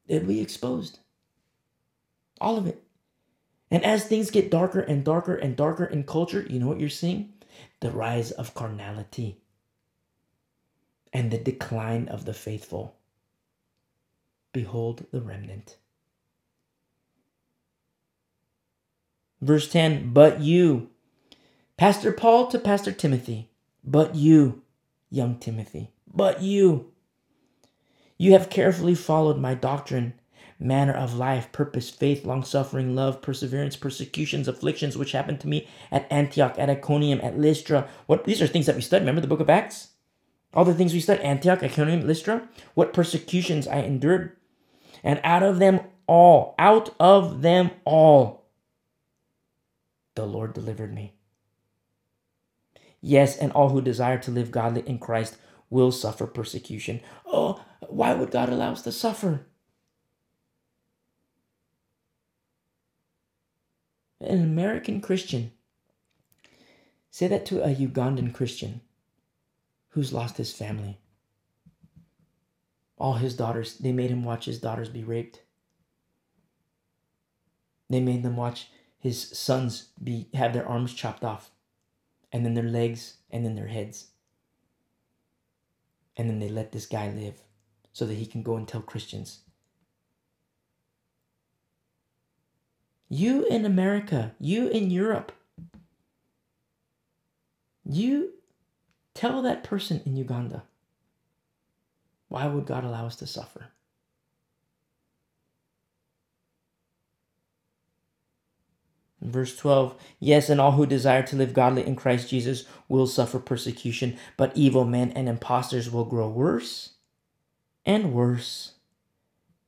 it'll 0.08 0.28
be 0.28 0.40
exposed. 0.40 1.00
All 2.40 2.56
of 2.56 2.66
it. 2.66 2.82
And 3.70 3.84
as 3.84 4.04
things 4.04 4.30
get 4.30 4.50
darker 4.50 4.80
and 4.80 5.04
darker 5.04 5.34
and 5.34 5.56
darker 5.56 5.84
in 5.84 6.04
culture, 6.04 6.46
you 6.48 6.58
know 6.58 6.68
what 6.68 6.80
you're 6.80 6.88
seeing? 6.88 7.32
The 7.80 7.90
rise 7.90 8.30
of 8.30 8.54
carnality 8.54 9.40
and 11.12 11.30
the 11.30 11.38
decline 11.38 12.08
of 12.08 12.24
the 12.24 12.34
faithful. 12.34 12.96
Behold 14.56 15.04
the 15.12 15.20
remnant. 15.20 15.76
Verse 19.42 19.68
10 19.70 20.14
But 20.14 20.40
you, 20.40 20.88
Pastor 21.76 22.10
Paul 22.10 22.46
to 22.46 22.58
Pastor 22.58 22.90
Timothy, 22.90 23.50
but 23.84 24.14
you, 24.14 24.62
young 25.10 25.38
Timothy, 25.38 25.90
but 26.10 26.40
you 26.40 26.90
you 28.16 28.32
have 28.32 28.48
carefully 28.48 28.94
followed 28.94 29.36
my 29.36 29.52
doctrine, 29.52 30.14
manner 30.58 30.94
of 30.94 31.12
life, 31.12 31.52
purpose, 31.52 31.90
faith, 31.90 32.24
long 32.24 32.42
suffering, 32.42 32.94
love, 32.94 33.20
perseverance, 33.20 33.76
persecutions, 33.76 34.48
afflictions, 34.48 34.96
which 34.96 35.12
happened 35.12 35.40
to 35.40 35.48
me 35.48 35.68
at 35.90 36.10
Antioch, 36.10 36.54
at 36.56 36.70
Iconium, 36.70 37.20
at 37.22 37.38
Lystra. 37.38 37.90
What 38.06 38.24
these 38.24 38.40
are 38.40 38.46
things 38.46 38.64
that 38.64 38.76
we 38.76 38.80
studied. 38.80 39.02
Remember 39.02 39.20
the 39.20 39.28
book 39.28 39.40
of 39.40 39.50
Acts? 39.50 39.88
All 40.54 40.64
the 40.64 40.72
things 40.72 40.94
we 40.94 41.00
studied, 41.00 41.24
Antioch, 41.26 41.62
Iconium, 41.62 42.06
Lystra, 42.06 42.48
what 42.72 42.94
persecutions 42.94 43.68
I 43.68 43.80
endured. 43.80 44.32
And 45.02 45.20
out 45.24 45.42
of 45.42 45.58
them 45.58 45.80
all, 46.06 46.54
out 46.58 46.94
of 47.00 47.42
them 47.42 47.70
all, 47.84 48.46
the 50.14 50.26
Lord 50.26 50.52
delivered 50.54 50.94
me. 50.94 51.14
Yes, 53.00 53.36
and 53.36 53.52
all 53.52 53.68
who 53.68 53.80
desire 53.80 54.18
to 54.18 54.30
live 54.30 54.50
godly 54.50 54.82
in 54.86 54.98
Christ 54.98 55.36
will 55.70 55.92
suffer 55.92 56.26
persecution. 56.26 57.00
Oh, 57.24 57.62
why 57.88 58.14
would 58.14 58.30
God 58.30 58.48
allow 58.48 58.72
us 58.72 58.82
to 58.82 58.92
suffer? 58.92 59.46
An 64.20 64.42
American 64.42 65.00
Christian, 65.00 65.52
say 67.10 67.28
that 67.28 67.46
to 67.46 67.62
a 67.62 67.74
Ugandan 67.74 68.32
Christian 68.32 68.80
who's 69.90 70.12
lost 70.12 70.38
his 70.38 70.52
family. 70.52 70.98
All 72.98 73.14
his 73.14 73.34
daughters, 73.36 73.76
they 73.78 73.92
made 73.92 74.10
him 74.10 74.24
watch 74.24 74.46
his 74.46 74.58
daughters 74.58 74.88
be 74.88 75.04
raped. 75.04 75.42
They 77.90 78.00
made 78.00 78.22
them 78.22 78.36
watch 78.36 78.68
his 78.98 79.28
sons 79.30 79.88
be 80.02 80.28
have 80.34 80.52
their 80.52 80.66
arms 80.66 80.94
chopped 80.94 81.22
off, 81.22 81.50
and 82.32 82.44
then 82.44 82.54
their 82.54 82.64
legs, 82.64 83.18
and 83.30 83.44
then 83.44 83.54
their 83.54 83.68
heads. 83.68 84.08
And 86.16 86.28
then 86.30 86.38
they 86.38 86.48
let 86.48 86.72
this 86.72 86.86
guy 86.86 87.10
live 87.10 87.42
so 87.92 88.06
that 88.06 88.14
he 88.14 88.26
can 88.26 88.42
go 88.42 88.56
and 88.56 88.66
tell 88.66 88.80
Christians. 88.80 89.40
You 93.08 93.44
in 93.46 93.64
America, 93.64 94.34
you 94.40 94.68
in 94.68 94.90
Europe, 94.90 95.32
you 97.84 98.32
tell 99.14 99.42
that 99.42 99.62
person 99.62 100.02
in 100.04 100.16
Uganda, 100.16 100.64
why 102.28 102.46
would 102.46 102.66
God 102.66 102.84
allow 102.84 103.06
us 103.06 103.16
to 103.16 103.26
suffer? 103.26 103.68
Verse 109.20 109.56
12 109.56 109.96
Yes, 110.20 110.48
and 110.48 110.60
all 110.60 110.72
who 110.72 110.86
desire 110.86 111.22
to 111.24 111.36
live 111.36 111.54
godly 111.54 111.86
in 111.86 111.96
Christ 111.96 112.28
Jesus 112.28 112.64
will 112.88 113.06
suffer 113.06 113.38
persecution, 113.38 114.16
but 114.36 114.56
evil 114.56 114.84
men 114.84 115.10
and 115.12 115.28
impostors 115.28 115.90
will 115.90 116.04
grow 116.04 116.28
worse 116.28 116.94
and 117.84 118.12
worse, 118.12 118.72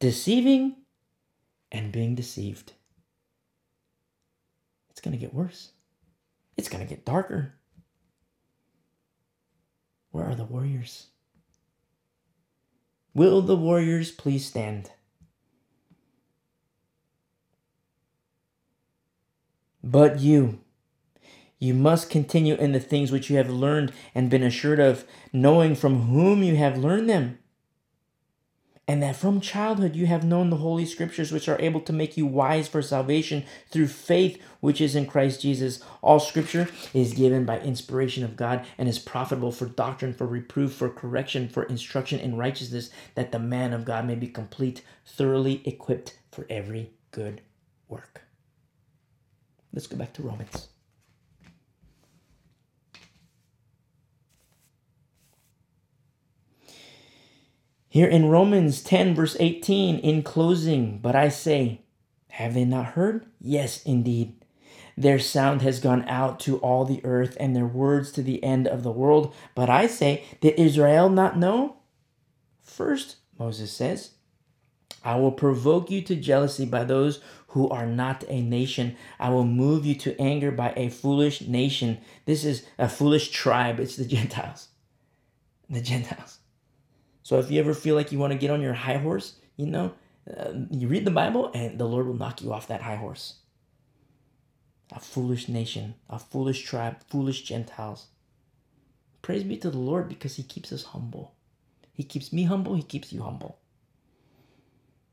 deceiving 0.01 0.77
and 1.73 1.93
being 1.93 2.15
deceived. 2.15 2.73
It's 4.91 5.01
going 5.01 5.13
to 5.13 5.21
get 5.21 5.35
worse, 5.35 5.71
it's 6.57 6.69
going 6.69 6.85
to 6.85 6.89
get 6.89 7.05
darker. 7.05 7.55
Where 10.11 10.25
are 10.25 10.35
the 10.35 10.45
warriors? 10.45 11.09
Will 13.15 13.43
the 13.43 13.57
warriors 13.57 14.11
please 14.11 14.47
stand? 14.47 14.91
But 19.83 20.21
you, 20.21 20.61
you 21.59 21.75
must 21.75 22.11
continue 22.11 22.55
in 22.55 22.73
the 22.73 22.81
things 22.81 23.11
which 23.11 23.31
you 23.31 23.37
have 23.37 23.51
learned 23.51 23.93
and 24.15 24.31
been 24.31 24.43
assured 24.43 24.81
of, 24.81 25.05
knowing 25.33 25.75
from 25.75 26.03
whom 26.03 26.43
you 26.43 26.57
have 26.57 26.77
learned 26.77 27.09
them. 27.09 27.39
And 28.89 29.03
that 29.03 29.17
from 29.17 29.43
childhood 29.43 29.95
you 29.95 30.07
have 30.07 30.25
known 30.25 30.49
the 30.49 30.57
Holy 30.57 30.87
Scriptures, 30.87 31.31
which 31.31 31.47
are 31.47 31.61
able 31.61 31.83
to 31.83 31.93
make 31.93 32.17
you 32.17 32.25
wise 32.25 32.69
for 32.69 32.81
salvation 32.81 33.45
through 33.69 33.89
faith 33.89 34.43
which 34.61 34.81
is 34.81 34.97
in 34.97 35.05
Christ 35.05 35.43
Jesus. 35.43 35.81
All 36.01 36.19
Scripture 36.19 36.69
is 36.95 37.13
given 37.13 37.45
by 37.45 37.61
inspiration 37.61 38.25
of 38.25 38.35
God 38.35 38.65
and 38.79 38.89
is 38.89 38.99
profitable 38.99 39.53
for 39.53 39.67
doctrine, 39.67 40.15
for 40.15 40.27
reproof, 40.27 40.73
for 40.73 40.89
correction, 40.89 41.51
for 41.51 41.65
instruction 41.65 42.19
in 42.19 42.39
righteousness, 42.39 42.89
that 43.15 43.31
the 43.31 43.39
man 43.39 43.75
of 43.75 43.85
God 43.85 44.07
may 44.07 44.15
be 44.15 44.27
complete, 44.27 44.83
thoroughly 45.05 45.61
equipped 45.67 46.19
for 46.33 46.47
every 46.49 46.91
good 47.11 47.43
work. 47.89 48.23
Let's 49.75 49.87
go 49.87 49.99
back 49.99 50.15
to 50.15 50.23
Romans. 50.23 50.69
Here 57.89 58.09
in 58.09 58.29
Romans 58.29 58.83
10, 58.83 59.15
verse 59.15 59.37
18, 59.41 59.99
in 60.01 60.23
closing, 60.23 60.99
but 60.99 61.17
I 61.17 61.31
say, 61.31 61.83
have 62.33 62.55
they 62.55 62.65
not 62.65 62.87
heard? 62.87 63.27
Yes, 63.41 63.83
indeed. 63.85 64.35
Their 64.97 65.19
sound 65.19 65.63
has 65.63 65.81
gone 65.81 66.07
out 66.09 66.39
to 66.41 66.59
all 66.59 66.85
the 66.85 67.01
earth, 67.05 67.37
and 67.41 67.57
their 67.57 67.67
words 67.67 68.13
to 68.13 68.23
the 68.23 68.43
end 68.45 68.67
of 68.67 68.83
the 68.83 68.91
world. 68.91 69.35
But 69.55 69.71
I 69.71 69.87
say, 69.87 70.25
did 70.41 70.59
Israel 70.59 71.09
not 71.09 71.39
know? 71.39 71.77
First, 72.61 73.17
Moses 73.39 73.73
says, 73.73 74.11
I 75.03 75.17
will 75.17 75.33
provoke 75.33 75.91
you 75.91 76.03
to 76.03 76.17
jealousy 76.17 76.67
by 76.67 76.85
those 76.85 77.21
who 77.49 77.69
are 77.71 77.87
not 77.87 78.25
a 78.29 78.43
nation. 78.43 78.97
I 79.19 79.31
will 79.31 79.45
move 79.45 79.87
you 79.87 79.95
to 79.95 80.21
anger 80.21 80.51
by 80.51 80.75
a 80.77 80.91
foolish 80.91 81.43
nation. 81.43 81.99
This 82.27 82.45
is 82.45 82.67
a 82.79 82.89
foolish 82.89 83.31
tribe. 83.31 83.81
It's 83.81 83.97
the 83.97 84.05
Gentiles. 84.17 84.69
The 85.71 85.81
Gentiles. 85.81 86.39
So 87.29 87.39
if 87.39 87.51
you 87.51 87.61
ever 87.61 87.75
feel 87.75 87.95
like 87.95 88.11
you 88.11 88.19
want 88.19 88.33
to 88.33 88.39
get 88.39 88.51
on 88.51 88.63
your 88.63 88.73
high 88.73 88.97
horse, 88.97 89.35
you 89.59 89.67
know, 89.67 89.93
uh, 90.35 90.53
you 90.71 90.89
read 90.89 91.05
the 91.05 91.11
Bible 91.11 91.51
and 91.53 91.79
the 91.79 91.85
Lord 91.85 92.07
will 92.07 92.15
knock 92.15 92.41
you 92.41 92.55
off 92.55 92.69
that 92.69 92.81
high 92.81 92.97
horse. 92.97 93.35
A 94.97 94.99
foolish 94.99 95.47
nation, 95.47 95.95
a 96.09 96.19
foolish 96.19 96.65
tribe, 96.65 97.03
foolish 97.11 97.43
Gentiles. 97.43 98.07
Praise 99.21 99.43
be 99.43 99.59
to 99.59 99.69
the 99.69 99.77
Lord 99.77 100.09
because 100.09 100.37
He 100.37 100.43
keeps 100.43 100.73
us 100.73 100.85
humble. 100.85 101.35
He 101.93 102.03
keeps 102.03 102.33
me 102.33 102.45
humble, 102.45 102.75
He 102.75 102.83
keeps 102.83 103.13
you 103.13 103.21
humble. 103.21 103.59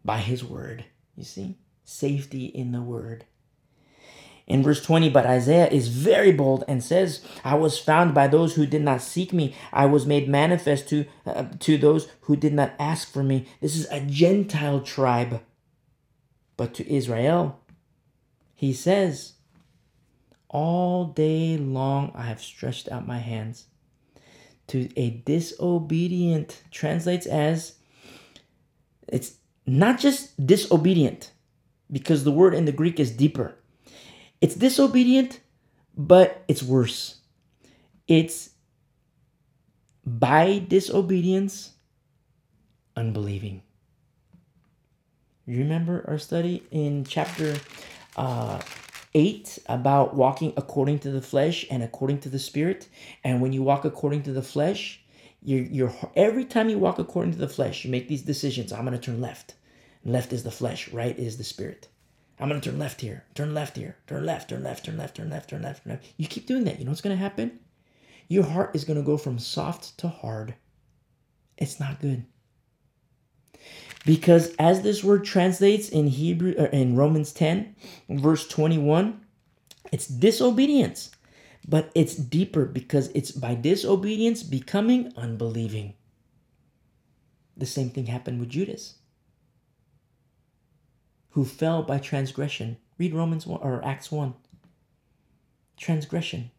By 0.05 0.19
His 0.19 0.41
word, 0.41 0.85
you 1.17 1.25
see? 1.25 1.57
Safety 1.83 2.45
in 2.45 2.71
the 2.71 2.81
word. 2.81 3.25
In 4.47 4.61
verse 4.61 4.83
20, 4.83 5.09
but 5.09 5.25
Isaiah 5.25 5.67
is 5.69 5.87
very 5.87 6.31
bold 6.31 6.63
and 6.67 6.83
says, 6.83 7.21
I 7.43 7.55
was 7.55 7.79
found 7.79 8.13
by 8.13 8.27
those 8.27 8.53
who 8.53 8.67
did 8.67 8.83
not 8.83 9.01
seek 9.01 9.33
me. 9.33 9.55
I 9.73 9.87
was 9.87 10.05
made 10.05 10.29
manifest 10.29 10.87
to, 10.89 11.05
uh, 11.25 11.45
to 11.61 11.77
those 11.77 12.07
who 12.21 12.35
did 12.35 12.53
not 12.53 12.73
ask 12.77 13.11
for 13.11 13.23
me. 13.23 13.47
This 13.59 13.75
is 13.75 13.87
a 13.89 14.01
Gentile 14.01 14.81
tribe. 14.81 15.41
But 16.57 16.75
to 16.75 16.87
Israel, 16.91 17.59
he 18.53 18.71
says, 18.71 19.33
All 20.47 21.05
day 21.05 21.57
long 21.57 22.11
I 22.13 22.23
have 22.23 22.41
stretched 22.41 22.87
out 22.91 23.07
my 23.07 23.17
hands. 23.17 23.65
To 24.67 24.89
a 24.95 25.09
disobedient 25.25 26.61
translates 26.69 27.25
as, 27.25 27.75
it's 29.07 29.37
not 29.65 29.99
just 29.99 30.45
disobedient, 30.45 31.31
because 31.91 32.23
the 32.23 32.31
word 32.31 32.53
in 32.53 32.65
the 32.65 32.71
Greek 32.71 32.99
is 32.99 33.11
deeper 33.11 33.55
it's 34.41 34.55
disobedient, 34.55 35.39
but 35.95 36.43
it's 36.47 36.63
worse. 36.63 37.19
It's 38.07 38.51
by 40.05 40.63
disobedience, 40.67 41.71
unbelieving. 42.95 43.63
You 45.45 45.59
remember 45.59 46.03
our 46.07 46.17
study 46.17 46.63
in 46.71 47.05
chapter 47.05 47.55
uh, 48.15 48.61
8 49.13 49.59
about 49.67 50.15
walking 50.15 50.53
according 50.57 50.99
to 50.99 51.11
the 51.11 51.21
flesh 51.21 51.65
and 51.69 51.83
according 51.83 52.19
to 52.21 52.29
the 52.29 52.39
spirit? 52.39 52.89
And 53.23 53.41
when 53.41 53.53
you 53.53 53.63
walk 53.63 53.85
according 53.85 54.23
to 54.23 54.33
the 54.33 54.41
flesh, 54.41 55.01
you're, 55.41 55.63
you're 55.63 55.93
every 56.15 56.45
time 56.45 56.69
you 56.69 56.79
walk 56.79 56.99
according 56.99 57.33
to 57.33 57.37
the 57.37 57.47
flesh, 57.47 57.85
you 57.85 57.91
make 57.91 58.07
these 58.07 58.23
decisions. 58.23 58.73
I'm 58.73 58.85
going 58.85 58.97
to 58.97 59.03
turn 59.03 59.21
left. 59.21 59.53
Left 60.03 60.33
is 60.33 60.43
the 60.43 60.51
flesh, 60.51 60.89
right 60.89 61.17
is 61.17 61.37
the 61.37 61.43
spirit. 61.43 61.87
I'm 62.39 62.49
to 62.61 62.69
turn 62.69 62.79
left 62.79 62.99
here, 62.99 63.23
turn 63.33 63.53
left 63.53 63.77
here, 63.77 63.95
turn 64.07 64.25
left, 64.25 64.49
turn 64.49 64.63
left, 64.63 64.85
turn 64.85 64.97
left, 64.97 65.15
turn 65.15 65.29
left, 65.29 65.49
turn 65.49 65.61
left, 65.61 65.83
turn 65.83 65.93
left. 65.93 66.05
You 66.17 66.27
keep 66.27 66.47
doing 66.47 66.65
that. 66.65 66.79
You 66.79 66.85
know 66.85 66.91
what's 66.91 67.01
to 67.15 67.21
happen? 67.21 67.59
Your 68.27 68.43
heart 68.43 68.75
is 68.75 68.83
to 68.97 69.05
go 69.05 69.17
from 69.17 69.39
soft 69.39 69.97
to 69.99 70.09
hard. 70.09 70.55
It's 71.57 71.79
not 71.79 72.01
good. 72.01 72.25
Because 74.05 74.53
as 74.59 74.81
this 74.81 75.03
word 75.03 75.23
translates 75.23 75.89
in 75.89 76.07
Hebrew 76.07 76.53
or 76.57 76.65
in 76.67 76.95
Romans 76.95 77.31
10, 77.31 77.75
verse 78.09 78.47
21, 78.47 79.21
it's 79.91 80.07
disobedience. 80.07 81.11
But 81.67 81.89
it's 81.95 82.15
deeper 82.15 82.65
because 82.65 83.07
it's 83.15 83.31
by 83.31 83.55
disobedience 83.55 84.43
becoming 84.43 85.11
unbelieving. 85.15 85.93
The 87.57 87.65
same 87.65 87.89
thing 87.89 88.07
happened 88.07 88.39
with 88.39 88.49
Judas 88.49 88.95
who 91.35 91.43
fell 91.43 91.83
by 91.83 91.99
transgression. 91.99 92.77
Read 92.97 93.13
Romans 93.13 93.45
1 93.45 93.59
or 93.61 93.83
Acts 93.85 94.09
1. 94.09 94.33
Transgression. 95.75 96.49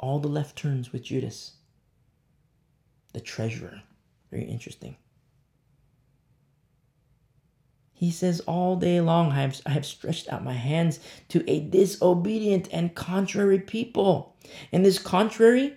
All 0.00 0.18
the 0.18 0.28
left 0.28 0.56
turns 0.56 0.90
with 0.90 1.02
Judas, 1.02 1.52
the 3.12 3.20
treasurer. 3.20 3.82
Very 4.30 4.44
interesting. 4.44 4.96
He 7.92 8.10
says, 8.10 8.40
All 8.40 8.76
day 8.76 9.02
long 9.02 9.32
I 9.32 9.42
have, 9.42 9.60
I 9.66 9.70
have 9.70 9.84
stretched 9.84 10.32
out 10.32 10.42
my 10.42 10.54
hands 10.54 10.98
to 11.28 11.48
a 11.48 11.60
disobedient 11.60 12.68
and 12.72 12.94
contrary 12.94 13.58
people. 13.58 14.34
And 14.72 14.82
this 14.82 14.98
contrary, 14.98 15.74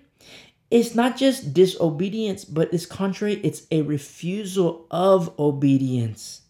it's 0.72 0.96
not 0.96 1.18
just 1.18 1.54
disobedience, 1.54 2.46
but 2.46 2.72
this 2.72 2.86
contrary, 2.86 3.42
it's 3.44 3.68
a 3.70 3.82
refusal 3.82 4.88
of 4.90 5.38
obedience 5.38 6.44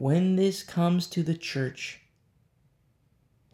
when 0.00 0.36
this 0.36 0.62
comes 0.62 1.06
to 1.06 1.22
the 1.22 1.34
church, 1.34 2.00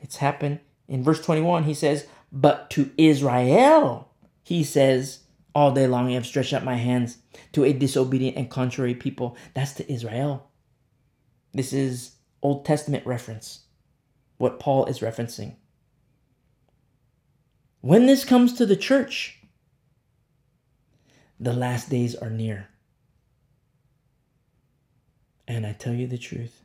it's 0.00 0.18
happened 0.18 0.60
in 0.86 1.02
verse 1.02 1.20
21. 1.20 1.64
He 1.64 1.74
says, 1.74 2.06
But 2.30 2.70
to 2.70 2.88
Israel, 2.96 4.12
he 4.44 4.62
says, 4.62 5.24
All 5.56 5.72
day 5.72 5.88
long 5.88 6.06
I 6.06 6.12
have 6.12 6.24
stretched 6.24 6.52
out 6.52 6.62
my 6.62 6.76
hands 6.76 7.18
to 7.50 7.64
a 7.64 7.72
disobedient 7.72 8.36
and 8.36 8.48
contrary 8.48 8.94
people. 8.94 9.36
That's 9.54 9.72
to 9.72 9.92
Israel. 9.92 10.48
This 11.52 11.72
is 11.72 12.12
Old 12.42 12.64
Testament 12.64 13.04
reference, 13.04 13.64
what 14.38 14.60
Paul 14.60 14.86
is 14.86 15.00
referencing. 15.00 15.56
When 17.80 18.06
this 18.06 18.24
comes 18.24 18.52
to 18.52 18.66
the 18.66 18.76
church, 18.76 19.40
the 21.40 21.52
last 21.52 21.90
days 21.90 22.14
are 22.14 22.30
near. 22.30 22.68
And 25.48 25.66
I 25.66 25.72
tell 25.72 25.94
you 25.94 26.06
the 26.06 26.18
truth, 26.18 26.62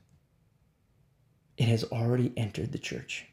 it 1.57 1.67
has 1.67 1.83
already 1.83 2.33
entered 2.35 2.71
the 2.71 2.79
church. 2.79 3.25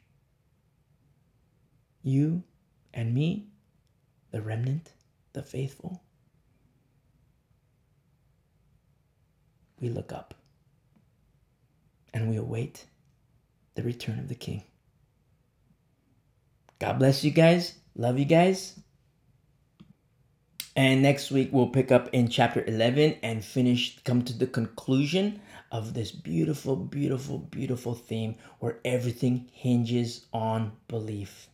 You 2.02 2.42
and 2.92 3.14
me, 3.14 3.48
the 4.30 4.42
remnant, 4.42 4.92
the 5.32 5.42
faithful, 5.42 6.02
we 9.80 9.88
look 9.88 10.12
up 10.12 10.34
and 12.12 12.28
we 12.28 12.36
await 12.36 12.84
the 13.74 13.82
return 13.82 14.18
of 14.18 14.28
the 14.28 14.34
King. 14.34 14.62
God 16.78 16.98
bless 16.98 17.24
you 17.24 17.30
guys. 17.30 17.74
Love 17.96 18.18
you 18.18 18.24
guys. 18.24 18.78
And 20.78 21.02
next 21.02 21.32
week 21.32 21.48
we'll 21.50 21.70
pick 21.70 21.90
up 21.90 22.08
in 22.12 22.28
chapter 22.28 22.64
11 22.64 23.16
and 23.24 23.44
finish, 23.44 23.98
come 24.04 24.22
to 24.22 24.32
the 24.32 24.46
conclusion 24.46 25.40
of 25.72 25.92
this 25.92 26.12
beautiful, 26.12 26.76
beautiful, 26.76 27.38
beautiful 27.38 27.94
theme 27.96 28.36
where 28.60 28.78
everything 28.84 29.48
hinges 29.52 30.26
on 30.32 30.70
belief. 30.86 31.47